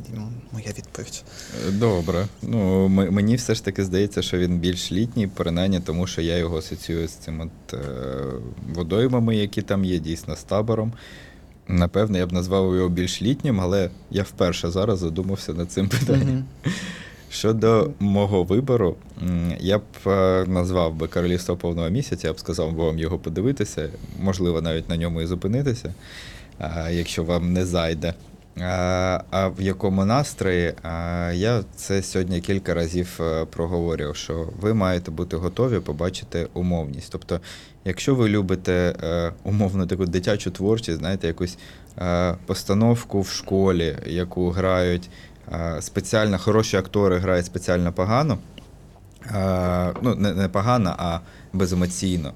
моя 0.51 0.67
відповідь. 0.77 1.23
Добре. 1.71 2.27
Ну, 2.41 2.87
мені 2.87 3.35
все 3.35 3.55
ж 3.55 3.65
таки 3.65 3.83
здається, 3.83 4.21
що 4.21 4.37
він 4.37 4.57
більш 4.57 4.91
літній, 4.91 5.27
принаймні, 5.27 5.79
тому 5.79 6.07
що 6.07 6.21
я 6.21 6.37
його 6.37 6.57
асоціюю 6.57 7.07
з 7.07 7.11
цим 7.11 7.41
от, 7.41 7.73
е, 7.73 7.77
водоймами, 8.73 9.35
які 9.35 9.61
там 9.61 9.85
є, 9.85 9.99
дійсно, 9.99 10.35
з 10.35 10.43
табором. 10.43 10.93
Напевно, 11.67 12.17
я 12.17 12.25
б 12.27 12.33
назвав 12.33 12.75
його 12.75 12.89
більш 12.89 13.21
літнім, 13.21 13.61
але 13.61 13.89
я 14.11 14.23
вперше 14.23 14.71
зараз 14.71 14.99
задумався 14.99 15.53
над 15.53 15.71
цим 15.71 15.89
питанням. 15.89 16.45
Мгм. 16.63 16.73
Щодо 17.31 17.91
мого 17.99 18.43
вибору, 18.43 18.95
я 19.59 19.77
б 19.77 19.83
е, 20.07 20.45
назвав 20.47 20.93
би 20.93 21.07
Королівство 21.07 21.57
повного 21.57 21.89
місяця, 21.89 22.27
я 22.27 22.33
б 22.33 22.39
сказав 22.39 22.75
вам 22.75 22.99
його 22.99 23.19
подивитися, 23.19 23.89
можливо, 24.21 24.61
навіть 24.61 24.89
на 24.89 24.97
ньому 24.97 25.21
і 25.21 25.25
зупинитися, 25.25 25.93
якщо 26.89 27.23
вам 27.23 27.53
не 27.53 27.65
зайде. 27.65 28.13
А, 28.61 29.23
а 29.29 29.47
в 29.47 29.61
якому 29.61 30.05
настрої? 30.05 30.73
Я 31.33 31.63
це 31.75 32.03
сьогодні 32.03 32.41
кілька 32.41 32.73
разів 32.73 33.19
е, 33.19 33.45
проговорював, 33.45 34.15
що 34.15 34.47
ви 34.61 34.73
маєте 34.73 35.11
бути 35.11 35.37
готові 35.37 35.79
побачити 35.79 36.47
умовність. 36.53 37.11
Тобто, 37.11 37.39
якщо 37.85 38.15
ви 38.15 38.29
любите 38.29 38.95
е, 39.03 39.31
умовно 39.43 39.85
таку 39.85 40.05
дитячу 40.05 40.51
творчість, 40.51 40.97
знаєте, 40.97 41.27
якусь 41.27 41.57
е, 41.97 42.35
постановку 42.45 43.21
в 43.21 43.29
школі, 43.29 43.97
яку 44.05 44.49
грають 44.49 45.03
е, 45.05 45.09
спеціально 45.79 46.37
хороші 46.37 46.77
актори 46.77 47.17
грають 47.17 47.45
спеціально 47.45 47.93
погано, 47.93 48.37
е, 49.25 49.93
ну, 50.01 50.15
не, 50.15 50.49
погано, 50.49 50.95
а 50.97 51.19
беземоційно. 51.53 52.33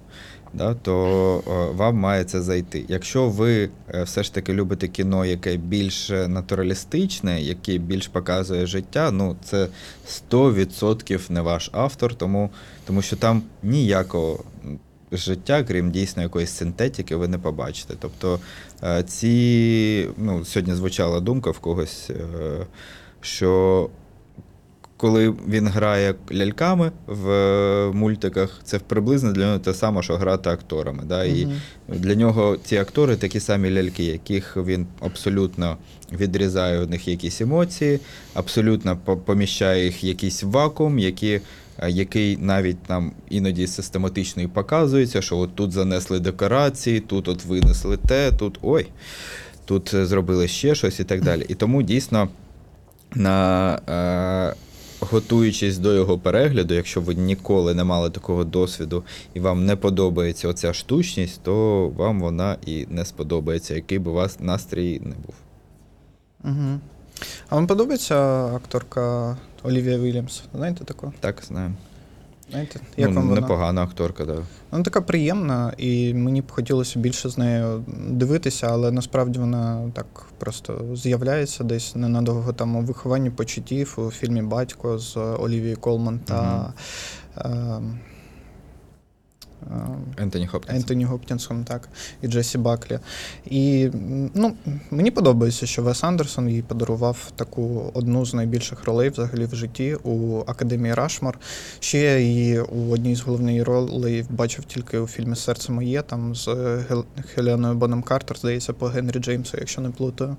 Да, 0.55 0.73
то 0.73 1.43
е, 1.47 1.75
вам 1.75 1.95
має 1.95 2.23
це 2.23 2.41
зайти. 2.41 2.85
Якщо 2.87 3.29
ви 3.29 3.69
е, 3.93 4.03
все 4.03 4.23
ж 4.23 4.33
таки 4.33 4.53
любите 4.53 4.87
кіно, 4.87 5.25
яке 5.25 5.57
більш 5.57 6.09
натуралістичне, 6.09 7.41
яке 7.41 7.77
більш 7.77 8.07
показує 8.07 8.65
життя, 8.65 9.11
ну 9.11 9.35
це 9.43 9.67
100% 10.31 11.31
не 11.31 11.41
ваш 11.41 11.69
автор, 11.73 12.15
тому, 12.15 12.49
тому 12.85 13.01
що 13.01 13.15
там 13.15 13.41
ніякого 13.63 14.43
життя, 15.17 15.63
крім 15.63 15.91
дійсно 15.91 16.23
якоїсь 16.23 16.51
синтетики, 16.51 17.15
ви 17.15 17.27
не 17.27 17.37
побачите. 17.37 17.93
Тобто 17.99 18.39
е, 18.83 19.03
ці, 19.03 20.09
ну, 20.17 20.45
сьогодні 20.45 20.75
звучала 20.75 21.19
думка 21.19 21.51
в 21.51 21.59
когось, 21.59 22.09
е, 22.09 22.65
що 23.23 23.89
коли 25.03 25.33
він 25.47 25.67
грає 25.67 26.15
ляльками 26.31 26.91
в 27.07 27.29
е, 27.29 27.91
мультиках, 27.93 28.61
це 28.63 28.79
приблизно 28.79 29.31
для 29.31 29.45
нього 29.45 29.59
те 29.59 29.73
саме, 29.73 30.03
що 30.03 30.15
грати 30.17 30.49
акторами. 30.49 31.03
Да? 31.05 31.23
І 31.23 31.45
Мгм. 31.45 31.55
для 31.87 32.15
нього 32.15 32.57
ці 32.65 32.77
актори 32.77 33.15
такі 33.15 33.39
самі 33.39 33.71
ляльки, 33.71 34.03
яких 34.03 34.57
він 34.57 34.87
абсолютно 34.99 35.77
відрізає 36.11 36.83
у 36.83 36.87
них 36.87 37.07
якісь 37.07 37.41
емоції, 37.41 37.99
абсолютно 38.33 38.97
поміщає 38.97 39.85
їх 39.85 40.03
в 40.03 40.05
якийсь 40.05 40.43
вакуум, 40.43 40.99
які, 40.99 41.41
е, 41.77 41.89
який 41.89 42.37
навіть 42.37 42.89
нам 42.89 43.11
іноді 43.29 43.67
систематично 43.67 44.43
і 44.43 44.47
показується, 44.47 45.21
що 45.21 45.37
от 45.37 45.55
тут 45.55 45.71
занесли 45.71 46.19
декорації, 46.19 46.99
тут 46.99 47.27
от 47.27 47.45
винесли 47.45 47.97
те, 47.97 48.31
тут 48.31 48.59
ой, 48.61 48.85
тут 49.65 49.93
е, 49.93 50.05
зробили 50.05 50.47
ще 50.47 50.75
щось 50.75 50.99
і 50.99 51.03
так 51.03 51.21
далі. 51.21 51.45
І 51.47 51.55
тому 51.55 51.81
дійсно 51.81 52.29
на 53.15 53.75
е, 53.89 54.55
готуючись 54.99 55.77
до 55.77 55.93
його 55.93 56.19
перегляду, 56.19 56.73
якщо 56.73 57.01
ви 57.01 57.15
ніколи 57.15 57.73
не 57.73 57.83
мали 57.83 58.09
такого 58.09 58.43
досвіду 58.43 59.03
і 59.33 59.39
вам 59.39 59.65
не 59.65 59.75
подобається 59.75 60.47
оця 60.47 60.73
штучність, 60.73 61.41
то 61.43 61.87
вам 61.89 62.21
вона 62.21 62.57
і 62.65 62.87
не 62.89 63.05
сподобається, 63.05 63.75
який 63.75 63.99
би 63.99 64.11
у 64.11 64.13
вас 64.13 64.39
настрій 64.39 64.99
не 64.99 65.15
був. 65.15 65.35
Угу. 66.43 66.79
А 67.49 67.55
вам 67.55 67.67
подобається 67.67 68.15
акторка 68.45 69.37
Олівія 69.63 69.99
Вільямс? 69.99 70.43
Знаєте 70.55 70.83
таку? 70.83 71.13
Так, 71.19 71.43
знаю. 71.47 71.73
Знаєте? 72.53 72.79
Як 72.97 73.09
ну, 73.09 73.15
вам 73.15 73.29
вона? 73.29 73.41
непогана 73.41 73.83
акторка, 73.83 74.25
так. 74.25 74.35
Да. 74.35 74.41
Вона 74.71 74.83
така 74.83 75.01
приємна, 75.01 75.73
і 75.77 76.13
мені 76.13 76.41
б 76.41 76.51
хотілося 76.51 76.99
більше 76.99 77.29
з 77.29 77.37
нею 77.37 77.83
дивитися, 78.09 78.67
але 78.71 78.91
насправді 78.91 79.39
вона 79.39 79.91
так 79.93 80.05
просто 80.37 80.81
з'являється 80.93 81.63
десь 81.63 81.95
ненадовго 81.95 82.53
там 82.53 82.75
у 82.75 82.81
вихованні 82.81 83.29
почуттів 83.29 83.95
у 83.97 84.11
фільмі 84.11 84.41
Батько 84.41 84.97
з 84.97 85.17
Олівією 85.17 85.77
Колман 85.77 86.19
та 86.19 86.73
е, 87.37 87.51
Ентоні 90.17 90.47
Хопкінс. 90.47 90.77
Ентоні 90.77 91.05
Гопкінсом, 91.05 91.63
так, 91.63 91.89
і 92.21 92.27
Джесі 92.27 92.57
Баклі. 92.57 92.99
І 93.45 93.89
ну, 94.33 94.53
мені 94.91 95.11
подобається, 95.11 95.65
що 95.65 95.81
Вес 95.81 96.03
Андерсон 96.03 96.49
їй 96.49 96.61
подарував 96.61 97.31
таку 97.35 97.91
одну 97.93 98.25
з 98.25 98.33
найбільших 98.33 98.83
ролей 98.83 99.09
взагалі 99.09 99.45
в 99.45 99.55
житті 99.55 99.95
у 100.03 100.39
Академії 100.47 100.93
Рашмор. 100.93 101.39
Ще 101.79 101.99
я 101.99 102.19
її 102.19 102.59
у 102.59 102.91
одній 102.91 103.15
з 103.15 103.21
головних 103.21 103.65
ролей 103.65 104.25
бачив 104.29 104.65
тільки 104.65 104.99
у 104.99 105.07
фільмі 105.07 105.35
Серце 105.35 105.71
моє, 105.71 106.01
там 106.01 106.35
з 106.35 106.49
Хеленою 107.33 107.75
Боном 107.75 108.03
Картер, 108.03 108.37
здається, 108.37 108.73
по 108.73 108.87
Генрі 108.87 109.19
Джеймсу, 109.19 109.57
якщо 109.59 109.81
не 109.81 109.89
плутаю. 109.89 110.37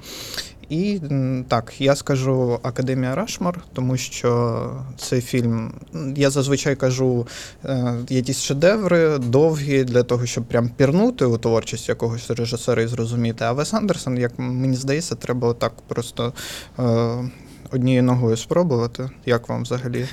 І 0.69 1.01
так, 1.49 1.81
я 1.81 1.97
скажу 1.97 2.59
Академія 2.63 3.15
Рашмор, 3.15 3.61
тому 3.73 3.97
що 3.97 4.71
цей 4.99 5.21
фільм, 5.21 5.73
я 6.17 6.31
зазвичай 6.31 6.77
кажу 6.77 7.27
е, 7.65 7.95
якісь 8.09 8.41
шедеври 8.41 9.19
довгі 9.19 9.85
для 9.85 10.03
того, 10.03 10.27
щоб 10.27 10.45
прям 10.45 10.69
пірнути 10.69 11.25
у 11.25 11.39
творчість 11.39 11.89
якогось 11.89 12.31
режисера 12.31 12.83
і 12.83 12.87
зрозуміти. 12.87 13.45
А 13.45 13.53
Вес 13.53 13.75
Андерсон, 13.75 14.19
як 14.19 14.33
мені 14.39 14.77
здається, 14.77 15.15
треба 15.15 15.49
отак 15.49 15.73
просто. 15.89 16.33
Е, 16.79 17.31
Однією 17.71 18.03
ногою 18.03 18.37
спробувати, 18.37 19.11
як 19.27 19.49
вам 19.49 19.63
взагалі 19.63 20.07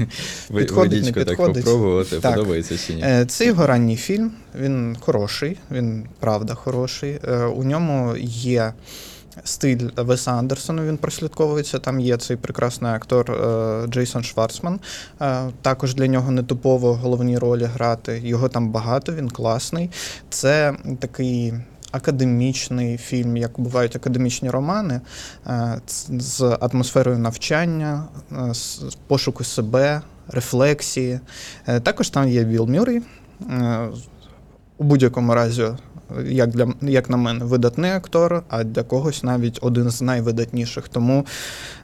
підходить, 0.55 1.03
не 1.03 1.11
водичку 1.11 1.23
так 1.23 1.37
попробувати, 1.37 2.19
Так. 2.19 2.35
подобається 2.35 2.77
чи 2.77 2.93
ні? 2.93 3.01
Е, 3.05 3.25
Це 3.25 3.45
його 3.45 3.67
ранній 3.67 3.95
фільм. 3.95 4.31
Він 4.59 4.97
хороший, 4.99 5.57
він 5.71 6.05
правда 6.19 6.53
хороший. 6.53 7.19
У 7.55 7.63
ньому 7.63 8.15
є 8.17 8.73
стиль 9.43 9.89
Веса 9.97 10.31
Андерсона, 10.31 10.83
він 10.83 10.97
прослідковується. 10.97 11.79
Там 11.79 11.99
є 11.99 12.17
цей 12.17 12.37
прекрасний 12.37 12.91
актор 12.91 13.31
е, 13.31 13.87
Джейсон 13.87 14.23
Шварцман. 14.23 14.79
Е, 15.21 15.49
Також 15.61 15.95
для 15.95 16.07
нього 16.07 16.31
не 16.31 16.43
типово 16.43 16.93
головні 16.93 17.37
ролі 17.37 17.63
грати. 17.63 18.21
Його 18.23 18.49
там 18.49 18.69
багато, 18.69 19.13
він 19.13 19.29
класний. 19.29 19.89
Це 20.29 20.75
такий. 20.99 21.53
Академічний 21.93 22.97
фільм, 22.97 23.37
як 23.37 23.59
бувають 23.59 23.95
академічні 23.95 24.49
романи, 24.49 25.01
е, 25.47 25.81
з 26.09 26.57
атмосферою 26.59 27.17
навчання, 27.17 28.03
з 28.51 28.79
пошуку 29.07 29.43
себе, 29.43 30.01
рефлексії. 30.27 31.19
Також 31.83 32.09
там 32.09 32.29
є 32.29 32.45
Вілл 32.45 32.69
Мюррей. 32.69 33.01
У 34.77 34.83
будь-якому 34.83 35.33
разі, 35.33 35.67
як, 36.25 36.49
для, 36.49 36.73
як 36.81 37.09
на 37.09 37.17
мене, 37.17 37.45
видатний 37.45 37.91
актор, 37.91 38.43
а 38.49 38.63
для 38.63 38.83
когось 38.83 39.23
навіть 39.23 39.59
один 39.61 39.89
з 39.89 40.01
найвидатніших. 40.01 40.87
Тому 40.87 41.25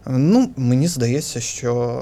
ну, 0.07 0.49
мені 0.57 0.87
здається, 0.87 1.39
що 1.39 2.01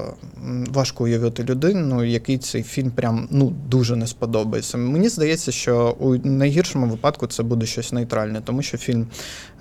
важко 0.70 1.04
уявити 1.04 1.44
людину, 1.44 2.04
який 2.04 2.38
цей 2.38 2.62
фільм 2.62 2.90
прям 2.90 3.28
ну, 3.30 3.52
дуже 3.68 3.96
не 3.96 4.06
сподобається. 4.06 4.78
Мені 4.78 5.08
здається, 5.08 5.52
що 5.52 5.96
у 5.98 6.14
найгіршому 6.14 6.86
випадку 6.86 7.26
це 7.26 7.42
буде 7.42 7.66
щось 7.66 7.92
нейтральне, 7.92 8.40
тому 8.44 8.62
що 8.62 8.78
фільм 8.78 9.06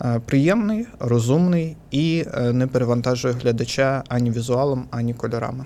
е, 0.01 0.21
приємний, 0.25 0.85
розумний 0.99 1.77
і 1.91 2.25
е, 2.33 2.53
не 2.53 2.67
перевантажує 2.67 3.33
глядача 3.33 4.03
ані 4.07 4.31
візуалом, 4.31 4.85
ані 4.91 5.13
кольорами. 5.13 5.65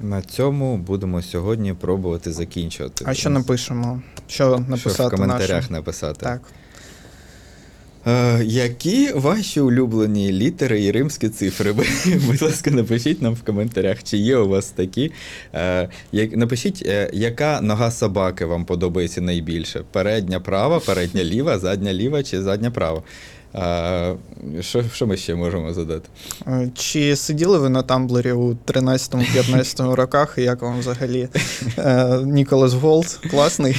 На 0.00 0.22
цьому 0.22 0.76
будемо 0.76 1.22
сьогодні 1.22 1.72
пробувати 1.72 2.32
закінчувати. 2.32 3.04
А 3.08 3.14
що 3.14 3.30
напишемо? 3.30 4.02
Що 4.28 4.58
написати 4.68 4.94
Що 4.94 5.06
в 5.06 5.10
коментарях 5.10 5.50
нашим? 5.50 5.72
написати? 5.72 6.20
Так. 6.20 6.40
Е, 8.06 8.44
які 8.44 9.12
ваші 9.12 9.60
улюблені 9.60 10.32
літери 10.32 10.82
і 10.84 10.90
римські 10.90 11.28
цифри? 11.28 11.72
Будь 12.26 12.42
ласка, 12.42 12.70
напишіть 12.70 13.22
нам 13.22 13.34
в 13.34 13.42
коментарях, 13.42 14.02
чи 14.02 14.16
є 14.16 14.36
у 14.36 14.48
вас 14.48 14.70
такі. 14.70 15.12
Е, 15.54 15.88
як, 16.12 16.36
напишіть, 16.36 16.82
е, 16.86 17.10
яка 17.12 17.60
нога 17.60 17.90
собаки 17.90 18.44
вам 18.44 18.64
подобається 18.64 19.20
найбільше? 19.20 19.84
Передня 19.92 20.40
права, 20.40 20.80
передня 20.80 21.24
ліва, 21.24 21.58
задня 21.58 21.92
ліва 21.92 22.22
чи 22.22 22.42
задня 22.42 22.70
права? 22.70 23.02
Е, 23.56 24.14
що, 24.60 24.84
що 24.94 25.06
ми 25.06 25.16
ще 25.16 25.34
можемо 25.34 25.72
задати? 25.74 26.08
Чи 26.74 27.16
сиділи 27.16 27.58
ви 27.58 27.68
на 27.68 27.82
тамблері 27.82 28.32
у 28.32 28.54
13-15 28.66 29.94
роках? 29.94 30.34
і 30.38 30.42
Як 30.42 30.62
вам 30.62 30.80
взагалі 30.80 31.28
Е, 31.78 32.20
Ніколас 32.24 32.72
Голт? 32.72 33.20
Класний? 33.30 33.76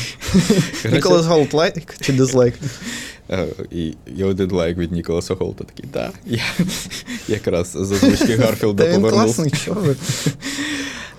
Ніколас 0.92 1.26
Голт 1.26 1.54
лайк 1.54 1.96
чи 2.02 2.14
дизлайк? 2.14 2.54
Е, 3.32 3.46
І, 3.72 3.94
і 4.18 4.24
один 4.24 4.52
лайк 4.52 4.78
від 4.78 4.92
Ніколаса 4.92 5.36
Холта 5.36 5.64
такий, 5.64 5.86
так, 5.92 6.12
я 6.26 6.42
якраз 7.28 7.72
з 7.72 7.76
озвучки 7.76 8.36
Гарфілда 8.36 8.84
повернувся. 9.02 9.42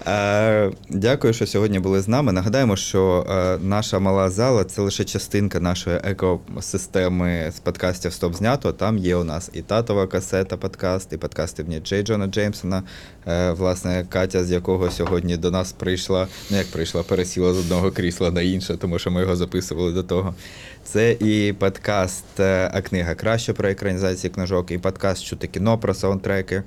Е, 0.08 0.70
Дякую, 0.90 1.32
що 1.32 1.46
сьогодні 1.46 1.78
були 1.78 2.00
з 2.00 2.08
нами. 2.08 2.32
Нагадаємо, 2.32 2.76
що 2.76 3.26
е, 3.30 3.58
наша 3.62 3.98
мала 3.98 4.30
зала 4.30 4.64
це 4.64 4.82
лише 4.82 5.04
частинка 5.04 5.60
нашої 5.60 6.00
екосистеми 6.04 7.52
з 7.56 7.60
подкастів 7.60 8.12
Стоп 8.12 8.34
знято. 8.34 8.72
Там 8.72 8.98
є 8.98 9.16
у 9.16 9.24
нас 9.24 9.50
і 9.52 9.62
татова 9.62 10.06
касета 10.06 10.56
подкаст, 10.56 11.12
і 11.12 11.16
подкасти 11.16 11.62
в 11.62 11.66
Джей 11.66 12.02
Джона 12.02 12.26
Джеймсона. 12.26 12.82
Е, 13.26 13.52
Власне, 13.52 14.06
Катя, 14.08 14.44
з 14.44 14.50
якого 14.50 14.90
сьогодні 14.90 15.36
до 15.36 15.50
нас 15.50 15.72
прийшла, 15.72 16.28
ну 16.50 16.56
як 16.56 16.66
прийшла, 16.66 17.02
пересіла 17.02 17.54
з 17.54 17.58
одного 17.58 17.90
крісла 17.90 18.30
на 18.30 18.42
інше, 18.42 18.76
тому 18.76 18.98
що 18.98 19.10
ми 19.10 19.20
його 19.20 19.36
записували 19.36 19.92
до 19.92 20.02
того. 20.02 20.34
Це 20.84 21.12
і 21.12 21.54
подкаст 21.58 22.40
А 22.40 22.80
книга 22.80 23.14
краще 23.14 23.52
про 23.52 23.68
екранізації 23.68 24.30
книжок, 24.30 24.70
і 24.70 24.78
подкаст 24.78 25.24
Чути 25.24 25.46
кіно 25.46 25.78
про 25.78 25.94
саундтреки. 25.94 26.62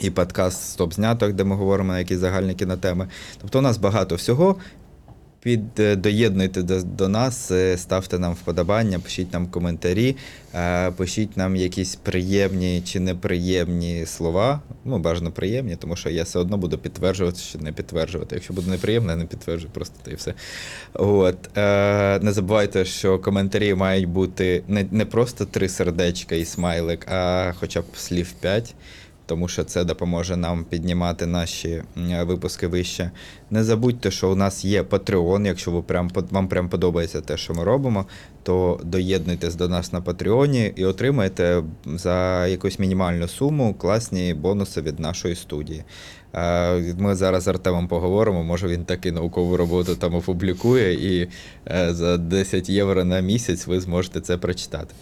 І 0.00 0.10
подкаст 0.10 0.62
Стоп 0.62 0.94
зняток, 0.94 1.32
де 1.32 1.44
ми 1.44 1.56
говоримо 1.56 1.92
на 1.92 1.98
якісь 1.98 2.18
загальні 2.18 2.54
кінотеми. 2.54 3.08
Тобто 3.40 3.58
у 3.58 3.62
нас 3.62 3.78
багато 3.78 4.14
всього. 4.14 4.56
Під, 5.40 5.80
е, 5.80 5.96
доєднуйте 5.96 6.62
до, 6.62 6.82
до 6.82 7.08
нас, 7.08 7.50
е, 7.50 7.76
ставте 7.78 8.18
нам 8.18 8.32
вподобання, 8.32 8.98
пишіть 8.98 9.32
нам 9.32 9.46
коментарі, 9.46 10.16
е, 10.54 10.90
пишіть 10.90 11.36
нам 11.36 11.56
якісь 11.56 11.96
приємні 11.96 12.82
чи 12.84 13.00
неприємні 13.00 14.06
слова. 14.06 14.60
Ну, 14.84 14.98
бажано 14.98 15.32
приємні, 15.32 15.76
тому 15.76 15.96
що 15.96 16.10
я 16.10 16.22
все 16.22 16.38
одно 16.38 16.58
буду 16.58 16.78
підтверджувати 16.78 17.38
чи 17.52 17.58
не 17.58 17.72
підтверджувати. 17.72 18.34
Якщо 18.34 18.54
буде 18.54 18.70
неприємно, 18.70 19.10
я 19.10 19.16
не 19.16 19.24
підтверджую, 19.24 19.70
просто 19.72 19.94
та 20.02 20.10
і 20.10 20.14
все. 20.14 20.34
От. 20.94 21.56
Не 22.22 22.32
забувайте, 22.32 22.84
що 22.84 23.18
коментарі 23.18 23.74
мають 23.74 24.08
бути 24.08 24.62
не, 24.68 24.86
не 24.90 25.04
просто 25.04 25.44
три 25.44 25.68
сердечка 25.68 26.34
і 26.34 26.44
смайлик, 26.44 27.06
а 27.10 27.52
хоча 27.60 27.80
б 27.80 27.84
слів 27.96 28.32
п'ять 28.32 28.74
тому 29.28 29.48
що 29.48 29.64
це 29.64 29.84
допоможе 29.84 30.36
нам 30.36 30.64
піднімати 30.64 31.26
наші 31.26 31.82
випуски 32.22 32.66
вище. 32.66 33.10
Не 33.50 33.64
забудьте, 33.64 34.10
що 34.10 34.30
у 34.30 34.34
нас 34.34 34.64
є 34.64 34.82
Patreon, 34.82 35.46
якщо 35.46 35.70
ви 35.70 35.82
прям, 35.82 36.10
вам 36.30 36.48
прям 36.48 36.68
подобається 36.68 37.20
те, 37.20 37.36
що 37.36 37.54
ми 37.54 37.64
робимо, 37.64 38.06
то 38.42 38.80
доєднуйтесь 38.84 39.54
до 39.54 39.68
нас 39.68 39.92
на 39.92 40.00
Патреоні 40.00 40.72
і 40.76 40.84
отримаєте 40.84 41.62
за 41.86 42.46
якусь 42.46 42.78
мінімальну 42.78 43.28
суму 43.28 43.74
класні 43.74 44.34
бонуси 44.34 44.80
від 44.80 45.00
нашої 45.00 45.34
студії. 45.34 45.84
Ми 46.98 47.14
зараз 47.14 47.42
з 47.42 47.48
Артемом 47.48 47.88
поговоримо, 47.88 48.44
може 48.44 48.68
він 48.68 48.84
таки 48.84 49.12
наукову 49.12 49.56
роботу 49.56 49.94
там 49.94 50.14
опублікує, 50.14 51.20
і 51.20 51.28
е, 51.70 51.94
за 51.94 52.16
10 52.16 52.68
євро 52.68 53.04
на 53.04 53.20
місяць 53.20 53.66
ви 53.66 53.80
зможете 53.80 54.20
це 54.20 54.36
прочитати. 54.36 54.94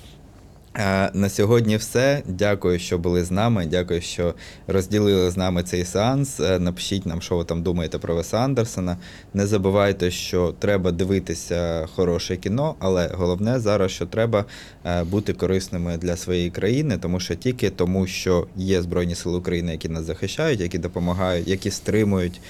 Е, 0.79 1.11
На 1.15 1.29
сьогодні 1.29 1.77
все. 1.77 2.23
Дякую, 2.27 2.79
що 2.79 2.99
були 2.99 3.25
з 3.25 3.31
нами. 3.31 3.67
Дякую, 3.71 4.01
що 4.01 4.35
розділили 4.67 5.31
з 5.31 5.37
нами 5.37 5.63
цей 5.63 5.85
сеанс. 5.85 6.41
Е, 6.41 6.59
Напишіть 6.59 7.07
нам, 7.07 7.23
що 7.23 7.37
ви 7.37 7.45
там 7.45 7.63
думаєте 7.63 7.99
про 7.99 8.15
Веса 8.15 8.39
Андерсона. 8.39 8.97
Не 9.35 9.47
забувайте, 9.47 10.11
що 10.11 10.55
треба 10.59 10.91
дивитися 10.93 11.87
хороше 11.95 12.37
кіно, 12.37 12.75
але 12.79 13.11
головне 13.15 13.61
зараз, 13.61 13.91
що 13.91 14.07
треба 14.07 14.45
е, 14.85 15.05
бути 15.05 15.33
корисними 15.33 15.97
для 15.97 16.17
своєї 16.17 16.51
країни, 16.51 16.99
тому 16.99 17.21
що 17.21 17.35
тільки 17.35 17.71
тому, 17.71 18.07
що 18.07 18.47
є 18.57 18.83
Збройні 18.83 19.15
Сили 19.15 19.39
України, 19.39 19.73
які 19.73 19.89
нас 19.89 20.05
захищають, 20.05 20.61
які 20.61 20.79
допомагають, 20.79 21.49
які 21.49 21.71
стримують 21.71 22.41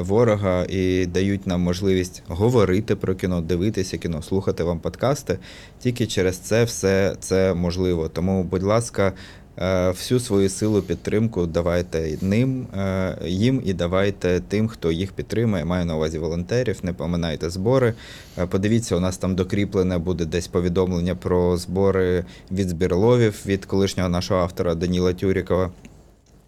ворога 0.00 0.66
і 0.68 1.06
дають 1.06 1.46
нам 1.46 1.60
можливість 1.60 2.22
говорити 2.26 2.96
про 2.96 3.14
кіно, 3.14 3.40
дивитися 3.40 3.98
кіно, 3.98 4.22
слухати 4.22 4.64
вам 4.64 4.78
подкасти. 4.78 5.38
Тільки 5.78 6.06
через 6.06 6.38
це 6.38 6.64
все 6.64 7.14
це 7.20 7.54
можливо. 7.54 8.08
Тому, 8.08 8.44
будь 8.44 8.62
ласка, 8.62 9.12
Е, 9.58 9.90
Всю 9.90 10.20
свою 10.20 10.48
силу 10.48 10.82
підтримку 10.82 11.46
давайте 11.46 12.18
ним, 12.20 12.66
е, 12.74 13.16
їм 13.26 13.62
і 13.64 13.72
давайте 13.72 14.40
тим, 14.48 14.68
хто 14.68 14.92
їх 14.92 15.12
підтримує. 15.12 15.64
Маю 15.64 15.84
на 15.84 15.96
увазі 15.96 16.18
волонтерів, 16.18 16.80
не 16.82 16.92
поминайте 16.92 17.50
збори. 17.50 17.94
Е, 18.38 18.46
Подивіться, 18.46 18.96
у 18.96 19.00
нас 19.00 19.18
там 19.18 19.34
докріплене 19.34 19.98
буде 19.98 20.24
десь 20.24 20.48
повідомлення 20.48 21.14
про 21.14 21.56
збори 21.56 22.24
від 22.50 22.68
збірловів 22.68 23.42
від 23.46 23.64
колишнього 23.64 24.08
нашого 24.08 24.40
автора 24.40 24.74
Даніла 24.74 25.12
Тюрікова. 25.12 25.70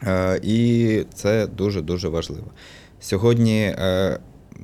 Е, 0.03 0.41
І 0.43 1.05
це 1.15 1.47
дуже-дуже 1.47 2.09
важливо. 2.09 2.47
Сьогодні 3.03 3.61
е, 3.61 4.19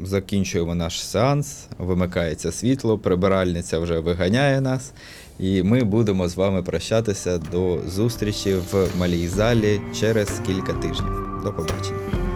закінчуємо 0.05 0.75
наш 0.75 1.07
сеанс, 1.07 1.67
вимикається 1.79 2.53
світло, 2.53 2.99
прибиральниця 2.99 3.79
вже 3.79 3.99
виганяє 3.99 4.61
нас, 4.61 4.93
і 5.39 5.63
ми 5.63 5.85
будемо 5.85 6.29
з 6.29 6.37
вами 6.37 6.63
прощатися 6.63 7.39
до 7.39 7.79
зустрічі 7.89 8.55
в 8.55 8.89
малій 8.99 9.29
залі 9.29 9.81
через 10.01 10.41
кілька 10.47 10.73
тижнів. 10.73 11.41
До 11.45 11.53
побачення. 11.53 12.28